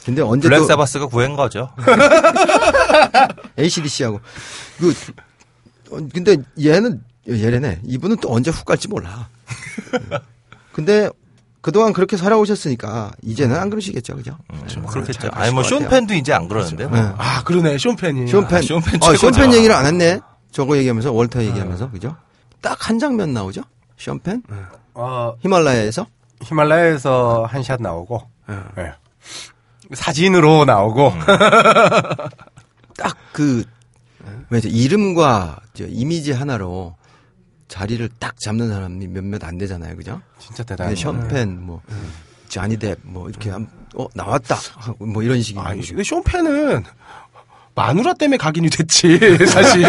근데 0.05 0.22
언제 0.22 0.47
블랙 0.47 0.59
또 0.59 0.63
사바스가 0.63 1.07
구한 1.07 1.36
거죠. 1.36 1.70
ACDC하고 3.59 4.22
그 4.80 4.89
어, 4.89 5.26
근데 5.90 6.38
얘는 6.64 7.02
얘네네 7.30 7.82
이분은 7.86 8.18
또 8.18 8.34
언제 8.34 8.52
훅 8.52 8.66
갈지 8.66 8.88
몰라. 8.88 9.28
근데 10.74 11.10
그동안 11.62 11.92
그렇게 11.92 12.16
살아오셨으니까 12.18 13.12
이제는 13.24 13.56
안 13.58 13.70
그러시겠죠, 13.70 14.16
그죠? 14.16 14.38
좀 14.68 14.86
그렇겠죠. 14.86 15.20
잘 15.22 15.32
아니 15.34 15.52
뭐. 15.54 15.64
쇼펜도 15.64 16.14
이제 16.14 16.32
안 16.34 16.48
그러는데. 16.48 16.86
뭐. 16.88 16.98
네. 16.98 17.10
아, 17.18 17.44
그러네. 17.44 17.78
쇼펜이. 17.78 18.28
쇼펜, 18.28 18.62
쇼펜 18.62 18.96
어, 19.02 19.14
최고죠. 19.14 19.34
쇼펜 19.34 19.54
얘기를 19.54 19.76
안 19.76 19.86
했네. 19.86 20.20
저거 20.52 20.78
얘기하면서 20.78 21.12
월터 21.12 21.44
얘기하면서 21.44 21.92
그죠? 21.92 22.16
딱 22.62 22.78
한 22.90 23.00
장면 23.00 23.34
나오죠. 23.34 23.62
쇼펜 23.98 24.42
어, 24.94 25.34
히말라야에서 25.42 26.06
히말라야에서 26.44 27.48
한 27.50 27.64
샷 27.64 27.82
나오고, 27.82 28.22
예. 28.78 28.94
사진으로 29.94 30.66
나오고, 30.66 31.12
딱그 32.98 33.64
왜죠 34.50 34.70
이름과 34.70 35.60
저 35.74 35.86
이미지 35.86 36.32
하나로 36.32 36.95
자리를 37.68 38.08
딱 38.20 38.39
잡는 38.39 38.70
사람이 38.70 39.08
몇몇 39.08 39.43
안 39.43 39.58
되잖아요, 39.58 39.95
그죠? 39.98 40.22
진짜 40.39 40.64
대단해. 40.64 40.95
샴펜 40.95 41.62
뭐 41.66 41.82
자니뎁 42.48 42.95
뭐 43.04 43.30
이렇게 43.30 43.50
한, 43.50 43.68
어 43.95 44.08
나왔다 44.14 44.58
뭐 45.00 45.22
이런 45.22 45.41
식이 45.41 45.60
아, 45.60 45.74
근데 45.76 46.02
쇼펜은 46.04 46.84
마누라 47.76 48.14
때문에 48.14 48.38
각인이 48.38 48.70
됐지 48.70 49.20
사실. 49.48 49.86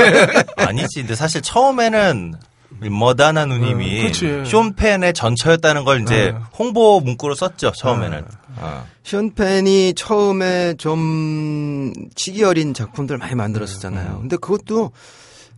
아니지. 0.57 1.01
근데 1.03 1.15
사실 1.15 1.41
처음에는 1.41 2.35
머다나 2.81 3.45
누님이 3.47 4.01
음, 4.01 4.07
그치. 4.07 4.45
쇼펜의 4.45 5.13
전처였다는 5.15 5.85
걸 5.85 6.03
이제 6.03 6.33
네. 6.33 6.39
홍보 6.59 7.01
문구로 7.01 7.35
썼죠. 7.35 7.73
처음에는. 7.73 8.25
어. 8.57 8.87
션펜이 9.03 9.95
처음에 9.95 10.75
좀 10.75 11.93
치기 12.15 12.45
어린 12.45 12.75
작품들 12.75 13.19
많이 13.19 13.35
만들었었잖아요. 13.35 14.19
근데 14.21 14.37
그것도 14.37 14.93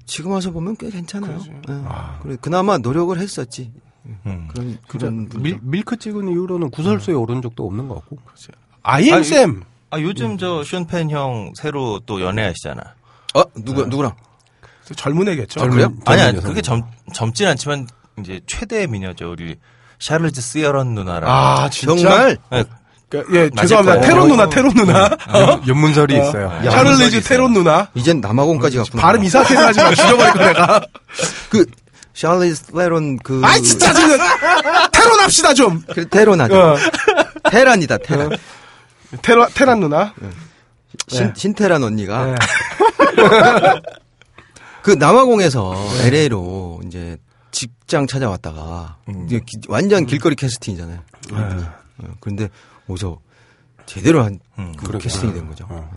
지금 0.06 0.32
와서 0.32 0.50
보면 0.50 0.76
꽤 0.78 0.90
괜찮아요. 0.90 1.38
예. 1.68 1.74
그래 2.22 2.36
그나마 2.40 2.78
노력을 2.78 3.16
했었지. 3.18 3.70
음. 4.26 4.48
그런. 4.88 5.28
밀, 5.36 5.58
밀크 5.62 5.96
찍은 5.96 6.28
이후로는 6.28 6.70
구설수에 6.70 7.14
오른 7.14 7.42
적도 7.42 7.66
없는 7.66 7.88
것 7.88 7.96
같고. 7.96 8.18
아이엠 8.82 9.22
쌤. 9.22 9.62
아 9.90 10.00
요즘 10.00 10.38
저 10.38 10.62
쇼펜 10.64 11.10
형 11.10 11.52
새로 11.54 12.00
또 12.06 12.20
연애하시잖아. 12.20 12.82
어 13.34 13.42
누구 13.62 13.84
누구랑? 13.86 14.14
젊은 14.97 15.28
애겠죠. 15.28 15.61
젊은- 15.61 15.70
그래요? 15.70 15.93
아니 16.07 16.22
아니. 16.22 16.41
그게 16.41 16.61
젊 16.62 16.82
젊진 17.12 17.47
않지만 17.49 17.86
이제 18.20 18.41
최대의 18.47 18.86
미녀죠 18.88 19.30
우리 19.30 19.57
샤를즈 19.99 20.41
시어런 20.41 20.95
누나랑. 20.95 21.30
아 21.30 21.68
진짜. 21.70 21.95
정말 22.09 22.38
네, 22.51 22.64
그, 23.09 23.24
예 23.32 23.51
죄송합니다. 23.61 23.95
거예요. 24.01 24.07
테론 24.07 24.28
누나 24.28 24.49
테론 24.49 24.74
누나. 24.74 25.11
연- 25.34 25.68
연문설이 25.68 26.14
있어요. 26.14 26.47
야, 26.64 26.70
샤를리즈 26.70 27.16
있어요. 27.16 27.20
테론 27.28 27.53
누나. 27.53 27.88
이젠 27.95 28.20
남아공까지 28.20 28.76
갔구나. 28.78 29.03
발음 29.03 29.24
이상하게 29.24 29.55
하지 29.57 29.80
마. 29.82 29.95
죽여버릴 29.95 30.32
거 30.32 30.38
내가. 30.38 30.80
그 31.51 31.66
샬리스 32.14 32.72
테론 32.72 33.18
그 33.18 33.41
아이 33.45 33.61
진짜 33.62 33.93
지금 33.93 34.16
테론 34.93 35.20
합시다 35.20 35.55
좀. 35.55 35.82
그 35.95 36.09
테론하죠. 36.09 36.59
어. 36.59 36.76
테란이다 37.51 37.99
테란. 37.99 38.30
테란 39.22 39.49
테란 39.55 39.80
누나. 39.80 40.14
신, 41.09 41.32
신테란 41.36 41.82
언니가 41.82 42.26
네. 42.26 42.34
그 44.82 44.90
남아공에서 44.92 45.74
LA로 46.06 46.80
이제 46.86 47.16
직장 47.50 48.06
찾아왔다가 48.06 48.96
기- 49.28 49.40
완전 49.68 50.06
길거리 50.06 50.34
캐스팅이잖아요. 50.36 51.00
이분이. 51.28 51.62
어, 51.62 52.14
그런데 52.20 52.48
오서 52.86 53.18
제대로 53.86 54.22
한 54.22 54.38
음, 54.58 54.72
그 54.76 54.96
캐스팅이 54.98 55.32
된 55.34 55.46
거죠. 55.48 55.66
어. 55.68 55.90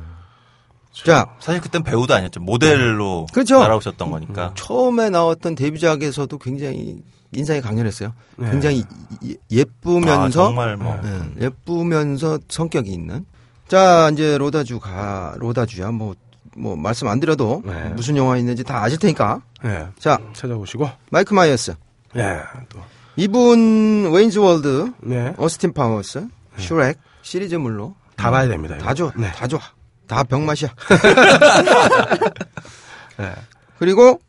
자 0.91 1.27
사실 1.39 1.61
그땐 1.61 1.83
배우도 1.83 2.13
아니었죠. 2.13 2.39
모델로 2.39 3.27
그렇죠. 3.33 3.59
날아오셨던 3.59 4.11
거니까. 4.11 4.53
처음에 4.55 5.09
나왔던 5.09 5.55
데뷔작에서도 5.55 6.37
굉장히 6.37 7.01
인상이 7.31 7.61
강렬했어요. 7.61 8.13
네. 8.37 8.51
굉장히 8.51 8.83
예- 9.25 9.31
아, 9.33 9.35
예쁘면서 9.49 10.45
정말 10.47 10.77
뭐. 10.77 10.99
예, 11.03 11.45
예쁘면서 11.45 12.37
성격이 12.47 12.91
있는. 12.91 13.25
자 13.67 14.09
이제 14.11 14.37
로다주가 14.37 15.35
로다주야 15.37 15.91
뭐. 15.91 16.15
뭐 16.55 16.75
말씀 16.75 17.07
안 17.07 17.19
드려도 17.19 17.61
네. 17.65 17.89
무슨 17.95 18.15
영화 18.17 18.37
있는지 18.37 18.63
다 18.63 18.83
아실 18.83 18.97
테니까. 18.99 19.41
네. 19.63 19.87
자 19.99 20.19
찾아보시고. 20.33 20.89
마이크 21.11 21.33
마이어스 21.33 21.75
예. 22.15 22.39
또. 22.69 22.79
이분 23.15 24.11
웨인즈 24.11 24.39
월드, 24.39 24.91
네. 25.01 25.33
어스틴 25.37 25.73
파워스, 25.73 26.27
슈렉 26.57 26.97
시리즈물로 27.21 27.95
다 28.15 28.31
봐야 28.31 28.47
됩니다. 28.47 28.75
이거. 28.75 28.83
다 28.85 28.93
좋아, 28.93 29.11
네. 29.15 29.31
다 29.31 29.47
좋아, 29.47 29.59
다 30.07 30.23
병맛이야. 30.23 30.69
네. 33.17 33.33
그리고 33.77 34.19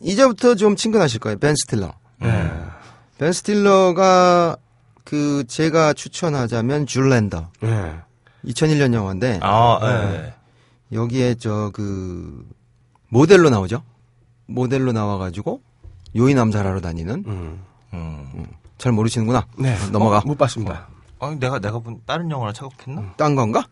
이제부터 0.00 0.54
좀 0.54 0.76
친근하실 0.76 1.20
거예요. 1.20 1.38
벤 1.38 1.54
스틸러. 1.56 1.92
네. 2.20 2.50
벤 3.18 3.32
스틸러가 3.32 4.56
그 5.04 5.44
제가 5.46 5.92
추천하자면 5.92 6.86
줄랜더 6.86 7.50
네. 7.60 7.96
2001년 8.46 8.94
영화인데 8.94 9.40
아, 9.42 9.78
예. 9.82 10.34
여기에 10.92 11.36
저 11.36 11.70
그 11.72 12.46
모델로 13.08 13.50
나오죠. 13.50 13.82
모델로 14.46 14.92
나와가지고 14.92 15.60
요인 16.16 16.38
암살하러 16.38 16.80
다니는 16.80 17.24
음. 17.26 17.62
음. 17.92 18.46
잘 18.78 18.92
모르시는구나. 18.92 19.46
네. 19.58 19.76
넘어가. 19.92 20.18
어, 20.18 20.22
못 20.24 20.36
봤습니다. 20.38 20.88
아니 21.20 21.36
내가 21.38 21.58
내가 21.58 21.78
본 21.78 22.00
다른 22.06 22.30
영화를 22.30 22.52
착각했나? 22.54 23.14
딴 23.16 23.34
건가? 23.36 23.64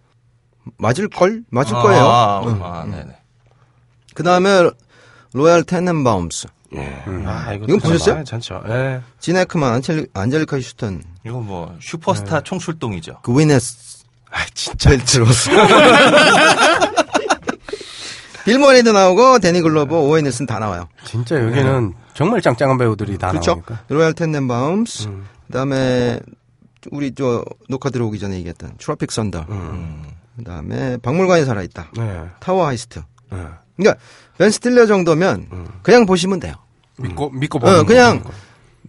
맞을 0.76 1.08
걸 1.08 1.42
맞을 1.50 1.74
아, 1.74 1.82
거예요. 1.82 2.02
아, 2.04 2.42
응. 2.46 2.60
아, 2.62 2.84
네네. 2.84 3.16
그 4.14 4.22
다음에 4.22 4.70
로얄 5.32 5.64
테넨바움스, 5.64 6.48
예. 6.74 7.02
아, 7.26 7.52
이거 7.54 7.64
이건 7.64 7.78
보셨어요? 7.80 8.16
괜찮죠. 8.16 8.62
예. 8.68 9.00
진 9.20 9.31
해크먼, 9.31 9.72
안젤리, 9.72 10.08
안젤리카 10.12 10.58
휴스턴, 10.58 11.02
이거 11.24 11.40
뭐 11.40 11.74
슈퍼스타 11.80 12.42
총출동이죠. 12.42 13.20
그 13.22 13.38
기네스 13.38 14.04
아, 14.30 14.44
진짜. 14.54 14.90
팰트로. 14.90 15.50
빌 18.44 18.58
머리도 18.58 18.92
나오고 18.92 19.38
데니 19.38 19.60
글로버, 19.60 20.00
오웬 20.00 20.24
윌슨 20.24 20.46
다 20.46 20.58
나와요. 20.58 20.88
진짜 21.04 21.36
여기는 21.36 21.92
정말 22.14 22.40
짱짱한 22.40 22.78
배우들이 22.78 23.18
다 23.18 23.30
그렇죠? 23.30 23.52
나오니까. 23.52 23.80
로얄 23.88 24.12
테넨바움스, 24.14 25.08
그다음에 25.46 26.20
우리 26.90 27.14
저 27.14 27.44
녹화 27.68 27.90
들어오기 27.90 28.18
전에 28.18 28.36
얘기했던 28.36 28.74
트로픽 28.78 29.12
선더, 29.12 29.46
그다음에 30.38 30.96
박물관에 30.98 31.44
살아 31.44 31.62
있다. 31.62 31.90
네. 31.96 32.24
타워 32.40 32.66
하이스트. 32.66 33.00
네. 33.30 33.38
그러니까 33.76 34.00
벤 34.38 34.50
스틸러 34.50 34.86
정도면 34.86 35.46
그냥 35.82 36.06
보시면 36.06 36.40
돼요. 36.40 36.54
믿고 36.98 37.30
믿고 37.30 37.58
보는 37.58 37.80
어, 37.80 37.84
그냥 37.84 38.22
거. 38.22 38.30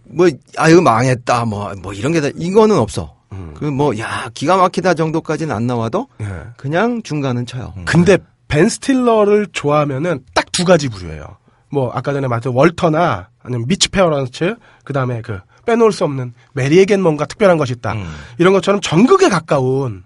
뭐, 0.04 0.28
아, 0.58 0.68
이거 0.68 0.82
망했다, 0.82 1.46
뭐, 1.46 1.72
뭐, 1.80 1.94
이런 1.94 2.12
게, 2.12 2.20
다, 2.20 2.28
이거는 2.36 2.76
없어. 2.76 3.14
그, 3.54 3.64
뭐, 3.64 3.98
야, 3.98 4.28
기가 4.34 4.58
막히다 4.58 4.92
정도까지는 4.92 5.56
안 5.56 5.66
나와도, 5.66 6.06
네. 6.18 6.26
그냥 6.58 7.02
중간은 7.02 7.46
쳐요. 7.46 7.72
근데 7.86 8.18
벤 8.52 8.68
스틸러를 8.68 9.48
좋아하면은 9.52 10.20
딱 10.34 10.42
두 10.52 10.66
가지 10.66 10.90
부류예요. 10.90 11.38
뭐 11.70 11.90
아까 11.94 12.12
전에 12.12 12.28
말했던 12.28 12.52
월터나 12.52 13.28
아니면 13.42 13.66
미트 13.66 13.88
페어런츠 13.88 14.56
그다음에 14.84 15.22
그 15.22 15.40
빼놓을 15.64 15.90
수 15.92 16.04
없는 16.04 16.34
메리에겐 16.52 17.00
뭔가 17.00 17.24
특별한 17.24 17.56
것이 17.56 17.72
있다. 17.72 17.92
음. 17.94 18.06
이런 18.36 18.52
것처럼 18.52 18.82
정극에 18.82 19.30
가까운 19.30 20.04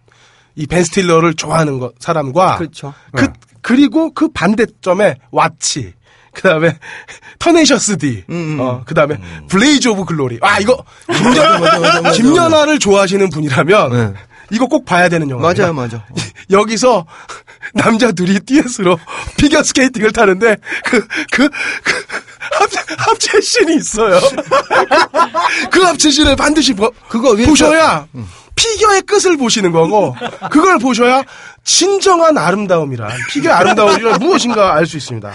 이 0.55 0.67
벤 0.69 0.85
스틸러를 0.85 1.35
좋아하는 1.35 1.81
것, 1.81 1.95
사람과 1.99 2.59
그렇죠. 2.59 2.95
그 3.17 3.27
그리고 3.61 4.15
그 4.15 4.29
반대점에 4.29 5.17
왓치 5.33 5.93
그 6.33 6.43
다음에 6.43 6.79
터네이셔스 7.41 7.99
D 7.99 8.23
음, 8.31 8.35
음. 8.35 8.61
어 8.61 8.83
그 8.87 8.95
다음에 8.95 9.19
블레이즈 9.49 9.89
오브 9.89 10.05
글로리 10.05 10.39
아 10.43 10.61
이거 10.61 10.83
맞아. 11.11 12.13
김연아를 12.13 12.79
좋아하시는 12.79 13.29
분이라면 13.31 13.91
네. 13.91 14.15
이거 14.51 14.67
꼭 14.67 14.85
봐야 14.85 15.09
되는 15.09 15.29
영화입니다. 15.29 15.63
맞아요, 15.63 15.75
맞아. 15.75 16.05
여기서 16.51 17.07
남자 17.75 18.13
둘이 18.13 18.39
듀엣으로 18.41 18.99
피겨 19.37 19.63
스케이팅을 19.63 20.13
타는데 20.13 20.57
그, 20.85 21.07
그, 21.31 21.49
그 21.49 22.07
합체, 22.53 22.81
합체 22.97 23.41
씬이 23.41 23.77
있어요. 23.77 24.21
그 25.71 25.81
합체 25.83 26.11
씬을 26.11 26.37
반드시 26.37 26.73
보, 26.75 26.91
그거 27.09 27.35
보셔야 27.35 28.07
피겨의 28.57 29.03
끝을 29.03 29.37
보시는 29.37 29.71
거고 29.71 30.17
그걸 30.51 30.79
보셔야 30.79 31.23
진정한 31.63 32.37
아름다움이란 32.39 33.11
피겨의 33.31 33.55
아름다움이 33.55 34.03
무엇인가 34.19 34.75
알 34.75 34.87
수 34.87 34.97
있습니다. 34.97 35.31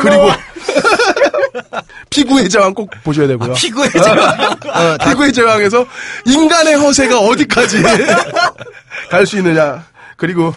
그리고 0.00 0.30
피구의 2.10 2.48
제왕 2.48 2.74
꼭 2.74 2.90
보셔야 3.04 3.26
되고요. 3.26 3.54
피구의 3.54 3.90
제왕. 3.90 4.18
어, 4.68 4.96
피구의 5.08 5.32
제왕에서 5.32 5.86
인간의 6.26 6.74
허세가 6.76 7.18
어디까지 7.20 7.82
갈 9.10 9.26
수 9.26 9.38
있느냐. 9.38 9.84
그리고 10.16 10.54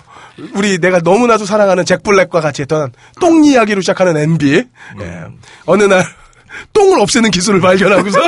우리 0.54 0.78
내가 0.80 1.00
너무나도 1.00 1.46
사랑하는 1.46 1.86
잭 1.86 2.04
블랙과 2.04 2.42
같이 2.42 2.62
했던 2.64 2.92
똥 3.22 3.44
이야기로 3.46 3.82
시작하는 3.82 4.18
MB. 4.18 4.64
예. 5.00 5.24
어느 5.66 5.84
날 5.84 6.06
똥을 6.74 7.00
없애는 7.00 7.32
기술을 7.32 7.62
발견하고서 7.62 8.20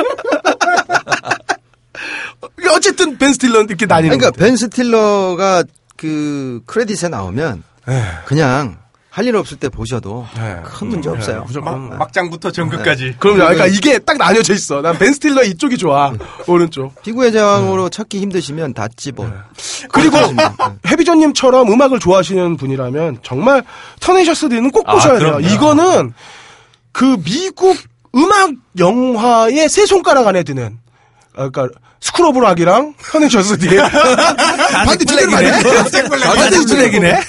어쨌든 2.74 3.16
벤 3.18 3.32
스틸러는 3.32 3.66
이렇게 3.68 3.86
다니는 3.86 4.18
그러니까. 4.18 4.38
벤 4.42 4.56
스틸러가 4.56 5.64
그 5.96 6.60
크레딧에 6.66 7.08
나오면 7.08 7.62
그냥 8.26 8.78
할일 9.10 9.34
없을 9.34 9.56
때 9.56 9.68
보셔도 9.68 10.26
예. 10.38 10.60
큰 10.64 10.88
문제 10.88 11.08
없어요. 11.10 11.42
무조건. 11.44 11.96
막장부터 11.98 12.52
전극까지. 12.52 13.16
그럼요. 13.18 13.38
그러니까 13.40 13.66
이게 13.66 13.98
딱 13.98 14.16
나뉘어져 14.16 14.54
있어. 14.54 14.80
난 14.80 14.96
벤 14.96 15.12
스틸러 15.12 15.42
이쪽이 15.42 15.76
좋아. 15.76 16.12
오른쪽. 16.46 17.02
피구의 17.02 17.32
제왕으로 17.32 17.88
찾기 17.88 18.20
힘드시면 18.20 18.74
다 18.74 18.86
찝어. 18.96 19.26
그리고 19.90 20.18
해비조님처럼 20.86 21.72
음악을 21.72 21.98
좋아하시는 21.98 22.56
분이라면 22.58 23.18
정말 23.24 23.64
터네이셔스 24.00 24.50
D는 24.50 24.70
꼭 24.70 24.88
아, 24.88 24.92
보셔야 24.92 25.18
돼요. 25.18 25.38
그럼요. 25.38 25.48
이거는 25.48 26.12
그 26.92 27.16
미국 27.24 27.76
음악 28.14 28.50
영화의 28.78 29.68
세 29.68 29.84
손가락 29.84 30.28
안에 30.28 30.44
드는 30.44 30.78
아, 30.86 30.87
그러니까 31.50 31.68
스쿨 32.00 32.31
오브 32.31 32.52
락이랑 32.52 32.94
터네이셔스 33.12 33.58
D 33.58 33.76
다 33.76 34.19
잭 34.19 35.04
블랙이네. 35.04 35.50
다 36.34 36.44
잭 36.44 36.64
블랙이네. 36.66 37.20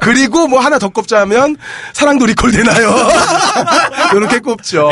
그리고 0.00 0.48
뭐 0.48 0.60
하나 0.60 0.78
더 0.78 0.88
꼽자면 0.88 1.56
사랑도 1.92 2.26
리콜 2.26 2.50
되나요? 2.50 2.94
이렇게 4.16 4.38
꼽죠. 4.38 4.90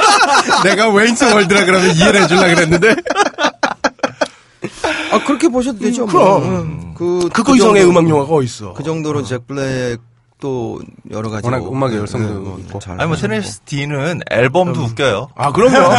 내가 0.64 0.88
웨인스 0.90 1.24
월드라 1.32 1.64
그러면 1.64 1.94
이해를 1.94 2.22
해주려 2.22 2.40
그랬는데. 2.54 2.94
아 5.12 5.24
그렇게 5.24 5.48
보셔도 5.48 5.78
되죠. 5.78 6.06
그럼. 6.06 6.24
뭐. 6.24 6.38
응. 6.44 6.94
그 6.96 7.28
그거 7.32 7.52
그 7.52 7.58
이상의 7.58 7.84
음악 7.84 8.08
영화가 8.08 8.32
어디 8.32 8.44
있어? 8.46 8.72
그 8.74 8.82
정도로 8.82 9.22
잭 9.22 9.46
블랙 9.46 9.98
또 10.40 10.80
여러 11.10 11.30
가지 11.30 11.46
워낙 11.46 11.62
음악의 11.66 11.96
열성도 11.98 12.34
뭐 12.40 12.58
있고. 12.60 12.78
잘 12.78 12.98
아니 13.00 13.08
뭐. 13.08 13.16
터네이셔스 13.16 13.60
D는 13.66 14.20
앨범도 14.30 14.80
웃겨요. 14.80 15.28
아, 15.36 15.52
그럼요. 15.52 15.90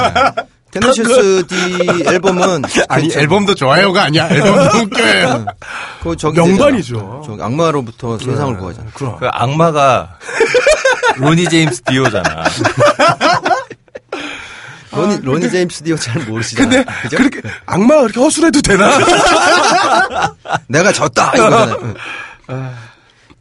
터네이셔스 0.73 1.45
D 1.47 1.55
앨범은 2.09 2.63
아니 2.89 3.07
그 3.09 3.19
앨범도 3.19 3.53
좋아요가 3.55 4.03
아니야. 4.03 4.27
앨범도 4.29 4.77
웃겨요. 4.79 5.45
그 6.03 6.15
저기 6.17 6.39
명반이죠. 6.39 7.23
저기 7.25 7.41
악마로부터 7.41 8.17
세상을 8.17 8.57
구하잖아. 8.57 8.89
그럼. 8.93 9.17
그 9.19 9.27
악마가 9.31 10.17
로니 11.17 11.45
제임스 11.47 11.83
디오잖아. 11.83 12.43
로니 14.91 15.21
로니 15.21 15.49
제임스 15.49 15.83
디오 15.83 15.95
잘 15.95 16.23
모르시잖아. 16.25 16.69
근데 16.69 16.85
그죠? 17.03 17.17
그렇게 17.17 17.41
악마가 17.65 18.01
그렇게 18.01 18.19
허술해도 18.19 18.61
되나? 18.61 18.91
내가 20.67 20.91
졌다 20.91 21.31
이거잖아. 21.35 21.77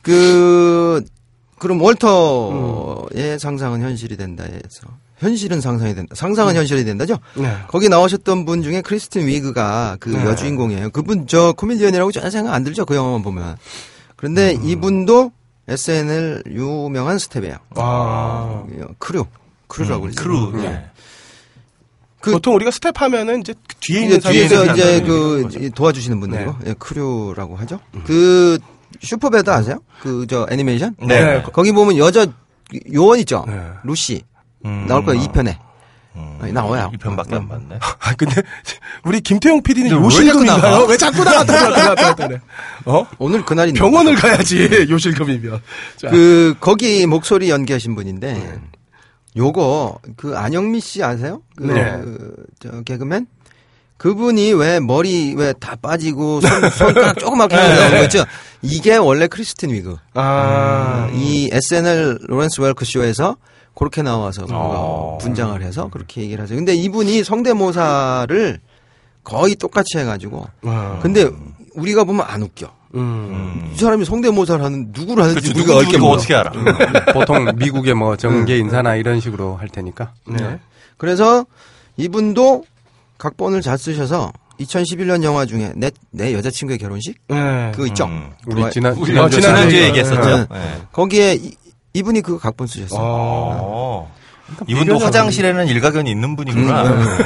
그 0.02 1.02
그럼 1.58 1.80
월터의 1.80 3.38
상상은 3.38 3.82
현실이 3.82 4.16
된다 4.16 4.44
해서 4.44 4.88
현실은 5.22 5.60
상상이 5.60 5.94
된다. 5.94 6.14
상상은 6.16 6.56
현실이 6.56 6.84
된다죠. 6.84 7.18
네. 7.34 7.56
거기 7.68 7.88
나오셨던 7.88 8.44
분 8.44 8.62
중에 8.62 8.80
크리스틴 8.82 9.26
위그가 9.28 9.96
그 10.00 10.08
네. 10.10 10.24
여주인공이에요. 10.24 10.90
그분 10.90 11.26
저 11.28 11.52
코미디언이라고 11.52 12.10
전혀 12.10 12.28
생각 12.28 12.52
안 12.54 12.64
들죠. 12.64 12.84
그 12.84 12.96
영화만 12.96 13.22
보면. 13.22 13.56
그런데 14.16 14.58
이분도 14.62 15.30
SNL 15.68 16.42
유명한 16.48 17.18
스텝이에요. 17.18 17.56
아. 17.76 18.64
Crew. 18.98 19.24
Crew라고 19.68 20.02
그러죠. 20.02 20.22
크루. 20.22 20.52
네. 20.60 20.64
예. 20.66 20.84
그- 22.20 22.32
보통 22.32 22.54
우리가 22.56 22.70
스텝 22.70 23.00
하면은 23.00 23.40
이제 23.40 23.54
그 23.68 23.74
뒤에 23.80 23.98
이제 24.06 24.14
있는 24.16 24.20
뒤에서 24.20 24.72
이제 24.72 25.00
그 25.02 25.42
거죠. 25.42 25.70
도와주시는 25.70 26.20
분들이고 26.20 26.54
예, 26.66 26.74
crew라고 26.78 27.56
하죠. 27.56 27.80
그 28.06 28.58
슈퍼배드 29.00 29.50
아세요? 29.50 29.78
그 30.00 30.26
저 30.28 30.46
애니메이션? 30.50 30.94
네. 31.00 31.24
네. 31.38 31.42
거기 31.52 31.72
보면 31.72 31.96
여자 31.96 32.26
요원 32.92 33.18
있죠. 33.20 33.44
네. 33.48 33.60
루시 33.84 34.22
음. 34.64 34.86
나올 34.88 35.04
거예요. 35.04 35.20
2편에 35.22 35.56
음. 36.14 36.38
나와요. 36.52 36.90
2편밖에 36.94 37.34
안 37.34 37.48
봤네. 37.48 37.78
아, 37.80 38.14
근데 38.16 38.42
우리 39.04 39.20
김태용 39.20 39.62
PD는 39.62 39.90
요실금인가요? 39.90 40.84
왜 40.86 40.96
자꾸 40.96 41.24
나갔다 41.24 41.52
나갔다 41.68 41.94
나갔다 41.94 42.26
그래? 42.28 42.40
어? 42.84 43.06
오늘 43.18 43.44
그날이 43.44 43.72
병원을 43.72 44.14
가야지 44.16 44.68
요실금이면. 44.90 45.60
자, 45.96 46.08
그 46.10 46.54
거기 46.60 47.06
목소리 47.06 47.48
연기하신 47.50 47.94
분인데 47.94 48.60
요거 49.36 49.98
그 50.16 50.36
안영미 50.36 50.80
씨 50.80 51.02
아세요? 51.02 51.40
그, 51.56 51.64
네. 51.64 51.82
그, 52.02 52.34
저 52.60 52.82
개그맨 52.82 53.26
그분이 53.96 54.52
왜 54.54 54.80
머리 54.80 55.32
왜 55.36 55.52
다 55.54 55.76
빠지고 55.76 56.40
손, 56.40 56.50
손가락 56.70 57.18
조그맣게 57.18 57.54
나오는 57.56 57.90
거 57.98 58.02
있죠? 58.04 58.24
이게 58.60 58.96
원래 58.96 59.28
크리스틴 59.28 59.70
위그. 59.70 59.96
아, 60.14 61.08
이 61.14 61.48
SNL 61.52 62.18
로렌스 62.26 62.60
웰크 62.60 62.84
쇼에서 62.84 63.36
그렇게 63.82 64.00
나와서 64.02 64.46
어. 64.48 65.18
분장을 65.20 65.60
해서 65.60 65.88
그렇게 65.90 66.20
얘기를 66.22 66.44
하죠. 66.44 66.54
근데 66.54 66.72
이분이 66.72 67.24
성대모사를 67.24 68.60
거의 69.24 69.56
똑같이 69.56 69.98
해가지고. 69.98 70.46
아. 70.62 71.00
근데 71.02 71.28
우리가 71.74 72.04
보면 72.04 72.24
안 72.28 72.42
웃겨. 72.42 72.70
음. 72.94 73.72
이 73.74 73.78
사람이 73.78 74.04
성대모사를 74.04 74.64
하는 74.64 74.92
누구를 74.92 75.24
하는지 75.24 75.48
그치, 75.48 75.60
우리가 75.60 75.80
알게 75.80 75.98
몰라. 75.98 76.12
어떻게 76.12 76.32
알아? 76.32 76.52
보통 77.12 77.50
미국의 77.56 77.94
뭐 77.94 78.16
정계 78.16 78.56
인사나 78.58 78.94
이런 78.94 79.18
식으로 79.18 79.56
할 79.56 79.68
테니까. 79.68 80.12
네. 80.28 80.60
그래서 80.96 81.44
이분도 81.96 82.64
각본을 83.18 83.62
잘 83.62 83.78
쓰셔서 83.78 84.32
2011년 84.60 85.24
영화 85.24 85.44
중에 85.44 85.72
내, 85.74 85.90
내 86.12 86.32
여자친구의 86.34 86.78
결혼식 86.78 87.16
네. 87.26 87.72
그거 87.72 87.86
있죠. 87.88 88.04
음. 88.04 88.30
우리 88.46 88.60
좋아요. 88.60 88.70
지난 88.70 88.92
우리 88.94 89.18
어, 89.18 89.28
지난주에 89.28 89.88
얘기했었죠. 89.88 90.36
네. 90.36 90.46
네. 90.50 90.82
거기에 90.92 91.34
이, 91.34 91.54
이분이 91.94 92.22
그 92.22 92.38
각본 92.38 92.66
쓰셨어요. 92.66 93.00
어. 93.02 94.12
이분도 94.66 94.98
화장실에는 94.98 95.66
일가견이 95.68 96.10
있는 96.10 96.36
분이구나. 96.36 96.82
음, 96.84 97.18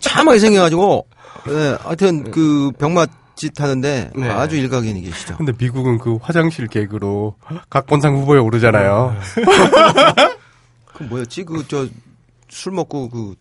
참하게 0.00 0.38
생겨가지고 0.38 1.06
네, 1.46 1.76
하여튼 1.82 2.30
그 2.30 2.70
병맛 2.78 3.10
짓 3.36 3.58
하는데 3.60 4.10
네. 4.14 4.28
아주 4.30 4.56
일가견이 4.56 5.00
계시죠. 5.02 5.36
근데 5.36 5.52
미국은 5.56 5.98
그 5.98 6.18
화장실 6.20 6.66
개그로 6.66 7.36
각본상 7.70 8.14
후보에 8.16 8.38
오르잖아요. 8.40 9.16
그 10.94 11.02
뭐였지? 11.04 11.44
그 11.44 11.62
저 11.68 11.86
술 12.50 12.72
먹고 12.72 13.10
그 13.10 13.34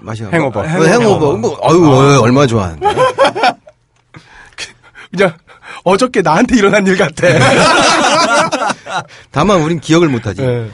마시는 0.00 0.34
행오버. 0.34 0.62
거. 0.62 0.68
어, 0.68 0.84
행오버. 0.84 1.36
뭐 1.36 1.56
아유 1.62 1.86
어, 1.88 2.20
얼마 2.22 2.44
좋아하는데. 2.46 2.86
그냥 5.10 5.32
어저께 5.84 6.22
나한테 6.22 6.56
일어난 6.56 6.84
일 6.86 6.96
같아. 6.96 7.26
다만 9.30 9.60
우린 9.62 9.80
기억을 9.80 10.08
못하지. 10.08 10.42
네. 10.42 10.70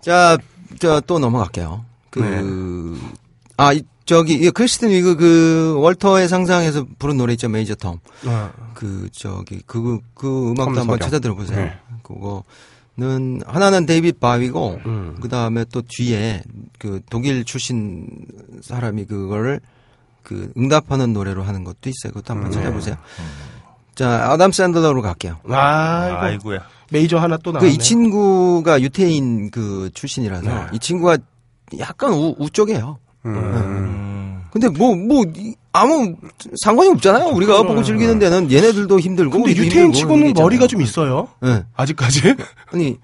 자, 0.00 0.38
저또 0.78 1.18
넘어갈게요. 1.18 1.84
그, 2.10 2.20
네. 2.20 3.14
아, 3.56 3.72
이, 3.72 3.82
저기, 4.04 4.34
이 4.34 4.50
크리스틴 4.50 4.90
위그 4.90 5.16
그 5.16 5.74
월터의 5.78 6.28
상상에서 6.28 6.86
부른 6.98 7.16
노래 7.16 7.32
있죠, 7.32 7.48
메이저 7.48 7.74
톰. 7.74 7.98
어. 8.26 8.50
그, 8.74 9.08
저기, 9.12 9.60
그, 9.66 9.98
그 10.14 10.50
음악도 10.50 10.64
톰 10.64 10.78
한번 10.78 10.86
서경. 10.86 10.98
찾아 11.00 11.18
들어보세요. 11.18 11.58
네. 11.58 11.78
그거는, 12.02 13.40
하나는 13.46 13.86
데이빗 13.86 14.20
바위고, 14.20 14.80
음. 14.86 15.16
그 15.20 15.28
다음에 15.28 15.64
또 15.72 15.82
뒤에 15.82 16.42
그 16.78 17.00
독일 17.10 17.44
출신 17.44 18.06
사람이 18.62 19.06
그거를 19.06 19.60
그 20.22 20.52
응답하는 20.56 21.12
노래로 21.12 21.42
하는 21.42 21.64
것도 21.64 21.88
있어요. 21.88 22.12
그것도 22.12 22.34
한번 22.34 22.50
찾아보세요. 22.52 22.96
자, 23.94 24.30
아담 24.30 24.52
샌들러로 24.52 25.00
갈게요. 25.02 25.38
아, 25.48 26.08
이거 26.08 26.18
아이고야. 26.18 26.75
메이저 26.90 27.18
하나 27.18 27.36
또그 27.36 27.58
나왔네. 27.58 27.72
이 27.72 27.78
친구가 27.78 28.80
유태인 28.80 29.50
그 29.50 29.90
출신이라서 29.94 30.48
네. 30.48 30.66
이 30.72 30.78
친구가 30.78 31.18
약간 31.78 32.12
우, 32.12 32.34
우쪽이에요. 32.38 32.98
음. 33.26 33.34
음. 33.36 34.42
근데 34.52 34.68
뭐 34.68 34.96
뭐 34.96 35.24
아무 35.72 36.14
상관이 36.62 36.88
없잖아요. 36.90 37.26
우리가 37.34 37.62
보고 37.64 37.82
즐기는 37.82 38.18
데는 38.18 38.50
얘네들도 38.50 38.98
힘들고 38.98 39.42
근데 39.42 39.54
유태인 39.54 39.92
치고는. 39.92 40.32
머리가 40.32 40.66
좀 40.66 40.80
있어요. 40.80 41.28
네. 41.42 41.64
아직까지? 41.76 42.34
아니 42.72 42.96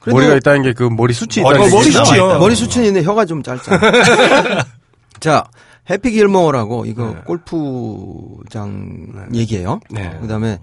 그래도 0.00 0.16
머리가 0.16 0.36
있다는 0.36 0.62
게 0.62 0.72
그 0.72 0.84
머리 0.84 1.12
숱이 1.12 1.42
머리- 1.42 1.56
있다는 1.58 1.72
어, 1.72 1.76
머리? 1.76 1.90
숱이요. 1.92 2.38
머리 2.38 2.54
수춘이 2.56 2.86
있는데 2.86 3.06
혀가 3.06 3.26
좀 3.26 3.42
짧잖아. 3.42 3.80
자, 5.20 5.44
해피 5.90 6.12
길모어라고 6.12 6.86
이거 6.86 7.16
골프장 7.26 9.28
얘기예요. 9.34 9.80
네. 9.90 10.16
그다음에 10.20 10.58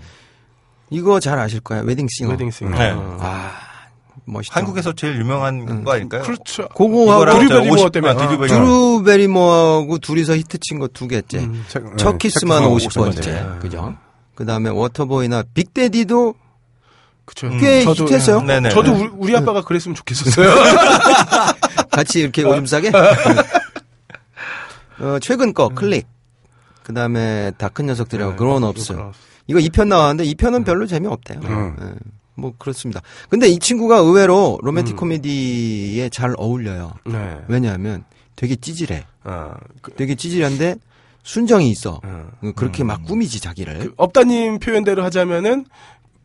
이거 0.92 1.20
잘 1.20 1.38
아실 1.40 1.60
거예요. 1.60 1.84
웨딩싱어. 1.84 2.32
웨딩싱어. 2.32 2.78
네. 2.78 2.94
아, 3.20 3.52
멋있다. 4.26 4.60
한국에서 4.60 4.94
제일 4.94 5.18
유명한 5.20 5.84
거 5.84 5.92
아닐까요? 5.94 6.24
그렇죠. 6.24 6.68
그거하고 6.70 7.14
이거랑 7.14 7.38
드류 7.40 7.50
저 7.50 7.56
베리모어 7.60 7.76
50 7.76 7.92
때문에. 7.92 8.14
아, 8.14 8.18
드류 8.18 8.34
어. 8.34 8.38
베리모어. 8.40 8.48
드루 8.48 9.04
베리모어하고 9.04 9.98
둘이서 10.00 10.36
히트친 10.38 10.80
거 10.80 10.88
두 10.88 11.08
개째. 11.08 11.40
음. 11.40 11.64
첫- 11.68 11.84
첫 11.98 12.12
네, 12.14 12.18
키스만 12.18 12.64
첫 12.80 12.90
50번째. 12.92 13.22
네. 13.26 13.46
그죠? 13.62 13.96
그 14.36 14.46
다음에 14.46 14.70
워터보이나 14.70 15.44
빅대디도 15.54 16.34
그쵸. 17.26 17.50
꽤 17.60 17.84
저도, 17.84 18.06
히트했어요. 18.06 18.42
네네. 18.42 18.70
저도 18.70 18.94
우리, 18.94 19.10
우리 19.14 19.38
아빠가 19.38 19.62
그랬으면 19.62 19.94
좋겠었어요. 19.96 20.50
같이 21.92 22.22
이렇게 22.22 22.44
오줌 22.44 22.66
싸게. 22.66 22.92
어, 25.00 25.18
최근 25.22 25.54
거 25.54 25.70
클릭. 25.70 26.08
그 26.84 26.94
다음에 26.94 27.52
다 27.58 27.70
큰 27.70 27.86
녀석들하고 27.86 28.36
그런업스. 28.36 28.94
이거 29.50 29.60
2편 29.60 29.88
나왔는데 29.88 30.32
2편은 30.32 30.64
별로 30.64 30.86
재미없대요. 30.86 31.40
음. 31.44 31.76
예, 31.82 31.86
뭐 32.36 32.54
그렇습니다. 32.60 33.02
근데 33.30 33.48
이 33.48 33.58
친구가 33.58 33.98
의외로 33.98 34.60
로맨틱 34.62 34.96
코미디에 34.96 36.10
잘 36.10 36.36
어울려요. 36.38 36.94
네. 37.06 37.40
왜냐하면 37.48 38.04
되게 38.36 38.56
찌질해. 38.56 39.06
아, 39.24 39.56
그, 39.82 39.92
되게 39.94 40.14
찌질한데 40.14 40.76
순정이 41.24 41.68
있어. 41.72 42.00
어. 42.04 42.30
그렇게 42.56 42.84
막 42.84 43.04
꾸미지 43.04 43.40
자기를. 43.40 43.80
그 43.80 43.94
업다님 43.98 44.60
표현대로 44.60 45.04
하자면은 45.04 45.66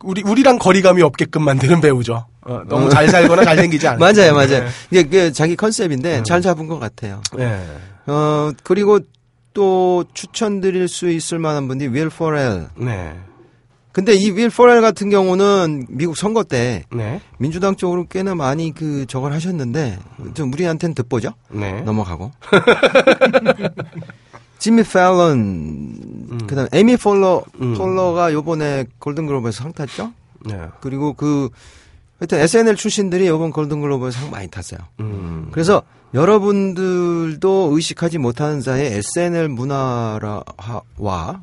우리 0.03 0.21
우리랑 0.23 0.59
거리감이 0.59 1.01
없게끔 1.01 1.43
만드는 1.43 1.81
배우죠. 1.81 2.27
어, 2.41 2.61
너무 2.67 2.89
잘 2.89 3.09
살거나 3.09 3.43
잘 3.43 3.57
생기지 3.57 3.87
않아. 3.87 3.97
맞아요, 4.13 4.35
맞아요. 4.35 4.67
이게 4.91 5.01
그 5.03 5.33
자기 5.33 5.55
컨셉인데 5.55 6.21
잘 6.23 6.43
잡은 6.43 6.67
것 6.67 6.77
같아요. 6.77 7.23
네. 7.35 7.59
어 8.05 8.51
그리고 8.63 8.99
또 9.55 10.03
추천드릴 10.13 10.87
수 10.87 11.09
있을 11.09 11.39
만한 11.39 11.67
분이 11.67 11.87
윌 11.87 12.09
포렐. 12.09 12.67
네. 12.75 13.19
근데 13.93 14.13
이윌 14.13 14.49
포렐 14.49 14.81
같은 14.81 15.09
경우는 15.09 15.87
미국 15.89 16.17
선거 16.17 16.43
때 16.43 16.83
네. 16.93 17.21
민주당 17.39 17.77
쪽으로 17.77 18.05
꽤나 18.07 18.35
많이 18.35 18.73
그 18.73 19.05
저걸 19.07 19.31
하셨는데 19.31 19.97
좀 20.35 20.53
우리한테는 20.53 20.93
듣보죠. 20.93 21.33
네. 21.49 21.81
넘어가고. 21.81 22.31
지미 24.59 24.83
팰런, 24.83 26.45
그다음 26.47 26.67
에 26.73 26.79
에미 26.79 26.97
폴러, 26.97 27.43
음. 27.61 27.75
폴러가 27.75 28.33
요번에 28.33 28.85
골든글로브에서 28.99 29.63
상 29.63 29.73
탔죠. 29.73 30.11
네. 30.45 30.59
그리고 30.81 31.13
그 31.13 31.49
하여튼 32.19 32.39
SNL 32.39 32.75
출신들이 32.75 33.27
이번 33.27 33.51
골든글로브 33.51 34.11
상 34.11 34.29
많이 34.31 34.49
탔어요. 34.49 34.79
음. 34.99 35.47
그래서 35.51 35.81
여러분들도 36.13 37.69
의식하지 37.73 38.17
못하는 38.19 38.61
사이에 38.61 38.97
SNL 38.97 39.49
문화와 39.49 40.43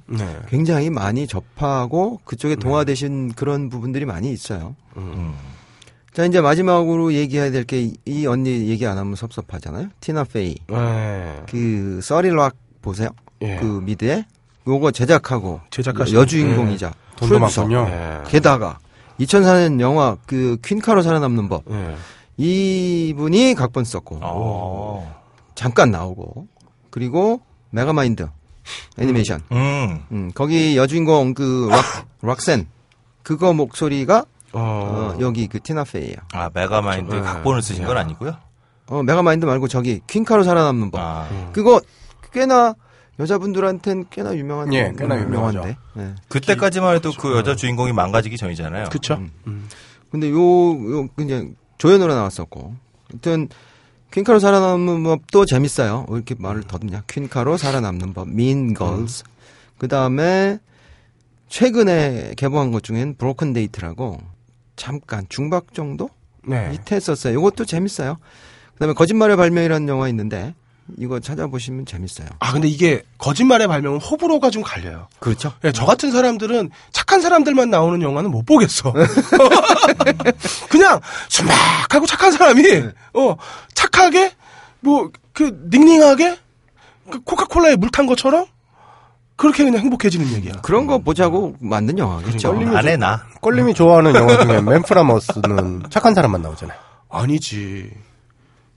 네. 0.06 0.38
굉장히 0.48 0.90
많이 0.90 1.26
접하고 1.26 2.20
그쪽에 2.24 2.56
동화되신 2.56 3.32
그런 3.34 3.68
부분들이 3.68 4.04
많이 4.04 4.32
있어요. 4.32 4.74
음. 4.96 5.34
자, 6.12 6.24
이제 6.26 6.40
마지막으로 6.40 7.14
얘기해야 7.14 7.50
될 7.50 7.64
게 7.64 7.90
이 8.04 8.26
언니 8.26 8.68
얘기 8.68 8.86
안 8.86 8.98
하면 8.98 9.14
섭섭하잖아요. 9.14 9.88
티나 10.00 10.24
페이. 10.24 10.56
네. 10.68 11.42
그 11.48 12.00
써리락 12.02 12.54
보세요. 12.82 13.08
예. 13.42 13.56
그 13.56 13.64
미드에 13.82 14.24
요거 14.66 14.90
제작하고 14.92 15.60
제작하신- 15.70 16.14
여주인공이자 16.14 16.92
돈도 17.16 17.36
프로듀서. 17.38 17.62
많군요. 17.66 17.86
예. 17.90 18.18
게다가 18.28 18.78
2004년 19.20 19.80
영화 19.80 20.16
그 20.26 20.56
퀸카로 20.64 21.02
살아남는 21.02 21.48
법 21.48 21.64
예. 21.70 21.94
이분이 22.36 23.54
각본 23.54 23.84
썼고 23.84 24.18
어. 24.22 25.22
잠깐 25.54 25.90
나오고 25.90 26.46
그리고 26.90 27.40
메가마인드 27.70 28.28
애니메이션 28.98 29.42
음. 29.52 30.02
음, 30.12 30.32
거기 30.34 30.76
여주인공 30.76 31.34
그 31.34 31.68
록, 31.70 32.06
록산 32.22 32.66
그거 33.22 33.52
목소리가 33.52 34.24
어. 34.54 35.14
어, 35.16 35.16
여기 35.20 35.46
그 35.46 35.60
티나 35.60 35.82
페이예요. 35.84 36.16
아, 36.32 36.50
메가마인드 36.52 37.14
네. 37.14 37.20
각본을 37.22 37.62
쓰신 37.62 37.84
건 37.86 37.96
아니고요? 37.96 38.36
어, 38.88 39.02
메가마인드 39.02 39.46
말고 39.46 39.68
저기 39.68 40.00
퀸카로 40.06 40.42
살아남는 40.42 40.90
법 40.90 41.00
아. 41.00 41.50
그거 41.52 41.80
꽤나 42.32 42.74
여자분들한텐 43.18 44.06
꽤나 44.10 44.34
유명한 44.36 44.72
예, 44.74 44.92
꽤나 44.98 45.20
유명한데. 45.20 45.76
예. 45.98 46.14
그때까지만 46.28 46.96
해도 46.96 47.12
그 47.18 47.36
여자 47.36 47.54
주인공이 47.54 47.92
망가지기 47.92 48.36
전이잖아요. 48.36 48.86
그쵸? 48.90 49.22
근데 50.10 50.30
요, 50.30 50.36
요, 50.36 51.08
그냥 51.14 51.54
조연으로 51.82 52.14
나왔었고. 52.14 52.76
하여튼, 53.10 53.48
퀸카로 54.12 54.38
살아남는 54.38 55.02
법도 55.02 55.46
재밌어요. 55.46 56.06
왜 56.08 56.14
이렇게 56.14 56.36
말을 56.38 56.62
더듬냐. 56.62 57.02
퀸카로 57.08 57.56
살아남는 57.56 58.12
법, 58.12 58.28
Mean 58.28 58.76
Girls. 58.76 59.24
그 59.78 59.88
다음에, 59.88 60.60
최근에 61.48 62.34
개봉한 62.36 62.70
것 62.70 62.84
중엔 62.84 63.16
브로큰 63.16 63.52
데이트라고, 63.52 64.20
잠깐, 64.76 65.26
중박 65.28 65.74
정도? 65.74 66.08
네. 66.46 66.68
밑에 66.68 66.94
했었어요. 66.94 67.36
이것도 67.36 67.64
재밌어요. 67.64 68.18
그 68.74 68.78
다음에 68.78 68.92
거짓말의 68.94 69.36
발명이라는 69.36 69.88
영화 69.88 70.08
있는데, 70.08 70.54
이거 70.98 71.20
찾아보시면 71.20 71.86
재밌어요. 71.86 72.28
아, 72.38 72.52
근데 72.52 72.68
이게 72.68 73.02
거짓말의 73.18 73.68
발명은 73.68 74.00
호불호가 74.00 74.50
좀 74.50 74.62
갈려요. 74.62 75.08
그렇죠? 75.20 75.52
예, 75.64 75.72
저 75.72 75.86
같은 75.86 76.10
사람들은 76.10 76.70
착한 76.92 77.20
사람들만 77.20 77.70
나오는 77.70 78.00
영화는 78.02 78.30
못 78.30 78.44
보겠어. 78.44 78.92
그냥 80.68 81.00
순박하고 81.28 82.06
착한 82.06 82.32
사람이 82.32 82.62
어 83.14 83.36
착하게 83.74 84.32
뭐 84.80 85.10
그 85.32 85.66
닝닝하게 85.70 86.38
그 87.10 87.20
코카콜라에 87.22 87.76
물 87.76 87.90
탄 87.90 88.06
것처럼 88.06 88.44
그렇게 89.36 89.64
그냥 89.64 89.80
행복해지는 89.80 90.30
얘기야. 90.34 90.52
그런 90.62 90.86
거 90.86 90.98
보자고 90.98 91.56
만든 91.58 91.96
영화겠죠. 91.98 92.52
그러니까. 92.54 92.78
안 92.78 92.86
해, 92.86 92.96
나. 92.96 93.22
껄림이 93.40 93.72
좋아하는 93.74 94.14
영화 94.14 94.44
중에 94.44 94.60
맨프라머스는 94.60 95.84
착한 95.90 96.14
사람만 96.14 96.42
나오잖아요. 96.42 96.78
아니지. 97.08 97.90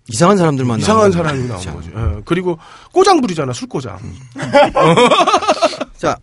이상한 0.09 0.37
사람들 0.37 0.65
만 0.65 0.79
이상한 0.79 1.09
나오는 1.11 1.11
사람이. 1.11 1.47
나온 1.47 1.75
거지. 1.75 1.89
예, 1.95 2.21
그리고 2.25 2.59
꼬장 2.91 3.21
부리잖아, 3.21 3.53
술꼬장. 3.53 3.99
자, 5.97 6.17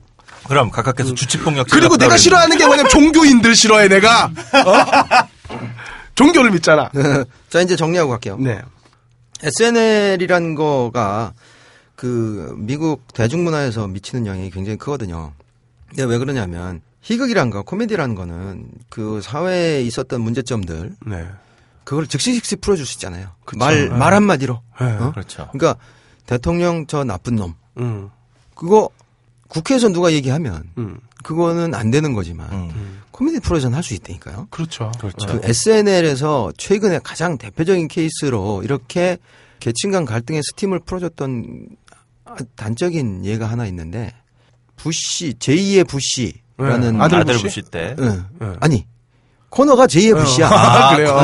그럼 0.47 0.71
각각께서 0.71 1.15
주치폭력 1.15 1.67
그리고 1.71 1.97
내가 1.97 2.17
싫어하는 2.17 2.59
게 2.59 2.67
뭐냐면 2.67 2.91
종교인들 2.91 3.55
싫어해, 3.55 3.89
내가. 3.89 4.27
어? 4.31 5.59
종교를 6.15 6.51
믿잖아. 6.53 6.91
자, 7.51 7.61
이제 7.61 7.75
정리하고 7.75 8.11
갈게요. 8.11 8.37
네. 8.39 8.61
SNL이란 9.43 10.55
거가 10.55 11.33
그 11.97 12.55
미국 12.59 13.13
대중문화에서 13.15 13.89
미치는 13.89 14.27
영향이 14.27 14.51
굉장히 14.51 14.79
크거든요. 14.79 15.33
근데 15.89 16.05
왜 16.05 16.19
그러냐면 16.19 16.81
희극이란 17.01 17.51
거, 17.51 17.63
코미디라는 17.63 18.15
거는 18.15 18.67
그 18.89 19.21
사회에 19.21 19.83
있었던 19.83 20.21
문제점들 20.21 20.95
네. 21.07 21.27
그걸 21.85 22.07
즉시 22.07 22.35
즉시 22.35 22.57
풀어줄 22.57 22.87
수 22.87 22.95
있잖아요. 22.97 23.29
그쵸. 23.45 23.59
말, 23.59 23.89
네. 23.89 23.97
말 23.97 24.15
한마디로. 24.15 24.63
네. 24.81 24.87
어? 24.87 25.11
그렇죠. 25.13 25.49
그러니까 25.53 25.81
대통령 26.27 26.87
저 26.87 27.05
나쁜 27.05 27.37
놈. 27.37 27.55
음. 27.79 28.11
그거 28.55 28.89
국회에서 29.49 29.89
누가 29.89 30.13
얘기하면 30.13 30.65
음. 30.79 30.99
그거는 31.25 31.75
안 31.75 31.91
되는 31.91 32.13
거지만 32.15 32.51
음. 32.53 33.03
코미디 33.11 33.41
프로에서는 33.41 33.75
할 33.77 33.83
수 33.83 33.95
있다니까요. 33.95 34.49
그렇죠. 34.51 34.91
그렇죠. 34.99 35.27
그 35.27 35.41
SNL에서 35.43 36.53
최근에 36.57 37.01
가장 37.05 37.37
대표적인 37.39 37.89
케이스로 37.89 38.63
이렇게 38.63 39.19
계층 39.61 39.91
간 39.91 40.05
갈등의 40.05 40.43
스팀을 40.43 40.81
풀어줬던 40.81 41.69
단적인 42.57 43.25
예가 43.25 43.47
하나 43.47 43.67
있는데 43.67 44.13
부시 44.77 45.35
제2의 45.39 45.87
부시라는 45.87 46.97
네, 46.99 47.05
아들 47.05 47.19
아들 47.19 47.35
부시? 47.35 47.45
부시 47.45 47.63
때. 47.71 47.95
응. 47.99 48.25
네. 48.41 48.53
아니 48.61 48.87
코너가 49.53 49.87
제2의 49.87 50.19
부시야. 50.19 50.49
아, 50.49 50.97
그래요. 50.97 51.15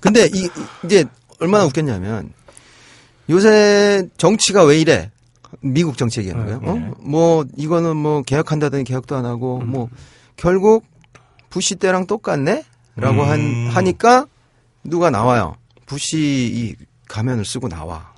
근데 0.00 0.28
이 0.32 0.48
이제 0.84 1.04
얼마나 1.40 1.64
웃겼냐면 1.64 2.32
요새 3.28 4.08
정치가 4.16 4.62
왜 4.62 4.78
이래? 4.78 5.10
미국 5.60 5.98
정치 5.98 6.20
얘기하는 6.20 6.60
거예요. 6.60 6.60
어? 6.62 6.94
뭐 7.00 7.44
이거는 7.56 7.96
뭐 7.96 8.22
개혁한다더니 8.22 8.84
개혁도 8.84 9.16
안 9.16 9.24
하고 9.24 9.58
뭐 9.58 9.88
결국 10.36 10.84
부시 11.50 11.74
때랑 11.74 12.06
똑같네? 12.06 12.64
라고 12.94 13.24
한 13.24 13.40
음. 13.40 13.70
하니까 13.72 14.26
누가 14.84 15.10
나와요. 15.10 15.56
부시 15.86 16.18
이 16.18 16.74
가면을 17.08 17.44
쓰고 17.44 17.68
나와. 17.68 18.14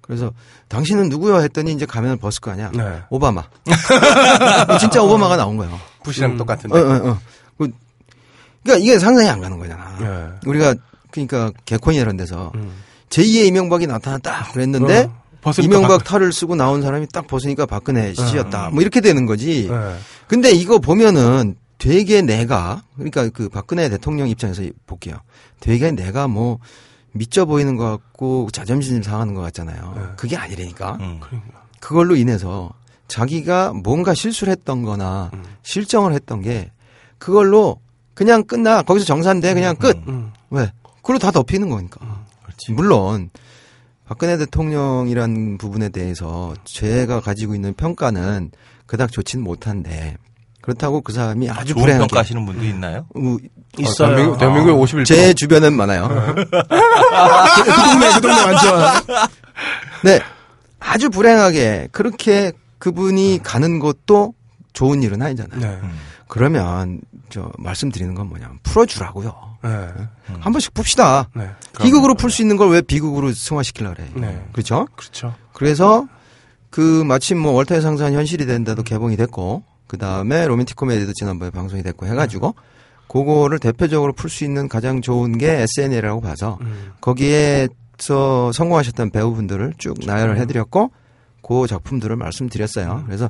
그래서 0.00 0.32
당신은 0.68 1.08
누구요 1.08 1.40
했더니 1.40 1.72
이제 1.72 1.84
가면을 1.84 2.16
벗을 2.16 2.40
거 2.40 2.50
아니야. 2.52 2.70
네. 2.72 3.02
오바마. 3.10 3.42
진짜 4.78 5.02
오바마가 5.02 5.36
나온 5.36 5.56
거예요. 5.56 5.78
부시랑 6.06 6.36
똑같은데. 6.36 6.78
어, 6.78 6.80
어, 6.82 7.10
어. 7.10 7.18
그, 7.58 7.70
그러니까 8.62 8.82
이게 8.84 8.98
상상이 8.98 9.28
안 9.28 9.40
가는 9.40 9.58
거잖아. 9.58 9.96
네. 9.98 10.48
우리가 10.48 10.74
그러니까 11.10 11.52
개콘이 11.64 11.96
이런 11.96 12.16
데서 12.16 12.52
음. 12.54 12.72
제2의 13.10 13.46
이명박이 13.46 13.86
나타났다 13.86 14.52
그랬는데 14.52 15.08
어, 15.44 15.52
이명박 15.62 15.98
박- 15.98 16.04
탈을 16.04 16.32
쓰고 16.32 16.56
나온 16.56 16.82
사람이 16.82 17.06
딱 17.12 17.26
벗으니까 17.26 17.66
박근혜 17.66 18.12
씨였다. 18.14 18.70
뭐 18.70 18.82
이렇게 18.82 19.00
되는 19.00 19.26
거지. 19.26 19.68
네. 19.70 19.96
근데 20.26 20.50
이거 20.50 20.78
보면은 20.78 21.56
되게 21.78 22.22
내가 22.22 22.82
그러니까 22.94 23.28
그 23.28 23.48
박근혜 23.48 23.88
대통령 23.88 24.28
입장에서 24.28 24.62
볼게요. 24.86 25.16
되게 25.60 25.90
내가 25.92 26.26
뭐 26.26 26.58
미쳐 27.12 27.44
보이는 27.44 27.76
것 27.76 27.88
같고 27.88 28.48
자존심 28.52 29.02
상하는 29.02 29.34
것 29.34 29.40
같잖아요. 29.42 29.94
네. 29.96 30.02
그게 30.16 30.36
아니라니까. 30.36 30.98
음. 31.00 31.20
그걸로 31.80 32.16
인해서 32.16 32.72
자기가 33.08 33.72
뭔가 33.72 34.14
실수를 34.14 34.50
했던 34.50 34.82
거나 34.82 35.30
음. 35.34 35.44
실정을 35.62 36.12
했던 36.12 36.40
게 36.42 36.70
그걸로 37.18 37.80
그냥 38.14 38.44
끝나. 38.44 38.82
거기서 38.82 39.04
정산돼. 39.04 39.54
그냥 39.54 39.76
끝. 39.76 39.96
음. 40.08 40.32
왜? 40.50 40.72
그걸로 40.96 41.18
다 41.18 41.30
덮이는 41.30 41.68
거니까. 41.68 42.00
그렇지. 42.44 42.72
물론 42.72 43.30
박근혜 44.06 44.36
대통령이란 44.38 45.58
부분에 45.58 45.88
대해서 45.90 46.54
제가 46.64 47.20
가지고 47.20 47.54
있는 47.54 47.74
평가는 47.74 48.50
그닥 48.86 49.12
좋지는 49.12 49.44
못한데 49.44 50.16
그렇다고 50.62 51.00
그 51.00 51.12
사람이 51.12 51.50
아주 51.50 51.74
좋은 51.74 51.82
불행하게 51.82 52.08
평가하시는 52.08 52.46
분도 52.46 52.64
있나요? 52.64 53.06
어, 53.14 53.36
있어요. 53.78 54.08
대한민국, 54.08 54.38
대한민국에 54.38 54.72
51%. 54.72 55.04
제 55.04 55.34
주변엔 55.34 55.74
많아요. 55.74 56.08
그 56.34 56.44
동네, 57.90 58.12
그 58.14 58.20
동네 58.20 58.42
완전. 58.42 59.04
네. 60.02 60.20
아주 60.80 61.10
불행하게 61.10 61.88
그렇게 61.92 62.52
그분이 62.86 63.40
가는 63.42 63.80
것도 63.80 64.32
좋은 64.72 65.02
일은 65.02 65.20
아니잖아요. 65.20 65.58
네. 65.60 65.66
음. 65.82 65.90
그러면 66.28 67.00
저 67.30 67.50
말씀드리는 67.58 68.14
건 68.14 68.28
뭐냐면 68.28 68.58
풀어주라고요. 68.62 69.34
네. 69.64 69.88
한 70.38 70.52
번씩 70.52 70.72
풉시다. 70.72 71.26
네. 71.34 71.50
희극으로 71.80 72.14
풀 72.14 72.30
수 72.30 72.42
있는 72.42 72.56
걸 72.56 72.68
왜 72.68 72.80
비극으로 72.82 73.32
승화시키려 73.32 73.94
그래. 73.94 74.08
네. 74.14 74.44
그렇죠? 74.52 74.86
그렇죠. 74.94 75.34
그래서 75.52 76.06
그 76.70 77.02
마침 77.02 77.38
뭐 77.38 77.52
월터의 77.54 77.80
상상 77.82 78.12
현실이 78.12 78.46
된다도 78.46 78.84
개봉이 78.84 79.16
됐고 79.16 79.64
그 79.88 79.98
다음에 79.98 80.46
로맨틱 80.46 80.76
코미디도 80.76 81.12
지난번에 81.14 81.50
방송이 81.50 81.82
됐고 81.82 82.06
해가지고 82.06 82.54
그거를 83.08 83.58
대표적으로 83.58 84.12
풀 84.12 84.30
수 84.30 84.44
있는 84.44 84.68
가장 84.68 85.00
좋은 85.00 85.38
게 85.38 85.50
SNL이라고 85.78 86.20
봐서 86.20 86.58
음. 86.60 86.92
거기에서 87.00 88.52
성공하셨던 88.52 89.10
배우분들을 89.10 89.74
쭉 89.78 89.96
나열을 90.06 90.38
해드렸고 90.38 90.92
그 91.46 91.66
작품들을 91.66 92.16
말씀드렸어요. 92.16 93.04
그래서 93.06 93.28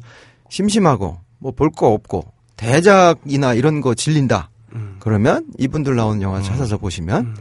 심심하고 0.48 1.18
뭐 1.38 1.52
볼 1.52 1.70
거 1.70 1.88
없고 1.88 2.32
대작이나 2.56 3.54
이런 3.54 3.80
거 3.80 3.94
질린다. 3.94 4.50
음. 4.74 4.96
그러면 5.00 5.46
이분들 5.58 5.94
나오는 5.96 6.22
영화 6.22 6.40
찾아서 6.42 6.78
보시면 6.78 7.36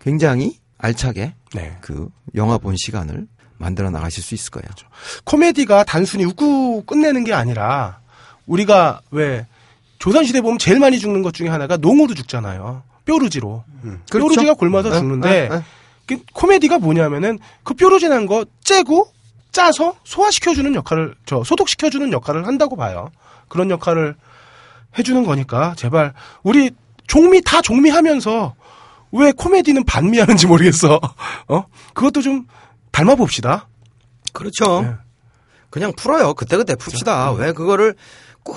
굉장히 0.00 0.58
알차게 0.78 1.34
네. 1.54 1.76
그 1.80 2.08
영화 2.34 2.58
본 2.58 2.74
시간을 2.76 3.26
만들어 3.58 3.90
나가실 3.90 4.22
수 4.22 4.34
있을 4.34 4.50
거예요. 4.50 4.66
코미디가 5.24 5.84
단순히 5.84 6.24
웃고 6.24 6.84
끝내는 6.84 7.24
게 7.24 7.34
아니라 7.34 8.00
우리가 8.46 9.00
왜 9.10 9.46
조선시대 9.98 10.40
보면 10.40 10.58
제일 10.58 10.78
많이 10.78 10.98
죽는 10.98 11.22
것 11.22 11.34
중에 11.34 11.48
하나가 11.48 11.76
농으로 11.76 12.14
죽잖아요. 12.14 12.82
뾰루지로. 13.04 13.64
그렇죠. 13.82 14.28
뾰루지가 14.28 14.54
굶어서 14.54 14.90
네, 14.90 14.98
죽는데 14.98 15.28
네, 15.28 15.48
네. 15.48 15.62
그 16.06 16.18
코미디가 16.32 16.78
뭐냐면은 16.78 17.38
그 17.62 17.74
뾰루지 17.74 18.08
난 18.08 18.26
거 18.26 18.44
째고 18.64 19.08
짜서 19.52 19.94
소화시켜주는 20.04 20.74
역할을 20.74 21.14
저 21.26 21.42
소독시켜주는 21.44 22.12
역할을 22.12 22.46
한다고 22.46 22.76
봐요. 22.76 23.10
그런 23.48 23.70
역할을 23.70 24.16
해주는 24.98 25.24
거니까 25.24 25.74
제발 25.76 26.14
우리 26.42 26.70
종미 27.06 27.42
다 27.42 27.60
종미 27.62 27.90
하면서 27.90 28.54
왜 29.12 29.32
코미디는 29.32 29.84
반미하는지 29.84 30.46
모르겠어. 30.46 31.00
어 31.48 31.64
그것도 31.94 32.22
좀 32.22 32.46
닮아봅시다. 32.92 33.68
그렇죠. 34.32 34.82
네. 34.82 34.94
그냥 35.70 35.92
풀어요. 35.96 36.34
그때그때 36.34 36.74
풉시다. 36.74 37.36
왜 37.36 37.52
그거를 37.52 37.94
꼭 38.42 38.56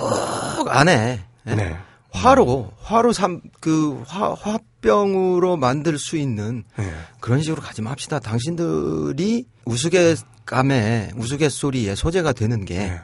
안 0.70 0.90
해. 0.90 1.20
예? 1.48 1.56
네. 1.56 1.78
화로, 2.12 2.72
화로 2.82 3.12
삼, 3.12 3.42
그, 3.60 4.04
화, 4.08 4.34
화 4.34 4.58
병으로 4.84 5.58
만들 5.58 5.98
수 5.98 6.18
있는 6.18 6.64
네. 6.78 6.92
그런 7.20 7.42
식으로 7.42 7.62
가지 7.62 7.82
맙시다. 7.82 8.20
당신들이 8.20 9.46
우스갯감에, 9.66 11.12
우스갯소리에 11.16 11.96
소재가 11.96 12.34
되는 12.34 12.66
게 12.66 12.78
네. 12.78 13.02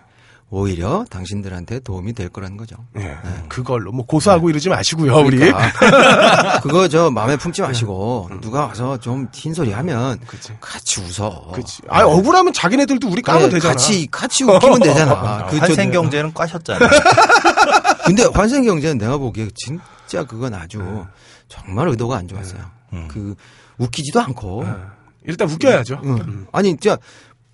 오히려 0.51 1.05
당신들한테 1.11 1.79
도움이 1.81 2.13
될 2.13 2.27
거라는 2.29 2.57
거죠. 2.57 2.75
예, 2.97 3.15
그걸로 3.49 3.91
뭐 3.91 4.03
고소하고 4.07 4.49
이러지 4.49 4.67
마시고요, 4.69 5.17
우리. 5.17 5.37
그러니까 5.37 6.59
그거 6.61 6.87
저 6.87 7.11
마음에 7.11 7.37
품지 7.37 7.61
마시고 7.61 8.29
누가 8.41 8.65
와서 8.65 8.97
좀 8.97 9.27
흰소리 9.31 9.71
하면 9.71 10.19
그치. 10.25 10.51
같이 10.59 11.01
웃어. 11.01 11.51
그치. 11.53 11.83
아, 11.87 12.03
억울하면 12.03 12.51
자기네들도 12.51 13.07
우리 13.09 13.21
까면 13.21 13.43
그래, 13.43 13.51
되잖아. 13.59 13.73
같이 13.75 14.07
같이 14.09 14.43
웃기면 14.43 14.79
되잖아. 14.79 15.45
그 15.51 15.57
저- 15.59 15.65
환생 15.67 15.91
경제는 15.91 16.33
꽈셨잖아요. 16.33 16.89
근데 18.05 18.23
환생 18.33 18.63
경제는 18.63 18.97
내가 18.97 19.17
보기에 19.17 19.49
진짜 19.53 20.23
그건 20.25 20.55
아주 20.55 21.05
정말 21.49 21.87
의도가 21.89 22.15
안 22.17 22.27
좋았어요. 22.27 22.61
그 23.09 23.35
웃기지도 23.77 24.21
않고. 24.21 24.65
일단 25.25 25.49
웃겨야죠. 25.49 25.99
응. 26.05 26.47
아니 26.53 26.69
진짜 26.69 26.97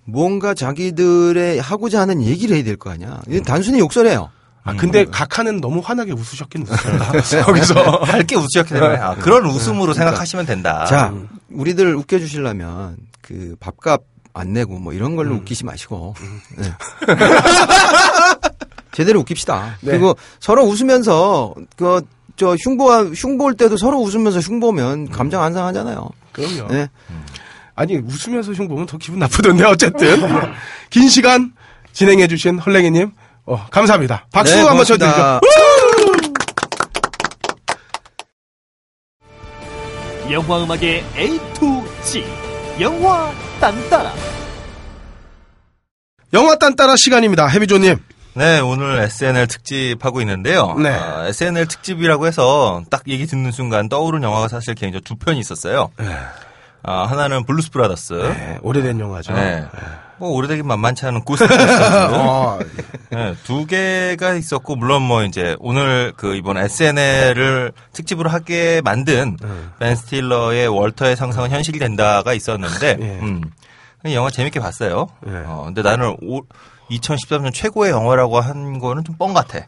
뭔가 0.04 0.54
자기들의 0.54 1.60
하고자 1.60 2.00
하는 2.02 2.22
얘기를 2.22 2.54
해야 2.56 2.64
될 2.64 2.76
거 2.76 2.90
아니야. 2.90 3.20
이게 3.26 3.40
단순히 3.42 3.80
욕설이에요. 3.80 4.30
아, 4.62 4.74
근데 4.74 5.04
각하는 5.04 5.60
너무 5.60 5.80
환하게 5.80 6.12
웃으셨긴 6.12 6.62
웃으셨다. 6.68 7.44
거기서. 7.44 8.00
밝게 8.00 8.36
웃으셨기 8.36 8.74
때문에 8.74 8.96
아, 8.96 9.14
그런 9.16 9.46
웃음으로 9.46 9.94
생각하시면 9.94 10.46
된다. 10.46 10.84
자, 10.86 11.12
우리들 11.50 11.94
웃겨주시려면 11.96 12.96
그 13.22 13.56
밥값 13.60 14.02
안 14.32 14.52
내고 14.52 14.78
뭐 14.78 14.92
이런 14.92 15.16
걸로 15.16 15.34
웃기지 15.36 15.64
마시고 15.64 16.14
네. 16.58 16.72
제대로 18.92 19.20
웃깁시다. 19.20 19.76
네. 19.82 19.90
그리고 19.92 20.16
서로 20.40 20.64
웃으면서 20.64 21.54
그 21.76 22.00
저 22.36 22.54
흉보 22.54 22.90
흉보할 23.14 23.54
때도 23.54 23.76
서로 23.76 23.98
웃으면서 24.00 24.40
흉보면 24.40 25.10
감정 25.10 25.42
안 25.42 25.52
상하잖아요. 25.52 26.08
그럼요. 26.32 26.68
네. 26.68 26.88
아니, 27.74 27.96
웃으면서 27.96 28.52
흉 28.52 28.68
보면 28.68 28.86
더 28.86 28.96
기분 28.98 29.18
나쁘던데, 29.18 29.64
어쨌든. 29.64 30.20
긴 30.90 31.08
시간 31.08 31.52
진행해주신 31.92 32.58
헐랭이님, 32.58 33.10
어, 33.46 33.66
감사합니다. 33.70 34.26
박수 34.32 34.54
네, 34.54 34.62
한번. 34.62 34.84
쳐드리죠. 34.84 35.40
영화 40.30 40.62
음악의 40.64 41.04
A 41.16 41.38
to 41.54 41.84
Z 42.02 42.24
영화 42.80 43.32
딴따라 43.60 44.12
영화 46.32 46.56
딴따라 46.56 46.96
시간입니다. 46.96 47.46
해비조님. 47.46 47.96
네, 48.36 48.60
오늘 48.60 48.98
SNL 49.00 49.46
특집 49.46 50.04
하고 50.04 50.20
있는데요. 50.20 50.74
네. 50.74 50.90
아, 50.90 51.26
SNL 51.26 51.66
특집이라고 51.68 52.26
해서 52.26 52.82
딱 52.90 53.08
얘기 53.08 53.26
듣는 53.26 53.50
순간 53.50 53.88
떠오른 53.88 54.22
영화가 54.22 54.48
사실 54.48 54.74
개인적으로 54.74 55.02
두 55.04 55.16
편이 55.16 55.38
있었어요. 55.38 55.90
아, 56.82 57.06
하나는 57.06 57.44
블루스 57.46 57.70
브라더스. 57.70 58.12
네, 58.12 58.58
오래된 58.60 59.00
영화죠. 59.00 59.32
네. 59.32 59.64
뭐 60.18 60.30
오래되긴 60.30 60.66
만만치 60.66 61.06
않은 61.06 61.22
고스트버스터고요. 61.24 62.20
어, 62.20 62.58
네, 63.10 63.34
두 63.44 63.64
개가 63.66 64.34
있었고 64.34 64.76
물론 64.76 65.02
뭐 65.02 65.22
이제 65.24 65.56
오늘 65.58 66.12
그 66.16 66.34
이번 66.36 66.58
SNL을 66.58 67.72
특집으로 67.92 68.28
하게 68.28 68.82
만든 68.84 69.36
벤 69.78 69.96
스틸러의 69.96 70.68
월터의 70.68 71.16
상상은 71.16 71.50
현실이 71.50 71.78
된다가 71.78 72.34
있었는데 72.34 72.98
예. 73.00 73.18
음. 73.22 73.42
이 74.04 74.14
영화 74.14 74.30
재밌게 74.30 74.60
봤어요. 74.60 75.06
예. 75.26 75.42
어, 75.46 75.62
근데 75.66 75.82
나는 75.82 76.16
오, 76.22 76.42
2013년 76.90 77.52
최고의 77.54 77.90
영화라고 77.90 78.40
한 78.40 78.78
거는 78.78 79.04
좀 79.04 79.16
뻥 79.18 79.32
같아. 79.34 79.60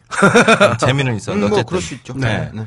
재미는 0.79 1.15
있었는데 1.15 1.47
음, 1.47 1.49
뭐. 1.49 1.63
그럴 1.63 1.81
수 1.81 1.93
있죠. 1.95 2.13
네. 2.15 2.49
네. 2.53 2.65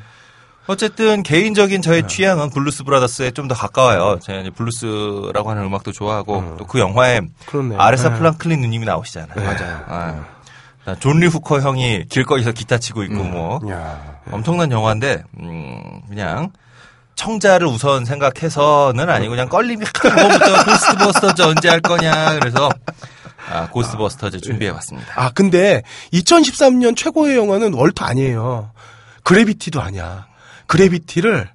어쨌든 0.66 1.22
개인적인 1.22 1.82
저의 1.82 2.06
취향은 2.06 2.50
블루스 2.50 2.84
브라더스에 2.84 3.32
좀 3.32 3.48
더 3.48 3.54
가까워요. 3.54 4.18
제가 4.20 4.48
블루스라고 4.54 5.50
하는 5.50 5.64
음악도 5.64 5.90
좋아하고 5.92 6.56
또그 6.58 6.78
영화에 6.78 7.20
그렇네요. 7.46 7.80
아레사 7.80 8.10
네. 8.10 8.18
프랭클린 8.18 8.60
누님이 8.60 8.84
나오시잖아요. 8.86 9.34
맞아요. 9.44 9.84
아, 10.84 10.94
존리 11.00 11.26
후커 11.26 11.60
형이 11.60 12.06
길거리에서 12.08 12.52
기타 12.52 12.78
치고 12.78 13.02
있고 13.04 13.22
뭐 13.24 13.60
야. 13.70 14.18
엄청난 14.30 14.70
영화인데 14.72 15.22
음, 15.40 16.00
그냥 16.08 16.50
청자를 17.14 17.66
우선 17.68 18.04
생각해서는 18.04 19.08
아니고 19.08 19.30
그냥 19.30 19.48
꼴림이 19.48 19.84
그거부터 19.84 20.64
고스트버스터즈 20.64 21.42
언제 21.46 21.68
할 21.68 21.80
거냐 21.80 22.38
그래서 22.40 22.68
아, 23.52 23.68
고스트버스터즈 23.70 24.40
준비해봤습니다. 24.40 25.12
아, 25.16 25.30
근데 25.30 25.82
2013년 26.12 26.96
최고의 26.96 27.36
영화는 27.36 27.74
월터 27.74 28.04
아니에요. 28.04 28.70
그래비티도 29.24 29.80
아니야. 29.80 30.26
그래비티를 30.66 31.48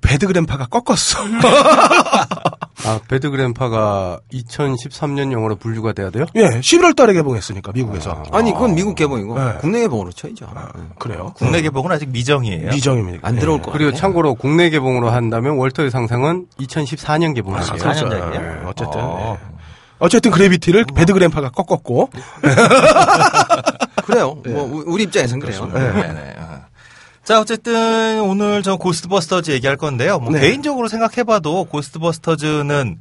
배드그램파가 0.00 0.66
꺾었어. 0.66 1.18
아, 2.86 2.98
배드 3.08 3.28
그램파가 3.28 4.18
2013년 4.32 5.32
영화로 5.32 5.56
분류가 5.56 5.92
돼야 5.92 6.08
돼요? 6.08 6.24
예, 6.36 6.46
11월 6.60 6.96
달에 6.96 7.12
개봉했으니까, 7.12 7.72
미국에서. 7.72 8.22
아 8.32 8.40
니 8.40 8.52
그건 8.52 8.74
미국 8.74 8.94
개봉이고 8.94 9.38
네. 9.38 9.52
국내 9.60 9.80
개봉으로 9.80 10.12
쳐야죠. 10.12 10.46
네. 10.54 10.82
그래요. 10.98 11.34
국내 11.36 11.60
개봉은 11.60 11.92
아직 11.92 12.08
미정이에요. 12.08 12.70
미정입니다. 12.70 13.28
안 13.28 13.36
들어올 13.36 13.60
거 13.60 13.70
그리고 13.72 13.90
같네. 13.90 14.00
참고로 14.00 14.34
국내 14.36 14.70
개봉으로 14.70 15.10
한다면 15.10 15.56
월터의 15.58 15.90
상상은 15.90 16.46
2014년 16.58 17.34
개봉이에요. 17.34 17.62
아, 17.62 17.74
그렇죠. 17.74 18.06
예, 18.06 18.10
년작이에요? 18.18 18.62
어쨌든. 18.68 19.00
어. 19.02 19.36
예. 20.00 20.04
어쨌든 20.04 20.30
그래비티를 20.30 20.84
배드그램파가 20.94 21.50
꺾었고. 21.50 22.10
그래요. 24.04 24.38
뭐 24.46 24.62
우- 24.64 24.84
우리 24.86 25.04
입장에서는 25.04 25.40
그래요. 25.44 25.66
네네. 25.72 26.34
어. 26.38 26.60
자, 27.24 27.40
어쨌든 27.40 28.20
오늘 28.22 28.62
저 28.62 28.76
고스트버스터즈 28.76 29.50
얘기할 29.52 29.76
건데요. 29.76 30.18
뭐 30.18 30.32
네. 30.32 30.40
개인적으로 30.40 30.88
생각해봐도 30.88 31.64
고스트버스터즈는 31.64 32.98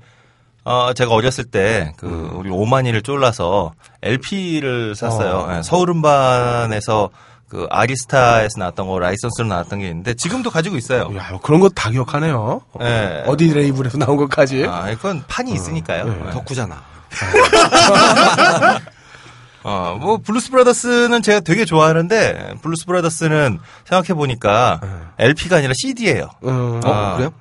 어, 0.65 0.93
제가 0.93 1.13
어렸을 1.13 1.45
때, 1.45 1.93
그, 1.97 2.05
음. 2.05 2.31
우리 2.37 2.49
오마니를 2.51 3.01
쫄라서 3.01 3.71
LP를 4.03 4.93
샀어요. 4.93 5.47
예, 5.57 5.61
서울음반에서 5.63 7.09
그 7.47 7.65
아리스타에서 7.71 8.59
나왔던 8.59 8.85
거 8.87 8.99
라이선스로 8.99 9.47
나왔던 9.47 9.79
게 9.79 9.87
있는데 9.87 10.13
지금도 10.13 10.51
가지고 10.51 10.75
있어요. 10.77 11.09
야, 11.15 11.39
그런 11.41 11.59
거 11.61 11.69
다 11.69 11.89
기억하네요. 11.89 12.61
예. 12.81 13.23
어디 13.25 13.51
레이블에서 13.51 13.97
나온 13.97 14.17
것까지. 14.17 14.65
아, 14.69 14.91
이건 14.91 15.23
판이 15.27 15.51
있으니까요. 15.53 16.03
네. 16.05 16.23
예. 16.27 16.31
덕후잖아. 16.31 16.83
어, 19.63 19.97
뭐, 19.99 20.17
블루스 20.17 20.51
브라더스는 20.51 21.21
제가 21.21 21.41
되게 21.41 21.65
좋아하는데, 21.65 22.55
블루스 22.61 22.85
브라더스는 22.85 23.59
생각해보니까 23.85 24.79
LP가 25.17 25.57
아니라 25.57 25.73
CD예요 25.75 26.29
음, 26.45 26.79
어, 26.85 27.15
그래요? 27.17 27.33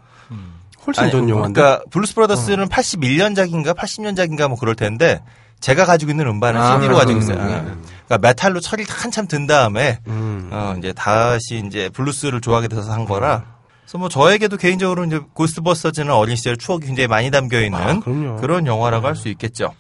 훨씬 0.87 1.11
전 1.11 1.29
영화인데. 1.29 1.61
그러니까 1.61 1.85
블루스 1.91 2.15
브라더스는 2.15 2.69
81년작인가 2.69 3.77
80년작인가 3.77 4.49
뭐 4.49 4.57
그럴 4.59 4.75
텐데 4.75 5.23
제가 5.61 5.85
가지고 5.85 6.13
있는 6.13 6.27
음반은 6.27 6.61
아, 6.61 6.77
CD로 6.81 6.97
가지고 6.97 7.19
음, 7.19 7.23
있어요. 7.23 7.37
음, 7.37 7.85
그러니까 8.07 8.29
메탈로 8.29 8.61
철이 8.61 8.87
한참 8.89 9.27
든 9.27 9.47
다음에 9.47 9.99
음. 10.07 10.49
어 10.51 10.75
이제 10.79 10.95
다시 10.95 11.63
이제 11.67 11.91
블루스를 11.91 12.41
좋아하게 12.41 12.69
돼서 12.69 12.91
한 12.91 13.05
거라. 13.05 13.45
그래서 13.89 13.97
뭐 13.97 14.11
저에게도 14.11 14.59
개인적으로 14.59 15.07
이제 15.07 15.19
고스트버스터즈는 15.33 16.13
어린 16.13 16.37
시절 16.37 16.59
추억이 16.59 16.85
굉장히 16.85 17.07
많이 17.09 17.31
담겨 17.31 17.59
있는 17.63 17.79
아. 17.81 18.01
그런 18.39 18.67
영화라고 18.67 19.07
할 19.07 19.17
수 19.17 19.29
있겠죠. 19.31 19.73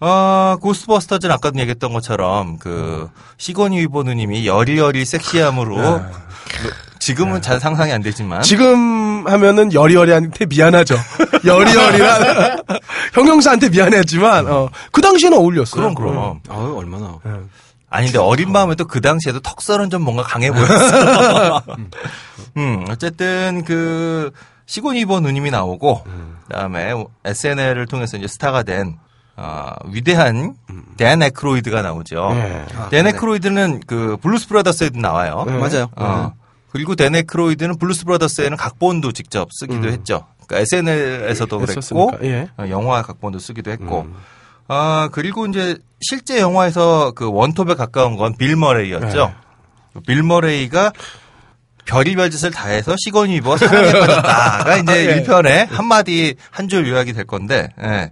어, 0.00 0.56
고스트버스터즈는 0.60 1.32
아까도 1.32 1.60
얘기했던 1.60 1.92
것처럼 1.92 2.58
그 2.58 3.08
시고니 3.38 3.78
위버 3.78 4.02
누님이 4.02 4.48
여리여리 4.48 5.04
섹시함으로 5.04 5.76
그 5.76 6.70
지금은 6.98 7.40
잘 7.40 7.60
상상이 7.60 7.92
안 7.92 8.02
되지만 8.02 8.42
지금 8.42 9.28
하면은 9.28 9.72
여리여리한테 9.72 10.46
미안하죠. 10.46 10.96
여리여리란 11.46 12.58
형용사한테 13.14 13.68
미안하지만 13.68 14.48
어, 14.48 14.68
그 14.90 15.00
당시에는 15.00 15.38
어울렸어요. 15.38 15.80
그럼 15.80 15.94
그럼 15.94 16.40
아유 16.48 16.74
얼마나. 16.76 17.18
아닌데 17.88 18.18
어린 18.18 18.50
마음에 18.52 18.74
또 18.74 18.84
그 18.86 19.00
당시에도 19.00 19.40
턱살은 19.40 19.90
좀 19.90 20.02
뭔가 20.02 20.22
강해 20.22 20.50
보였어. 20.50 21.62
음, 22.56 22.84
어쨌든 22.88 23.62
그 23.64 24.30
시고니 24.66 25.00
위버 25.00 25.20
누님이 25.20 25.50
나오고 25.50 26.04
그다음에 26.48 26.92
SNL을 27.24 27.86
통해서 27.86 28.16
이제 28.16 28.26
스타가 28.26 28.62
된 28.62 28.96
어, 29.36 29.72
위대한 29.86 30.54
댄 30.96 31.22
에크로이드가 31.22 31.82
나오죠. 31.82 32.32
네. 32.34 32.64
아, 32.76 32.88
댄 32.88 33.04
네. 33.04 33.10
에크로이드는 33.10 33.82
그 33.86 34.16
블루스 34.22 34.48
브라더스에도 34.48 34.98
나와요. 34.98 35.44
네. 35.46 35.52
맞아요. 35.58 35.88
어. 35.96 36.32
그리고 36.72 36.94
댄 36.96 37.14
에크로이드는 37.14 37.78
블루스 37.78 38.06
브라더스에는 38.06 38.56
각본도 38.56 39.12
직접 39.12 39.48
쓰기도 39.52 39.88
했죠. 39.88 40.26
그러니까 40.46 40.62
SNL에서도 40.62 41.58
그랬고 41.58 41.78
했었으니까, 41.80 42.18
예. 42.24 42.48
어, 42.56 42.68
영화 42.70 43.02
각본도 43.02 43.38
쓰기도 43.38 43.70
했고. 43.70 44.06
아 44.68 45.08
그리고 45.12 45.46
이제 45.46 45.76
실제 46.00 46.40
영화에서 46.40 47.12
그 47.12 47.30
원톱에 47.30 47.74
가까운 47.74 48.16
건 48.16 48.34
빌 48.36 48.56
머레이였죠. 48.56 49.32
그 49.94 50.08
빌 50.08 50.22
머레이가 50.22 50.92
별의별 51.84 52.30
짓을 52.30 52.50
다해서 52.50 52.96
시고니 52.98 53.36
위버 53.36 53.56
사랑에 53.56 53.92
빠졌다가 53.92 54.76
이제 54.82 55.06
예. 55.06 55.22
1편에 55.22 55.68
한마디 55.68 56.34
한 56.50 56.68
줄 56.68 56.88
요약이 56.88 57.12
될 57.12 57.24
건데 57.24 57.68
예. 57.82 58.10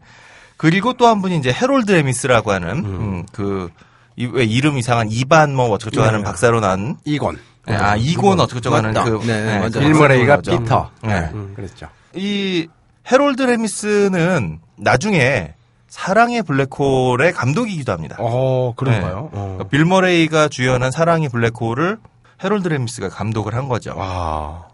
그리고 0.57 0.93
또 0.95 1.09
한 1.09 1.21
분이 1.21 1.37
이제 1.39 1.53
해롤드 1.53 1.91
레미스라고 1.91 2.53
하는 2.53 2.71
음, 2.85 3.27
그, 3.33 3.69
이- 4.17 4.27
왜 4.27 4.45
이름 4.45 4.79
이상한 4.79 5.09
이반 5.11 5.55
뭐 5.55 5.67
어쩌고저쩌고 5.71 6.07
하는 6.07 6.23
박사로 6.23 6.61
난 6.61 6.97
이곤. 7.05 7.37
예, 7.69 7.75
아 7.75 7.97
이곤 7.97 8.39
어쩌고저쩌고 8.39 8.77
하는. 8.77 8.93
그 8.95 9.27
네, 9.27 9.43
네, 9.43 9.55
맞아요. 9.57 9.71
그 9.71 9.81
빌 9.81 9.95
머레이가. 9.95 10.37
피터. 10.43 10.91
네. 11.03 11.31
음, 11.35 11.53
그랬죠. 11.57 11.89
이 12.15 12.69
해롤드 13.11 13.43
레미스는 13.43 14.61
나중에 14.77 15.55
사랑의 15.95 16.43
블랙홀의 16.43 17.33
감독이기도 17.33 17.93
합니다. 17.93 18.17
어, 18.19 18.75
그런가요? 18.75 19.31
네. 19.33 19.39
어. 19.39 19.43
그러니까 19.53 19.65
빌 19.69 19.85
머레이가 19.85 20.49
주연한 20.49 20.91
사랑의 20.91 21.29
블랙홀을 21.29 21.99
해롤드 22.43 22.67
레미스가 22.67 23.11
감독을 23.11 23.55
한 23.55 23.69
거죠. 23.69 23.95
와. 23.97 24.67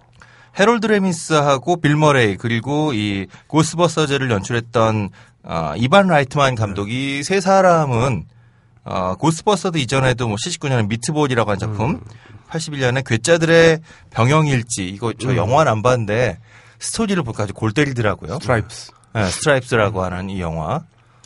해롤드 0.59 0.87
레미스하고 0.87 1.83
빌 1.83 1.95
머레이 1.95 2.39
그리고 2.39 2.95
이 2.95 3.27
고스트버스터즈를 3.49 4.31
연출했던 4.31 5.11
어, 5.43 5.75
이반 5.77 6.07
라이트만 6.07 6.55
감독이 6.55 7.23
세 7.23 7.43
사람은 7.43 8.25
어, 8.85 9.15
고스트버스터즈 9.17 9.77
이전에도 9.77 10.27
뭐 10.27 10.37
79년에 10.37 10.89
미트볼이라고 10.89 11.51
한 11.51 11.59
작품, 11.59 12.01
81년에 12.49 13.07
괴짜들의 13.07 13.81
병영일지 14.09 14.89
이거 14.89 15.13
저 15.13 15.37
영화는 15.37 15.71
안 15.71 15.83
봤는데 15.83 16.39
스토리를 16.79 17.23
보니까 17.23 17.43
아주 17.43 17.53
골 17.53 17.73
때리더라고요. 17.73 18.39
스트라이프스. 18.41 18.93
네, 19.13 19.27
스트라이프스라고 19.27 20.03
하는 20.03 20.31
이 20.31 20.41
영화. 20.41 20.81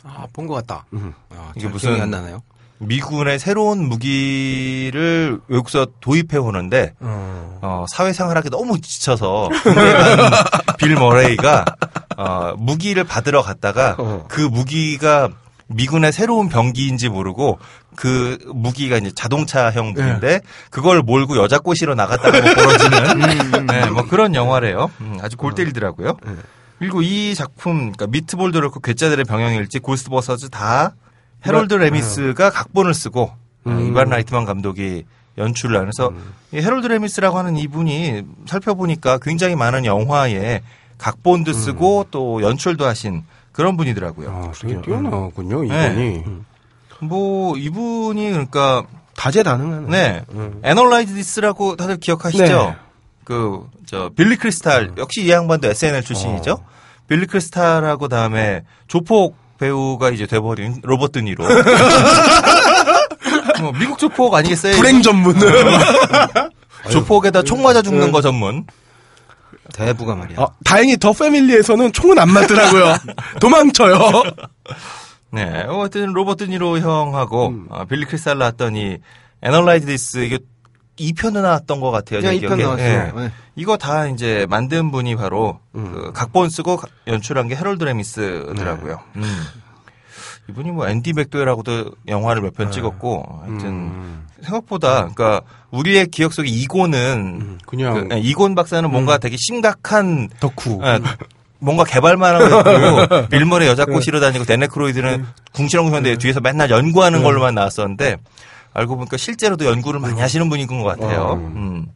아, 0.05 0.25
본 0.33 0.47
것 0.47 0.53
같다. 0.55 0.85
아, 1.31 1.51
이게 1.55 1.63
잘 1.63 1.71
무슨- 1.71 2.01
안 2.01 2.11
나나요? 2.11 2.41
미군의 2.77 3.39
새로운 3.39 3.87
무기를 3.87 5.39
외국에서 5.47 5.87
도입해 6.01 6.37
오는데 6.37 6.93
어. 6.99 7.59
어, 7.61 7.85
사회생활 7.89 8.35
하기 8.37 8.49
너무 8.49 8.79
지쳐서 8.81 9.49
빌 10.77 10.95
머레이가 10.95 11.65
어, 12.17 12.53
무기를 12.57 13.03
받으러 13.05 13.41
갔다가 13.41 13.95
어. 13.97 14.25
그 14.27 14.41
무기가 14.41 15.29
미군의 15.67 16.11
새로운 16.13 16.49
병기인지 16.49 17.09
모르고 17.09 17.59
그 17.95 18.37
무기가 18.53 18.97
이제 18.97 19.09
자동차형 19.15 19.93
무기인데 19.93 20.41
그걸 20.69 21.01
몰고 21.01 21.37
여자 21.37 21.57
꼬시러 21.59 21.95
나갔다가 21.95 22.39
뭐 22.41 22.53
벌어지는 22.53 23.65
네, 23.67 23.89
뭐 23.89 24.03
그런 24.05 24.35
영화래요. 24.35 24.91
음, 25.01 25.17
아주 25.21 25.37
골 25.37 25.55
때리더라고요. 25.55 26.17
그리고 26.79 27.01
이 27.01 27.35
작품 27.35 27.91
그러니까 27.91 28.07
미트볼도 28.07 28.59
그렇고 28.59 28.79
괴짜들의 28.79 29.25
병영일지 29.25 29.79
고스트버스터즈 29.79 30.49
다 30.49 30.95
해롤드 31.45 31.73
레미스가 31.73 32.49
각본을 32.49 32.93
쓰고 32.93 33.31
어, 33.65 33.71
이반 33.87 34.09
라이트만 34.09 34.45
감독이 34.45 35.05
연출을 35.37 35.77
하면서 35.77 36.11
이 36.51 36.57
해롤드 36.57 36.87
레미스라고 36.87 37.37
하는 37.37 37.57
이분이 37.57 38.23
살펴보니까 38.45 39.19
굉장히 39.19 39.55
많은 39.55 39.85
영화에 39.85 40.61
각본도 40.97 41.53
쓰고 41.53 42.07
또 42.11 42.41
연출도 42.41 42.85
하신 42.85 43.23
그런 43.51 43.77
분이더라고요. 43.77 44.29
아, 44.29 44.51
되게 44.53 44.81
뛰어나군요, 44.81 45.63
네. 45.63 45.65
이곤이. 45.67 46.23
뭐 47.01 47.57
이분이 47.57 48.31
그러니까 48.31 48.83
다재다능한. 49.15 49.87
네 49.87 50.23
음. 50.31 50.59
애널라이즈 50.63 51.13
디스라고 51.13 51.75
다들 51.75 51.97
기억하시죠? 51.97 52.43
네. 52.43 52.75
그 53.25 53.67
저 53.85 54.09
빌리 54.15 54.35
크리스탈 54.35 54.93
역시 54.97 55.23
이 55.23 55.29
양반도 55.29 55.67
SNL 55.69 56.03
출신이죠. 56.03 56.57
빌리 57.07 57.27
크리스탈하고 57.27 58.07
다음에 58.07 58.63
조폭 58.87 59.37
배우가 59.59 60.09
이제 60.09 60.25
돼버린 60.25 60.79
로버트 60.83 61.19
드니로. 61.19 61.45
뭐 63.61 63.71
미국 63.73 63.99
조폭 63.99 64.33
아니겠어요? 64.33 64.75
불행 64.75 65.01
전문. 65.01 65.35
조폭에다 66.91 67.43
총 67.43 67.61
맞아 67.61 67.81
죽는 67.81 68.11
거 68.11 68.21
전문. 68.21 68.65
대부가 69.73 70.15
말이야. 70.15 70.39
어, 70.39 70.51
다행히 70.63 70.97
더 70.97 71.13
패밀리에서는 71.13 71.91
총은 71.91 72.19
안 72.19 72.31
맞더라고요. 72.31 72.95
도망쳐요. 73.39 74.23
네, 75.31 75.65
어쨌든 75.67 76.13
로버트 76.13 76.45
드니로 76.45 76.79
형하고 76.79 77.47
음. 77.49 77.67
어, 77.69 77.85
빌리 77.85 78.05
크리스탈 78.05 78.37
나왔던 78.37 78.91
이 78.91 78.97
애널라이즈 79.41 79.85
디스 79.85 80.19
이게 80.19 80.39
2편은 80.97 81.41
나왔던 81.41 81.79
것 81.81 81.91
같아요. 81.91 82.21
제 82.21 82.39
2편 82.39 82.57
기억에. 82.57 82.83
예. 82.83 83.11
네. 83.15 83.31
이거 83.55 83.77
다 83.77 84.07
이제 84.07 84.45
만든 84.49 84.91
분이 84.91 85.15
바로 85.15 85.59
음. 85.75 85.91
그 85.91 86.11
각본 86.13 86.49
쓰고 86.49 86.77
가- 86.77 86.87
연출한 87.07 87.47
게 87.47 87.55
해롤드 87.55 87.83
레미스더라고요. 87.83 88.99
네. 89.15 89.21
음. 89.21 89.43
이분이 90.49 90.71
뭐 90.71 90.87
앤디 90.87 91.13
맥도웰하고도 91.13 91.91
영화를 92.07 92.41
몇 92.43 92.53
네. 92.53 92.63
편 92.63 92.71
찍었고 92.71 93.41
하여튼 93.45 93.65
음. 93.67 94.27
생각보다 94.43 95.07
그러니까 95.09 95.41
우리의 95.71 96.07
기억 96.07 96.33
속에 96.33 96.47
이곤은 96.47 97.57
그냥 97.65 98.07
그, 98.09 98.15
예, 98.15 98.19
이곤 98.19 98.53
박사는 98.55 98.89
뭔가 98.89 99.17
되게 99.17 99.35
심각한 99.39 100.29
덕후. 100.39 100.81
예, 100.83 100.99
뭔가 101.59 101.83
개발만 101.83 102.35
하고 102.35 102.45
있고 102.69 103.27
빌 103.29 103.42
머레이 103.42 103.67
여자 103.67 103.85
꼬시러 103.85 104.19
다니고 104.19 104.45
댄 104.45 104.63
에크로이드는 104.63 105.25
궁시렁궁시렁대 105.53 106.17
뒤에서 106.17 106.39
맨날 106.41 106.69
연구하는 106.69 107.23
걸로만 107.23 107.55
나왔었는데 107.55 108.17
알고 108.75 108.97
보니까 108.97 109.17
실제로도 109.17 109.65
연구를 109.65 109.99
많이 109.99 110.21
하시는 110.21 110.47
분인 110.49 110.67
것 110.67 110.83
같아요. 110.83 111.33
음. 111.55 111.87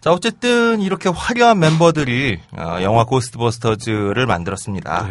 자 0.00 0.12
어쨌든 0.12 0.80
이렇게 0.80 1.08
화려한 1.08 1.58
멤버들이 1.58 2.38
어, 2.56 2.78
영화 2.82 3.04
고스트버스터즈를 3.04 4.26
만들었습니다. 4.26 5.08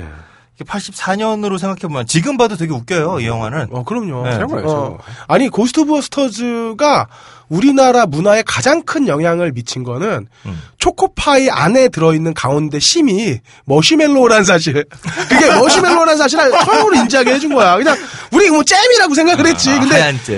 이게 0.56 0.64
84년으로 0.64 1.60
생각해보면 1.60 2.08
지금 2.08 2.38
봐도 2.38 2.56
되게 2.56 2.74
웃겨요 2.74 3.20
이 3.20 3.28
영화는. 3.28 3.68
어, 3.72 3.84
그럼요. 3.84 4.24
네. 4.24 4.38
최고. 4.38 4.98
아니, 5.28 5.50
고스트버스터즈가 5.50 7.08
우리나라 7.50 8.06
문화에 8.06 8.44
가장 8.46 8.82
큰 8.84 9.08
영향을 9.08 9.52
미친 9.52 9.84
거는 9.84 10.28
음. 10.46 10.62
초코파이 10.78 11.50
안에 11.50 11.90
들어있는 11.90 12.34
가운데 12.34 12.80
심이 12.80 13.40
머시멜로우라는 13.66 14.44
사실. 14.44 14.86
그게 15.30 15.48
머시멜로우라는 15.48 16.18
사실을 16.18 16.52
처음으로 16.52 16.96
인지하게 16.96 17.34
해준 17.34 17.54
거야. 17.54 17.78
그냥 17.78 17.96
우리 18.32 18.50
뭐 18.50 18.64
잼이라고 18.64 19.14
생각을 19.14 19.48
했지. 19.48 19.70
아, 19.70 19.80
근데. 19.80 19.96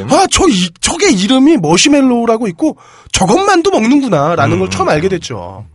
아, 0.09 0.27
저 0.29 0.47
이, 0.47 0.69
저게 0.81 1.09
이름이 1.11 1.57
머시멜로우라고 1.57 2.47
있고 2.49 2.77
저것만도 3.11 3.71
먹는구나라는 3.71 4.55
음. 4.55 4.59
걸 4.59 4.69
처음 4.69 4.89
알게 4.89 5.09
됐죠. 5.09 5.65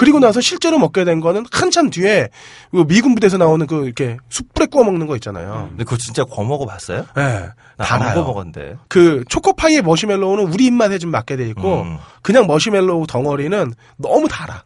그리고 0.00 0.18
나서 0.18 0.40
실제로 0.40 0.78
먹게 0.78 1.04
된 1.04 1.20
거는 1.20 1.44
한참 1.52 1.90
뒤에 1.90 2.30
그 2.70 2.86
미군 2.86 3.14
부대에서 3.14 3.36
나오는 3.36 3.66
그 3.66 3.84
이렇게 3.84 4.16
숯불에 4.30 4.68
구워 4.68 4.82
먹는 4.82 5.06
거 5.06 5.14
있잖아요. 5.16 5.66
근데 5.68 5.84
그거 5.84 5.98
진짜 5.98 6.24
구워 6.24 6.46
먹어 6.46 6.64
봤어요? 6.64 7.04
예. 7.18 7.50
나 7.76 7.87
안 7.87 7.98
달아요. 7.98 8.14
구워 8.14 8.26
먹었는데. 8.28 8.76
그 8.88 9.24
초코파이의 9.28 9.82
머시멜로우는 9.82 10.54
우리 10.54 10.64
입맛에 10.64 10.96
좀 10.96 11.10
맞게 11.10 11.36
돼 11.36 11.46
있고 11.48 11.82
음. 11.82 11.98
그냥 12.22 12.46
머시멜로우 12.46 13.08
덩어리는 13.08 13.74
너무 13.98 14.26
달아. 14.26 14.62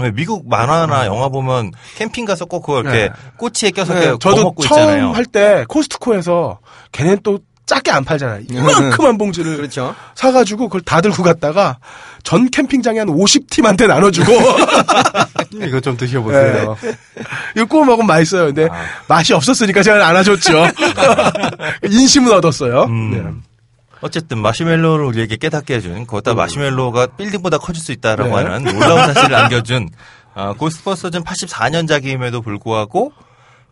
왜 0.00 0.10
미국 0.10 0.48
만화나 0.48 1.06
영화 1.06 1.28
보면 1.28 1.70
캠핑 1.94 2.24
가서 2.24 2.46
꼭 2.46 2.62
그거 2.62 2.80
이렇게 2.80 3.02
네. 3.02 3.10
꼬치에 3.36 3.70
껴서 3.70 3.94
네, 3.94 4.00
이렇게 4.00 4.18
구워 4.18 4.34
저도 4.34 4.42
먹고 4.48 4.64
처음 4.64 4.80
있잖아요. 4.80 5.12
할때 5.12 5.64
코스트코에서 5.68 6.58
걔는 6.90 7.18
또 7.22 7.38
작게 7.66 7.90
안 7.90 8.04
팔잖아요. 8.04 8.42
이만큼한 8.50 9.18
봉지를 9.18 9.56
그렇죠. 9.56 9.94
사가지고 10.14 10.68
그걸 10.68 10.80
다 10.80 11.00
들고 11.00 11.22
갔다가 11.22 11.78
전 12.22 12.50
캠핑장에 12.50 12.98
한 12.98 13.08
50팀한테 13.08 13.86
나눠주고 13.86 14.32
이거 15.66 15.80
좀 15.80 15.96
드셔보세요. 15.96 16.76
이거 17.56 17.64
구워 17.66 17.84
먹으면 17.84 18.06
맛있어요. 18.06 18.46
근데 18.46 18.68
아. 18.70 18.84
맛이 19.08 19.32
없었으니까 19.32 19.82
제가 19.82 20.06
안아줬죠. 20.08 20.66
인심은 21.88 22.32
얻었어요. 22.32 22.84
음. 22.84 23.10
네. 23.10 23.22
어쨌든 24.00 24.38
마시멜로를 24.38 25.04
우리에게 25.06 25.36
깨닫게 25.36 25.76
해준 25.76 26.06
거기다 26.06 26.34
마시멜로가 26.34 27.06
빌딩보다 27.16 27.58
커질 27.58 27.82
수 27.82 27.92
있다라고 27.92 28.40
네. 28.40 28.46
하는 28.48 28.64
놀라운 28.78 29.14
사실을 29.14 29.34
안겨준 29.36 29.88
어, 30.34 30.54
고스트버스터즈는 30.58 31.24
84년작임에도 31.24 32.42
불구하고 32.42 33.12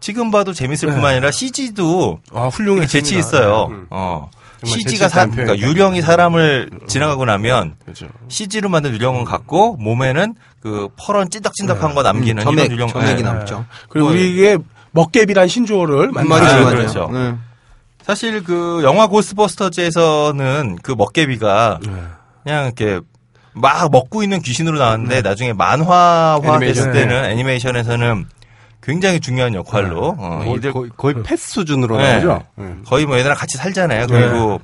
지금 0.01 0.31
봐도 0.31 0.53
재밌을 0.53 0.89
네. 0.89 0.95
뿐만 0.95 1.13
아니라 1.13 1.31
CG도 1.31 2.21
아, 2.33 2.49
훌륭해. 2.49 2.87
재치 2.87 3.19
있어요. 3.19 3.69
음. 3.71 3.87
어. 3.91 4.31
CG가 4.63 5.09
사, 5.09 5.27
그러니까 5.27 5.59
유령이 5.59 6.03
사람을 6.03 6.69
지나가고 6.87 7.25
나면 7.25 7.77
그렇죠. 7.83 8.09
CG로 8.29 8.69
만든 8.69 8.93
유령은 8.93 9.25
같고 9.25 9.77
몸에는 9.77 10.35
그 10.61 10.89
퍼런 10.99 11.31
찐덕찐덕한 11.31 11.95
거 11.95 12.03
남기는 12.03 12.43
점액, 12.43 12.65
이런 12.67 12.73
유령 12.73 12.89
점액이 12.89 13.21
예. 13.21 13.25
남죠. 13.25 13.65
그리고 13.89 14.09
뭐, 14.09 14.15
우리에게 14.15 14.59
먹개비란 14.91 15.49
신조어를 15.49 16.11
만들어준 16.13 16.29
맞아요. 16.47 16.65
거죠. 16.65 16.77
그렇죠. 16.77 17.11
네. 17.11 17.35
사실 18.03 18.43
그 18.45 18.83
영화 18.85 19.07
고스트버스터즈에서는 19.07 20.79
그 20.83 20.93
먹개비가 20.93 21.79
네. 21.83 21.93
그냥 22.43 22.65
이렇게 22.67 23.01
막 23.53 23.91
먹고 23.91 24.23
있는 24.23 24.43
귀신으로 24.43 24.79
나왔는데 24.79 25.23
나중에 25.23 25.53
만화화 25.55 26.41
됐을 26.43 26.55
애니메이션. 26.89 26.93
때는 26.93 27.25
애니메이션에서는 27.31 28.27
굉장히 28.83 29.21
중요한 29.21 29.55
역할로 29.55 30.17
어, 30.19 30.39
거의, 30.45 30.55
이들 30.57 30.73
거의, 30.73 30.91
거의 30.97 31.23
패스 31.23 31.53
수준으로 31.53 31.97
네. 31.99 32.13
나오죠. 32.15 32.45
네. 32.57 32.75
거의 32.87 33.07
뭐 33.07 33.17
얘네랑 33.19 33.37
같이 33.37 33.57
살잖아요. 33.59 34.07
그리고 34.07 34.61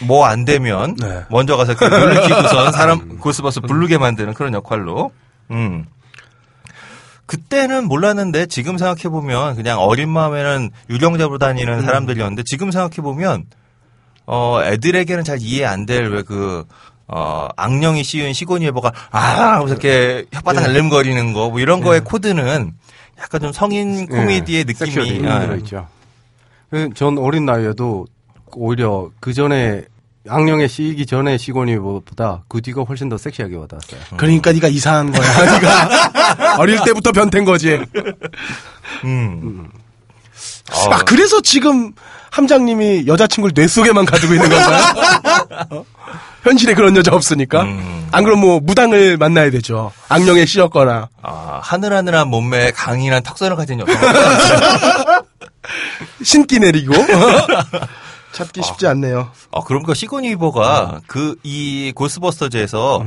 뭐 0.00 0.26
안 0.26 0.44
되면 0.44 0.94
네. 0.96 1.22
먼저 1.30 1.56
가서 1.56 1.74
그 1.74 1.84
놀래키고선 1.84 2.70
사람 2.72 3.18
고스버스 3.18 3.60
부르게 3.62 3.98
만드는 3.98 4.34
그런 4.34 4.54
역할로. 4.54 5.10
음. 5.50 5.86
그때는 7.26 7.88
몰랐는데 7.88 8.46
지금 8.46 8.78
생각해 8.78 9.08
보면 9.08 9.56
그냥 9.56 9.80
어린 9.80 10.08
마음에는 10.08 10.70
유령 10.90 11.18
잡으러 11.18 11.38
다니는 11.38 11.82
사람들이었는데 11.82 12.44
지금 12.46 12.70
생각해 12.70 12.96
보면 13.02 13.44
어 14.26 14.60
애들에게는 14.62 15.24
잘 15.24 15.38
이해 15.40 15.64
안 15.64 15.86
될 15.86 16.08
왜그 16.08 16.64
어, 17.08 17.48
악령이 17.56 18.02
씌운 18.02 18.32
시고니 18.32 18.66
에버가, 18.66 18.92
아! 19.12 19.20
하면서 19.54 19.74
이렇게 19.74 20.24
혓바닥 20.32 20.62
날름거리는 20.62 21.32
거, 21.34 21.50
뭐 21.50 21.60
이런 21.60 21.80
거의 21.80 22.00
코드는 22.00 22.72
약간 23.18 23.40
좀 23.40 23.52
성인 23.52 24.06
코미디의 24.06 24.64
섹슈얼이 24.74 25.10
느낌이. 25.12 25.28
아, 25.28 25.40
들어있죠. 25.40 25.88
그전 26.70 27.18
어린 27.18 27.46
나이에도 27.46 28.06
오히려 28.52 29.10
그 29.20 29.32
전에 29.32 29.84
악령에 30.28 30.66
씌이기 30.66 31.06
전에 31.06 31.38
시곤이보다 31.38 32.42
그 32.48 32.60
뒤가 32.60 32.82
훨씬 32.82 33.08
더 33.08 33.16
섹시하게 33.16 33.56
와닿았어요. 33.56 34.00
그러니까 34.16 34.52
네가 34.52 34.68
이상한 34.68 35.12
거야. 35.12 35.22
네가 35.52 36.56
어릴 36.58 36.80
때부터 36.84 37.12
변태인 37.12 37.44
거지. 37.44 37.80
음. 39.04 39.68
아 40.90 40.98
그래서 41.04 41.40
지금 41.40 41.92
함장님이 42.30 43.06
여자친구를 43.06 43.54
뇌 43.54 43.66
속에만 43.68 44.04
가지고 44.04 44.34
있는 44.34 44.50
건가요? 44.50 44.84
어? 45.70 45.84
현실에 46.46 46.74
그런 46.74 46.96
여자 46.96 47.12
없으니까. 47.14 47.62
음. 47.62 48.08
안 48.12 48.22
그럼 48.22 48.40
뭐 48.40 48.60
무당을 48.60 49.16
만나야 49.16 49.50
되죠. 49.50 49.90
악령에 50.08 50.46
씌었거나. 50.46 51.08
아, 51.22 51.60
하늘하늘한 51.62 52.28
몸매에 52.28 52.70
강인한 52.70 53.22
턱선을 53.24 53.56
가진 53.56 53.80
여성. 53.80 53.94
신기 56.22 56.60
내리고. 56.60 56.94
찾기 58.32 58.62
쉽지 58.62 58.86
않네요. 58.86 59.30
어, 59.50 59.64
그러니까 59.64 59.94
시고니 59.94 60.28
위버가 60.30 61.00
그, 61.06 61.36
이 61.42 61.92
고스버스터즈에서, 61.96 63.04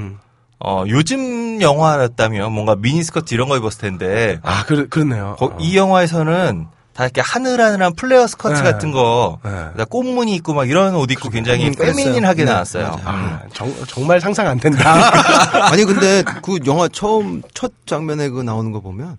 어, 0.59 0.83
요즘 0.87 1.61
영화였다면 1.61 2.51
뭔가 2.51 2.75
미니스커트 2.75 3.33
이런 3.33 3.47
거 3.47 3.55
입었을 3.57 3.79
텐데, 3.79 4.39
아, 4.43 4.63
그, 4.65 4.89
그렇네요. 4.89 5.35
거- 5.39 5.55
이 5.59 5.77
영화에서는 5.77 6.65
다 6.99 7.05
이렇게 7.05 7.21
하늘하늘한 7.21 7.93
플레어 7.93 8.27
스커트 8.27 8.55
네. 8.55 8.61
같은 8.61 8.91
거, 8.91 9.39
네. 9.41 9.85
꽃무늬 9.85 10.35
있고 10.35 10.53
막 10.53 10.69
이런 10.69 10.95
옷 10.95 11.09
입고 11.09 11.29
굉장히 11.29 11.67
음, 11.67 11.73
그랬어요. 11.73 11.95
feminine하게 11.95 12.43
네, 12.43 12.51
나왔어요. 12.51 12.99
아, 13.05 13.39
정, 13.53 13.73
정말 13.87 14.19
상상 14.19 14.47
안 14.47 14.59
된다. 14.59 15.09
아니 15.71 15.85
근데 15.85 16.23
그 16.43 16.59
영화 16.65 16.89
처음 16.89 17.41
첫 17.53 17.71
장면에 17.85 18.27
그 18.27 18.41
나오는 18.41 18.73
거 18.73 18.81
보면 18.81 19.15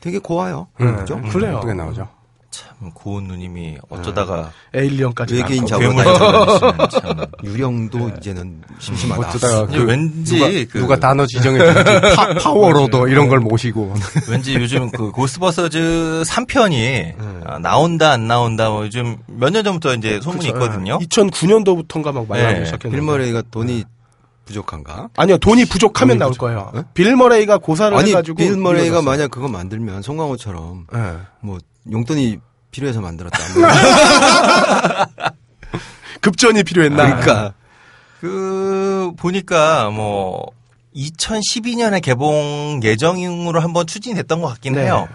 되게 0.00 0.18
고와요. 0.18 0.68
그죠? 0.74 1.20
그래요. 1.30 1.58
어떻게 1.58 1.74
나오죠? 1.74 2.08
참, 2.56 2.90
고운 2.94 3.24
누님이 3.24 3.76
어쩌다가 3.90 4.50
에일리언까지. 4.74 5.34
외계인 5.34 5.66
잡아내시면 5.66 6.88
참. 6.90 7.26
유령도 7.44 8.10
이제는 8.16 8.62
심심하다. 8.78 9.28
어쩌다가 9.28 9.66
이제 9.68 9.78
그 9.78 9.84
왠지 9.84 10.38
누가, 10.38 10.48
그- 10.72 10.78
누가 10.78 10.96
단어 10.96 11.26
지정해 11.26 11.58
파, 12.16 12.34
파워로도 12.34 13.08
이런 13.08 13.28
걸 13.28 13.40
모시고 13.40 13.94
왠지 14.30 14.54
요즘 14.54 14.90
그 14.90 15.10
고스버스터즈 15.10 16.22
3편이 16.26 17.60
나온다 17.60 18.12
안 18.12 18.26
나온다 18.26 18.70
뭐 18.70 18.84
요즘 18.84 19.16
몇 19.26 19.50
년 19.50 19.62
전부터 19.64 19.94
이제 19.94 20.20
소문이 20.22 20.46
있거든요. 20.48 20.98
2009년도부터인가 20.98 22.12
막 22.12 22.26
많이 22.28 22.42
네. 22.42 22.64
시작했는데. 22.64 22.90
빌 22.90 23.02
머레이가 23.02 23.42
돈이 23.50 23.84
부족한가? 24.46 25.08
아니요, 25.16 25.38
돈이 25.38 25.64
부족하면 25.64 26.18
나올 26.18 26.32
거예요. 26.34 26.70
빌 26.94 27.16
머레이가 27.16 27.58
고사를 27.58 27.96
아니 27.98 28.10
해가지고. 28.10 28.36
빌 28.36 28.56
머레이가 28.56 28.86
이뤄졌어요. 28.98 29.02
만약 29.10 29.30
그거 29.32 29.48
만들면 29.48 30.02
송강호처럼 30.02 30.86
네. 30.92 30.98
뭐 31.40 31.58
용돈이 31.90 32.38
필요해서 32.70 33.00
만들었다. 33.00 33.38
급전이 36.20 36.62
필요했나. 36.64 37.04
그러니까 37.04 37.54
그 38.20 39.12
보니까 39.16 39.90
뭐 39.90 40.50
2012년에 40.94 42.02
개봉 42.02 42.80
예정으로 42.82 43.60
한번 43.60 43.86
추진했던 43.86 44.40
것 44.40 44.48
같긴 44.48 44.74
네. 44.74 44.84
해요. 44.84 45.08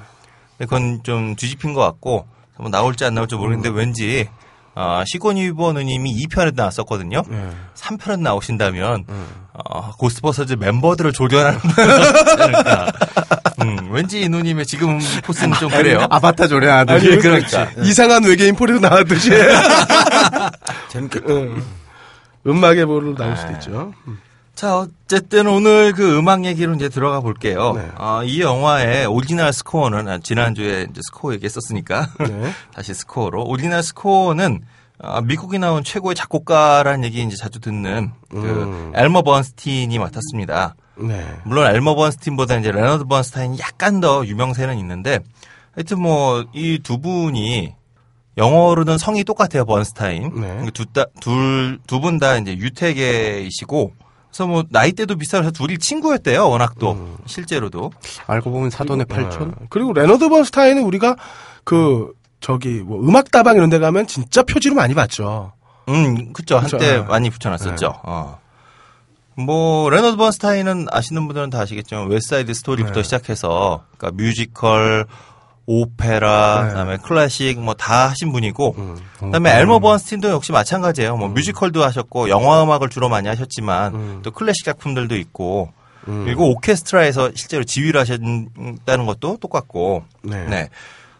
근데 0.58 0.66
그건 0.66 1.04
좀 1.04 1.36
뒤집힌 1.36 1.74
것 1.74 1.82
같고 1.82 2.26
한번 2.56 2.72
나올지 2.72 3.04
안 3.04 3.16
나올지 3.16 3.36
모르겠는데 3.36 3.70
음. 3.70 3.76
왠지 3.76 4.30
아, 4.74 5.04
시고니 5.06 5.42
위버 5.42 5.74
누님이 5.74 6.16
2편에 6.24 6.56
나왔었거든요. 6.56 7.24
네. 7.28 7.50
3편에 7.76 8.22
나오신다면 8.22 9.06
음. 9.10 9.28
어, 9.54 9.92
고스버스터즈 9.98 10.54
멤버들을 10.54 11.12
조련하지는 11.12 11.60
않을까. 12.40 12.92
음, 13.80 13.92
왠지 13.92 14.22
이 14.22 14.30
누님의 14.30 14.66
지금 14.66 15.00
포스는 15.24 15.54
좀 15.58 15.70
그래요. 15.70 16.06
아바타 16.10 16.48
조련하듯이 16.48 17.08
아니, 17.08 17.18
그러니까. 17.20 17.70
이상한 17.84 18.24
외계인 18.24 18.56
포로로 18.56 18.80
나왔듯이. 18.80 19.32
재밌겠다. 20.90 21.28
음악의 22.48 22.86
보로 22.86 23.16
나올 23.16 23.36
수도 23.38 23.52
있죠. 23.54 23.94
자, 24.56 24.78
어쨌든 24.78 25.48
오늘 25.48 25.94
그 25.94 26.18
음악 26.18 26.46
얘기로 26.46 26.74
이제 26.76 26.90
들어가 26.90 27.20
볼게요. 27.22 27.74
네. 27.76 27.90
아, 27.96 28.22
이 28.24 28.42
영화의 28.42 29.06
오리지널 29.08 29.54
스코어는 29.54 30.08
아, 30.08 30.20
지난주에 30.20 30.88
이제 30.90 31.02
스코어 31.04 31.34
얘기했었으니까 31.34 32.10
네. 32.20 32.52
다시 32.74 32.94
스코어로 32.94 33.44
오리지널 33.46 33.82
스코어는 33.84 34.62
아, 35.04 35.22
미국이 35.22 35.58
낳은 35.60 35.84
최고의 35.84 36.16
작곡가라는 36.16 37.04
얘기 37.06 37.22
이제 37.24 37.36
자주 37.36 37.60
듣는 37.60 38.12
그 38.30 38.38
음. 38.38 38.92
엘머 38.96 39.24
번스틴이 39.24 39.98
맡았습니다. 39.98 40.76
네. 41.00 41.26
물론 41.44 41.74
엘머 41.74 41.96
번스틴보다 41.96 42.58
이제 42.58 42.72
레너드 42.72 43.06
번스타인이 43.06 43.58
약간 43.60 44.00
더 44.00 44.26
유명세는 44.26 44.78
있는데 44.80 45.20
하여튼 45.74 46.02
뭐 46.02 46.44
이 46.54 46.80
두 46.84 47.00
분이 47.00 47.74
영어로는 48.38 48.98
성이 48.98 49.24
똑같아요 49.24 49.66
번스타인 49.66 50.32
네. 50.40 50.66
두둘두 51.20 52.00
분다 52.00 52.38
이제 52.38 52.54
유태계이시고 52.58 53.94
그래서 54.30 54.48
뭐 54.48 54.64
나이대도 54.70 55.18
비슷해서 55.18 55.52
둘이 55.52 55.78
친구였대요 55.78 56.50
워낙 56.50 56.76
또 56.80 56.94
음. 56.94 57.18
실제로도 57.26 57.92
알고 58.28 58.52
보면 58.52 58.70
사돈의 58.70 59.06
팔촌. 59.06 59.50
네. 59.60 59.66
그리고 59.70 59.92
레너드 59.94 60.30
번스타인은 60.30 60.84
우리가 60.84 61.16
그 61.66 62.14
저기 62.42 62.82
뭐 62.82 63.00
음악다방 63.00 63.56
이런 63.56 63.70
데 63.70 63.80
가면 63.80 64.08
진짜 64.08 64.44
표지로 64.44 64.76
많이 64.76 64.94
봤죠. 64.94 65.54
음 65.90 66.34
그쵸 66.34 66.60
그쵸. 66.60 66.78
한때 66.78 66.98
네. 66.98 67.02
많이 67.02 67.30
붙여놨었죠 67.30 68.02
어. 68.04 68.40
뭐 69.36 69.90
레너드 69.90 70.16
번스타인은 70.18 70.88
아시는 70.92 71.26
분들은 71.28 71.50
다 71.50 71.62
아시겠지만 71.62 72.08
웨스사이드 72.08 72.54
스토리부터 72.54 72.96
네. 72.96 73.04
시작해서 73.04 73.84
그러니까 73.98 74.22
뮤지컬 74.22 75.06
오페라 75.66 76.62
네. 76.64 76.70
그다음에 76.70 76.98
클래식 76.98 77.60
뭐 77.62 77.74
다 77.76 78.10
하신 78.10 78.32
분이고 78.32 78.76
음. 78.78 78.98
그다음에 79.20 79.58
엘머 79.60 79.80
번스틴도 79.80 80.30
역시 80.30 80.52
마찬가지예요. 80.52 81.16
뭐 81.18 81.30
뮤지컬도 81.30 81.84
하셨고 81.84 82.30
영화 82.30 82.62
음악을 82.64 82.90
주로 82.90 83.10
많이 83.10 83.28
하셨지만 83.28 83.96
음. 83.96 84.20
또 84.24 84.32
클래식 84.32 84.66
작품들도 84.66 85.16
있고 85.18 85.72
음. 86.08 86.26
그리고 86.26 86.50
오케스트라에서 86.52 87.32
실제로 87.36 87.64
지휘를 87.64 88.00
하셨다는 88.02 89.06
것도 89.06 89.38
똑같고 89.38 90.04
네. 90.24 90.46
네. 90.46 90.70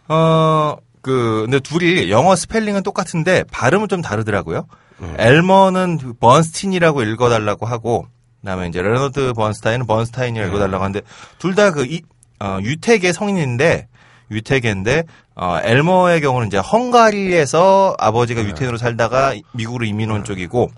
어, 0.08 0.76
그, 1.02 1.42
근데 1.44 1.60
둘이 1.60 2.10
영어 2.10 2.34
스펠링은 2.36 2.82
똑같은데 2.82 3.44
발음은 3.50 3.88
좀 3.88 4.00
다르더라고요. 4.02 4.66
네. 4.98 5.14
엘머는 5.18 5.98
그 5.98 6.12
번스틴이라고 6.14 7.02
읽어달라고 7.02 7.66
하고, 7.66 8.06
그 8.40 8.46
다음에 8.46 8.68
이제 8.68 8.80
레너드 8.80 9.32
번스타인은 9.34 9.86
번스타인이라고 9.86 10.48
네. 10.50 10.56
읽어달라고 10.56 10.82
하는데, 10.84 11.00
둘 11.38 11.54
다 11.54 11.72
그, 11.72 11.84
이, 11.84 12.02
어, 12.40 12.58
유태계 12.62 13.12
성인인데, 13.12 13.88
유태계인데, 14.30 15.04
어, 15.34 15.58
엘머의 15.62 16.20
경우는 16.20 16.46
이제 16.48 16.58
헝가리에서 16.58 17.96
아버지가 17.98 18.42
네. 18.42 18.48
유태인으로 18.48 18.78
살다가 18.78 19.34
미국으로 19.52 19.84
이민 19.84 20.10
온 20.10 20.24
쪽이고, 20.24 20.70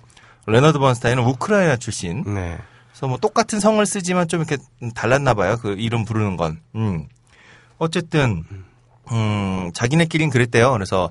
레너드 0.47 0.79
번스타인은 0.79 1.23
우크라이나 1.25 1.77
출신. 1.77 2.23
네. 2.27 2.59
그래서 2.91 3.07
뭐 3.09 3.19
똑같은 3.19 3.61
성을 3.61 3.85
쓰지만 3.85 4.29
좀 4.29 4.41
이렇게 4.41 4.57
달랐나 4.95 5.35
봐요. 5.35 5.57
그 5.61 5.75
이름 5.79 6.05
부르는 6.05 6.37
건. 6.37 6.61
음. 6.77 7.09
어쨌든 7.79 8.45
음, 8.51 8.65
자기네끼린 9.75 10.31
그랬대요. 10.31 10.73
그래서 10.73 11.11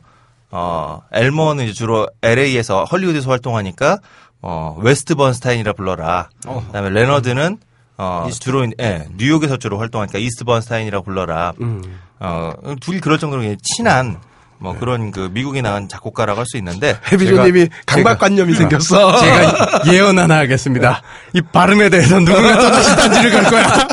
어, 0.51 1.01
엘머는 1.11 1.65
이제 1.65 1.73
주로 1.73 2.07
LA에서 2.21 2.83
헐리우드에서 2.85 3.29
활동하니까 3.29 3.97
어, 4.41 4.77
West 4.81 5.15
번스타인이라 5.15 5.73
불러라. 5.73 6.29
그다음에 6.67 6.89
레너드는 6.89 7.57
어, 7.97 8.27
주로 8.39 8.67
예, 8.81 9.07
뉴욕에서 9.17 9.57
주로 9.57 9.79
활동하니까 9.79 10.19
East 10.19 10.43
번스타인이라 10.43 11.01
불러라. 11.01 11.53
음. 11.61 11.99
어, 12.19 12.51
둘이 12.81 12.99
그럴 12.99 13.17
정도로 13.19 13.43
친한 13.61 14.19
뭐 14.59 14.77
그런 14.77 15.11
그 15.11 15.29
미국이 15.31 15.61
낳은 15.61 15.89
작곡가라고 15.89 16.39
할 16.39 16.45
수 16.45 16.57
있는데 16.57 16.97
해비조님이 17.11 17.67
강박관념이 17.85 18.53
생겼어. 18.53 19.17
제가 19.19 19.81
예언 19.93 20.17
하나 20.19 20.37
하겠습니다. 20.37 21.01
이 21.33 21.41
발음에 21.41 21.89
대해서 21.89 22.19
누군가 22.19 22.57
또 22.57 22.69
다시 22.71 22.95
딴지를 22.95 23.31
갈 23.31 23.43
거야. 23.51 23.87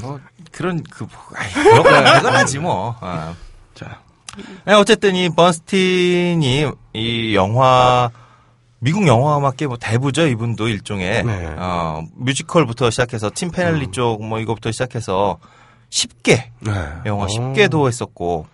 뭐 0.00 0.18
그런 0.56 0.82
그 0.82 1.04
뭐, 1.04 1.10
아이, 1.34 1.52
그건 1.52 2.34
하지 2.34 2.58
뭐. 2.58 2.96
아. 3.00 3.34
자. 3.74 4.00
네, 4.64 4.74
어쨌든 4.74 5.14
이 5.14 5.28
번스틴이 5.28 6.66
이 6.94 7.34
영화 7.34 8.10
미국 8.78 9.06
영화 9.06 9.38
음악계 9.38 9.66
뭐 9.66 9.76
대부죠 9.78 10.26
이분도 10.26 10.68
일종의 10.68 11.24
네. 11.24 11.54
어, 11.56 12.02
뮤지컬부터 12.14 12.90
시작해서 12.90 13.30
팀 13.34 13.50
페넬리 13.50 13.90
쪽뭐 13.90 14.40
이거부터 14.40 14.70
시작해서 14.72 15.38
쉽게 15.90 16.52
네. 16.60 16.72
영화 17.06 17.28
쉽게도 17.28 17.88
했었고 17.88 18.46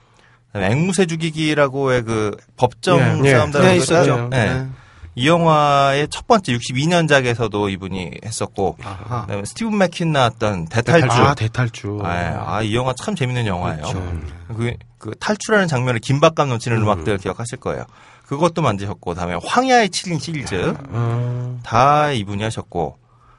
그다음에 0.53 0.73
앵무새 0.73 1.07
죽이기라고 1.07 1.93
의 1.93 2.03
그 2.03 2.37
법정 2.57 3.25
예, 3.25 3.29
예. 3.31 3.37
싸움다는 3.37 3.67
네, 3.67 3.77
거 3.77 3.83
있었죠. 3.83 4.29
네. 4.31 4.67
네. 5.15 5.23
이 5.23 5.29
영화의 5.29 6.09
첫 6.09 6.27
번째 6.27 6.57
62년작에서도 6.57 7.71
이분이 7.71 8.13
했었고 8.25 8.79
아하. 8.83 9.23
그다음에 9.23 9.45
스티브 9.45 9.77
맥퀸 9.79 10.13
나왔던 10.13 10.69
대탈주 10.69 11.07
아, 11.11 11.35
대탈주. 11.35 12.01
아, 12.03 12.63
이 12.63 12.75
영화 12.75 12.95
참 12.97 13.15
재밌는 13.15 13.47
영화예요. 13.47 13.83
그렇죠. 13.83 14.21
그, 14.49 14.73
그 14.99 15.15
탈출하는 15.19 15.69
장면에 15.69 15.99
긴박감 15.99 16.49
넘치는 16.49 16.79
음. 16.79 16.89
악들 16.89 17.19
기억하실 17.19 17.61
거예요. 17.61 17.85
그것도 18.27 18.63
만드셨고, 18.63 19.15
다음에 19.15 19.37
황야의 19.45 19.91
7인 19.91 20.19
시리즈 20.19 20.55
음. 20.55 21.61
다 21.63 22.11
이분이 22.13 22.43
하셨고, 22.43 22.97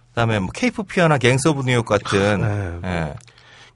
그다음에 0.10 0.40
뭐 0.40 0.50
케이프 0.54 0.84
피어나 0.84 1.18
갱스 1.18 1.48
오브 1.48 1.64
뉴욕 1.66 1.86
같은 1.86 2.82
네. 2.82 2.88
예, 2.88 3.14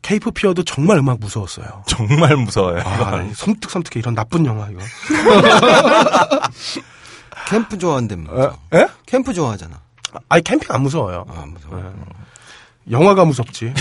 케이프 0.03 0.29
피어도 0.29 0.63
정말 0.63 0.99
음악 0.99 1.19
무서웠어요. 1.19 1.83
정말 1.87 2.35
무서워요. 2.35 2.83
아. 2.85 3.27
섬뜩섬뜩해 3.33 3.99
이런 3.99 4.13
나쁜 4.13 4.45
영화 4.45 4.67
이거. 4.69 4.81
캠프 7.49 7.77
좋아한다며. 7.77 8.53
에? 8.73 8.77
에? 8.77 8.87
캠프 9.05 9.33
좋아하잖아. 9.33 9.79
아니 10.29 10.43
캠핑 10.43 10.67
안 10.73 10.81
무서워요. 10.81 11.25
아, 11.29 11.45
무서워. 11.45 11.93
영화가 12.89 13.25
무섭지. 13.25 13.73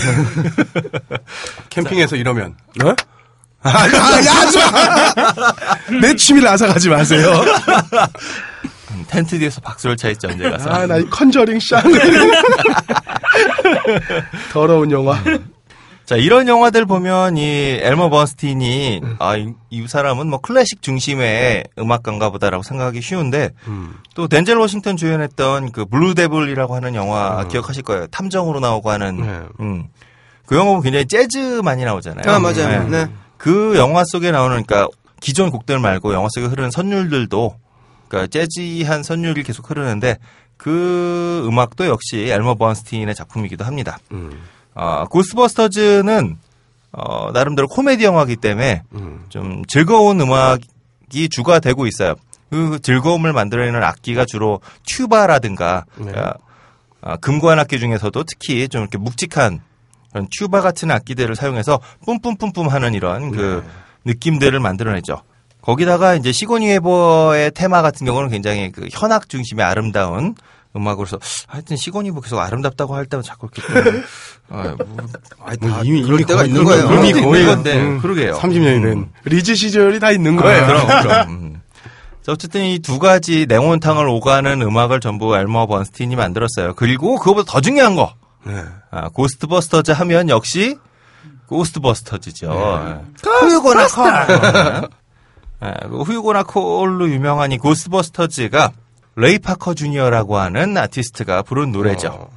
캠핑에서 1.70 2.16
이러면 2.16 2.56
어? 2.84 2.88
아, 3.62 3.70
아, 3.70 4.24
야, 4.24 4.50
좀. 4.50 6.00
내 6.00 6.14
취미를 6.14 6.48
앗아가지 6.48 6.88
마세요. 6.88 7.32
음, 8.92 9.04
텐트 9.08 9.38
뒤에서 9.38 9.60
박수를 9.60 9.96
차있죠 9.96 10.28
언제 10.28 10.48
가서. 10.50 10.70
아, 10.70 10.86
나 10.86 10.98
이 10.98 11.08
컨저링 11.10 11.58
샹. 11.60 11.82
더러운 14.52 14.90
영화. 14.92 15.18
자 16.06 16.14
이런 16.14 16.46
영화들 16.46 16.86
보면 16.86 17.36
이 17.36 17.78
엘머 17.82 18.10
번스틴이 18.10 19.00
아이 19.18 19.48
이 19.70 19.88
사람은 19.88 20.28
뭐 20.28 20.40
클래식 20.40 20.80
중심의 20.80 21.64
음악가인가 21.76 22.30
보다라고 22.30 22.62
생각하기 22.62 23.02
쉬운데 23.02 23.50
또 24.14 24.28
덴젤 24.28 24.56
워싱턴 24.56 24.96
주연했던 24.96 25.72
그 25.72 25.84
블루 25.84 26.14
데블이라고 26.14 26.76
하는 26.76 26.94
영화 26.94 27.46
기억하실 27.48 27.82
거예요. 27.82 28.06
탐정으로 28.06 28.60
나오고 28.60 28.88
하는 28.88 29.16
네. 29.16 29.40
음. 29.58 29.88
그 30.46 30.54
영화 30.54 30.66
보면 30.66 30.82
굉장히 30.84 31.08
재즈 31.08 31.60
많이 31.64 31.84
나오잖아요. 31.84 32.32
아, 32.32 32.38
맞아요. 32.38 32.88
네. 32.88 33.04
네. 33.04 33.12
그 33.36 33.74
영화 33.76 34.04
속에 34.06 34.30
나오는 34.30 34.62
그러니까 34.62 34.88
기존 35.20 35.50
곡들 35.50 35.80
말고 35.80 36.14
영화 36.14 36.28
속에 36.30 36.46
흐르는 36.46 36.70
선율들도 36.70 37.56
그러니까 38.06 38.28
재즈한 38.28 39.02
선율이 39.02 39.42
계속 39.42 39.68
흐르는데 39.68 40.18
그 40.56 41.44
음악도 41.48 41.86
역시 41.86 42.28
엘머 42.30 42.54
번스틴의 42.54 43.16
작품이기도 43.16 43.64
합니다. 43.64 43.98
어, 44.76 45.04
고스버스터즈는 45.06 46.36
어, 46.92 47.32
나름대로 47.32 47.66
코미디 47.66 48.04
영화이기 48.04 48.36
때문에 48.36 48.82
좀 49.30 49.64
즐거운 49.66 50.20
음악이 50.20 51.28
주가 51.30 51.58
되고 51.58 51.86
있어요. 51.86 52.14
그 52.50 52.78
즐거움을 52.80 53.32
만들어내는 53.32 53.82
악기가 53.82 54.24
주로 54.24 54.60
튜바라든가 54.86 55.84
그러니까, 55.94 56.34
아, 57.00 57.16
금관 57.16 57.58
악기 57.58 57.78
중에서도 57.78 58.22
특히 58.24 58.68
좀 58.68 58.82
이렇게 58.82 58.98
묵직한 58.98 59.60
그런 60.12 60.28
튜바 60.38 60.60
같은 60.60 60.90
악기들을 60.90 61.34
사용해서 61.34 61.80
뿜뿜뿜뿜 62.04 62.68
하는 62.68 62.94
이런 62.94 63.32
그 63.32 63.64
느낌들을 64.04 64.58
만들어내죠. 64.60 65.22
거기다가 65.60 66.14
이제 66.14 66.30
시고니 66.30 66.68
웨버의 66.68 67.50
테마 67.50 67.82
같은 67.82 68.06
경우는 68.06 68.30
굉장히 68.30 68.70
그 68.70 68.86
현악 68.92 69.28
중심의 69.28 69.64
아름다운 69.64 70.34
음악으로서 70.76 71.18
하여튼 71.46 71.76
시고니 71.76 72.10
웨버 72.10 72.20
계속 72.20 72.38
아름답다고 72.38 72.94
할 72.94 73.06
때마다 73.06 73.26
자꾸 73.26 73.48
이렇게 73.54 73.90
좀, 73.90 74.02
아, 74.50 74.74
뭐, 74.76 74.96
아니, 75.44 75.58
뭐다 75.58 75.80
이미- 75.82 76.00
이미 76.00 76.24
때가 76.24 76.44
있는 76.44 76.64
거예요. 76.64 76.88
의미 76.90 77.12
거의- 77.12 77.46
건데 77.46 77.80
음. 77.80 77.98
그러게요. 78.00 78.34
30년이 78.38 78.82
된 78.82 79.10
리즈 79.24 79.54
시절이 79.54 79.98
다 80.00 80.10
있는 80.12 80.36
거예요. 80.36 80.64
아, 80.64 80.66
그럼, 80.66 80.86
그럼. 81.02 81.28
음. 81.30 81.60
자, 82.22 82.32
어쨌든 82.32 82.62
이 82.64 82.78
두 82.80 82.98
가지 82.98 83.46
냉온탕을 83.48 84.06
오가는 84.08 84.60
음악을 84.60 85.00
전부 85.00 85.36
엘머 85.36 85.66
번스틴이 85.66 86.16
만들었어요. 86.16 86.74
그리고 86.74 87.18
그거보다 87.18 87.50
더 87.52 87.60
중요한 87.60 87.94
거. 87.94 88.14
네. 88.44 88.62
아, 88.90 89.08
고스트버스터즈 89.10 89.90
하면 89.92 90.28
역시 90.28 90.76
고스트버스터즈죠. 91.48 92.46
예. 92.50 93.28
Who 93.28 93.44
you 93.44 93.60
gonna 93.60 93.86
call. 93.88 94.88
예, 95.64 95.74
그 95.88 96.02
Who 96.02 96.13
you 96.13 96.24
gonna 96.24 96.42
call로 96.44 97.08
유명한 97.08 97.52
이 97.52 97.58
고스트버스터즈가 97.58 98.72
레이 99.16 99.38
파커 99.38 99.74
주니어라고 99.74 100.36
하는 100.36 100.76
아티스트가 100.76 101.42
부른 101.42 101.72
노래죠. 101.72 102.28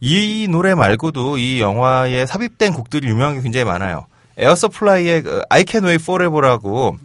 이 0.00 0.46
노래 0.48 0.74
말고도 0.74 1.38
이 1.38 1.60
영화에 1.60 2.26
삽입된 2.26 2.72
곡들이 2.72 3.08
유명한 3.08 3.36
게 3.36 3.42
굉장히 3.42 3.64
많아요. 3.64 4.06
에어서플라이의 4.36 5.22
그 5.22 5.42
I 5.48 5.64
Can 5.66 5.84
Wait 5.84 6.02
Forever라고 6.02 6.96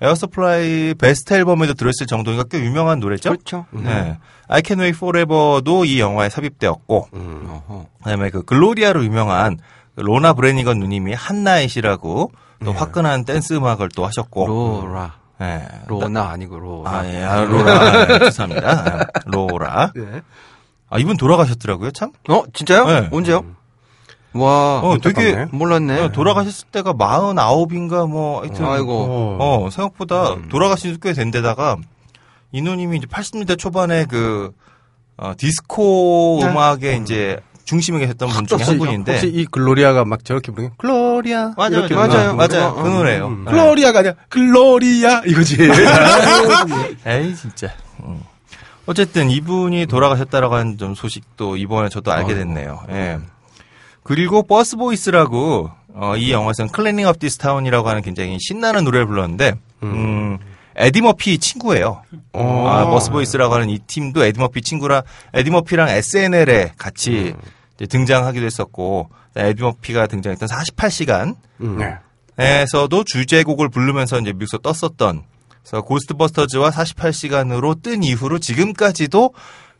에어서플라이 0.00 0.94
베스트 0.94 1.32
앨범에도 1.34 1.74
들었을 1.74 2.06
정도니까 2.06 2.44
꽤 2.44 2.58
유명한 2.58 2.98
노래죠. 2.98 3.30
그렇죠. 3.30 3.66
네. 3.70 4.18
I 4.48 4.62
Can 4.64 4.80
Wait 4.80 4.96
Forever도 4.96 5.84
이 5.84 6.00
영화에 6.00 6.28
삽입되었고, 6.28 7.08
어허. 7.12 7.86
그다음에 7.98 8.30
그 8.30 8.42
글로리아로 8.42 9.04
유명한 9.04 9.58
그 9.94 10.00
로나 10.00 10.32
브레니건 10.32 10.78
누님이 10.78 11.14
Hot 11.14 11.41
Night이라고 11.41 12.32
또 12.64 12.72
화끈한 12.72 13.24
댄스 13.24 13.54
음악을 13.54 13.90
또 13.94 14.04
하셨고, 14.04 14.82
로라. 14.84 15.21
예. 15.42 15.62
로나 15.86 16.28
아니고 16.30 16.58
로라. 16.58 16.90
아, 16.90 17.06
예, 17.06 17.22
아, 17.22 17.40
로라. 17.44 18.06
네, 18.06 18.18
죄송합니다. 18.20 18.70
아, 18.70 19.06
로라. 19.26 19.92
네. 19.94 20.22
아, 20.88 20.98
이분 20.98 21.16
돌아가셨더라고요, 21.16 21.90
참. 21.92 22.12
어, 22.28 22.44
진짜요? 22.52 22.86
네. 22.86 23.08
언제요? 23.10 23.44
와. 24.34 24.80
어, 24.80 24.96
되게. 25.02 25.46
몰랐네. 25.52 26.00
어, 26.00 26.08
돌아가셨을 26.12 26.68
때가 26.72 26.94
49인가 26.94 28.08
뭐, 28.08 28.42
하여튼. 28.42 28.64
아이고. 28.66 29.36
어, 29.40 29.68
생각보다 29.70 30.36
돌아가신 30.48 30.92
지 30.94 30.98
꽤 31.00 31.14
된 31.14 31.30
데다가 31.30 31.76
이누님이 32.52 32.98
이제 32.98 33.06
80년대 33.06 33.58
초반에 33.58 34.04
그 34.06 34.52
어, 35.16 35.32
디스코 35.36 36.40
음악에 36.42 36.96
이제 36.96 37.40
중심에 37.64 37.98
계셨던 38.00 38.28
분 38.28 38.46
중에 38.46 38.58
한 38.62 38.78
분인데 38.78 39.12
혹시 39.12 39.28
이 39.28 39.46
글로리아가 39.46 40.04
막 40.04 40.24
저렇게 40.24 40.52
부르는 40.52 40.72
글로리아 40.76 41.54
맞아요, 41.56 41.70
이렇게 41.78 41.94
맞아요, 41.94 42.34
맞아요, 42.34 42.74
거? 42.74 42.82
그 42.82 42.88
노래예요. 42.88 43.26
음. 43.28 43.44
네. 43.44 43.50
글로리아가 43.50 44.00
아니라 44.00 44.14
글로리아 44.28 45.22
이거지. 45.26 45.58
에이 47.06 47.34
진짜. 47.34 47.70
음. 48.04 48.20
어쨌든 48.86 49.30
이분이 49.30 49.86
돌아가셨다라고 49.86 50.54
하는 50.54 50.76
좀 50.76 50.94
소식도 50.94 51.56
이번에 51.56 51.88
저도 51.88 52.12
알게 52.12 52.34
됐네요. 52.34 52.80
예. 52.90 53.18
그리고 54.02 54.42
Bus 54.42 54.76
Boys라고 54.76 55.70
어, 55.94 56.16
이 56.16 56.32
영화에서는 56.32 56.72
Cleaning 56.72 57.06
Up 57.06 57.18
This 57.18 57.38
Town이라고 57.38 57.88
하는 57.88 58.02
굉장히 58.02 58.38
신나는 58.40 58.84
노래를 58.84 59.06
불렀는데 59.06 59.54
음, 59.84 60.38
에디 60.76 61.00
머피 61.00 61.38
친구예요. 61.38 62.02
아, 62.32 62.86
Bus 62.86 63.10
Boys라고 63.10 63.54
하는 63.54 63.68
이 63.70 63.78
팀도 63.78 64.24
에디 64.24 64.38
머피 64.38 64.62
친구라 64.62 65.02
에디 65.34 65.50
머피랑 65.50 65.88
SNL에 65.88 66.72
같이 66.78 67.34
이제 67.76 67.86
등장하기도 67.86 68.44
했었고 68.44 69.10
에디 69.36 69.62
머피가 69.62 70.06
등장했던 70.06 70.48
48시간 70.48 71.36
네. 71.58 71.96
에서도 72.38 73.04
주제곡을 73.04 73.68
부르면서 73.68 74.18
이제 74.18 74.32
미국에서 74.32 74.58
떴었던 74.58 75.22
그래서 75.62 75.82
고스트버스터즈와 75.82 76.70
48시간으로 76.70 77.82
뜬 77.82 78.02
이후로 78.02 78.38
지금까지도 78.38 79.34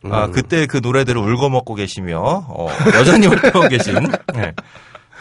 아, 0.05 0.27
그때 0.27 0.65
그 0.65 0.77
노래들을 0.83 1.19
울고 1.19 1.49
먹고 1.49 1.75
계시며 1.75 2.19
어, 2.19 2.67
여전히 2.93 3.27
활동하고 3.27 3.69
계신 3.69 3.95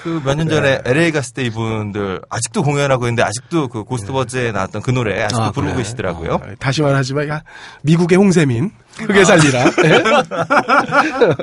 그 0.02 0.20
몇 0.24 0.34
년 0.36 0.48
전에 0.48 0.80
LA 0.84 1.12
갔을 1.12 1.34
때 1.34 1.42
이분들 1.44 2.22
아직도 2.28 2.62
공연하고 2.62 3.04
있는데 3.06 3.22
아직도 3.22 3.68
그 3.68 3.84
고스트버스에 3.84 4.52
나왔던 4.52 4.82
그 4.82 4.90
노래 4.90 5.22
아직도 5.22 5.42
아, 5.42 5.50
부르고 5.52 5.72
그래? 5.74 5.82
계시더라고요. 5.82 6.40
다시 6.58 6.82
말하지만 6.82 7.28
야, 7.28 7.42
미국의 7.82 8.18
홍세민 8.18 8.70
흑에 8.98 9.24
살리라. 9.24 9.64
예? 9.84 10.02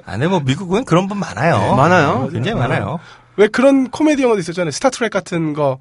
안에 0.06 0.28
뭐 0.28 0.40
미국은 0.42 0.86
그런 0.86 1.08
분 1.08 1.18
많아요. 1.18 1.76
많아요. 1.76 2.30
굉장히 2.32 2.60
많아요. 2.60 3.00
왜 3.38 3.48
그런 3.48 3.90
코미디 3.90 4.22
영화도 4.24 4.40
있었잖아요. 4.42 4.72
Star 4.72 4.92
Trek 4.92 5.12
같은 5.12 5.54
거. 5.54 5.80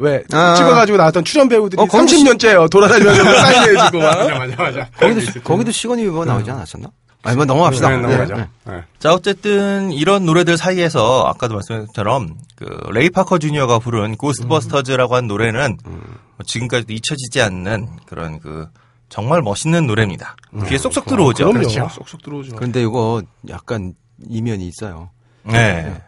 왜 0.00 0.22
아. 0.32 0.54
찍어가지고 0.54 0.96
나왔던 0.96 1.24
출연 1.24 1.48
배우들이 1.48 1.82
어, 1.82 1.86
거기 1.86 2.06
30년째요 2.14 2.70
돌아다니면서 2.70 3.24
사인해주고 3.34 3.98
막. 3.98 4.28
맞아 4.38 4.62
맞아. 4.62 4.86
거기도, 4.96 5.40
거기도 5.42 5.70
시고니 5.72 6.04
뭐 6.04 6.24
나오지 6.24 6.48
않았었나? 6.50 6.88
아니, 7.22 7.36
뭐 7.36 7.44
넘어갑시다. 7.44 7.90
네, 7.90 7.96
넘어가죠. 7.98 8.36
네. 8.36 8.48
네. 8.66 8.84
자, 8.98 9.12
어쨌든 9.12 9.92
이런 9.92 10.24
노래들 10.24 10.56
사이에서 10.56 11.24
아까도 11.26 11.54
말씀드린 11.54 11.86
것처럼 11.86 12.36
그 12.54 12.64
레이 12.92 13.10
파커 13.10 13.38
주니어가 13.38 13.80
부른 13.80 14.16
Ghostbusters라고 14.16 15.16
한 15.16 15.26
노래는 15.26 15.78
뭐 15.84 16.46
지금까지도 16.46 16.92
잊혀지지 16.92 17.42
않는 17.42 17.88
그런 18.06 18.38
그 18.40 18.68
정말 19.08 19.42
멋있는 19.42 19.86
노래입니다. 19.86 20.36
귀에 20.68 20.78
쏙쏙 20.78 21.06
들어오죠. 21.06 21.46
그럼요. 21.46 21.68
그렇죠. 21.68 21.88
쏙쏙 21.94 22.22
들어오죠. 22.22 22.56
그런데 22.56 22.82
이거 22.82 23.22
약간 23.48 23.94
이면이 24.28 24.66
있어요. 24.68 25.10
네. 25.42 26.00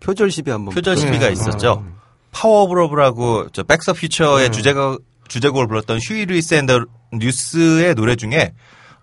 표절 0.00 0.30
시비 0.30 0.50
한번. 0.50 0.74
표절 0.74 0.96
시비가 0.96 1.28
있었죠. 1.28 1.84
Power 2.30 2.64
of 2.64 2.74
Love라고 2.74 3.48
저 3.52 3.62
백서 3.62 3.92
퓨처의 3.94 4.52
주제가 4.52 4.98
주제곡을 5.28 5.66
불렀던 5.66 5.98
Huey 6.06 6.26
Lewis 6.26 6.54
and 6.54 6.69
the 6.69 6.84
News의 7.12 7.94
노래 7.94 8.16
중에 8.16 8.52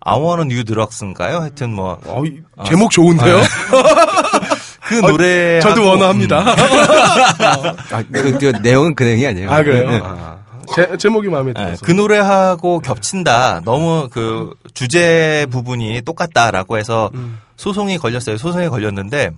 I 0.07 0.19
want 0.19 0.41
a 0.41 0.45
new 0.45 0.63
drugs인가요? 0.63 1.39
하여튼 1.39 1.73
뭐 1.73 1.99
어, 2.05 2.23
이 2.23 2.39
제목 2.65 2.91
좋은데요? 2.91 3.41
그 4.87 4.93
노래 5.01 5.59
저도 5.65 5.87
원합니다. 5.87 6.45
아, 7.91 8.03
그, 8.11 8.37
그 8.37 8.45
내용은 8.61 8.93
그 8.93 9.03
내용이 9.03 9.25
아니에요. 9.25 9.51
아 9.51 9.63
그래요? 9.63 9.89
네. 9.89 9.99
아, 10.03 10.37
제, 10.75 10.95
제목이 10.97 11.27
마음에 11.27 11.53
네, 11.53 11.63
들어서. 11.63 11.85
그 11.85 11.91
노래하고 11.91 12.81
겹친다. 12.81 13.61
너무 13.65 14.07
그 14.11 14.53
주제 14.75 15.47
부분이 15.49 16.03
똑같다라고 16.03 16.77
해서 16.77 17.09
음. 17.15 17.39
소송이 17.57 17.97
걸렸어요. 17.97 18.37
소송이 18.37 18.69
걸렸는데 18.69 19.31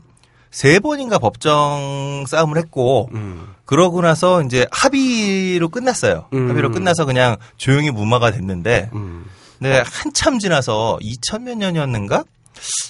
세 0.52 0.80
번인가 0.80 1.18
법정 1.18 2.26
싸움을 2.28 2.58
했고 2.58 3.10
음. 3.14 3.54
그러고 3.64 4.02
나서 4.02 4.42
이제 4.42 4.68
합의로 4.72 5.70
끝났어요. 5.70 6.26
음. 6.34 6.50
합의로 6.50 6.72
끝나서 6.72 7.06
그냥 7.06 7.38
조용히 7.56 7.90
무마가 7.90 8.32
됐는데 8.32 8.90
음. 8.94 9.26
근데 9.60 9.84
한참 9.86 10.40
지나서 10.40 11.00
2000몇 11.02 11.58
년이었는가? 11.58 12.24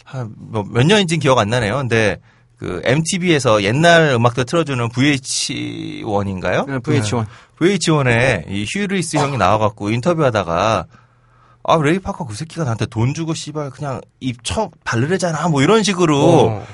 한뭐몇 0.06 0.86
년인지 0.86 1.18
기억 1.18 1.38
안 1.40 1.50
나네요. 1.50 1.78
근데 1.78 2.20
그 2.58 2.82
MTV에서 2.84 3.64
옛날 3.64 4.14
음악들 4.14 4.46
틀어주는 4.46 4.90
VH1인가요? 4.90 6.66
네, 6.68 6.80
VH1. 6.80 7.26
VH1에 7.60 8.50
이 8.50 8.66
휴리스 8.68 9.18
형이 9.18 9.38
나와갖고 9.38 9.90
인터뷰하다가 9.90 10.86
아 11.64 11.78
레이 11.82 12.00
파커 12.00 12.26
그 12.26 12.36
새끼가 12.36 12.64
나한테 12.64 12.86
돈 12.86 13.14
주고 13.14 13.34
씨발 13.34 13.72
그냥 13.72 14.00
입쳐 14.20 14.72
바르래잖아 14.84 15.50
뭐 15.50 15.62
이런 15.62 15.84
식으로 15.84 16.50
어. 16.50 16.68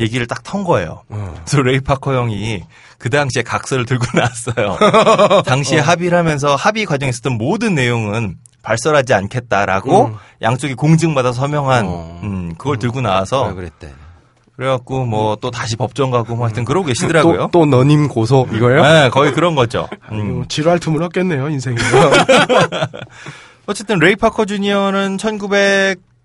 얘기를 0.00 0.26
딱 0.26 0.42
턴 0.42 0.64
거예요. 0.64 1.02
어. 1.10 1.34
그래서 1.44 1.62
레이 1.62 1.80
파커 1.80 2.14
형이 2.14 2.64
그 2.98 3.10
당시에 3.10 3.42
각서를 3.42 3.84
들고 3.86 4.04
나왔어요. 4.18 5.42
당시에 5.44 5.78
합의를 5.78 6.16
하면서 6.18 6.56
합의 6.56 6.86
과정에 6.86 7.10
있었던 7.10 7.36
모든 7.38 7.74
내용은 7.74 8.36
발설하지 8.62 9.14
않겠다라고 9.14 10.06
음. 10.06 10.14
양쪽이 10.42 10.74
공증받아 10.74 11.32
서명한 11.32 11.84
어. 11.86 12.20
음, 12.22 12.54
그걸 12.58 12.78
들고 12.78 13.00
나와서 13.00 13.46
아, 13.48 13.52
그랬대. 13.54 13.88
그래갖고 14.56 15.06
뭐 15.06 15.36
또 15.40 15.50
다시 15.50 15.76
법정 15.76 16.10
가고 16.10 16.36
뭐 16.36 16.44
하여튼 16.44 16.64
그러고 16.66 16.86
계시더라고요. 16.88 17.48
또, 17.52 17.60
또 17.60 17.64
너님 17.66 18.08
고소 18.08 18.46
이거요? 18.52 18.82
네, 18.82 19.08
거의 19.10 19.32
그런 19.32 19.54
거죠. 19.54 19.88
음. 20.12 20.34
뭐 20.34 20.44
지루할 20.48 20.78
틈은 20.80 21.02
없겠네요, 21.02 21.48
인생이. 21.48 21.76
어쨌든 23.66 23.98
레이 23.98 24.16
파커 24.16 24.44
주니어는 24.46 25.16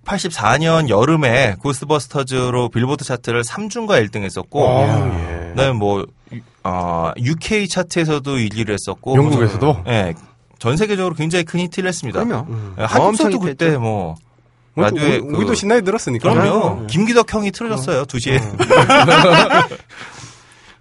1984년 0.05 0.89
여름에 0.89 1.55
고스트버스터즈로 1.59 2.69
빌보드 2.69 3.03
차트를 3.03 3.43
3주인가 3.43 4.05
1등 4.07 4.23
했었고, 4.23 4.67
아, 4.67 5.07
예. 5.07 5.49
그다음에 5.49 5.73
뭐, 5.73 6.05
어, 6.63 7.11
UK 7.17 7.67
차트에서도 7.67 8.35
1위를 8.35 8.71
했었고, 8.71 9.15
영국에서도? 9.17 9.83
예. 9.87 10.13
전 10.59 10.77
세계적으로 10.77 11.15
굉장히 11.15 11.43
큰 11.43 11.59
히트를 11.61 11.89
했습니다. 11.89 12.23
그럼요. 12.23 12.47
예, 12.79 12.83
한국서도 12.83 13.35
엄청 13.35 13.39
그때. 13.41 13.77
뭐, 13.77 14.15
우리, 14.75 14.83
라디오에 14.83 15.17
우리, 15.17 15.37
우리도 15.37 15.53
신나게 15.53 15.81
들었으니까. 15.81 16.33
그럼요. 16.33 16.87
김기덕 16.87 17.33
형이 17.33 17.51
틀어줬어요. 17.51 18.03
2시에. 18.05 18.39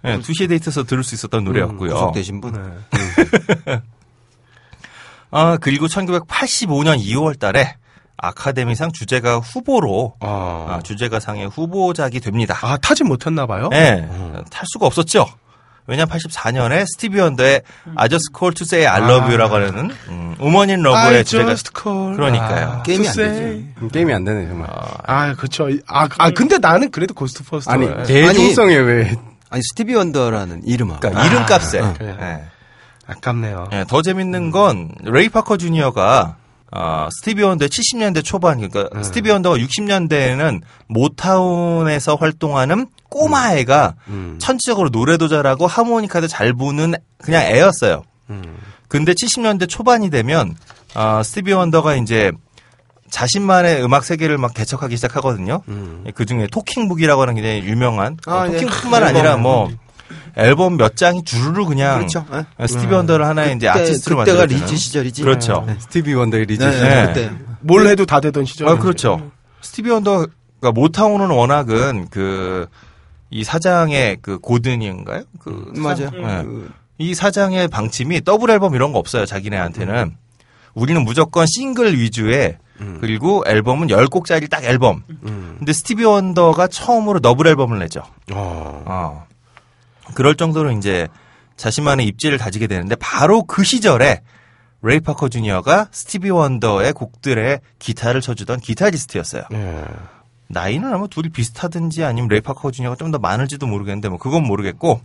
네, 0.01 0.19
2시에 0.19 0.47
데이트에서 0.49 0.83
들을 0.83 1.03
수 1.03 1.15
있었던 1.15 1.43
노래였고요. 1.43 1.93
구속되신 1.93 2.41
분. 2.41 2.55
아, 5.31 5.57
그리고 5.59 5.87
1985년 5.87 6.99
2월 6.99 7.39
달에 7.39 7.75
아카데미상 8.17 8.91
주제가 8.93 9.39
후보로 9.39 10.15
아, 10.21 10.67
아, 10.69 10.79
주제가상의 10.83 11.47
후보작이 11.49 12.19
됩니다. 12.19 12.57
아, 12.61 12.77
타지 12.77 13.03
못했나 13.03 13.45
봐요? 13.45 13.69
네, 13.71 14.07
탈 14.49 14.63
수가 14.73 14.85
없었죠. 14.85 15.27
왜냐면 15.87 16.09
84년에 16.17 16.85
스티비 16.87 17.19
원더의 17.19 17.61
I 17.95 18.09
Just 18.09 18.29
Call 18.35 18.53
to 18.55 18.63
Say 18.63 18.87
I 18.87 19.01
Love 19.07 19.27
You라고 19.29 19.55
하는 19.55 19.91
음, 20.07 20.35
Woman 20.39 20.69
in 20.71 20.81
Love의 20.81 21.17
I 21.17 21.23
주제가 21.23 21.49
just 21.49 21.71
call. 21.79 22.15
그러니까요. 22.15 22.67
아, 22.79 22.83
게임이 22.83 23.07
안 23.07 23.13
say. 23.13 23.65
음, 23.81 23.89
게임이 23.91 24.11
안 24.11 24.23
되네, 24.23 24.47
정말. 24.47 24.67
아, 25.05 25.33
그쵸. 25.35 25.69
아, 25.87 26.07
아, 26.17 26.29
근데 26.31 26.57
나는 26.57 26.89
그래도 26.89 27.13
Ghostbusters. 27.13 27.69
아니, 27.69 27.85
예. 27.85 28.03
대중성에 28.03 28.75
왜. 28.75 29.15
아니 29.51 29.61
스티비 29.71 29.93
원더라는 29.93 30.63
이름하고 30.65 30.99
그러니까 31.01 31.25
이름값에 31.25 31.93
그래. 31.99 32.17
예. 32.19 32.41
아깝네요. 33.07 33.69
예, 33.73 33.85
더 33.87 34.01
재밌는 34.01 34.49
건 34.49 34.89
레이 35.03 35.29
파커 35.29 35.57
주니어가 35.57 36.37
어, 36.75 37.07
스티비 37.11 37.41
원더의 37.41 37.69
70년대 37.69 38.23
초반 38.23 38.59
그러니까 38.59 39.01
스티비 39.01 39.31
원더가 39.31 39.57
60년대에는 39.57 40.61
모타운에서 40.87 42.15
활동하는 42.15 42.87
꼬마 43.09 43.53
애가 43.53 43.95
음. 44.09 44.37
천재적으로 44.39 44.89
노래도 44.89 45.27
잘하고 45.27 45.67
하모니카도 45.67 46.27
잘 46.27 46.53
부는 46.53 46.95
그냥 47.17 47.43
애였어요. 47.43 48.03
음. 48.29 48.57
근데 48.89 49.13
70년대 49.13 49.69
초반이 49.69 50.09
되면 50.09 50.55
어, 50.95 51.21
스티비 51.23 51.53
원더가 51.53 51.95
이제 51.95 52.31
자신만의 53.09 53.83
음악 53.83 54.03
세계를 54.03 54.37
막 54.37 54.53
개척하기 54.53 54.95
시작하거든요. 54.97 55.61
음. 55.69 56.03
그 56.13 56.25
중에 56.25 56.47
Talking 56.51 56.82
Book이라고 56.82 57.21
하는 57.21 57.35
굉장히 57.35 57.63
유명한 57.63 58.17
아, 58.25 58.35
어, 58.35 58.47
네. 58.47 58.53
Talking 58.53 58.72
Book뿐만 58.72 59.03
앨범. 59.03 59.15
아니라 59.15 59.37
뭐 59.37 59.69
앨범 60.37 60.77
몇 60.77 60.95
장이 60.95 61.23
주르르 61.23 61.65
그냥 61.65 61.97
그렇죠. 61.97 62.25
예. 62.33 62.45
어, 62.57 62.67
스티비 62.67 62.93
원더를 62.93 63.25
하나의 63.25 63.55
이제 63.55 63.67
아티스트로 63.67 64.17
그때가 64.17 64.39
만들었잖아요. 64.39 64.65
리즈 64.65 64.75
시절이지. 64.75 65.21
그렇죠. 65.21 65.63
네. 65.65 65.77
스티비 65.79 66.13
원더의 66.13 66.45
리즈. 66.45 66.63
네, 66.63 66.79
네. 66.79 67.05
그때. 67.07 67.31
뭘 67.61 67.87
해도 67.87 68.05
다 68.05 68.19
되던 68.19 68.45
시절. 68.45 68.67
아, 68.67 68.77
그렇죠. 68.77 69.31
스티비 69.61 69.89
원더가 69.89 70.71
모타운은 70.73 71.29
워낙은 71.29 72.07
그, 72.09 72.67
이 73.29 73.43
사장의 73.43 74.17
그 74.21 74.39
고든인가요? 74.39 75.23
그, 75.39 75.71
맞아요. 75.75 76.11
네. 76.11 76.43
그, 76.43 76.71
이 76.97 77.13
사장의 77.13 77.69
방침이 77.69 78.23
더블 78.23 78.49
앨범 78.49 78.75
이런 78.75 78.91
거 78.91 78.99
없어요, 78.99 79.25
자기네한테는. 79.25 80.15
우리는 80.73 81.03
무조건 81.03 81.45
싱글 81.47 81.97
위주의 81.97 82.57
그리고 82.99 83.43
앨범은 83.47 83.87
10곡짜리 83.87 84.49
딱 84.49 84.63
앨범. 84.65 85.03
음. 85.23 85.55
근데 85.57 85.71
스티비 85.71 86.03
원더가 86.03 86.67
처음으로 86.67 87.19
더블 87.21 87.47
앨범을 87.47 87.79
내죠. 87.79 88.01
어. 88.33 88.83
어. 88.85 89.25
그럴 90.13 90.35
정도로 90.35 90.71
이제 90.71 91.07
자신만의 91.57 92.05
입지를 92.07 92.37
다지게 92.37 92.67
되는데 92.67 92.95
바로 92.95 93.43
그 93.43 93.63
시절에 93.63 94.21
레이 94.81 94.99
파커 94.99 95.29
주니어가 95.29 95.87
스티비 95.91 96.29
원더의 96.29 96.93
곡들에 96.93 97.59
기타를 97.79 98.21
쳐주던 98.21 98.59
기타리스트였어요. 98.59 99.43
예. 99.53 99.85
나이는 100.47 100.93
아마 100.93 101.07
둘이 101.07 101.29
비슷하든지 101.29 102.03
아니면 102.03 102.27
레이 102.29 102.41
파커 102.41 102.69
주니어가 102.71 102.95
좀 102.97 103.11
더 103.11 103.17
많을지도 103.17 103.65
모르겠는데 103.65 104.09
뭐 104.09 104.17
그건 104.19 104.43
모르겠고 104.43 105.01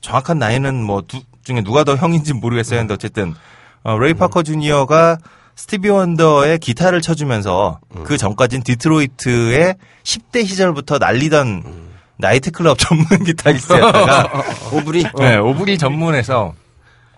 정확한 0.00 0.38
나이는 0.38 0.82
뭐 0.82 1.02
두 1.02 1.20
중에 1.44 1.62
누가 1.62 1.84
더 1.84 1.96
형인지 1.96 2.32
모르겠어요. 2.34 2.80
근데 2.80 2.94
어쨌든 2.94 3.34
어, 3.82 3.98
레이 3.98 4.14
파커 4.14 4.42
주니어가 4.42 5.18
스티비 5.56 5.90
원더의 5.90 6.58
기타를 6.58 7.02
쳐주면서 7.02 7.80
그 8.04 8.16
전까진 8.16 8.62
디트로이트의 8.62 9.74
10대 10.04 10.46
시절부터 10.46 10.96
날리던 10.98 11.89
나이트클럽 12.20 12.78
전문 12.80 13.06
기타리스트였다가 13.24 14.30
오브리. 14.72 15.04
네, 15.18 15.36
오브리 15.36 15.78
전문에서 15.78 16.54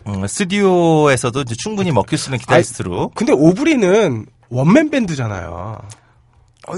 음, 0.07 0.27
스튜디오에서도 0.27 1.45
충분히 1.45 1.93
먹힐 1.93 2.19
수 2.19 2.29
있는 2.29 2.39
기타리스트로 2.39 3.13
근데 3.15 3.33
오브리는 3.33 4.27
원맨 4.49 4.91
밴드잖아요. 4.91 5.79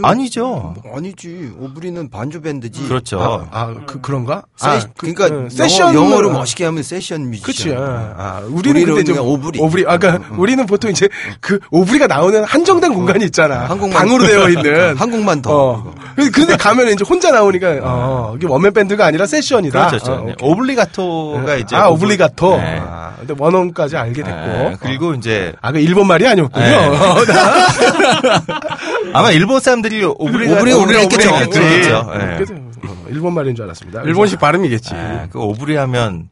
아니죠. 0.03 0.75
아니지. 0.95 1.53
오브리는 1.61 2.09
반주 2.09 2.41
밴드지. 2.41 2.89
그렇죠. 2.89 3.21
아, 3.21 3.47
아, 3.51 3.75
그, 3.87 4.01
그런가? 4.01 4.43
세, 4.57 4.69
아, 4.69 4.81
그 4.97 5.05
러니까 5.07 5.27
응, 5.27 5.35
영어, 5.37 5.49
세션을- 5.49 5.95
영어 5.95 6.21
로 6.23 6.33
멋있게 6.33 6.65
하면 6.65 6.83
session 6.83 7.31
musician. 7.31 7.45
그치. 7.45 7.69
예. 7.71 7.77
아, 7.79 8.41
우리는 8.47 8.81
우리는 8.83 8.95
근데 8.95 9.13
좀 9.15 9.19
오브리. 9.27 9.61
오브리. 9.61 9.85
아, 9.87 9.99
그러니까 9.99 10.35
우리는 10.39 10.65
보통 10.67 10.91
이제 10.91 11.09
그 11.41 11.59
오브리가 11.71 12.07
나오는 12.07 12.43
한정된 12.45 12.95
공간이 12.95 13.25
있잖아. 13.27 13.69
한국만- 13.69 13.93
방으로 13.93 14.27
되어 14.27 14.49
있는. 14.49 14.97
한국만 14.97 15.43
더. 15.43 15.53
어. 15.55 15.95
근데 16.33 16.57
가면 16.57 16.89
이제 16.89 17.05
혼자 17.07 17.31
나오니까 17.31 17.79
어, 17.83 18.35
이게 18.37 18.47
원맨 18.47 18.73
밴드가 18.73 19.05
아니라 19.05 19.27
세션이다. 19.27 19.89
그렇죠. 19.89 20.13
어, 20.13 20.25
네, 20.27 20.35
오블리가토가 20.41 21.57
이제 21.57 21.77
아, 21.77 21.89
오블리가토. 21.89 22.57
네. 22.57 22.81
아, 22.83 23.13
근데 23.19 23.35
원어까지 23.37 23.97
알게 23.99 24.23
됐고. 24.23 24.37
네, 24.47 24.77
그리고 24.81 25.13
이제 25.15 25.53
아, 25.61 25.73
그 25.73 25.79
일본 25.79 26.07
말이 26.07 26.27
아니었군요. 26.27 26.65
네. 26.65 26.75
어, 26.89 27.17
아마 29.13 29.31
일본 29.31 29.61
사람 29.61 29.74
들이 29.83 30.05
오블리가 30.05 30.57
오브리, 30.57 30.73
오브리 30.73 30.99
했겠죠. 30.99 31.31
그렇죠. 31.51 32.13
네. 32.13 32.35
그래서, 32.37 32.55
어, 32.55 33.05
일본 33.09 33.35
말인 33.35 33.55
줄 33.55 33.65
알았습니다. 33.65 34.03
일본식 34.03 34.39
발음이겠지. 34.39 34.95
네, 34.95 35.29
그 35.31 35.41
오브리 35.41 35.77
하면 35.77 36.29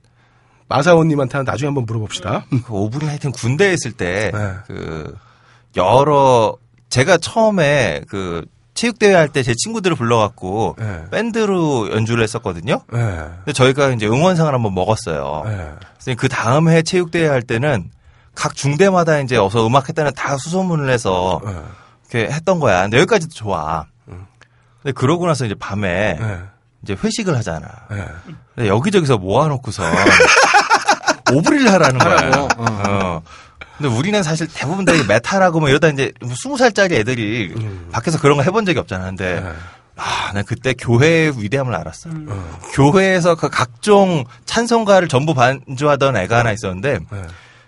마사오님한테 0.68 1.42
나중에 1.42 1.68
한번 1.68 1.84
물어봅시다. 1.86 2.44
그 2.66 2.72
오브리 2.72 3.06
하여튼 3.06 3.30
군대에 3.32 3.72
있을 3.74 3.92
때 3.92 4.30
네. 4.32 4.52
그 4.66 5.14
여러 5.76 6.56
제가 6.88 7.18
처음에 7.18 8.02
그 8.08 8.44
체육대회 8.74 9.14
할 9.14 9.28
때 9.28 9.42
제 9.42 9.54
친구들을 9.54 9.96
불러갖고 9.96 10.76
네. 10.78 11.04
밴드로 11.10 11.90
연주를 11.92 12.22
했었거든요. 12.24 12.80
네. 12.90 12.98
근데 13.44 13.52
저희가 13.52 13.90
이제 13.90 14.06
응원상을 14.06 14.52
한번 14.52 14.74
먹었어요. 14.74 15.42
네. 16.06 16.14
그 16.14 16.28
다음 16.28 16.68
해 16.68 16.82
체육대회 16.82 17.26
할 17.28 17.42
때는 17.42 17.90
각 18.34 18.54
중대마다 18.56 19.20
이제 19.20 19.36
어서 19.36 19.66
음악했다는 19.66 20.12
다 20.14 20.38
수소문을 20.38 20.88
해서 20.88 21.40
네. 21.44 21.52
이렇게 22.12 22.32
했던 22.32 22.60
거야. 22.60 22.82
근데 22.82 22.98
여기까지도 22.98 23.34
좋아. 23.34 23.86
근데 24.82 24.92
그러고 24.92 25.26
나서 25.26 25.46
이제 25.46 25.54
밤에 25.54 26.18
네. 26.20 26.38
이제 26.82 26.96
회식을 27.02 27.36
하잖아. 27.36 27.68
네. 27.90 28.06
근데 28.54 28.68
여기저기서 28.68 29.18
모아놓고서 29.18 29.82
오브리를 31.32 31.72
하라는 31.72 31.98
거야. 31.98 32.30
어. 32.36 32.48
어. 32.58 33.22
근데 33.78 33.96
우리는 33.96 34.22
사실 34.22 34.48
대부분 34.52 34.84
다 34.84 34.92
메탈하고 35.08 35.60
뭐 35.60 35.68
이러다 35.68 35.88
이제 35.88 36.12
스무 36.36 36.56
살짜리 36.56 36.96
애들이 36.96 37.54
밖에서 37.90 38.18
그런 38.20 38.36
거 38.36 38.42
해본 38.42 38.66
적이 38.66 38.80
없잖아. 38.80 39.06
근데 39.06 39.40
네. 39.40 39.52
아, 39.96 40.32
나 40.32 40.42
그때 40.42 40.72
교회의 40.74 41.40
위대함을 41.40 41.74
알았어. 41.74 42.10
음. 42.10 42.28
교회에서 42.72 43.34
그 43.36 43.48
각종 43.48 44.24
찬송가를 44.46 45.06
전부 45.08 45.34
반주하던 45.34 46.16
애가 46.16 46.38
하나 46.38 46.50
있었는데, 46.52 46.98
네. 47.10 47.22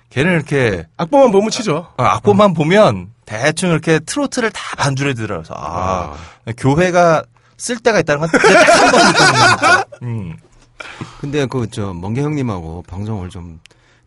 걔는 0.08 0.32
이렇게 0.32 0.86
악보만 0.96 1.30
보면 1.32 1.50
치죠. 1.50 1.88
어, 1.96 2.02
악보만 2.02 2.54
보면 2.54 3.08
대충 3.26 3.70
이렇게 3.70 3.98
트로트를 4.00 4.50
다 4.50 4.60
반주를 4.76 5.14
들어서 5.14 5.54
아, 5.56 6.14
교회가 6.56 7.22
쓸 7.56 7.78
때가 7.78 8.00
있다는 8.00 8.20
건 8.20 8.30
딱한번 8.30 9.06
느꼈는데. 9.06 9.84
음. 10.02 10.36
근데 11.20 11.46
그 11.46 11.66
저 11.70 11.92
멍게 11.94 12.20
형님하고 12.22 12.84
방송을 12.88 13.30
좀 13.30 13.60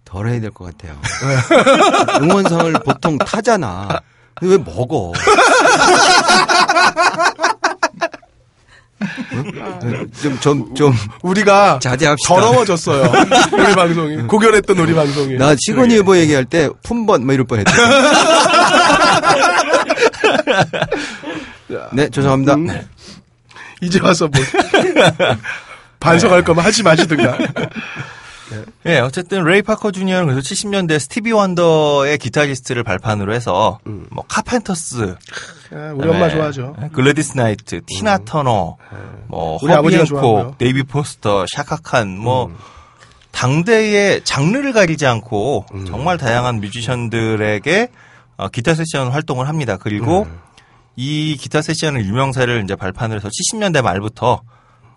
덜 0.06 0.30
해야 0.30 0.40
될 0.40 0.52
것 0.52 0.64
같아요. 0.78 0.98
응원상을 2.24 2.72
보통 2.86 3.18
타잖아. 3.18 3.90
근데 4.36 4.56
왜 4.56 4.58
먹어? 4.64 5.12
응? 9.34 10.10
좀, 10.22 10.40
좀, 10.40 10.76
좀, 10.76 10.94
우리가 11.22 11.80
자제합시다. 11.80 12.34
더러워졌어요. 12.34 13.12
우리 13.52 13.76
방송이. 13.76 14.18
고결했던 14.28 14.80
우리 14.80 14.94
방송이. 14.96 15.36
나 15.38 15.54
시건이 15.60 15.98
후보 15.98 16.18
얘기할 16.18 16.46
때 16.46 16.70
품번 16.84 17.26
뭐 17.26 17.34
이럴 17.34 17.46
뻔했다. 17.46 17.72
네, 21.94 22.10
죄송합니다. 22.10 22.56
음, 22.56 22.68
이제 23.82 24.00
와서 24.02 24.28
뭐 24.28 24.42
반성할 26.00 26.44
거면 26.44 26.64
하지 26.64 26.84
마시든가. 26.84 27.38
예, 28.86 29.00
어쨌든 29.00 29.44
레이 29.44 29.62
파커 29.62 29.92
주니어는 29.92 30.28
그래서 30.34 30.40
70년대 30.42 31.00
스티비 31.00 31.34
원더의 31.34 32.18
기타리스트를 32.18 32.84
발판으로 32.84 33.34
해서 33.34 33.80
뭐 33.84 34.24
카펜터스, 34.28 35.16
아, 35.74 35.92
우리 35.94 36.08
엄마 36.08 36.30
좋아하죠. 36.30 36.76
예, 36.82 36.88
글래디스 36.94 37.36
나이트, 37.36 37.82
티나 37.86 38.20
터너, 38.24 38.78
뭐 39.28 39.60
우리 39.62 39.74
아버지가 39.74 40.04
허비 40.04 40.16
핸콕, 40.16 40.58
데이비드 40.60 40.84
포스터, 40.84 41.46
샤카칸 41.54 42.18
뭐 42.18 42.56
당대의 43.32 44.22
장르를 44.24 44.72
가리지 44.72 45.06
않고 45.06 45.66
정말 45.86 46.18
다양한 46.18 46.62
뮤지션들에게 46.62 47.90
어, 48.38 48.48
기타 48.50 48.74
세션 48.76 49.10
활동을 49.10 49.48
합니다. 49.48 49.78
그리고 49.78 50.26
이 50.96 51.36
기타 51.40 51.62
세션의 51.62 52.06
유명세를 52.06 52.64
이제 52.64 52.76
발판을 52.76 53.18
해서 53.18 53.30
70년대 53.30 53.82
말부터 53.82 54.42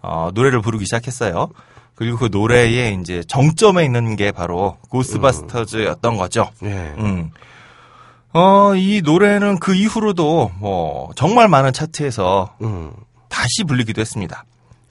어, 0.02 0.30
노래를 0.34 0.60
부르기 0.60 0.84
시작했어요. 0.84 1.48
그리고 1.94 2.16
그 2.16 2.28
노래의 2.32 2.98
이제 3.00 3.22
정점에 3.28 3.84
있는 3.84 4.16
게 4.16 4.32
바로 4.32 4.78
고스트바스터즈였던 4.88 6.16
거죠. 6.16 6.50
예. 6.62 6.94
음. 6.98 7.30
어, 8.32 8.74
이 8.74 9.02
노래는 9.04 9.58
그 9.58 9.74
이후로도 9.74 10.52
뭐 10.58 11.10
정말 11.16 11.48
많은 11.48 11.72
차트에서 11.72 12.54
음. 12.62 12.92
다시 13.28 13.64
불리기도 13.64 14.00
했습니다. 14.00 14.44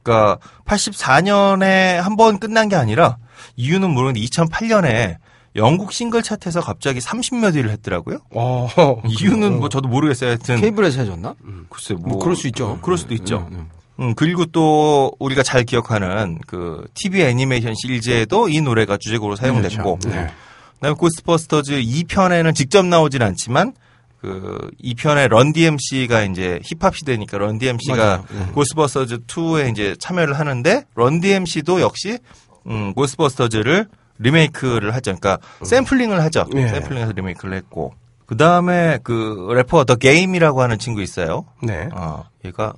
그러니까 0.04 0.38
84년에 0.66 1.96
한 1.98 2.16
번 2.16 2.40
끝난 2.40 2.68
게 2.70 2.76
아니라 2.76 3.18
이유는 3.56 3.90
모르는데 3.92 4.20
2008년에 4.22 5.18
영국 5.60 5.94
싱글 5.94 6.24
차트에서 6.24 6.62
갑자기 6.62 7.00
30몇 7.00 7.56
위를 7.56 7.70
했더라고요. 7.72 8.20
어. 8.32 8.68
이유는 9.06 9.60
뭐 9.60 9.70
저도 9.70 9.88
모르겠어요. 9.88 10.32
하여튼 10.32 10.60
케이블에서 10.60 11.02
해줬나? 11.02 11.36
글쎄 11.70 11.94
뭐, 11.94 12.14
뭐 12.14 12.20
그럴 12.20 12.36
수 12.36 12.48
있죠. 12.48 12.70
어, 12.70 12.80
그럴 12.82 12.98
수도 12.98 13.14
있죠. 13.14 13.48
음, 13.52 13.58
음. 13.58 13.70
음, 14.00 14.16
그리고 14.16 14.46
또 14.46 15.12
우리가 15.20 15.44
잘 15.44 15.64
기억하는 15.66 16.40
그 16.48 16.88
TV 16.94 17.22
애니메이션 17.22 17.76
시리즈에도 17.76 18.48
이 18.50 18.62
노래가 18.62 18.98
주제곡으로 18.98 19.36
사용됐고 19.36 20.00
그렇죠. 20.00 20.10
네. 20.10 20.32
그다음에 20.76 20.96
고스트버스터즈 20.96 21.82
2편에는 21.82 22.56
직접 22.56 22.86
나오진 22.86 23.22
않지만 23.22 23.74
그 24.22 24.72
2편에 24.84 25.28
런 25.28 25.52
DMC가 25.52 26.24
이제 26.24 26.60
힙합 26.64 26.96
시대니까 26.96 27.38
런 27.38 27.58
DMC가 27.58 27.96
맞아요. 27.96 28.26
네. 28.32 28.52
고스트버스터즈 28.54 29.20
2에 29.28 29.72
이제 29.72 29.96
참여를 30.00 30.40
하는데 30.40 30.86
런 30.96 31.20
DMC도 31.20 31.82
역시 31.82 32.20
음, 32.68 32.94
고스트버스터즈를 32.94 33.88
리메이크를 34.20 34.94
하죠. 34.96 35.16
그러니까 35.16 35.40
샘플링을 35.64 36.22
하죠. 36.24 36.46
예. 36.56 36.68
샘플링해서 36.68 37.14
리메이크를 37.14 37.56
했고 37.58 37.94
그 38.26 38.38
다음에 38.38 39.00
그 39.04 39.50
래퍼 39.56 39.86
더 39.86 39.96
게임이라고 39.96 40.62
하는 40.62 40.78
친구 40.78 41.02
있어요. 41.02 41.46
네. 41.64 41.90
아, 41.94 42.26
얘가 42.46 42.74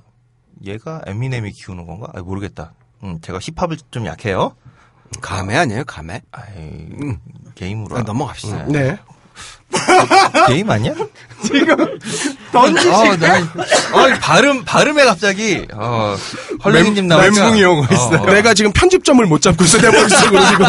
얘가 0.64 1.02
에미넴이 1.06 1.50
키우는 1.52 1.86
건가? 1.86 2.08
아, 2.14 2.22
모르겠다. 2.22 2.72
음, 3.04 3.20
제가 3.20 3.38
힙합을 3.38 3.76
좀 3.90 4.06
약해요. 4.06 4.54
감해 5.20 5.56
아니에요, 5.56 5.84
감해? 5.84 6.22
아이, 6.30 6.88
게임으로. 7.54 7.98
아, 7.98 8.02
넘어갑시다. 8.02 8.64
네. 8.68 8.96
게임 10.48 10.70
아니야? 10.70 10.92
던지시. 12.52 12.88
어, 12.88 13.16
나, 13.16 13.38
어, 13.38 14.18
발음, 14.20 14.64
발음에 14.64 15.04
갑자기, 15.04 15.66
어, 15.72 16.14
나오니까. 17.08 17.30
멘붕이 17.42 17.64
오고 17.64 17.86
있어요. 17.92 18.24
내가 18.26 18.54
지금 18.54 18.72
편집점을 18.72 19.24
못 19.26 19.40
잡고 19.40 19.64
있어, 19.64 19.78
내 19.78 19.90
머릿속으로 19.90 20.46
지금. 20.46 20.66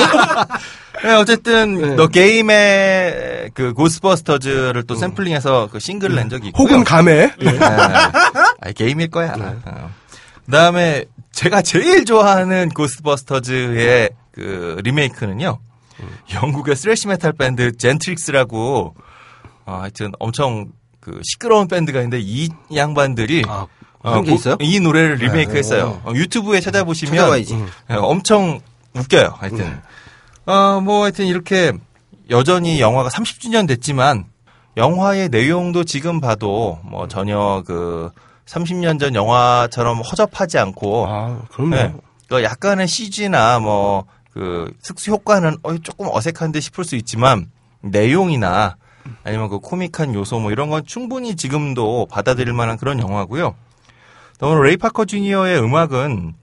네, 1.03 1.13
어쨌든, 1.15 1.95
너 1.97 2.07
게임의 2.07 3.51
그 3.53 3.73
고스버스터즈를 3.73 4.83
또 4.87 4.95
샘플링해서 4.95 5.69
그 5.71 5.79
싱글을 5.79 6.15
낸 6.15 6.29
적이 6.29 6.47
있고요. 6.47 6.63
혹은 6.65 6.83
감에. 6.83 7.31
네. 7.39 7.59
아, 7.59 8.71
게임일 8.73 9.09
거야. 9.09 9.35
어. 9.65 9.91
그다음에 10.45 11.05
제가 11.33 11.61
제일 11.61 12.05
좋아하는 12.05 12.69
고스트버스터즈의 12.69 14.09
그 14.33 14.77
리메이크는요. 14.83 15.59
영국의 16.33 16.75
thrash 16.75 17.07
메탈 17.07 17.33
밴드 17.33 17.75
젠트릭스라고 17.77 18.95
어, 19.65 19.77
하여튼 19.81 20.11
엄청 20.19 20.71
그 20.99 21.21
시끄러운 21.23 21.67
밴드가 21.67 21.99
있는데 21.99 22.19
이 22.21 22.49
양반들이 22.73 23.43
아, 23.47 23.67
어, 23.99 24.21
고- 24.21 24.29
있어요? 24.31 24.57
이 24.59 24.79
노래를 24.79 25.15
리메이크했어요. 25.15 26.01
어, 26.05 26.11
유튜브에 26.13 26.59
찾아보시면 26.61 27.15
찾아봐야지. 27.15 27.55
예, 27.91 27.93
엄청 27.95 28.59
웃겨요. 28.95 29.33
하여튼 29.37 29.81
어, 30.45 30.81
뭐 30.81 31.03
하여튼 31.03 31.25
이렇게 31.25 31.71
여전히 32.29 32.79
영화가 32.79 33.09
30주년 33.09 33.67
됐지만 33.67 34.25
영화의 34.77 35.29
내용도 35.29 35.83
지금 35.83 36.19
봐도 36.19 36.79
뭐 36.83 37.07
전혀 37.07 37.63
그 37.65 38.09
30년 38.45 38.99
전 38.99 39.15
영화처럼 39.15 39.99
허접하지 40.01 40.57
않고 40.57 41.05
아, 41.07 41.41
그럼요. 41.51 41.75
네. 41.75 41.93
그 42.27 42.43
약간의 42.43 42.87
CG나 42.87 43.59
뭐 43.59 44.05
그 44.33 44.73
특수 44.83 45.11
효과는 45.11 45.57
어, 45.63 45.77
조금 45.77 46.07
어색한데 46.11 46.59
싶을 46.59 46.83
수 46.83 46.95
있지만 46.95 47.51
내용이나 47.81 48.77
아니면 49.23 49.49
그 49.49 49.59
코믹한 49.59 50.13
요소 50.13 50.39
뭐 50.39 50.51
이런 50.51 50.69
건 50.69 50.83
충분히 50.85 51.35
지금도 51.35 52.07
받아들일 52.09 52.53
만한 52.53 52.77
그런 52.77 52.99
영화고요. 52.99 53.55
또 54.39 54.61
레이 54.61 54.77
파커 54.77 55.05
주니어의 55.05 55.59
음악은 55.61 56.33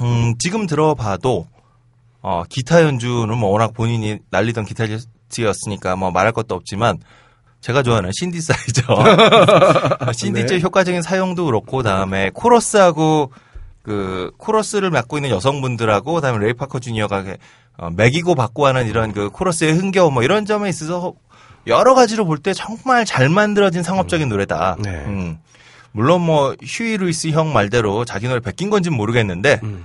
음, 0.00 0.34
지금 0.38 0.66
들어봐도 0.66 1.46
어, 2.22 2.44
기타 2.48 2.82
연주는 2.82 3.36
뭐 3.36 3.50
워낙 3.50 3.72
본인이 3.72 4.18
날리던 4.30 4.66
기타리스트였으니까 4.66 5.96
뭐 5.96 6.10
말할 6.10 6.32
것도 6.32 6.54
없지만 6.54 6.98
제가 7.60 7.82
좋아하는 7.82 8.10
신디사이저 8.12 8.82
신디제 10.12 10.60
효과적인 10.60 11.02
사용도 11.02 11.46
그렇고 11.46 11.82
다음에 11.82 12.30
코러스하고 12.34 13.32
그 13.82 14.30
코러스를 14.36 14.90
맡고 14.90 15.18
있는 15.18 15.30
여성분들하고 15.30 16.14
그다음에 16.14 16.44
레이 16.44 16.52
파커 16.52 16.80
주니어가 16.80 17.24
어, 17.78 17.90
메기고 17.90 18.34
받고 18.34 18.66
하는 18.66 18.86
이런 18.88 19.12
그 19.12 19.30
코러스의 19.30 19.72
흥겨움 19.72 20.14
뭐 20.14 20.22
이런 20.22 20.44
점에 20.44 20.68
있어서 20.68 21.14
여러 21.66 21.94
가지로 21.94 22.24
볼 22.26 22.38
때 22.38 22.52
정말 22.52 23.04
잘 23.04 23.28
만들어진 23.28 23.82
상업적인 23.82 24.28
노래다. 24.28 24.76
네. 24.80 24.90
음. 25.06 25.38
물론 25.92 26.20
뭐 26.20 26.54
휴이 26.62 26.96
루이스 26.96 27.28
형 27.28 27.52
말대로 27.52 28.04
자기 28.04 28.28
노래 28.28 28.40
베낀 28.40 28.70
건지는 28.70 28.96
모르겠는데 28.96 29.60
음. 29.62 29.84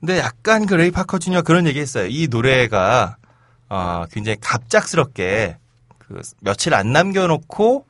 근데 0.00 0.18
약간 0.18 0.66
그 0.66 0.74
레이 0.74 0.90
파커 0.90 1.18
주니어 1.18 1.42
그런 1.42 1.66
얘기 1.66 1.80
했어요. 1.80 2.06
이 2.08 2.28
노래가 2.28 3.16
어, 3.68 4.04
굉장히 4.10 4.36
갑작스럽게 4.40 5.56
그 5.98 6.20
며칠 6.40 6.74
안 6.74 6.92
남겨놓고 6.92 7.86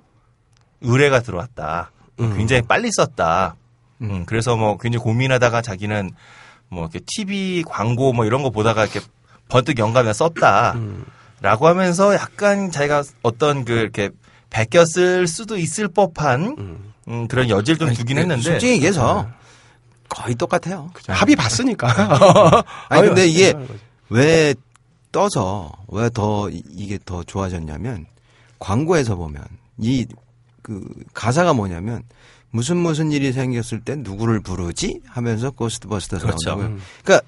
의뢰가 0.82 1.20
들어왔다. 1.20 1.90
굉장히 2.36 2.62
빨리 2.62 2.90
썼다. 2.92 3.56
음, 4.02 4.24
그래서 4.26 4.56
뭐 4.56 4.76
굉장히 4.78 5.02
고민하다가 5.04 5.62
자기는 5.62 6.10
뭐 6.68 6.82
이렇게 6.84 7.00
TV 7.06 7.62
광고 7.66 8.12
뭐 8.12 8.24
이런 8.24 8.42
거 8.42 8.50
보다가 8.50 8.84
이렇게 8.84 9.00
번뜩 9.48 9.78
영감에 9.78 10.12
썼다. 10.12 10.74
라고 11.40 11.66
하면서 11.66 12.14
약간 12.14 12.70
자기가 12.70 13.02
어떤 13.22 13.64
그 13.64 13.72
이렇게 13.72 14.10
베꼈을 14.50 15.26
수도 15.26 15.56
있을 15.56 15.88
법한 15.88 16.92
음, 17.08 17.26
그런 17.28 17.48
여지를 17.48 17.78
좀 17.78 17.92
두긴 17.94 18.18
했는데 18.18 18.42
솔직히 18.42 18.72
얘기해서 18.74 19.28
거의 20.08 20.34
똑같아요. 20.36 20.90
합의 21.08 21.34
봤으니까. 21.36 21.88
아니 22.88 23.02
근데 23.08 23.26
이게 23.26 23.52
거지. 23.52 23.72
왜 24.10 24.54
떠서 25.10 25.72
왜 25.88 26.08
더 26.10 26.48
이게 26.50 26.98
더 27.04 27.22
좋아졌냐면 27.24 28.06
광고에서 28.58 29.16
보면 29.16 29.44
이 29.78 30.06
그 30.62 30.80
가사가 31.12 31.52
뭐냐면 31.54 32.04
무슨 32.52 32.76
무슨 32.76 33.10
일이 33.10 33.32
생겼을 33.32 33.80
때 33.80 33.96
누구를 33.96 34.40
부르지 34.40 35.00
하면서 35.08 35.50
고스트버스터즈 35.50 36.24
그렇죠. 36.24 36.50
나온다고요. 36.50 36.78
그러니까 37.02 37.26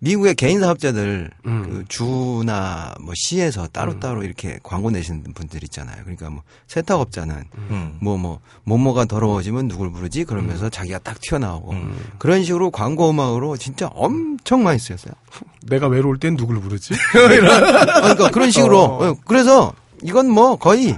미국의 0.00 0.34
개인 0.34 0.60
사업자들 0.60 1.30
음. 1.46 1.62
그 1.62 1.84
주나 1.88 2.94
뭐 3.00 3.14
시에서 3.16 3.66
따로따로 3.68 4.22
이렇게 4.22 4.58
광고 4.62 4.90
내시는 4.90 5.22
분들 5.32 5.62
있잖아요. 5.64 5.96
그러니까 6.02 6.28
뭐 6.28 6.42
세탁업자는 6.66 7.44
음. 7.70 7.96
뭐뭐 8.00 8.40
뭐뭐가 8.64 9.06
더러워지면 9.06 9.68
누굴 9.68 9.90
부르지 9.92 10.22
음. 10.22 10.26
그러면서 10.26 10.68
자기가 10.68 10.98
딱 10.98 11.18
튀어나오고 11.22 11.74
그런 12.18 12.44
식으로 12.44 12.70
광고 12.70 13.10
음악으로 13.10 13.56
진짜 13.56 13.86
엄청 13.94 14.62
많이 14.62 14.78
쓰였어요. 14.78 15.14
내가 15.66 15.86
외로울 15.86 16.18
땐 16.18 16.36
누굴 16.36 16.60
부르지? 16.60 16.94
아, 17.14 18.00
그러니까 18.00 18.30
그런 18.30 18.50
식으로 18.50 18.82
어. 18.82 19.08
어, 19.08 19.16
그래서 19.24 19.72
이건 20.02 20.28
뭐 20.28 20.56
거의 20.56 20.94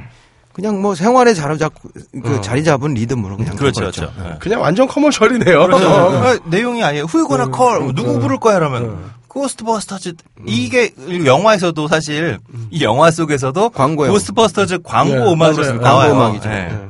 그냥 0.56 0.80
뭐 0.80 0.94
생활에 0.94 1.34
자리 1.34 1.58
잡고 1.58 1.90
그 2.22 2.36
어. 2.36 2.40
자리 2.40 2.64
잡은 2.64 2.94
리듬으로 2.94 3.36
그냥 3.36 3.56
그렇죠, 3.56 3.80
가버렸죠. 3.82 4.00
그렇죠. 4.14 4.22
네. 4.22 4.36
그냥 4.38 4.62
완전 4.62 4.88
commercial이네요. 4.88 5.64
아, 5.64 6.38
내용이 6.46 6.82
아니에요. 6.82 7.04
Who 7.04 7.16
you 7.16 7.28
gonna 7.28 7.48
call 7.48 7.94
누구 7.94 8.18
부를 8.18 8.38
거야 8.38 8.54
그러면 8.54 8.82
음. 8.84 9.10
고스트버스터즈 9.28 10.14
이게 10.46 10.94
영화에서도 11.26 11.88
사실 11.88 12.38
이 12.70 12.82
영화 12.82 13.10
속에서도 13.10 13.68
광고요. 13.68 14.10
고스트버스터즈 14.10 14.78
광고 14.82 15.14
네, 15.14 15.32
음악으로. 15.34 15.72
나와요. 15.74 16.14
광고 16.14 16.24
음악이죠. 16.24 16.48
네. 16.48 16.88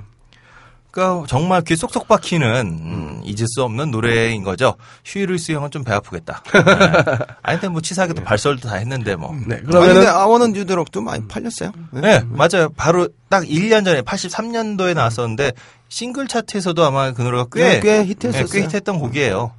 네. 0.96 1.02
그러니까 1.02 1.26
정말 1.28 1.60
귀에 1.62 1.76
쏙쏙 1.76 2.08
박히는 2.08 2.46
음, 2.66 3.20
잊을 3.24 3.46
수 3.48 3.62
없는 3.62 3.90
노래인 3.90 4.42
거죠. 4.42 4.74
휴이 5.04 5.26
루이스 5.26 5.52
형은 5.52 5.70
좀 5.70 5.84
배 5.84 5.92
아프겠다. 5.92 6.42
네. 6.52 7.18
아니 7.42 7.60
근데 7.60 7.68
뭐 7.68 7.80
치사하게도 7.80 8.24
발설도 8.24 8.68
다 8.68 8.76
했는데 8.76 9.14
뭐. 9.14 9.34
네, 9.46 9.60
근데 9.60 10.06
아워는 10.06 10.52
뉴드럭도 10.52 11.02
많이 11.02 11.26
팔렸어요. 11.28 11.72
네. 11.90 12.00
네, 12.00 12.22
맞아요. 12.28 12.70
바로 12.76 13.08
딱 13.28 13.44
1년 13.44 13.84
전에 13.84 14.00
83년도에 14.02 14.94
나왔었는데 14.94 15.52
싱글 15.88 16.26
차트에서도 16.26 16.84
아마 16.84 17.12
그 17.12 17.22
노래가 17.22 17.46
꽤, 17.52 17.62
네, 17.62 17.80
꽤 17.80 18.04
히트했었어요. 18.04 18.46
네, 18.46 18.52
꽤 18.58 18.64
히트했던 18.64 18.98
곡이에요. 18.98 19.52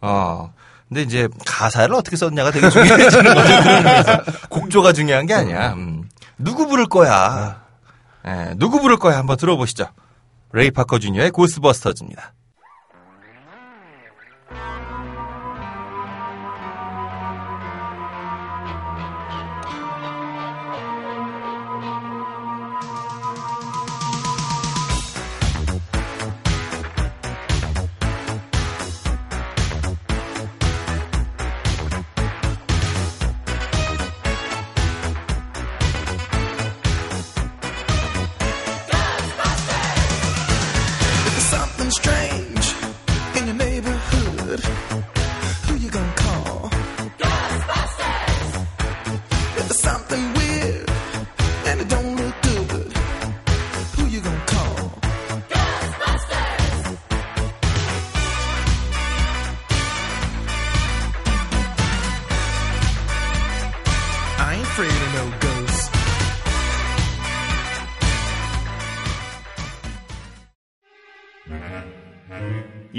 어. 0.00 0.52
근데 0.88 1.02
이제 1.02 1.26
가사를 1.46 1.94
어떻게 1.94 2.16
썼냐가 2.16 2.50
되게 2.50 2.68
중요해지는 2.68 3.34
거죠. 3.34 3.52
곡조가 4.50 4.92
중요한 4.92 5.24
게 5.26 5.32
아니야. 5.32 5.72
음. 5.72 6.06
누구 6.36 6.66
부를 6.66 6.86
거야? 6.86 7.62
예, 8.26 8.52
누구 8.56 8.78
부를 8.80 8.98
거야? 8.98 9.16
한번 9.16 9.36
들어보시죠. 9.38 9.86
레이 10.52 10.70
파커 10.70 10.98
주니어의 10.98 11.30
고스트버스터즈입니다. 11.30 12.34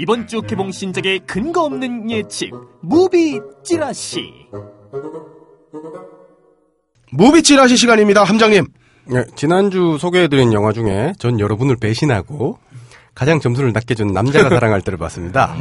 이번 0.04 0.26
주 0.26 0.42
개봉 0.42 0.70
신작의 0.70 1.20
근거 1.20 1.62
없는 1.62 2.10
예측 2.10 2.50
무비 2.82 3.40
찌라시 3.64 4.20
무비 7.10 7.42
찌라시 7.42 7.78
시간입니다, 7.78 8.22
함장님. 8.22 8.66
네, 9.06 9.24
지난주 9.34 9.96
소개해드린 9.98 10.52
영화 10.52 10.74
중에 10.74 11.14
전 11.18 11.40
여러분을 11.40 11.76
배신하고 11.76 12.58
가장 13.14 13.40
점수를 13.40 13.72
낮게 13.72 13.94
준 13.94 14.08
남자가 14.08 14.50
사랑할 14.54 14.82
때를 14.82 14.98
봤습니다. 14.98 15.56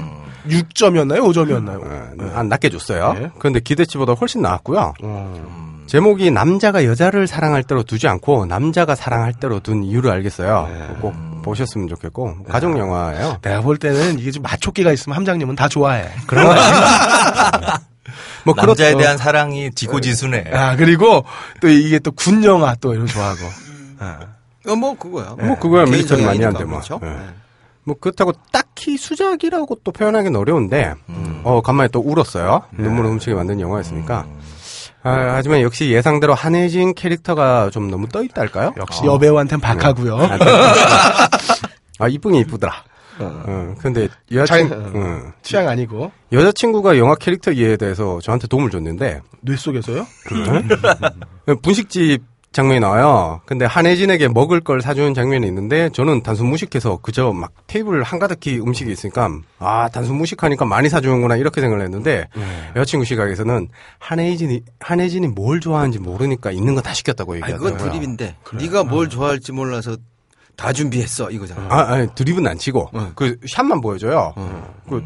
6점이었나요? 0.49 1.19
5점이었나요? 1.21 2.21
어, 2.21 2.31
안 2.37 2.49
낮게 2.49 2.67
줬어요. 2.67 3.13
네. 3.13 3.31
그런데 3.39 3.61
기대치보다 3.61 4.11
훨씬 4.11 4.41
나았고요. 4.41 4.93
어. 5.03 5.72
제목이 5.93 6.31
남자가 6.31 6.85
여자를 6.85 7.27
사랑할 7.27 7.61
때로 7.61 7.83
두지 7.83 8.07
않고 8.07 8.47
남자가 8.47 8.95
사랑할 8.95 9.31
때로 9.31 9.59
둔 9.59 9.83
이유를 9.83 10.09
알겠어요. 10.09 10.67
네. 10.67 10.87
꼭 10.99 11.13
보셨으면 11.43 11.87
좋겠고 11.87 12.45
가족 12.49 12.79
영화예요. 12.79 13.37
내가 13.43 13.61
볼 13.61 13.77
때는 13.77 14.17
이게 14.17 14.31
좀 14.31 14.41
마초끼가 14.41 14.91
있으면 14.91 15.15
함장님은 15.17 15.55
다 15.55 15.67
좋아해. 15.69 16.09
그런 16.25 16.47
거 16.47 16.53
아니에요? 16.53 17.77
뭐 18.43 18.55
남자에 18.57 18.93
그렇- 18.93 19.01
대한 19.03 19.17
사랑이 19.19 19.69
지고지순해. 19.75 20.45
아, 20.51 20.75
그리고 20.77 21.25
또 21.61 21.67
이게 21.67 21.99
또 21.99 22.09
군 22.09 22.43
영화 22.43 22.73
또 22.81 22.93
이런 22.95 23.05
거 23.05 23.13
좋아하고. 23.13 23.39
아. 23.99 24.19
어, 24.69 24.75
뭐 24.75 24.97
그거야. 24.97 25.35
뭐 25.39 25.59
그거야 25.59 25.85
개인 25.85 25.95
미스터리 25.97 26.25
많이 26.25 26.41
한데 26.43 26.63
뭐. 26.63 26.79
그렇죠? 26.79 26.99
예. 27.03 27.07
네. 27.07 27.17
뭐 27.83 27.95
그렇다고 28.01 28.33
딱히 28.51 28.97
수작이라고 28.97 29.77
또 29.83 29.91
표현하기는 29.91 30.39
어려운데 30.39 30.95
음. 31.09 31.41
어 31.43 31.61
간만에 31.61 31.89
또 31.89 31.99
울었어요. 31.99 32.63
눈물을 32.71 33.11
훔치게 33.11 33.35
만든 33.35 33.59
영화였으니까. 33.61 34.25
아, 35.03 35.33
하지만 35.35 35.61
역시 35.61 35.91
예상대로 35.91 36.33
한혜진 36.33 36.93
캐릭터가 36.93 37.69
좀 37.71 37.89
너무 37.91 38.07
떠있다 38.07 38.39
할까요? 38.41 38.73
역시 38.77 39.01
여배우한텐 39.05 39.59
박하고요. 39.59 40.17
아 41.99 42.07
이쁘긴 42.07 42.41
이쁘더라. 42.41 42.73
어, 43.19 43.75
근데 43.79 44.07
여자친, 44.31 44.69
잘- 44.69 44.77
어, 44.79 45.31
취향 45.43 45.67
아니고. 45.69 46.11
여자친구가 46.31 46.97
영화 46.97 47.13
캐릭터 47.15 47.51
이해에 47.51 47.77
대해서 47.77 48.19
저한테 48.21 48.47
도움을 48.47 48.71
줬는데 48.71 49.21
뇌 49.41 49.55
속에서요? 49.55 50.05
분식집 51.61 52.23
장면이 52.53 52.79
나와요. 52.79 53.41
근데 53.45 53.65
한혜진에게 53.65 54.29
먹을 54.29 54.61
걸 54.61 54.81
사주는 54.81 55.13
장면이 55.13 55.45
있는데 55.47 55.89
저는 55.89 56.23
단순 56.23 56.47
무식해서 56.47 56.99
그저 57.01 57.33
막 57.33 57.51
테이블 57.67 58.03
한가득히 58.03 58.59
음식이 58.59 58.91
있으니까 58.91 59.29
아 59.59 59.89
단순 59.91 60.15
무식하니까 60.17 60.65
많이 60.65 60.87
사주는구나 60.87 61.35
이렇게 61.37 61.59
생각을 61.61 61.83
했는데 61.83 62.27
여자친구 62.75 63.05
시각에서는 63.05 63.67
한혜진이 63.99 64.61
한혜진이 64.79 65.27
뭘 65.29 65.59
좋아하는지 65.59 65.99
모르니까 65.99 66.51
있는 66.51 66.75
거 66.75 66.81
다 66.83 66.93
시켰다고 66.93 67.35
얘기하더라고요. 67.37 67.73
그건 67.77 67.89
드립인데. 67.91 68.35
네가 68.53 68.83
뭘 68.83 69.09
좋아할지 69.09 69.51
몰라서 69.51 69.97
다 70.55 70.71
준비했어 70.71 71.31
이거잖아. 71.31 71.65
아, 71.69 71.93
아니, 71.93 72.07
드립은 72.13 72.45
안 72.45 72.57
치고 72.59 72.91
그 73.15 73.37
샷만 73.47 73.81
보여줘요. 73.81 74.33
그 74.87 75.03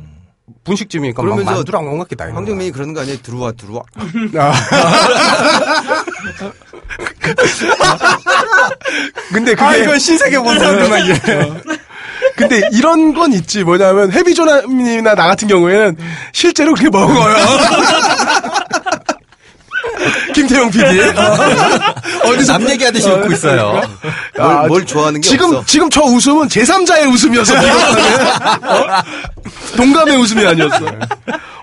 분식집이니까 0.63 1.21
막 1.21 1.25
그러면서 1.29 1.51
만두랑 1.55 1.87
온갖 1.87 2.07
게다 2.09 2.25
있는. 2.25 2.35
황정민이 2.37 2.71
그러는 2.71 2.93
거 2.93 3.01
아니에요? 3.01 3.17
들어와 3.21 3.51
들어와. 3.53 3.81
근데 9.33 9.53
그게. 9.55 9.65
아 9.65 9.75
이건 9.75 9.99
신세계 9.99 10.39
본 10.39 10.57
사람들만 10.59 11.05
이해. 11.05 11.19
근데 12.35 12.61
이런 12.71 13.13
건 13.13 13.33
있지. 13.33 13.63
뭐냐면, 13.63 14.11
해비조남이나 14.11 15.15
나 15.15 15.27
같은 15.27 15.47
경우에는 15.47 15.97
실제로 16.31 16.73
그렇게 16.75 16.89
먹어요. 16.89 17.35
김태형 20.37 20.69
PD. 20.69 20.83
어디서. 22.23 22.53
남 22.53 22.69
얘기하듯이 22.69 23.09
웃고 23.09 23.31
있어요. 23.33 23.71
뭘, 23.71 23.85
아, 24.39 24.67
뭘 24.67 24.85
좋아하는 24.85 25.19
게 25.19 25.27
지금, 25.27 25.47
없어. 25.47 25.65
지금 25.65 25.89
저 25.89 26.01
웃음은 26.03 26.47
제3자의 26.47 27.11
웃음이어서 27.11 27.59
비겁하네. 27.59 28.01
어? 28.67 29.03
동감의 29.75 30.17
웃음이 30.17 30.45
아니었어. 30.45 30.85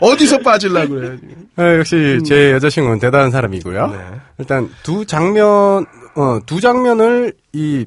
어디서 0.01 0.39
빠질라 0.39 0.87
그래. 0.87 1.17
아, 1.57 1.79
역시 1.79 2.19
제 2.27 2.53
여자친구는 2.53 2.99
대단한 2.99 3.31
사람이고요. 3.31 3.87
네. 3.87 3.99
일단 4.39 4.69
두 4.83 5.07
장면, 5.07 5.87
어, 6.17 6.39
두 6.45 6.61
장면을 6.61 7.33
이 7.53 7.87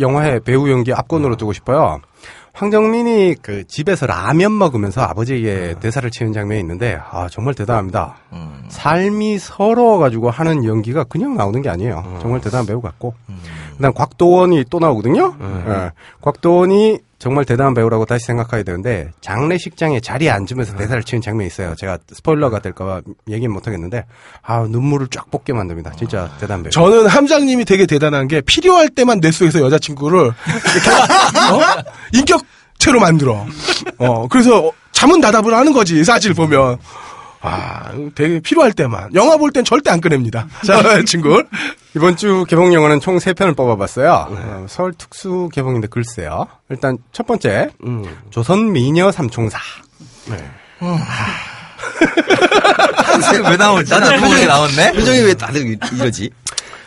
영화의 0.00 0.40
배우 0.40 0.70
연기 0.70 0.92
압권으로 0.94 1.36
두고 1.36 1.52
싶어요. 1.52 2.00
황정민이 2.52 3.36
그 3.40 3.66
집에서 3.66 4.06
라면 4.06 4.56
먹으면서 4.56 5.00
아버지에게 5.02 5.76
대사를 5.80 6.08
치는 6.10 6.32
장면이 6.32 6.60
있는데 6.60 6.98
아 7.10 7.28
정말 7.30 7.54
대단합니다. 7.54 8.16
삶이 8.68 9.38
서러워가지고 9.38 10.30
하는 10.30 10.64
연기가 10.64 11.04
그냥 11.04 11.34
나오는 11.36 11.62
게 11.62 11.68
아니에요. 11.70 12.18
정말 12.20 12.40
대단한 12.40 12.66
배우 12.66 12.80
같고. 12.80 13.14
그다음 13.76 13.94
곽도원이 13.94 14.66
또 14.70 14.78
나오거든요. 14.78 15.34
예. 15.40 15.90
곽도원이 16.20 16.98
정말 17.22 17.44
대단한 17.44 17.72
배우라고 17.72 18.04
다시 18.04 18.26
생각하게 18.26 18.64
되는데 18.64 19.12
장례식장에 19.20 20.00
자리에 20.00 20.28
앉으면서 20.28 20.74
대사를 20.74 21.00
치는 21.04 21.22
장면이 21.22 21.46
있어요. 21.46 21.76
제가 21.76 21.98
스포일러가 22.12 22.58
될까봐 22.58 23.02
얘기는 23.30 23.52
못하겠는데 23.52 24.06
아 24.42 24.66
눈물을 24.68 25.06
쫙 25.06 25.30
뽑게 25.30 25.52
만듭니다. 25.52 25.92
진짜 25.92 26.28
대단한 26.40 26.64
배우. 26.64 26.70
저는 26.72 27.06
함장님이 27.06 27.64
되게 27.64 27.86
대단한 27.86 28.26
게 28.26 28.40
필요할 28.40 28.88
때만 28.88 29.20
뇌 29.20 29.30
속에서 29.30 29.60
여자친구를 29.60 30.18
이렇게 30.18 30.90
어? 30.90 31.60
인격체로 32.12 32.98
만들어. 32.98 33.46
어, 33.98 34.26
그래서 34.26 34.72
잠은 34.90 35.20
다답을 35.20 35.54
하는 35.54 35.72
거지, 35.72 36.02
사실 36.02 36.34
보면. 36.34 36.78
아, 37.42 37.90
되게 38.14 38.38
필요할 38.40 38.72
때만. 38.72 39.12
영화 39.14 39.36
볼 39.36 39.50
땐 39.52 39.64
절대 39.64 39.90
안 39.90 40.00
꺼냅니다. 40.00 40.46
자, 40.64 41.02
친구. 41.04 41.42
이번 41.96 42.16
주 42.16 42.44
개봉 42.48 42.72
영화는 42.72 43.00
총 43.00 43.18
3편을 43.18 43.56
뽑아봤어요. 43.56 44.28
어, 44.30 44.66
서울 44.68 44.92
특수 44.94 45.48
개봉인데 45.52 45.88
글쎄요. 45.88 46.46
일단 46.70 46.96
첫 47.12 47.26
번째, 47.26 47.68
음. 47.84 48.04
조선 48.30 48.72
미녀 48.72 49.10
삼총사. 49.12 49.58
왜 53.48 53.56
나오지? 53.56 53.90
나도 53.90 54.10
표정이 54.20 54.46
나왔네? 54.46 54.92
표정이 54.92 55.20
왜 55.20 55.34
다들 55.34 55.66
이- 55.72 55.78
이러지? 55.94 56.30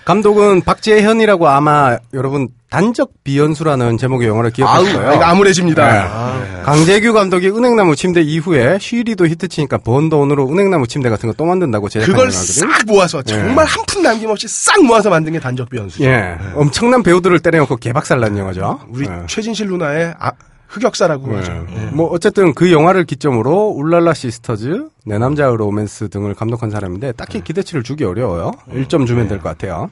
감독은 0.06 0.62
박재현이라고 0.62 1.48
아마 1.50 1.98
여러분 2.14 2.48
단적 2.70 3.12
비연수라는 3.24 3.98
제목의 3.98 4.28
영화를 4.28 4.52
기억하실 4.52 4.94
거예요. 4.94 5.14
이거 5.14 5.24
암울해집니다. 5.24 5.92
네. 5.92 6.00
아, 6.08 6.62
강재규 6.64 7.14
감독이 7.14 7.50
은행나무 7.50 7.96
침대 7.96 8.22
이후에 8.22 8.78
쉬리도 8.80 9.28
히트치니까 9.28 9.80
번 9.80 10.10
돈으로 10.10 10.48
은행나무 10.50 10.86
침대 10.88 11.10
같은 11.10 11.28
거 11.30 11.36
또 11.38 11.46
만든다고 11.46 11.90
제작한 11.90 12.14
그걸. 12.16 12.32
싹 12.32 12.86
모아서 12.86 13.22
정말 13.24 13.66
한 13.66 13.84
푼 13.88 14.02
남김없이 14.04 14.48
싹 14.48 14.84
모아서 14.86 15.10
만든 15.10 15.34
게 15.34 15.40
단적 15.40 15.70
비연수죠. 15.70 16.04
예, 16.06 16.36
엄청난 16.54 17.02
배우들을 17.02 17.40
때려넣고 17.40 17.78
개박살난 17.78 18.38
영화죠. 18.38 18.80
우리 18.90 19.06
예. 19.08 19.12
최진실 19.28 19.68
누나의 19.68 20.14
아, 20.20 20.32
흑역사라고 20.76 21.28
네. 21.28 21.36
하죠. 21.38 21.66
예. 21.70 21.86
뭐 21.94 22.08
어쨌든 22.08 22.54
그 22.54 22.72
영화를 22.72 23.06
기점으로 23.06 23.70
울랄라 23.70 24.14
시스터즈, 24.14 24.90
내 25.06 25.18
남자의 25.18 25.56
로맨스 25.58 26.10
등을 26.10 26.34
감독한 26.34 26.70
사람인데 26.70 27.14
딱히 27.14 27.42
기대치를 27.44 27.84
주기 27.84 28.04
어려워요. 28.04 28.52
1점 28.70 29.08
주면 29.08 29.28
될 29.28 29.40
것 29.40 29.50
같아요. 29.50 29.90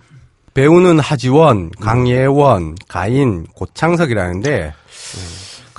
배우는 0.53 0.99
하지원, 0.99 1.71
강예원, 1.79 2.75
가인, 2.87 3.45
고창석이라는데 3.55 4.73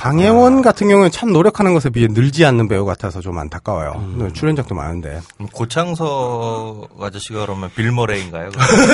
강예원 0.05 0.61
같은 0.61 0.89
경우는 0.89 1.11
참 1.11 1.33
노력하는 1.33 1.73
것에 1.73 1.89
비해 1.89 2.09
늘지 2.11 2.45
않는 2.45 2.69
배우 2.69 2.85
같아서 2.85 3.23
좀 3.23 3.39
안타까워요. 3.39 4.17
네, 4.19 4.33
출연작도 4.35 4.75
많은데 4.75 5.23
고창석 5.51 6.91
아저씨가 7.01 7.41
그러면 7.41 7.71
빌머레인가요? 7.75 8.51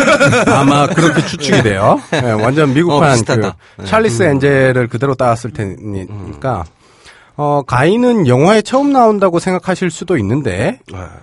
아마 0.55 0.87
그렇게 0.87 1.27
추측이 1.27 1.65
돼요. 1.65 2.01
네, 2.13 2.31
완전 2.31 2.71
어, 2.71 2.73
미국판 2.73 3.15
비슷하다. 3.15 3.57
그 3.79 3.85
찰리스 3.87 4.23
엔젤을 4.23 4.87
그대로 4.87 5.17
따왔을 5.17 5.51
테니까 5.53 6.65
어, 7.43 7.63
가인은 7.67 8.27
영화에 8.27 8.61
처음 8.61 8.93
나온다고 8.93 9.39
생각하실 9.39 9.91
수도 9.91 10.19
있는데 10.19 10.79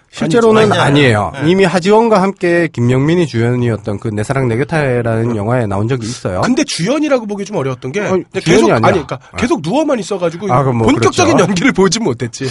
실제로는 0.10 0.64
아니죠. 0.64 0.82
아니에요. 0.82 1.32
네. 1.36 1.52
이미 1.52 1.64
하지원과 1.64 2.20
함께 2.24 2.68
김명민이 2.74 3.28
주연이었던 3.28 4.00
그 4.00 4.08
내 4.10 4.24
사랑 4.24 4.48
내 4.48 4.58
곁에라는 4.58 5.36
영화에 5.36 5.68
나온 5.68 5.88
적이 5.88 6.08
있어요. 6.08 6.42
근데 6.42 6.64
주연이라고 6.64 7.28
보기 7.28 7.46
좀 7.46 7.58
어려웠던 7.58 7.92
게 7.92 8.00
주연이 8.02 8.24
계속 8.42 8.64
아니야. 8.72 8.76
아니 8.78 9.06
그러니까 9.06 9.20
계속 9.38 9.62
누워만 9.62 10.00
있어가지고 10.00 10.52
아, 10.52 10.64
뭐 10.64 10.88
본격적인 10.88 11.36
그렇죠. 11.36 11.50
연기를 11.50 11.72
보진 11.72 12.04
못했지. 12.04 12.48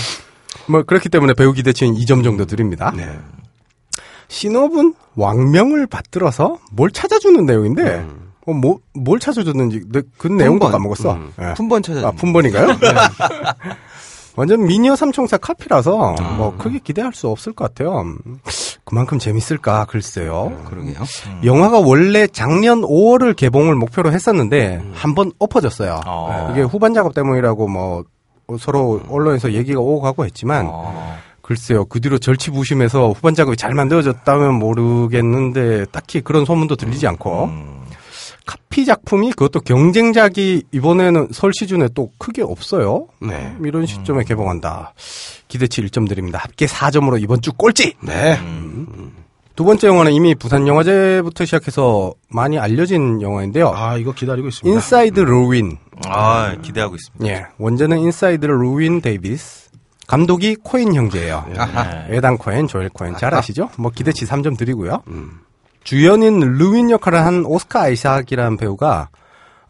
뭐 0.68 0.84
그렇기 0.84 1.08
때문에 1.08 1.34
배우 1.34 1.52
기대치는 1.52 1.94
2점 1.94 2.22
정도 2.22 2.44
드립니다. 2.44 2.92
네. 2.96 3.08
신업은 4.28 4.94
왕명을 5.16 5.88
받들어서 5.88 6.58
뭘 6.70 6.92
찾아주는 6.92 7.44
내용인데 7.44 8.06
어, 8.46 8.52
뭐, 8.52 8.78
뭘 8.94 9.18
찾아줬는지 9.18 9.82
내- 9.90 10.02
그 10.18 10.28
내용도 10.28 10.66
품번. 10.66 10.72
까먹었어. 10.72 11.12
음. 11.14 11.32
예. 11.40 11.54
품번 11.54 11.82
찾아. 11.82 12.08
아, 12.08 12.10
품번인가요? 12.12 12.66
네. 12.78 12.86
완전 14.36 14.66
미니어 14.66 14.96
삼총사 14.96 15.38
카피라서 15.38 16.14
뭐 16.36 16.54
크게 16.58 16.78
기대할 16.84 17.12
수 17.14 17.28
없을 17.28 17.54
것 17.54 17.64
같아요. 17.64 18.00
음, 18.02 18.18
그만큼 18.84 19.18
재밌을까 19.18 19.86
글쎄요. 19.86 20.52
그러게요. 20.68 20.94
영화가 21.42 21.78
원래 21.80 22.26
작년 22.26 22.82
5월을 22.82 23.34
개봉을 23.34 23.74
목표로 23.76 24.12
했었는데 24.12 24.82
한번 24.92 25.32
엎어졌어요. 25.38 26.00
어. 26.06 26.50
이게 26.52 26.60
후반 26.60 26.92
작업 26.92 27.14
때문이라고 27.14 27.66
뭐 27.66 28.04
서로 28.60 29.00
언론에서 29.08 29.52
얘기가 29.54 29.80
오고 29.80 30.02
가고 30.02 30.24
했지만 30.26 30.66
어. 30.70 31.16
글쎄요 31.40 31.84
그 31.86 32.00
뒤로 32.00 32.18
절치부심해서 32.18 33.12
후반 33.12 33.34
작업이 33.34 33.56
잘 33.56 33.72
만들어졌다면 33.72 34.54
모르겠는데 34.54 35.86
딱히 35.92 36.20
그런 36.20 36.44
소문도 36.44 36.76
들리지 36.76 37.06
않고 37.06 37.44
음. 37.44 37.75
카피 38.46 38.84
작품이 38.84 39.30
그것도 39.32 39.60
경쟁작이 39.60 40.62
이번에는 40.72 41.28
설 41.32 41.50
시즌에 41.52 41.88
또 41.94 42.10
크게 42.18 42.42
없어요. 42.42 43.08
네. 43.20 43.54
이런 43.62 43.84
시점에 43.86 44.24
개봉한다. 44.24 44.94
기대치 45.48 45.82
1점 45.82 46.08
드립니다. 46.08 46.38
합계 46.42 46.66
4점으로 46.66 47.20
이번 47.20 47.42
주 47.42 47.52
꼴찌. 47.52 47.94
네. 48.00 48.38
두 49.56 49.64
번째 49.64 49.88
영화는 49.88 50.12
이미 50.12 50.34
부산 50.34 50.68
영화제부터 50.68 51.44
시작해서 51.44 52.12
많이 52.28 52.58
알려진 52.58 53.20
영화인데요. 53.20 53.72
아 53.74 53.96
이거 53.96 54.12
기다리고 54.12 54.48
있습니다. 54.48 54.74
인사이드 54.74 55.20
루인. 55.20 55.78
아, 56.06 56.54
기대하고 56.62 56.94
있습니다. 56.94 57.26
예. 57.26 57.46
원제는 57.58 57.98
인사이드 57.98 58.44
루인 58.46 59.00
데이비스. 59.00 59.70
감독이 60.06 60.56
코엔 60.62 60.94
형제예요. 60.94 61.46
네. 61.48 62.16
에단 62.16 62.36
코엔, 62.38 62.68
조엘 62.68 62.90
코엔 62.90 63.16
잘 63.16 63.34
아시죠? 63.34 63.70
뭐 63.76 63.90
기대치 63.90 64.24
3점 64.24 64.56
드리고요. 64.56 65.02
주연인 65.86 66.40
루인 66.40 66.90
역할을 66.90 67.24
한 67.24 67.44
오스카 67.46 67.82
아이삭이라는 67.82 68.56
배우가 68.56 69.08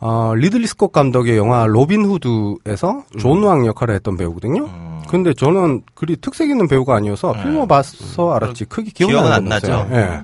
어, 0.01 0.35
리들리 0.35 0.67
스콧 0.67 0.91
감독의 0.91 1.37
영화 1.37 1.67
로빈 1.67 2.05
후드에서 2.07 3.05
존왕 3.19 3.67
역할을 3.67 3.95
했던 3.95 4.17
배우거든요. 4.17 4.65
음. 4.65 5.03
근데 5.09 5.35
저는 5.35 5.83
그리 5.95 6.17
특색 6.17 6.49
있는 6.49 6.69
배우가 6.69 6.97
아니어서 6.97 7.33
필모 7.33 7.67
봐서 7.67 8.33
알았지 8.33 8.65
크게 8.65 8.91
기억은 8.93 9.15
나는 9.15 9.33
안건 9.33 9.53
없어요. 9.53 9.77
나죠. 9.79 9.95
예. 9.95 10.23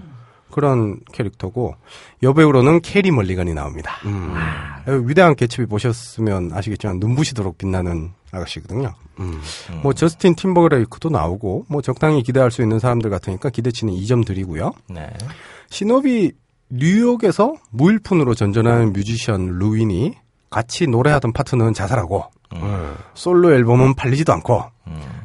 그런 0.51 1.01
캐릭터고 1.12 1.74
여배우로는 2.23 2.81
캐리 2.81 3.10
멀리건이 3.10 3.55
나옵니다. 3.55 3.97
음. 4.05 4.32
아, 4.35 4.90
위대한 5.05 5.35
개츠비 5.35 5.66
보셨으면 5.66 6.52
아시겠지만 6.52 6.98
눈부시도록 7.01 7.59
빛나는 7.59 8.12
아가씨거든요. 8.31 8.94
음. 9.20 9.40
뭐 9.82 9.93
저스틴 9.93 10.35
팀버레이크도 10.36 11.10
나오고 11.10 11.66
뭐 11.69 11.82
적당히 11.82 12.23
기대할 12.23 12.51
수 12.51 12.62
있는 12.62 12.78
사람들 12.78 13.10
같으니까 13.10 13.51
기대치는 13.51 13.94
2점 13.94 14.27
드리고요. 14.27 14.73
네. 14.89 15.10
시놉이 15.73 16.33
뉴욕에서 16.69 17.55
무일푼으로 17.70 18.35
전전하는 18.35 18.93
뮤지션 18.93 19.59
르윈이 19.59 20.12
같이 20.51 20.86
노래하던 20.86 21.32
파트너는 21.32 21.73
자살하고 21.73 22.27
솔로 23.15 23.55
앨범은 23.55 23.94
팔리지도 23.94 24.35
않고 24.35 24.65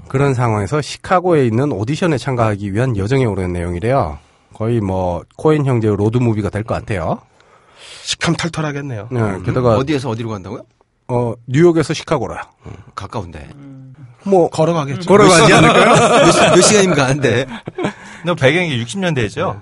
그런 0.08 0.34
상황에서 0.34 0.82
시카고에 0.82 1.46
있는 1.46 1.74
오디션에 1.74 2.18
참가하기 2.18 2.74
위한 2.74 2.96
여정에 2.96 3.26
오르는 3.26 3.52
내용이래요. 3.52 4.20
거의 4.54 4.80
뭐 4.80 5.22
코엔 5.36 5.66
형제의 5.66 5.98
로드 5.98 6.18
무비가 6.18 6.50
될 6.50 6.64
것 6.64 6.76
같아요. 6.76 7.20
시금털털하겠네요. 8.04 9.10
네, 9.12 9.20
게다가 9.46 9.76
어디에서 9.76 10.10
어디로 10.10 10.30
간다고요? 10.30 10.62
어, 11.10 11.34
뉴욕에서 11.48 11.94
시카고로요. 11.94 12.40
가까운데. 12.96 13.50
뭐 14.24 14.50
걸어가겠죠. 14.50 15.10
걸어가지 15.10 15.54
않을까요? 15.54 15.86
몇, 16.26 16.32
시, 16.32 16.40
몇 16.40 16.62
시간이면 16.62 16.96
가는데. 16.96 17.46
근데 18.24 18.36
배경이 18.42 18.82
60년대죠? 18.86 19.62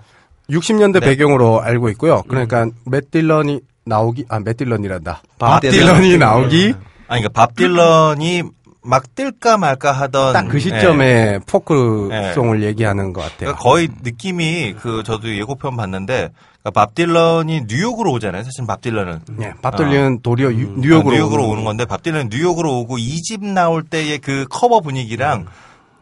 60년대 0.49 0.99
네. 0.99 0.99
배경으로 1.01 1.61
알고 1.61 1.89
있고요. 1.89 2.23
그러니까 2.27 2.67
맷 2.85 3.09
딜런이 3.11 3.61
나오기 3.85 4.25
아맷 4.29 4.57
딜런이란다. 4.57 5.21
밥 5.39 5.47
밥 5.55 5.59
딜런이 5.61 6.01
딜런. 6.09 6.19
나오기 6.19 6.73
아니, 7.07 7.21
그러니까 7.21 7.29
밥 7.33 7.55
딜런이 7.55 8.43
막 8.83 9.15
뜰까 9.15 9.57
말까 9.57 9.91
하던 9.91 10.33
딱그 10.33 10.57
예. 10.57 10.59
시점에 10.59 11.39
포크송을 11.47 12.59
네. 12.59 12.67
얘기하는 12.67 13.13
것 13.13 13.21
같아요. 13.21 13.37
그러니까 13.39 13.59
거의 13.63 13.89
느낌이 14.03 14.75
그 14.79 15.01
저도 15.03 15.35
예고편 15.35 15.75
봤는데 15.75 16.29
그러니까 16.61 16.71
밥 16.73 16.93
딜런이 16.93 17.63
뉴욕으로 17.67 18.11
오잖아요. 18.11 18.43
사실 18.43 18.63
밥 18.67 18.81
딜런은 18.81 19.21
예, 19.41 19.53
밥 19.63 19.75
딜런은 19.75 20.21
도리어 20.21 20.51
유- 20.51 20.75
뉴욕으로, 20.77 21.09
아, 21.09 21.17
뉴욕으로 21.17 21.47
오는 21.47 21.63
건데 21.63 21.85
밥 21.85 22.03
딜런은 22.03 22.29
뉴욕으로 22.31 22.79
오고 22.81 22.97
이 22.99 23.21
집 23.23 23.43
나올 23.43 23.81
때의 23.81 24.19
그 24.19 24.45
커버 24.51 24.81
분위기랑 24.81 25.45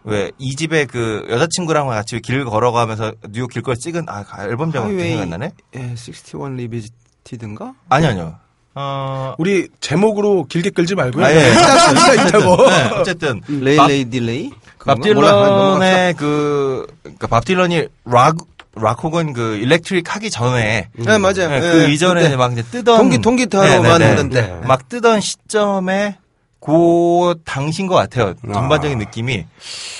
왜 0.05 0.31
이 0.37 0.55
집에 0.55 0.85
그 0.85 1.25
여자친구랑 1.29 1.87
같이 1.87 2.19
길 2.19 2.43
걸어가면서 2.45 3.13
뉴욕 3.31 3.49
길거리 3.49 3.77
찍은 3.77 4.05
아 4.07 4.23
앨범 4.41 4.71
제목 4.71 4.87
하이웨이. 4.87 5.09
생각 5.11 5.23
안 5.23 5.29
나네? 5.29 5.51
예, 5.77 5.91
61 5.95 6.55
Revisited든가? 6.57 7.73
아니 7.89 8.05
아니요. 8.07 8.35
어 8.75 9.35
우리 9.37 9.67
제목으로 9.79 10.45
길게 10.45 10.71
끌지 10.71 10.95
말고요. 10.95 11.23
아, 11.25 11.31
예. 11.31 11.51
있다고. 12.27 12.69
네, 12.69 12.89
어쨌든 12.99 13.41
레이 13.47 13.77
밥- 13.77 13.87
레이 13.87 14.05
딜레이? 14.05 14.51
밥 14.85 14.99
딜런의 15.01 16.15
그, 16.15 16.85
그러니까 17.03 17.27
밥 17.27 17.45
딜런이 17.45 17.87
락, 18.05 18.35
락 18.75 19.03
혹은 19.03 19.31
그 19.31 19.55
electric 19.57 20.13
하기 20.15 20.29
전에 20.29 20.89
네, 20.93 21.17
맞아요. 21.19 21.49
네, 21.49 21.55
예, 21.57 21.59
그 21.61 21.89
이전에 21.89 22.23
그때 22.23 22.35
막 22.35 22.51
이제 22.51 22.63
뜨던 22.63 22.97
통기- 22.97 23.21
통기타로만 23.21 23.81
네네네. 23.99 24.05
하던데. 24.09 24.59
막 24.67 24.89
뜨던 24.89 25.21
시점에 25.21 26.17
그 26.65 27.35
당시인 27.45 27.87
것 27.87 27.95
같아요. 27.95 28.33
아. 28.47 28.53
전반적인 28.53 28.97
느낌이 28.97 29.45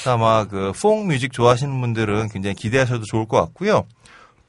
아마 0.07 0.45
그 0.45 0.71
folk 0.81 1.07
music 1.07 1.31
좋아하시는 1.33 1.79
분들은 1.81 2.29
굉장히 2.29 2.55
기대하셔도 2.55 3.03
좋을 3.05 3.27
것 3.27 3.37
같고요. 3.41 3.83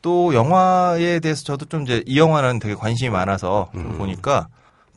또 0.02 0.34
영화에 0.34 1.18
대해서 1.20 1.44
저도 1.44 1.64
좀 1.66 1.82
이제 1.82 2.02
이 2.06 2.18
영화는 2.18 2.58
되게 2.58 2.74
관심이 2.74 3.10
많아서 3.10 3.70
음. 3.74 3.96
보니까 3.98 4.48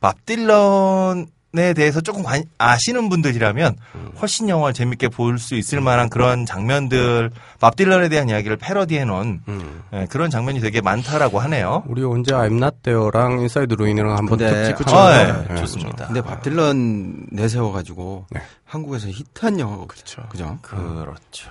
밥 0.02 0.26
딜런 0.26 1.28
에 1.60 1.74
대해서 1.74 2.02
조금 2.02 2.24
관- 2.24 2.44
아시는 2.58 3.10
분들이라면 3.10 3.76
음. 3.96 4.12
훨씬 4.22 4.48
영화를 4.50 4.74
재밌게 4.74 5.08
볼 5.10 5.38
수 5.40 5.56
있을 5.56 5.82
만한 5.82 6.10
그런 6.10 6.46
장면들 6.46 7.32
밥 7.60 7.76
딜런에 7.76 8.10
대한 8.10 8.30
이야기를 8.30 8.58
패러디해 8.58 9.06
놓은 9.06 9.42
음. 9.48 9.84
예, 9.94 10.08
그런 10.10 10.30
장면이 10.30 10.60
되게 10.60 10.82
많다라고 10.82 11.40
하네요. 11.40 11.84
우리 11.88 12.04
언제 12.04 12.34
I'm 12.34 12.54
Not 12.58 12.78
There랑 12.84 13.40
인사이드 13.40 13.74
르윈이랑 13.76 14.18
한번 14.18 14.38
네. 14.40 14.50
특집 14.52 14.74
아, 14.74 14.78
붙여서 14.78 15.14
예, 15.14 15.46
예. 15.52 15.56
좋습니다. 15.58 16.08
근데 16.08 16.22
밥 16.22 16.42
딜런 16.44 17.28
내세워 17.32 17.72
가지고 17.72 18.26
한국에서 18.66 19.08
히트한 19.10 19.60
영화가 19.60 19.86
그렇죠. 19.88 20.24
그죠? 20.30 20.58
그렇죠. 20.62 21.50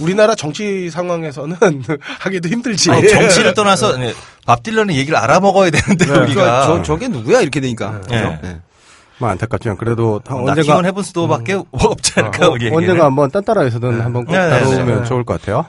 우리나라 0.00 0.34
정치 0.34 0.90
상황에서는 0.90 1.56
하기도 2.20 2.48
힘들지. 2.48 2.90
아니, 2.90 3.08
정치를 3.08 3.54
떠나서 3.54 3.96
네, 3.96 4.12
밥 4.44 4.62
딜런의 4.64 4.96
얘기를 4.96 5.16
알아먹어야 5.16 5.70
되는데 5.70 6.04
저, 6.04 6.20
우리가 6.22 6.66
저, 6.66 6.82
저게 6.82 7.06
누구야? 7.08 7.40
이렇게 7.40 7.60
되니까. 7.60 8.00
네. 8.08 8.22
그죠? 8.22 8.38
네. 8.42 8.60
뭐 9.18 9.28
안타깝지만 9.30 9.76
그래도 9.76 10.20
다 10.20 10.34
나키몬 10.34 10.48
언젠가 10.58 10.82
헤븐스도밖에 10.84 11.60
없지 11.72 12.12
않을까 12.16 12.48
우리 12.50 12.66
언젠가 12.66 12.82
얘기는. 12.82 13.00
한번 13.04 13.30
딴따라에서는 13.30 14.00
한번 14.00 14.24
꼭 14.24 14.32
네, 14.32 14.38
네, 14.38 14.50
다루면 14.50 15.02
네. 15.02 15.08
좋을 15.08 15.24
것 15.24 15.40
같아요. 15.40 15.66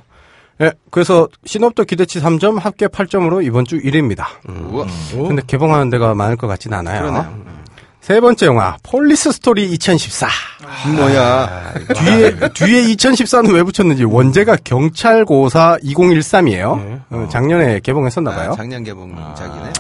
예, 0.62 0.72
그래서 0.92 1.28
시놉도 1.46 1.86
기대치 1.86 2.20
3점, 2.22 2.60
합계 2.60 2.88
8점으로 2.88 3.44
이번 3.46 3.64
주 3.66 3.80
1위입니다. 3.80 4.26
우와. 4.72 4.86
근데 5.14 5.42
개봉하는 5.48 5.90
데가 5.90 6.14
많을 6.14 6.36
것 6.36 6.48
같진 6.48 6.74
않아요. 6.74 7.02
그러네요. 7.02 7.60
세 8.02 8.20
번째 8.20 8.46
영화 8.48 8.76
폴리스 8.84 9.32
스토리 9.32 9.72
2014. 9.72 10.28
뭐야. 10.98 11.74
뒤에 11.96 12.32
뒤에 12.54 12.94
2014는 12.96 13.54
왜 13.54 13.64
붙였는지 13.64 14.04
원제가 14.04 14.58
경찰고사 14.64 15.78
2013이에요. 15.84 17.02
어, 17.10 17.28
작년에 17.32 17.80
개봉했었나 17.82 18.32
봐요. 18.32 18.52
아, 18.52 18.56
작년 18.56 18.84
개봉작이네. 18.84 19.72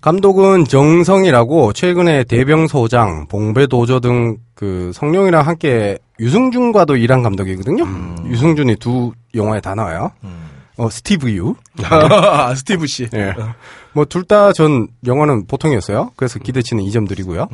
감독은 0.00 0.64
정성이라고 0.64 1.72
최근에 1.72 2.24
대병소장, 2.24 3.26
봉배도저 3.28 4.00
등 4.00 4.36
그 4.58 4.90
성룡이랑 4.92 5.46
함께 5.46 5.98
유승준과도 6.18 6.96
일한 6.96 7.22
감독이거든요. 7.22 7.84
유승준이 8.26 8.74
두 8.80 9.12
영화에 9.36 9.60
다 9.60 9.76
나와요. 9.76 10.10
어 10.76 10.90
스티브 10.90 11.30
유. 11.30 11.54
아, 11.84 12.52
스티브 12.58 12.88
씨. 12.88 13.06
예. 13.14 13.34
뭐둘 13.92 14.24
다 14.24 14.52
전 14.52 14.88
영화는 15.06 15.46
보통이었어요. 15.46 16.10
그래서 16.16 16.40
기대치는 16.40 16.82
2점 16.82 17.08
드리고요. 17.08 17.46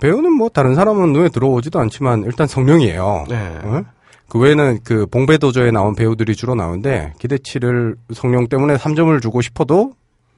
배우는 0.00 0.32
뭐 0.32 0.48
다른 0.48 0.74
사람은 0.74 1.12
눈에 1.12 1.28
들어오지도 1.28 1.78
않지만 1.78 2.24
일단 2.24 2.48
성룡이에요. 2.48 3.26
네. 3.28 3.36
어? 3.62 3.82
그 4.28 4.40
외에는 4.40 4.80
그 4.82 5.06
봉배도저에 5.06 5.70
나온 5.70 5.94
배우들이 5.94 6.34
주로 6.34 6.56
나오는데 6.56 7.12
기대치를 7.20 7.94
성룡 8.14 8.48
때문에 8.48 8.74
3점을 8.78 9.22
주고 9.22 9.40
싶어도 9.42 9.92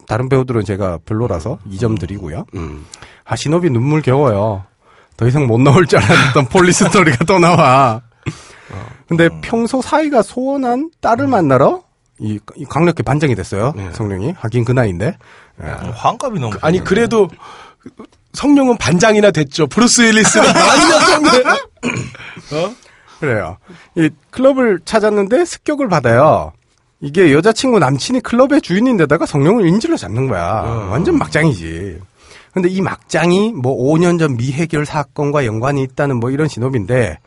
다른 0.09 0.29
배우들은 0.29 0.65
제가 0.65 0.99
별로라서 1.05 1.59
2점 1.71 2.01
드리고요. 2.01 2.47
음. 2.55 2.87
아 3.25 3.37
시놉이 3.37 3.71
눈물 3.71 4.01
겨워요. 4.03 4.65
더 5.17 5.27
이상 5.29 5.47
못 5.47 5.61
나올 5.61 5.87
줄 5.87 5.99
알았던 5.99 6.47
폴리스 6.51 6.87
스토리가 6.87 7.25
또 7.25 7.39
나와. 7.39 8.01
근데 9.07 9.29
평소 9.43 9.81
사이가 9.83 10.23
소원한 10.23 10.91
딸을 11.01 11.27
만나러 11.27 11.83
이, 12.19 12.39
이 12.57 12.65
강력계 12.65 13.03
반장이 13.03 13.35
됐어요. 13.35 13.73
성룡이 13.93 14.35
하긴 14.39 14.65
그 14.65 14.73
나이인데. 14.73 15.17
예. 15.63 15.67
환갑이 15.67 16.39
너무 16.41 16.57
아니 16.63 16.83
그래도 16.83 17.29
성룡은 18.33 18.77
반장이나 18.79 19.31
됐죠. 19.31 19.67
브루스 19.67 20.03
윌리스는 20.03 20.45
많이 20.53 20.91
였던데. 20.91 21.49
어? 22.65 22.75
그래요. 23.21 23.57
이 23.97 24.11
클럽을 24.31 24.81
찾았는데 24.85 25.45
습격을 25.45 25.89
받아요. 25.89 26.53
이게 27.01 27.33
여자친구 27.33 27.79
남친이 27.79 28.21
클럽의 28.21 28.61
주인인데다가 28.61 29.25
성룡을 29.27 29.67
인질로 29.67 29.97
잡는 29.97 30.27
거야. 30.29 30.89
완전 30.91 31.17
막장이지. 31.19 32.01
근데 32.53 32.69
이 32.69 32.81
막장이 32.81 33.53
뭐 33.53 33.77
5년 33.77 34.19
전 34.19 34.37
미해결 34.37 34.85
사건과 34.85 35.47
연관이 35.47 35.83
있다는 35.83 36.19
뭐 36.19 36.31
이런 36.31 36.49
시놉인데, 36.49 37.19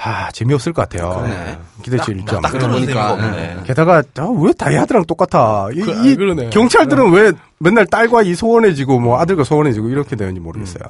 아, 0.00 0.30
재미없을 0.32 0.72
것 0.72 0.88
같아요. 0.88 1.10
그러네. 1.10 1.58
기대치 1.82 2.12
1점. 2.12 2.42
딱 2.42 2.52
들어보니까 2.52 2.92
그러니까, 2.92 3.12
없네. 3.12 3.56
게다가 3.64 4.02
아, 4.18 4.28
왜 4.42 4.52
다이하드랑 4.52 5.06
똑같아? 5.06 5.68
이, 5.72 5.80
그, 5.80 5.90
아, 5.90 6.04
이. 6.04 6.50
경찰들은 6.50 7.10
왜 7.12 7.32
맨날 7.60 7.86
딸과 7.86 8.22
이 8.22 8.34
소원해지고 8.34 9.00
뭐 9.00 9.18
아들과 9.20 9.44
소원해지고 9.44 9.88
이렇게 9.88 10.14
되는지 10.16 10.40
모르겠어요. 10.40 10.82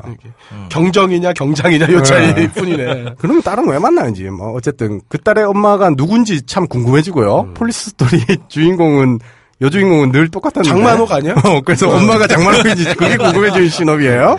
경정이냐 0.69 1.33
경장이냐 1.33 1.89
요 1.93 2.03
차이뿐이네. 2.03 3.15
그러면 3.19 3.43
딸은 3.43 3.69
왜 3.69 3.79
만나는지 3.79 4.25
뭐 4.25 4.53
어쨌든 4.53 5.01
그 5.09 5.19
딸의 5.19 5.45
엄마가 5.45 5.91
누군지 5.97 6.43
참 6.43 6.67
궁금해지고요. 6.67 7.55
폴리스 7.55 7.91
스토리 7.91 8.23
주인공은 8.49 9.19
여주인공은 9.61 10.13
늘 10.13 10.29
똑같았는데 10.29 10.69
장만옥이 10.69 11.17
아니야? 11.17 11.35
어, 11.45 11.61
그래서 11.65 11.89
엄마가 11.89 12.27
장만옥인지 12.27 12.85
그게 12.95 13.17
궁금해지는 13.17 13.69
시놉이에요. 13.69 14.39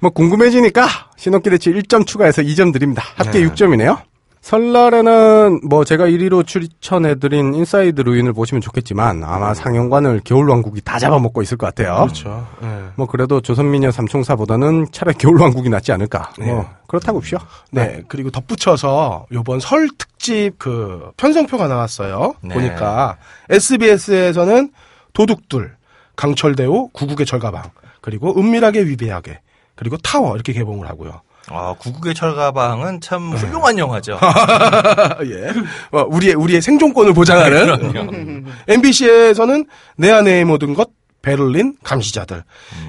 뭐 0.00 0.10
궁금해지니까 0.10 0.86
시놉 1.16 1.42
기대치 1.42 1.70
1점 1.70 2.06
추가해서 2.06 2.42
2점 2.42 2.72
드립니다. 2.72 3.02
합계 3.16 3.40
6점이네요. 3.42 3.98
설날에는 4.42 5.60
뭐 5.68 5.84
제가 5.84 6.06
1위로 6.06 6.44
추천해드린 6.44 7.54
인사이드 7.54 8.02
르윈을 8.02 8.32
보시면 8.32 8.60
좋겠지만 8.60 9.22
아마 9.22 9.54
상영관을 9.54 10.20
겨울왕국이 10.24 10.82
다 10.82 10.98
잡아먹고 10.98 11.42
있을 11.42 11.56
것 11.56 11.66
같아요. 11.66 11.94
그렇죠. 12.02 12.46
예. 12.62 12.66
뭐 12.96 13.06
그래도 13.06 13.40
조선미녀 13.40 13.92
삼총사보다는 13.92 14.88
차라리 14.90 15.16
겨울왕국이 15.16 15.70
낫지 15.70 15.92
않을까. 15.92 16.32
뭐 16.40 16.68
그렇다고 16.88 17.20
봅시오. 17.20 17.38
네, 17.70 18.02
그리고 18.08 18.30
덧붙여서 18.30 19.26
요번 19.32 19.60
설 19.60 19.88
특집 19.96 20.58
그 20.58 21.12
편성표가 21.16 21.68
나왔어요. 21.68 22.34
네. 22.42 22.54
보니까 22.54 23.18
SBS에서는 23.48 24.72
도둑들, 25.12 25.76
강철대오, 26.16 26.88
구국의 26.92 27.26
철가방, 27.26 27.62
그리고 28.00 28.36
은밀하게 28.36 28.86
위대하게, 28.86 29.40
그리고 29.76 29.96
타워 29.98 30.34
이렇게 30.34 30.52
개봉을 30.52 30.88
하고요. 30.88 31.20
아, 31.48 31.74
구국의 31.78 32.14
철가방은 32.14 33.00
참 33.00 33.32
훌륭한 33.32 33.76
영화죠. 33.78 34.18
예. 35.26 35.50
어, 35.90 36.04
우리의 36.08 36.34
우리의 36.34 36.62
생존권을 36.62 37.12
보장하는 37.14 38.44
MBC에서는 38.68 39.66
내 39.96 40.10
안의 40.10 40.44
모든 40.44 40.74
것 40.74 40.90
베를린 41.22 41.76
감시자들. 41.84 42.42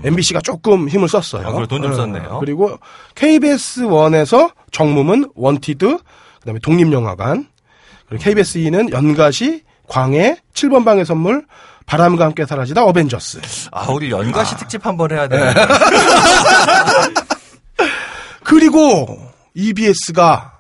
MBC가 0.03 0.41
조금 0.41 0.89
힘을 0.89 1.07
썼어요. 1.07 1.47
아, 1.47 1.51
그래, 1.51 1.67
돈좀 1.67 1.91
어, 1.91 1.95
썼네요. 1.95 2.37
그리고 2.39 2.77
KBS 3.15 3.83
1에서 3.83 4.51
정무문 4.71 5.31
원티드, 5.35 5.97
그 5.97 6.45
다음에 6.45 6.59
독립영화관, 6.59 7.47
그리고 8.09 8.23
KBS 8.23 8.59
2는 8.59 8.91
연가시, 8.91 9.63
광해, 9.87 10.37
7번 10.53 10.83
방의 10.83 11.05
선물, 11.05 11.45
바람과 11.85 12.25
함께 12.25 12.45
사라지다 12.45 12.83
어벤져스. 12.85 13.41
아, 13.71 13.91
우리 13.91 14.09
연가시 14.09 14.55
특집 14.57 14.85
한번 14.85 15.11
해야 15.11 15.27
돼. 15.27 15.37
그리고 18.53 19.19
EBS가 19.55 20.53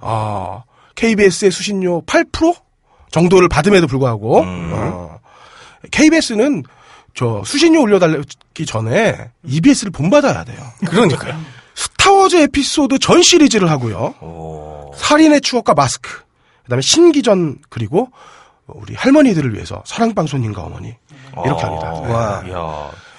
아, 0.00 0.62
KBS의 0.96 1.52
수신료 1.52 2.02
8% 2.02 2.56
정도를 3.12 3.48
받음에도 3.48 3.86
불구하고 3.86 4.42
어, 4.44 5.20
KBS는 5.92 6.64
저 7.14 7.42
수신료 7.44 7.80
올려달기 7.82 8.66
전에 8.66 9.30
EBS를 9.44 9.92
본받아야 9.92 10.42
돼요. 10.44 10.58
그러니까요. 10.86 11.40
스타워즈 11.74 12.36
에피소드 12.36 12.98
전 12.98 13.22
시리즈를 13.22 13.70
하고요. 13.70 14.14
오. 14.20 14.92
살인의 14.96 15.40
추억과 15.40 15.74
마스크, 15.74 16.22
그다음에 16.64 16.82
신기전 16.82 17.58
그리고 17.68 18.10
우리 18.66 18.94
할머니들을 18.94 19.54
위해서 19.54 19.80
사랑방송님과 19.86 20.62
어머니 20.62 20.94
이렇게 21.44 21.62
합니다. 21.62 21.92
와. 21.92 22.42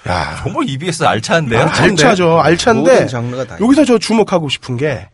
야, 0.07 0.39
정말 0.43 0.67
EBS 0.69 1.03
알차한데요? 1.03 1.59
알차죠, 1.83 2.39
알차인데 2.39 2.91
모든 2.93 3.07
장르가 3.07 3.45
다 3.45 3.57
여기서 3.59 3.85
저 3.85 3.97
주목하고 3.97 4.47
싶은 4.49 4.77
게 4.77 5.09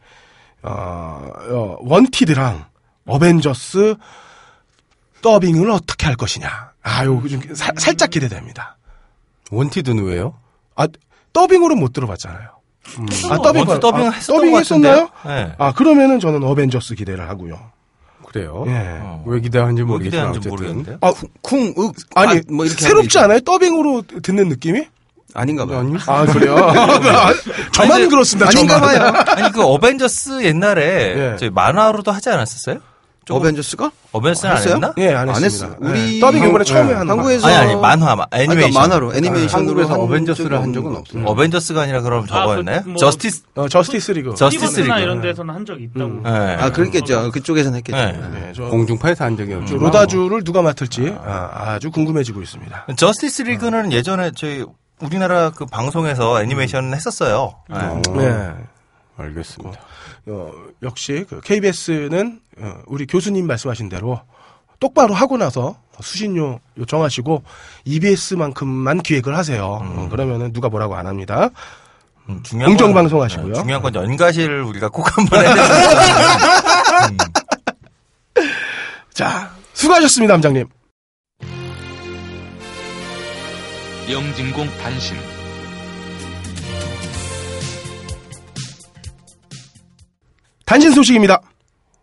어, 0.61 1.29
어, 1.49 1.77
원티드랑 1.81 2.65
어벤져스 3.07 3.95
더빙을 5.21 5.69
어떻게 5.71 6.05
할 6.05 6.15
것이냐. 6.15 6.71
아, 6.83 7.03
요거 7.05 7.27
좀 7.27 7.41
사- 7.55 7.71
살짝 7.77 8.09
기대됩니다. 8.11 8.77
원티드는 9.51 10.03
왜요? 10.03 10.35
아, 10.75 10.87
더빙으로 11.33 11.75
못 11.75 11.93
들어봤잖아요. 11.93 12.49
아, 13.31 13.37
더빙, 13.37 13.65
더빙 14.31 14.51
것 14.51 14.57
했었나요? 14.59 15.09
네. 15.25 15.53
아, 15.57 15.71
그러면은 15.73 16.19
저는 16.19 16.43
어벤져스 16.43 16.93
기대를 16.95 17.27
하고요. 17.27 17.71
그래요? 18.35 18.65
예. 18.67 19.01
왜 19.25 19.39
기대하는지 19.39 19.83
뭐 19.83 19.93
모르겠지만 19.93 20.33
기대하는지 20.33 20.39
어쨌든. 20.39 20.49
모르겠는데요? 20.51 20.97
아, 20.99 21.13
쿵, 21.41 21.73
윽, 21.77 21.93
아니, 22.15 22.37
아, 22.39 22.41
뭐 22.51 22.65
이렇게 22.65 22.83
새롭지 22.83 23.17
하면 23.17 23.31
않아요? 23.31 23.39
더빙으로 23.45 24.03
듣는 24.21 24.49
느낌이? 24.49 24.85
아닌가 25.33 25.65
봐요. 25.65 25.79
아니, 25.79 25.93
아, 26.05 26.25
그래요? 26.25 26.55
저만 27.71 28.09
그렇습니다, 28.09 28.49
아닌가 28.49 28.79
저만. 28.79 28.99
봐요. 29.13 29.23
아니, 29.37 29.51
그 29.53 29.61
어벤져스 29.63 30.43
옛날에 30.43 30.83
예. 31.33 31.37
저희 31.37 31.49
만화로도 31.49 32.11
하지 32.11 32.29
않았었어요? 32.29 32.79
어벤져스가? 33.33 33.91
어벤져스는 34.11 34.51
안 34.51 34.57
했어요? 34.57 34.73
했나? 34.75 34.93
예, 34.97 35.13
안 35.13 35.29
안 35.29 35.43
했습니다. 35.43 35.67
했어. 35.67 35.77
우리 35.79 36.15
예. 36.17 36.19
더빙 36.19 36.39
이번에 36.43 36.55
한- 36.57 36.63
처음에 36.65 36.89
예. 36.91 36.93
하는 36.95 37.09
한국에서 37.09 37.47
아니, 37.47 37.55
아니, 37.55 37.75
만화, 37.75 38.15
마- 38.15 38.25
애니메이션. 38.31 38.55
그러니까 38.57 38.79
만화로 38.79 39.15
애니메이션으로 39.15 39.67
한국에서 39.69 39.93
한 39.93 39.99
어벤져스를 40.01 40.61
한 40.61 40.73
적은 40.73 40.95
없어요. 40.95 41.25
어벤져스가 41.25 41.81
아니라 41.81 42.01
그럼 42.01 42.27
저거였나요? 42.27 42.81
그 42.83 42.89
뭐- 42.89 42.97
저스티스, 42.97 43.43
어, 43.55 43.67
저스티스 43.67 44.11
리그. 44.11 44.35
저스티스 44.35 44.81
리그. 44.81 44.99
이런 44.99 45.21
데서는 45.21 45.53
한 45.53 45.65
적이 45.65 45.85
있다고. 45.85 46.21
네. 46.23 46.29
아, 46.29 46.71
그렇겠죠. 46.71 47.31
그쪽에서는 47.31 47.77
했겠죠. 47.77 47.97
네. 47.97 48.11
네, 48.33 48.53
저 48.55 48.65
공중파에서 48.65 49.25
한 49.25 49.35
적이 49.37 49.53
없죠. 49.55 49.77
로다주를 49.77 50.43
누가 50.43 50.61
맡을지 50.61 51.15
아, 51.23 51.79
주 51.79 51.89
궁금해지고 51.91 52.41
있습니다. 52.41 52.85
저스티스 52.95 53.41
리그는 53.43 53.91
예전에 53.91 54.31
저희 54.35 54.63
우리나라 55.01 55.49
그 55.49 55.65
방송에서 55.65 56.41
애니메이션 56.41 56.93
했었어요. 56.93 57.55
네. 57.69 58.01
네. 58.15 58.51
알겠습니다. 59.17 59.79
어, 60.27 60.51
역시 60.81 61.25
그 61.29 61.39
KBS는 61.41 62.39
어, 62.59 62.73
우리 62.87 63.05
교수님 63.05 63.45
말씀하신 63.47 63.89
대로 63.89 64.19
똑바로 64.79 65.13
하고 65.13 65.37
나서 65.37 65.77
수신료 66.01 66.59
요청하시고 66.77 67.43
EBS만큼만 67.85 69.01
기획을 69.01 69.37
하세요. 69.37 69.79
어, 69.81 70.07
그러면은 70.09 70.51
누가 70.51 70.67
뭐라고 70.69 70.95
안 70.95 71.07
합니다. 71.07 71.49
음, 72.27 72.41
중요한 72.43 72.71
공정 72.71 72.87
건- 72.87 73.03
방송하시고요. 73.03 73.53
네, 73.53 73.59
중요한 73.59 73.81
건 73.83 73.93
연가시를 73.95 74.63
우리가 74.63 74.89
꼭 74.89 75.15
한번 75.17 75.41
해야 75.45 75.53
되는 75.53 77.17
자, 79.13 79.51
수고하셨습니다, 79.73 80.33
함장님. 80.33 80.67
영진공 84.09 84.67
단신 84.81 85.17
단신 90.65 90.91
소식입니다. 90.91 91.41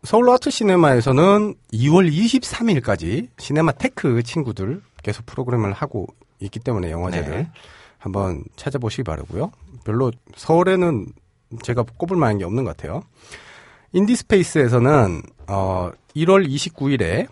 서울 0.05 0.31
아트 0.31 0.51
시네마에서는 0.51 1.55
2월 1.73 2.13
23일까지 2.13 3.29
시네마테크 3.39 4.23
친구들 4.23 4.81
계속 5.03 5.27
프로그램을 5.27 5.73
하고 5.73 6.07
있기 6.39 6.61
때문에 6.61 6.91
영화제를 6.91 7.31
네. 7.31 7.51
한번 7.99 8.45
찾아보시기 8.57 9.03
바라고요. 9.03 9.51
별로 9.85 10.13
서울에는 10.37 11.07
제가 11.63 11.85
꼽을 11.97 12.17
만한 12.17 12.39
게 12.39 12.45
없는 12.45 12.65
것 12.65 12.77
같아요. 12.77 13.03
인디스페이스에서는 13.93 15.23
어 15.49 15.91
1월 16.17 16.49
29일에 16.49 17.27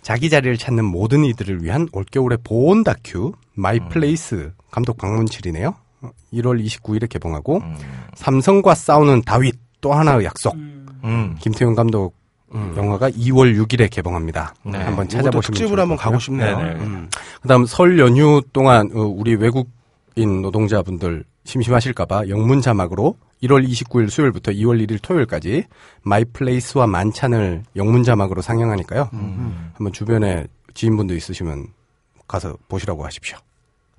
자기 0.00 0.30
자리를 0.30 0.56
찾는 0.56 0.84
모든 0.84 1.24
이들을 1.24 1.62
위한 1.62 1.88
올겨울의 1.92 2.38
보온 2.44 2.82
다큐 2.82 3.32
My 3.54 3.78
Place 3.90 4.52
감독 4.70 4.96
박문칠이네요. 4.96 5.74
1월 6.32 6.64
29일에 6.64 7.08
개봉하고 7.08 7.58
음. 7.58 7.76
삼성과 8.14 8.74
싸우는 8.74 9.22
다윗 9.22 9.61
또 9.82 9.92
하나의 9.92 10.24
약속 10.24 10.54
음. 10.54 11.36
김태훈 11.38 11.74
감독 11.74 12.14
영화가 12.54 13.10
2월 13.10 13.54
6일에 13.62 13.90
개봉합니다. 13.90 14.54
네. 14.64 14.78
한번 14.78 15.08
찾아보시면 15.08 15.42
특집으로 15.54 15.68
좋을 15.68 15.80
한번 15.80 15.96
것 15.96 16.02
가고. 16.02 16.18
싶네요. 16.18 16.56
음. 16.58 17.08
그다음 17.40 17.64
설 17.66 17.98
연휴 17.98 18.42
동안 18.52 18.90
어, 18.94 19.00
우리 19.00 19.34
외국인 19.34 20.42
노동자분들 20.42 21.24
심심하실까봐 21.44 22.28
영문 22.28 22.60
자막으로 22.60 23.16
1월 23.42 23.66
29일 23.66 24.10
수요일부터 24.10 24.52
2월 24.52 24.86
1일 24.86 25.00
토요일까지 25.02 25.64
My 26.02 26.24
Place와 26.26 26.86
만찬을 26.86 27.64
영문 27.74 28.04
자막으로 28.04 28.40
상영하니까요. 28.42 29.08
한번 29.74 29.92
주변에 29.92 30.46
지인분도 30.74 31.14
있으시면 31.16 31.66
가서 32.28 32.56
보시라고 32.68 33.04
하십시오. 33.04 33.38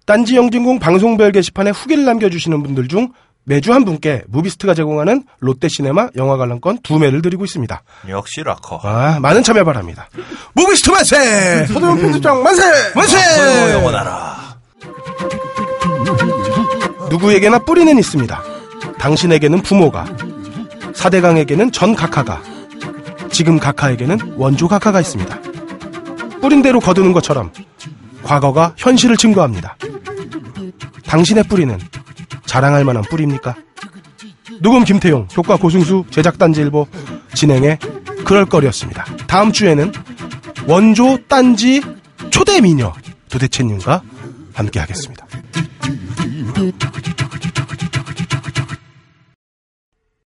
딴지 0.06 0.38
영진공 0.38 0.80
방송별 0.80 1.32
게시판에 1.32 1.72
후기를 1.72 2.06
남겨주시는 2.06 2.62
분들 2.64 2.88
중 2.88 3.12
매주 3.46 3.74
한 3.74 3.84
분께 3.84 4.24
무비스트가 4.28 4.74
제공하는 4.74 5.24
롯데시네마 5.40 6.10
영화 6.16 6.38
관람권 6.38 6.80
두 6.82 6.98
매를 6.98 7.22
드리고 7.22 7.44
있습니다. 7.44 7.84
역시 8.10 8.42
락커. 8.44 8.80
아, 8.84 9.20
많은 9.20 9.44
참여 9.44 9.64
바랍니다. 9.66 10.08
무비스트 10.54 10.92
만세! 10.92 11.66
서도현 11.68 12.00
편집장 12.00 12.42
만세! 12.42 12.64
만세! 12.96 13.74
영원하라. 13.74 14.58
누구에게나 17.10 17.60
뿌리는 17.60 17.98
있습니다. 17.98 18.44
당신에게는 18.98 19.62
부모가, 19.62 20.06
사대강에게는 20.96 21.72
전 21.74 21.96
각하가, 21.96 22.42
지금 23.30 23.60
각하에게는 23.60 24.36
원조 24.38 24.68
각하가 24.68 25.02
있습니다. 25.02 25.40
뿌린 26.40 26.62
대로 26.62 26.80
거두는 26.80 27.12
것처럼 27.12 27.52
과거가 28.24 28.74
현실을 28.78 29.18
증거합니다. 29.18 29.76
당신의 31.06 31.44
뿌리는 31.44 31.78
자랑할 32.46 32.84
만한 32.84 33.04
뿌리입니까? 33.04 33.56
녹음 34.62 34.84
김태용, 34.84 35.28
효과 35.36 35.58
고승수, 35.58 36.06
제작 36.10 36.38
딴지일보, 36.38 36.88
진행의 37.34 37.80
그럴거리였습니다. 38.26 39.06
다음 39.28 39.52
주에는 39.52 39.92
원조 40.68 41.18
딴지 41.28 41.82
초대 42.30 42.62
미녀 42.62 42.94
도대체님과 43.30 44.02
함께 44.54 44.80
하겠습니다. 44.80 45.26